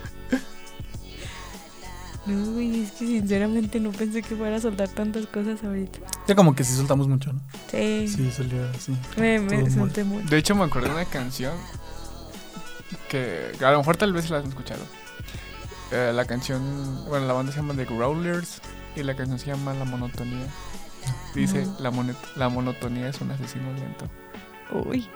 No, 2.26 2.52
güey, 2.52 2.84
es 2.84 2.91
que 2.91 3.07
sinceramente 3.07 3.80
no 3.80 3.91
pensé 3.91 4.22
que 4.22 4.35
fuera 4.35 4.57
a 4.57 4.61
soltar 4.61 4.89
tantas 4.89 5.26
cosas 5.26 5.64
ahorita. 5.64 5.99
Ya 6.27 6.35
como 6.35 6.53
que 6.56 6.64
sí 6.64 6.76
soltamos 6.76 7.07
mucho, 7.07 7.34
¿no? 7.34 7.41
Sí, 7.72 8.07
Sí, 8.07 8.31
salió 8.31 8.69
así. 8.69 8.95
me, 9.18 9.39
me 9.39 9.69
solté 9.72 10.03
mucho. 10.03 10.27
De 10.30 10.38
hecho, 10.38 10.53
me 10.56 10.64
acordé 10.65 10.88
de 10.89 10.93
una 10.93 11.06
canción 11.06 11.53
que 13.10 13.52
a 13.64 13.72
lo 13.72 13.80
mejor 13.80 13.98
tal 13.98 14.14
vez 14.14 14.30
la 14.30 14.38
has 14.38 14.45
escuchado. 14.48 14.81
Eh, 15.91 16.11
la 16.14 16.26
canción, 16.26 17.06
bueno, 17.07 17.26
la 17.27 17.34
banda 17.34 17.52
se 17.52 17.57
llama 17.57 17.73
The 17.73 17.85
Growlers 17.85 18.61
y 18.95 19.03
la 19.03 19.15
canción 19.15 19.39
se 19.39 19.48
llama 19.48 19.73
La 19.73 19.85
Monotonía. 19.85 20.45
Dice, 21.34 21.65
No. 21.65 21.76
la, 21.80 21.91
monet- 21.91 22.35
la 22.35 22.49
monotonía 22.49 23.10
es 23.10 23.19
un 23.22 23.31
asesino 23.31 23.73
lento. 23.73 24.06
Uy. 24.88 25.10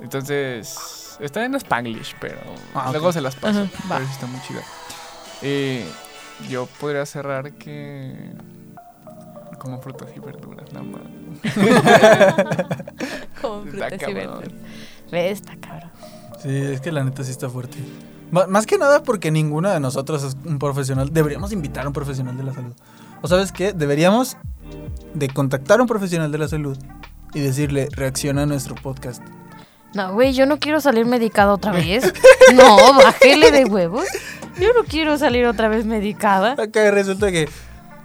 Entonces, 0.00 1.16
está 1.20 1.44
en 1.44 1.54
Spanglish, 1.56 2.14
pero 2.20 2.38
Ah, 2.74 2.88
luego 2.90 3.12
se 3.12 3.20
las 3.20 3.36
paso. 3.36 3.60
Ajá, 3.62 3.70
pero 3.88 4.06
sí 4.06 4.12
está 4.12 4.26
muy 4.26 4.40
chida. 4.42 4.62
Y 5.42 5.80
yo 6.48 6.66
podría 6.80 7.06
cerrar 7.06 7.52
que... 7.52 8.32
Como 9.58 9.80
frutas 9.80 10.08
y 10.16 10.18
verduras, 10.18 10.72
nada 10.72 10.84
más. 10.84 11.02
Como 13.40 13.62
frutas 13.62 13.92
y 14.08 14.12
verduras. 14.12 14.50
Ve, 15.10 15.30
está 15.30 15.56
cabrón. 15.56 15.90
Sí, 16.42 16.48
es 16.56 16.80
que 16.80 16.90
la 16.90 17.04
neta 17.04 17.22
sí 17.22 17.30
está 17.30 17.48
fuerte. 17.48 17.78
Más 18.32 18.66
que 18.66 18.78
nada 18.78 19.02
porque 19.02 19.30
ninguno 19.30 19.70
de 19.70 19.78
nosotros 19.78 20.24
es 20.24 20.36
un 20.44 20.58
profesional. 20.58 21.12
Deberíamos 21.12 21.52
invitar 21.52 21.84
a 21.84 21.88
un 21.88 21.92
profesional 21.92 22.36
de 22.36 22.42
la 22.42 22.52
salud. 22.54 22.72
¿O 23.20 23.28
sabes 23.28 23.52
qué? 23.52 23.72
Deberíamos 23.72 24.36
de 25.14 25.28
contactar 25.28 25.78
a 25.78 25.82
un 25.82 25.88
profesional 25.88 26.32
de 26.32 26.38
la 26.38 26.48
salud 26.48 26.76
y 27.34 27.40
decirle, 27.40 27.88
reacciona 27.92 28.42
a 28.42 28.46
nuestro 28.46 28.74
podcast. 28.74 29.22
No, 29.94 30.14
güey, 30.14 30.32
yo 30.32 30.46
no 30.46 30.58
quiero 30.58 30.80
salir 30.80 31.04
medicada 31.06 31.52
otra 31.52 31.72
vez. 31.72 32.12
No, 32.54 32.94
bájele 32.94 33.50
de 33.52 33.64
huevos. 33.66 34.06
Yo 34.60 34.68
no 34.74 34.84
quiero 34.88 35.16
salir 35.18 35.46
otra 35.46 35.68
vez 35.68 35.84
medicada. 35.84 36.52
Acá 36.58 36.90
resulta 36.90 37.30
que 37.32 37.48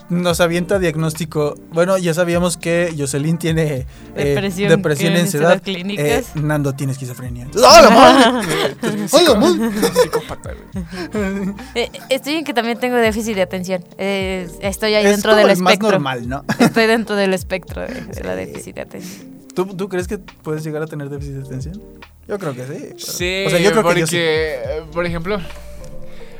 nos 0.10 0.40
avienta 0.40 0.80
diagnóstico. 0.80 1.56
Bueno, 1.74 1.98
ya 1.98 2.14
sabíamos 2.14 2.56
que 2.56 2.94
Jocelyn 2.98 3.38
tiene 3.38 3.86
eh, 4.15 4.24
Depresión 4.34 4.69
depresión 4.69 5.10
clínica, 5.14 5.22
ansiedad. 5.26 5.61
clínicas. 5.61 6.07
Eh, 6.07 6.24
Nando 6.36 6.74
tiene 6.74 6.94
esquizofrenia. 6.94 7.44
Entonces, 7.52 7.69
¡Ah, 7.69 7.82
la 7.82 7.90
madre! 7.90 8.76
¡Ah, 9.14 9.22
la 9.28 9.36
madre! 9.36 9.72
Psicópata, 10.02 10.52
güey. 10.53 11.53
Eh, 11.76 11.90
estoy 12.10 12.36
en 12.36 12.45
que 12.45 12.53
también 12.53 12.80
tengo 12.80 12.95
déficit 12.95 13.36
de 13.36 13.41
atención. 13.41 13.84
Eh, 13.98 14.48
estoy 14.61 14.94
ahí 14.94 15.06
Es 15.06 15.11
dentro 15.11 15.32
como 15.32 15.41
del 15.45 15.49
el 15.57 15.61
más 15.61 15.74
espectro. 15.74 15.91
normal, 15.91 16.30
¿no? 16.30 16.45
Estoy 16.60 16.86
dentro 16.88 17.15
del 17.18 17.34
espectro 17.34 17.82
de, 17.82 17.88
de 17.94 18.24
la 18.24 18.36
déficit 18.36 18.76
de 18.76 18.82
atención. 18.82 19.38
¿Tú, 19.53 19.65
¿Tú 19.76 19.90
crees 19.90 20.07
que 20.07 20.19
puedes 20.19 20.64
llegar 20.64 20.84
a 20.84 20.86
tener 20.88 21.10
déficit 21.10 21.34
de 21.34 21.41
atención? 21.45 21.82
Yo 22.28 22.38
creo 22.40 22.53
que 22.53 22.61
sí. 22.64 22.68
pero- 22.80 22.99
Sí, 22.99 23.44
o 23.45 23.49
sea, 23.49 23.60
yo 23.60 23.72
creo 23.72 23.84
porque, 23.84 23.95
que 23.95 24.02
yo 24.02 24.07
sí. 24.07 24.18
eh, 24.19 24.84
por 24.94 25.06
ejemplo, 25.06 25.38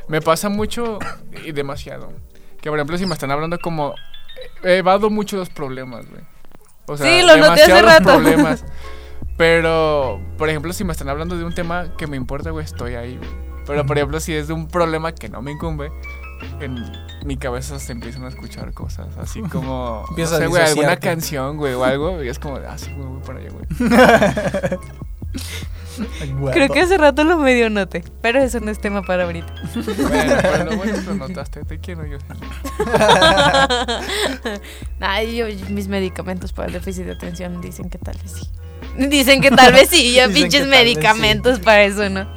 me 0.08 0.20
pasa 0.20 0.48
mucho 0.48 0.98
y 1.44 1.52
demasiado. 1.52 2.12
Que, 2.60 2.70
por 2.70 2.78
ejemplo, 2.78 2.98
si 2.98 3.06
me 3.06 3.14
están 3.14 3.30
hablando 3.30 3.58
como... 3.58 3.94
Evado 4.62 5.10
mucho 5.10 5.36
los 5.36 5.50
problemas, 5.50 6.08
güey. 6.08 6.22
O 6.86 6.96
sea, 6.96 7.06
Sí, 7.06 7.26
lo 7.26 7.36
noté 7.36 7.62
hace 7.62 7.82
rato. 7.82 8.04
problemas. 8.04 8.64
Pero, 9.36 10.20
por 10.36 10.48
ejemplo, 10.48 10.72
si 10.72 10.82
me 10.84 10.92
están 10.92 11.08
hablando 11.08 11.36
de 11.36 11.44
un 11.44 11.54
tema 11.54 11.94
que 11.96 12.06
me 12.06 12.16
importa, 12.16 12.50
güey, 12.50 12.64
estoy 12.64 12.94
ahí, 12.96 13.16
güey. 13.16 13.30
Pero, 13.66 13.84
por 13.86 13.96
ejemplo, 13.96 14.18
si 14.18 14.34
es 14.34 14.48
de 14.48 14.54
un 14.54 14.66
problema 14.66 15.12
que 15.12 15.28
no 15.28 15.42
me 15.42 15.52
incumbe, 15.52 15.92
en 16.60 16.76
mi 17.24 17.36
cabeza 17.36 17.78
se 17.78 17.92
empiezan 17.92 18.24
a 18.24 18.28
escuchar 18.28 18.72
cosas 18.72 19.16
así 19.18 19.40
como... 19.52 20.04
No 20.16 20.26
sé, 20.26 20.46
güey, 20.46 20.62
alguna 20.62 20.96
canción, 20.96 21.56
güey, 21.56 21.74
o 21.74 21.84
algo. 21.84 22.22
Y 22.22 22.28
es 22.28 22.38
como, 22.38 22.56
ah, 22.56 22.78
sí, 22.78 22.92
güey, 22.92 23.06
voy 23.06 23.20
para 23.24 23.38
allá, 23.38 23.50
güey. 23.50 24.78
Guapo. 26.38 26.52
Creo 26.52 26.68
que 26.68 26.80
hace 26.80 26.96
rato 26.96 27.24
lo 27.24 27.38
medio 27.38 27.70
noté, 27.70 28.04
pero 28.22 28.40
eso 28.40 28.60
no 28.60 28.70
es 28.70 28.80
tema 28.80 29.02
para 29.02 29.24
ahorita. 29.24 29.52
Bueno, 29.74 30.76
bueno 30.76 30.94
que 30.94 31.02
lo 31.02 31.14
notaste. 31.14 31.64
Te 31.64 31.78
quiero, 31.78 32.06
yo. 32.06 32.18
Ay, 35.00 35.36
yo, 35.36 35.46
mis 35.70 35.88
medicamentos 35.88 36.52
para 36.52 36.68
el 36.68 36.74
déficit 36.74 37.04
de 37.04 37.12
atención 37.12 37.60
dicen 37.60 37.90
que 37.90 37.98
tal 37.98 38.16
vez 38.18 38.32
sí. 38.32 39.08
Dicen 39.08 39.40
que 39.40 39.50
tal 39.50 39.72
vez 39.72 39.88
sí, 39.88 40.14
yo 40.14 40.28
Dicen 40.28 40.42
pinches 40.42 40.66
medicamentos 40.68 41.58
para 41.58 41.82
eso, 41.84 42.08
¿no? 42.08 42.28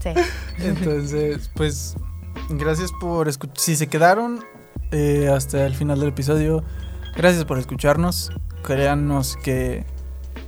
Sí. 0.00 0.10
Entonces, 0.58 1.50
pues, 1.54 1.96
gracias 2.48 2.90
por 3.00 3.28
escuchar. 3.28 3.58
Si 3.58 3.76
se 3.76 3.88
quedaron 3.88 4.44
eh, 4.90 5.30
hasta 5.34 5.66
el 5.66 5.74
final 5.74 6.00
del 6.00 6.10
episodio, 6.10 6.64
gracias 7.16 7.44
por 7.44 7.58
escucharnos. 7.58 8.30
Créanos 8.62 9.36
que, 9.42 9.84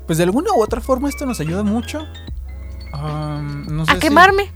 pues, 0.07 0.19
de 0.19 0.25
alguna 0.25 0.53
u 0.53 0.63
otra 0.63 0.81
forma 0.81 1.09
esto 1.09 1.27
nos 1.27 1.41
ayuda 1.41 1.63
mucho. 1.63 2.01
No 2.93 3.85
sé 3.87 3.93
A 3.93 3.95
si- 3.95 4.01
quemarme. 4.01 4.53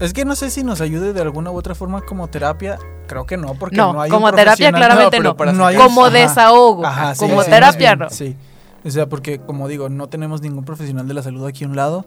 Es 0.00 0.12
que 0.12 0.24
no 0.24 0.34
sé 0.34 0.50
si 0.50 0.64
nos 0.64 0.80
ayude 0.80 1.12
de 1.12 1.20
alguna 1.20 1.50
u 1.50 1.56
otra 1.56 1.74
forma 1.74 2.02
como 2.02 2.28
terapia. 2.28 2.78
Creo 3.06 3.26
que 3.26 3.36
no, 3.36 3.54
porque 3.54 3.76
no, 3.76 3.92
No, 3.92 4.00
hay 4.00 4.10
un 4.10 4.16
como 4.16 4.32
terapia 4.32 4.72
claramente 4.72 5.18
No, 5.18 5.22
pero 5.22 5.22
no. 5.30 5.36
para 5.36 5.52
No 5.52 5.66
hay- 5.66 5.76
Como 5.76 6.04
ajá. 6.06 6.10
desahogo. 6.14 6.86
Ajá, 6.86 7.14
sí, 7.14 7.20
como 7.20 7.42
sí, 7.42 7.50
terapia 7.50 7.94
no. 7.96 8.10
Sí. 8.10 8.36
O 8.84 8.90
sea, 8.90 9.08
porque 9.08 9.38
como 9.38 9.68
digo, 9.68 9.88
no 9.88 10.08
tenemos 10.08 10.40
ningún 10.40 10.64
profesional 10.64 11.06
de 11.06 11.14
la 11.14 11.22
salud 11.22 11.46
aquí 11.46 11.64
a 11.64 11.68
un 11.68 11.76
lado. 11.76 12.04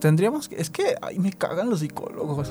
Tendríamos 0.00 0.48
que... 0.48 0.56
Es 0.60 0.70
que, 0.70 0.94
ay, 1.02 1.18
me 1.18 1.32
cagan 1.32 1.68
los 1.70 1.80
psicólogos. 1.80 2.48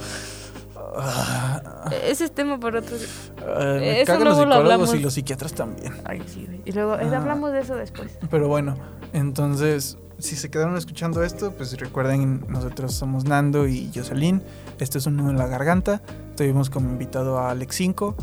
Ah, 0.95 1.89
Ese 2.03 2.25
es 2.25 2.31
tema 2.33 2.59
para 2.59 2.79
otro. 2.79 2.95
me 2.95 4.01
Eso 4.01 4.05
cagan 4.13 4.25
los 4.27 4.37
luego 4.37 4.51
psicólogos 4.51 4.55
hablamos. 4.57 4.95
y 4.95 4.99
los 4.99 5.13
psiquiatras 5.13 5.53
también. 5.53 5.93
Ay, 6.05 6.21
sí, 6.27 6.45
güey. 6.45 6.61
Y 6.65 6.71
luego 6.71 6.95
eh, 6.99 7.09
Ah. 7.11 7.17
hablamos 7.17 7.51
de 7.51 7.59
eso 7.61 7.75
después. 7.75 8.17
Pero 8.29 8.47
bueno, 8.47 8.75
entonces, 9.13 9.97
si 10.19 10.35
se 10.35 10.49
quedaron 10.49 10.77
escuchando 10.77 11.23
esto, 11.23 11.51
pues 11.51 11.77
recuerden, 11.79 12.45
nosotros 12.47 12.93
somos 12.93 13.25
Nando 13.25 13.67
y 13.67 13.91
Jocelyn. 13.93 14.41
Esto 14.79 14.97
es 14.97 15.05
un 15.07 15.17
nudo 15.17 15.31
en 15.31 15.37
la 15.37 15.47
garganta. 15.47 16.01
Tuvimos 16.37 16.69
como 16.69 16.89
invitado 16.89 17.37
a 17.39 17.49
Alex 17.51 17.75
5. 17.75 18.15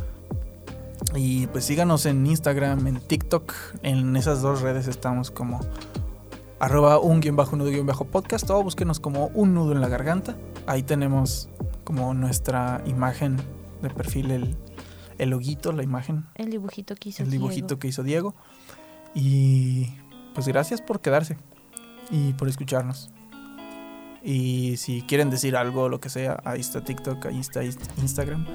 Y 1.17 1.47
pues 1.49 1.65
síganos 1.65 2.07
en 2.07 2.25
Instagram, 2.27 2.87
en 2.87 3.01
TikTok. 3.01 3.53
En 3.83 4.17
esas 4.17 4.43
dos 4.43 4.61
redes 4.61 4.87
estamos 4.87 5.31
como 5.31 5.61
arroba 6.61 6.99
un 7.01 7.21
guion 7.21 7.37
bajo 7.37 7.57
nudo 7.57 7.71
guion 7.71 7.87
bajo 7.87 8.05
podcast. 8.05 8.49
O 8.51 8.63
búsquenos 8.63 9.01
como 9.01 9.27
un 9.29 9.55
nudo 9.55 9.73
en 9.73 9.81
la 9.81 9.89
garganta. 9.89 10.37
Ahí 10.67 10.83
tenemos 10.83 11.49
como 11.85 12.15
nuestra 12.15 12.83
imagen 12.87 13.37
de 13.83 13.91
perfil, 13.91 14.31
el, 14.31 14.57
el 15.19 15.31
loguito, 15.31 15.73
la 15.73 15.83
imagen 15.83 16.27
El 16.35 16.51
dibujito 16.51 16.95
que 16.95 17.09
hizo 17.11 17.23
el 17.23 17.31
dibujito 17.31 17.67
Diego. 17.69 17.79
que 17.81 17.89
hizo 17.89 18.03
Diego. 18.03 18.35
Y 19.15 19.87
pues 20.35 20.47
gracias 20.49 20.81
por 20.83 21.01
quedarse 21.01 21.37
y 22.11 22.33
por 22.35 22.49
escucharnos. 22.49 23.11
Y 24.23 24.77
si 24.77 25.03
quieren 25.03 25.31
decir 25.31 25.57
algo, 25.57 25.89
lo 25.89 25.99
que 26.01 26.11
sea, 26.11 26.41
ahí 26.45 26.61
está 26.61 26.85
TikTok, 26.85 27.25
ahí 27.27 27.41
está 27.41 27.63
Inst- 27.65 27.91
Instagram. 27.99 28.47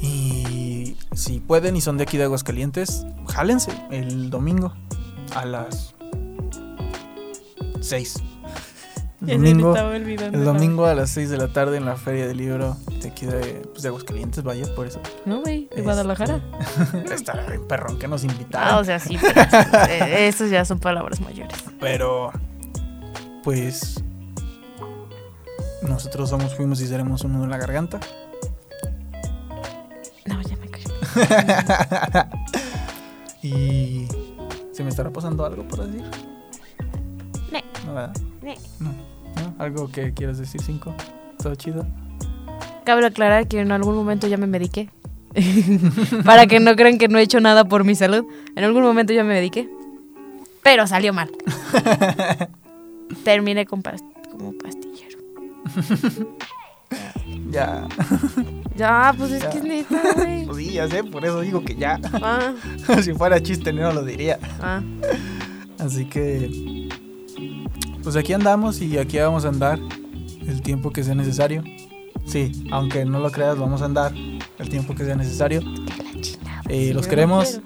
Y 0.00 0.96
si 1.12 1.38
pueden 1.40 1.76
y 1.76 1.80
son 1.80 1.96
de 1.96 2.02
aquí 2.02 2.16
de 2.18 2.24
Aguascalientes, 2.24 3.06
jálense 3.28 3.70
el 3.90 4.30
domingo 4.30 4.72
a 5.34 5.44
las 5.44 5.94
6. 7.80 8.16
El 9.26 9.38
domingo, 9.38 9.76
el 9.76 10.44
domingo 10.44 10.86
a 10.86 10.94
las 10.94 11.10
6 11.10 11.30
de 11.30 11.36
la 11.36 11.48
tarde 11.48 11.76
en 11.76 11.84
la 11.84 11.96
Feria 11.96 12.26
del 12.26 12.38
Libro 12.38 12.76
de 13.00 13.08
aquí 13.08 13.24
de, 13.24 13.62
pues, 13.70 13.82
de 13.82 13.88
Aguascalientes, 13.88 14.42
vaya, 14.42 14.66
por 14.74 14.86
eso. 14.86 15.00
No, 15.24 15.40
güey, 15.42 15.60
de 15.60 15.66
Este, 15.70 15.82
Guadalajara. 15.82 16.40
Está 17.12 17.34
bien 17.46 17.66
perrón 17.68 18.00
que 18.00 18.08
nos 18.08 18.24
invitaron. 18.24 18.68
Ah, 18.68 18.78
o 18.78 18.84
sea, 18.84 18.98
sí, 18.98 19.16
pero 19.20 19.40
eh, 19.88 20.26
esos 20.26 20.50
ya 20.50 20.64
son 20.64 20.80
palabras 20.80 21.20
mayores. 21.20 21.56
Pero, 21.78 22.32
pues, 23.44 24.02
nosotros 25.82 26.28
somos, 26.30 26.56
fuimos 26.56 26.80
y 26.80 26.88
seremos 26.88 27.22
uno 27.22 27.44
en 27.44 27.50
la 27.50 27.58
garganta. 27.58 28.00
No, 30.26 30.42
ya 30.42 30.56
me 30.56 30.68
callo. 30.68 30.90
y 33.42 34.08
se 34.72 34.82
me 34.82 34.90
estará 34.90 35.10
pasando 35.10 35.44
algo 35.44 35.62
por 35.68 35.86
decir. 35.86 36.02
No. 37.52 37.60
No, 37.86 37.94
¿verdad? 37.94 38.16
No. 38.80 39.11
No. 39.36 39.54
¿Algo 39.58 39.90
que 39.90 40.12
quieras 40.12 40.38
decir, 40.38 40.60
cinco? 40.60 40.94
¿Todo 41.42 41.54
chido? 41.54 41.86
Cabe 42.84 43.04
aclarar 43.06 43.46
que 43.48 43.60
en 43.60 43.72
algún 43.72 43.94
momento 43.94 44.26
ya 44.26 44.36
me 44.36 44.46
mediqué. 44.46 44.90
Para 46.24 46.46
que 46.46 46.60
no 46.60 46.74
crean 46.76 46.98
que 46.98 47.08
no 47.08 47.18
he 47.18 47.22
hecho 47.22 47.40
nada 47.40 47.64
por 47.64 47.84
mi 47.84 47.94
salud. 47.94 48.24
En 48.56 48.64
algún 48.64 48.82
momento 48.82 49.12
ya 49.12 49.24
me 49.24 49.34
mediqué. 49.34 49.68
Pero 50.62 50.86
salió 50.86 51.12
mal. 51.12 51.30
Terminé 53.24 53.66
con 53.66 53.82
pas- 53.82 54.02
como 54.30 54.52
pastillero. 54.52 55.18
Ya. 57.50 57.86
Ya, 58.76 59.14
pues 59.16 59.32
es 59.32 59.42
Ya. 59.42 59.50
que 59.50 59.58
es 59.58 59.64
neta, 59.64 60.00
güey. 60.16 60.44
Pues 60.46 60.56
sí, 60.58 60.72
ya 60.72 60.88
sé, 60.88 61.02
por 61.04 61.24
eso 61.24 61.40
digo 61.40 61.62
que 61.64 61.74
ya. 61.76 61.98
Ah, 62.14 62.52
si 63.02 63.12
fuera 63.14 63.42
chiste, 63.42 63.72
no 63.72 63.92
lo 63.92 64.02
diría. 64.04 64.38
ah. 64.60 64.82
Así 65.78 66.04
que. 66.06 66.81
Pues 68.02 68.16
aquí 68.16 68.32
andamos 68.32 68.80
y 68.80 68.98
aquí 68.98 69.18
vamos 69.18 69.44
a 69.44 69.48
andar 69.48 69.78
el 70.46 70.60
tiempo 70.62 70.90
que 70.90 71.04
sea 71.04 71.14
necesario. 71.14 71.62
Sí, 72.26 72.66
aunque 72.72 73.04
no 73.04 73.20
lo 73.20 73.30
creas, 73.30 73.56
vamos 73.58 73.82
a 73.82 73.84
andar 73.84 74.12
el 74.58 74.68
tiempo 74.68 74.94
que 74.94 75.04
sea 75.04 75.14
necesario. 75.14 75.60
Eh, 76.68 76.92
los 76.94 77.06
queremos, 77.06 77.60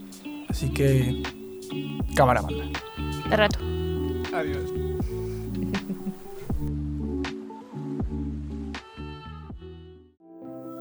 así 0.48 0.68
que. 0.70 1.22
Cámara, 2.14 2.42
banda. 2.42 2.64
De 3.30 3.36
rato. 3.36 3.58
Adiós. 4.34 4.70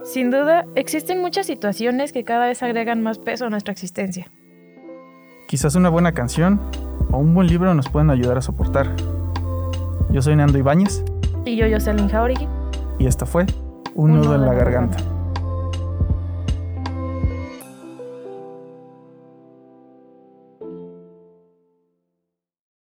Sin 0.03 0.31
duda, 0.31 0.65
existen 0.75 1.21
muchas 1.21 1.45
situaciones 1.45 2.11
que 2.11 2.23
cada 2.23 2.47
vez 2.47 2.61
agregan 2.61 3.03
más 3.03 3.19
peso 3.19 3.45
a 3.45 3.49
nuestra 3.49 3.71
existencia. 3.71 4.31
Quizás 5.47 5.75
una 5.75 5.89
buena 5.89 6.13
canción 6.13 6.59
o 7.11 7.17
un 7.17 7.33
buen 7.33 7.47
libro 7.47 7.73
nos 7.73 7.87
pueden 7.89 8.09
ayudar 8.09 8.37
a 8.37 8.41
soportar. 8.41 8.95
Yo 10.15 10.21
soy 10.21 10.37
Nando 10.37 10.57
Ibáñez 10.57 11.03
Y 11.43 11.57
yo, 11.57 11.65
Jocelyn 11.69 12.07
Jauregui. 12.07 12.47
y 12.99 13.05
esto 13.05 13.25
fue 13.25 13.45
Un 13.95 14.15
nudo 14.15 14.35
en 14.35 14.45
la 14.45 14.53
garganta. 14.53 14.95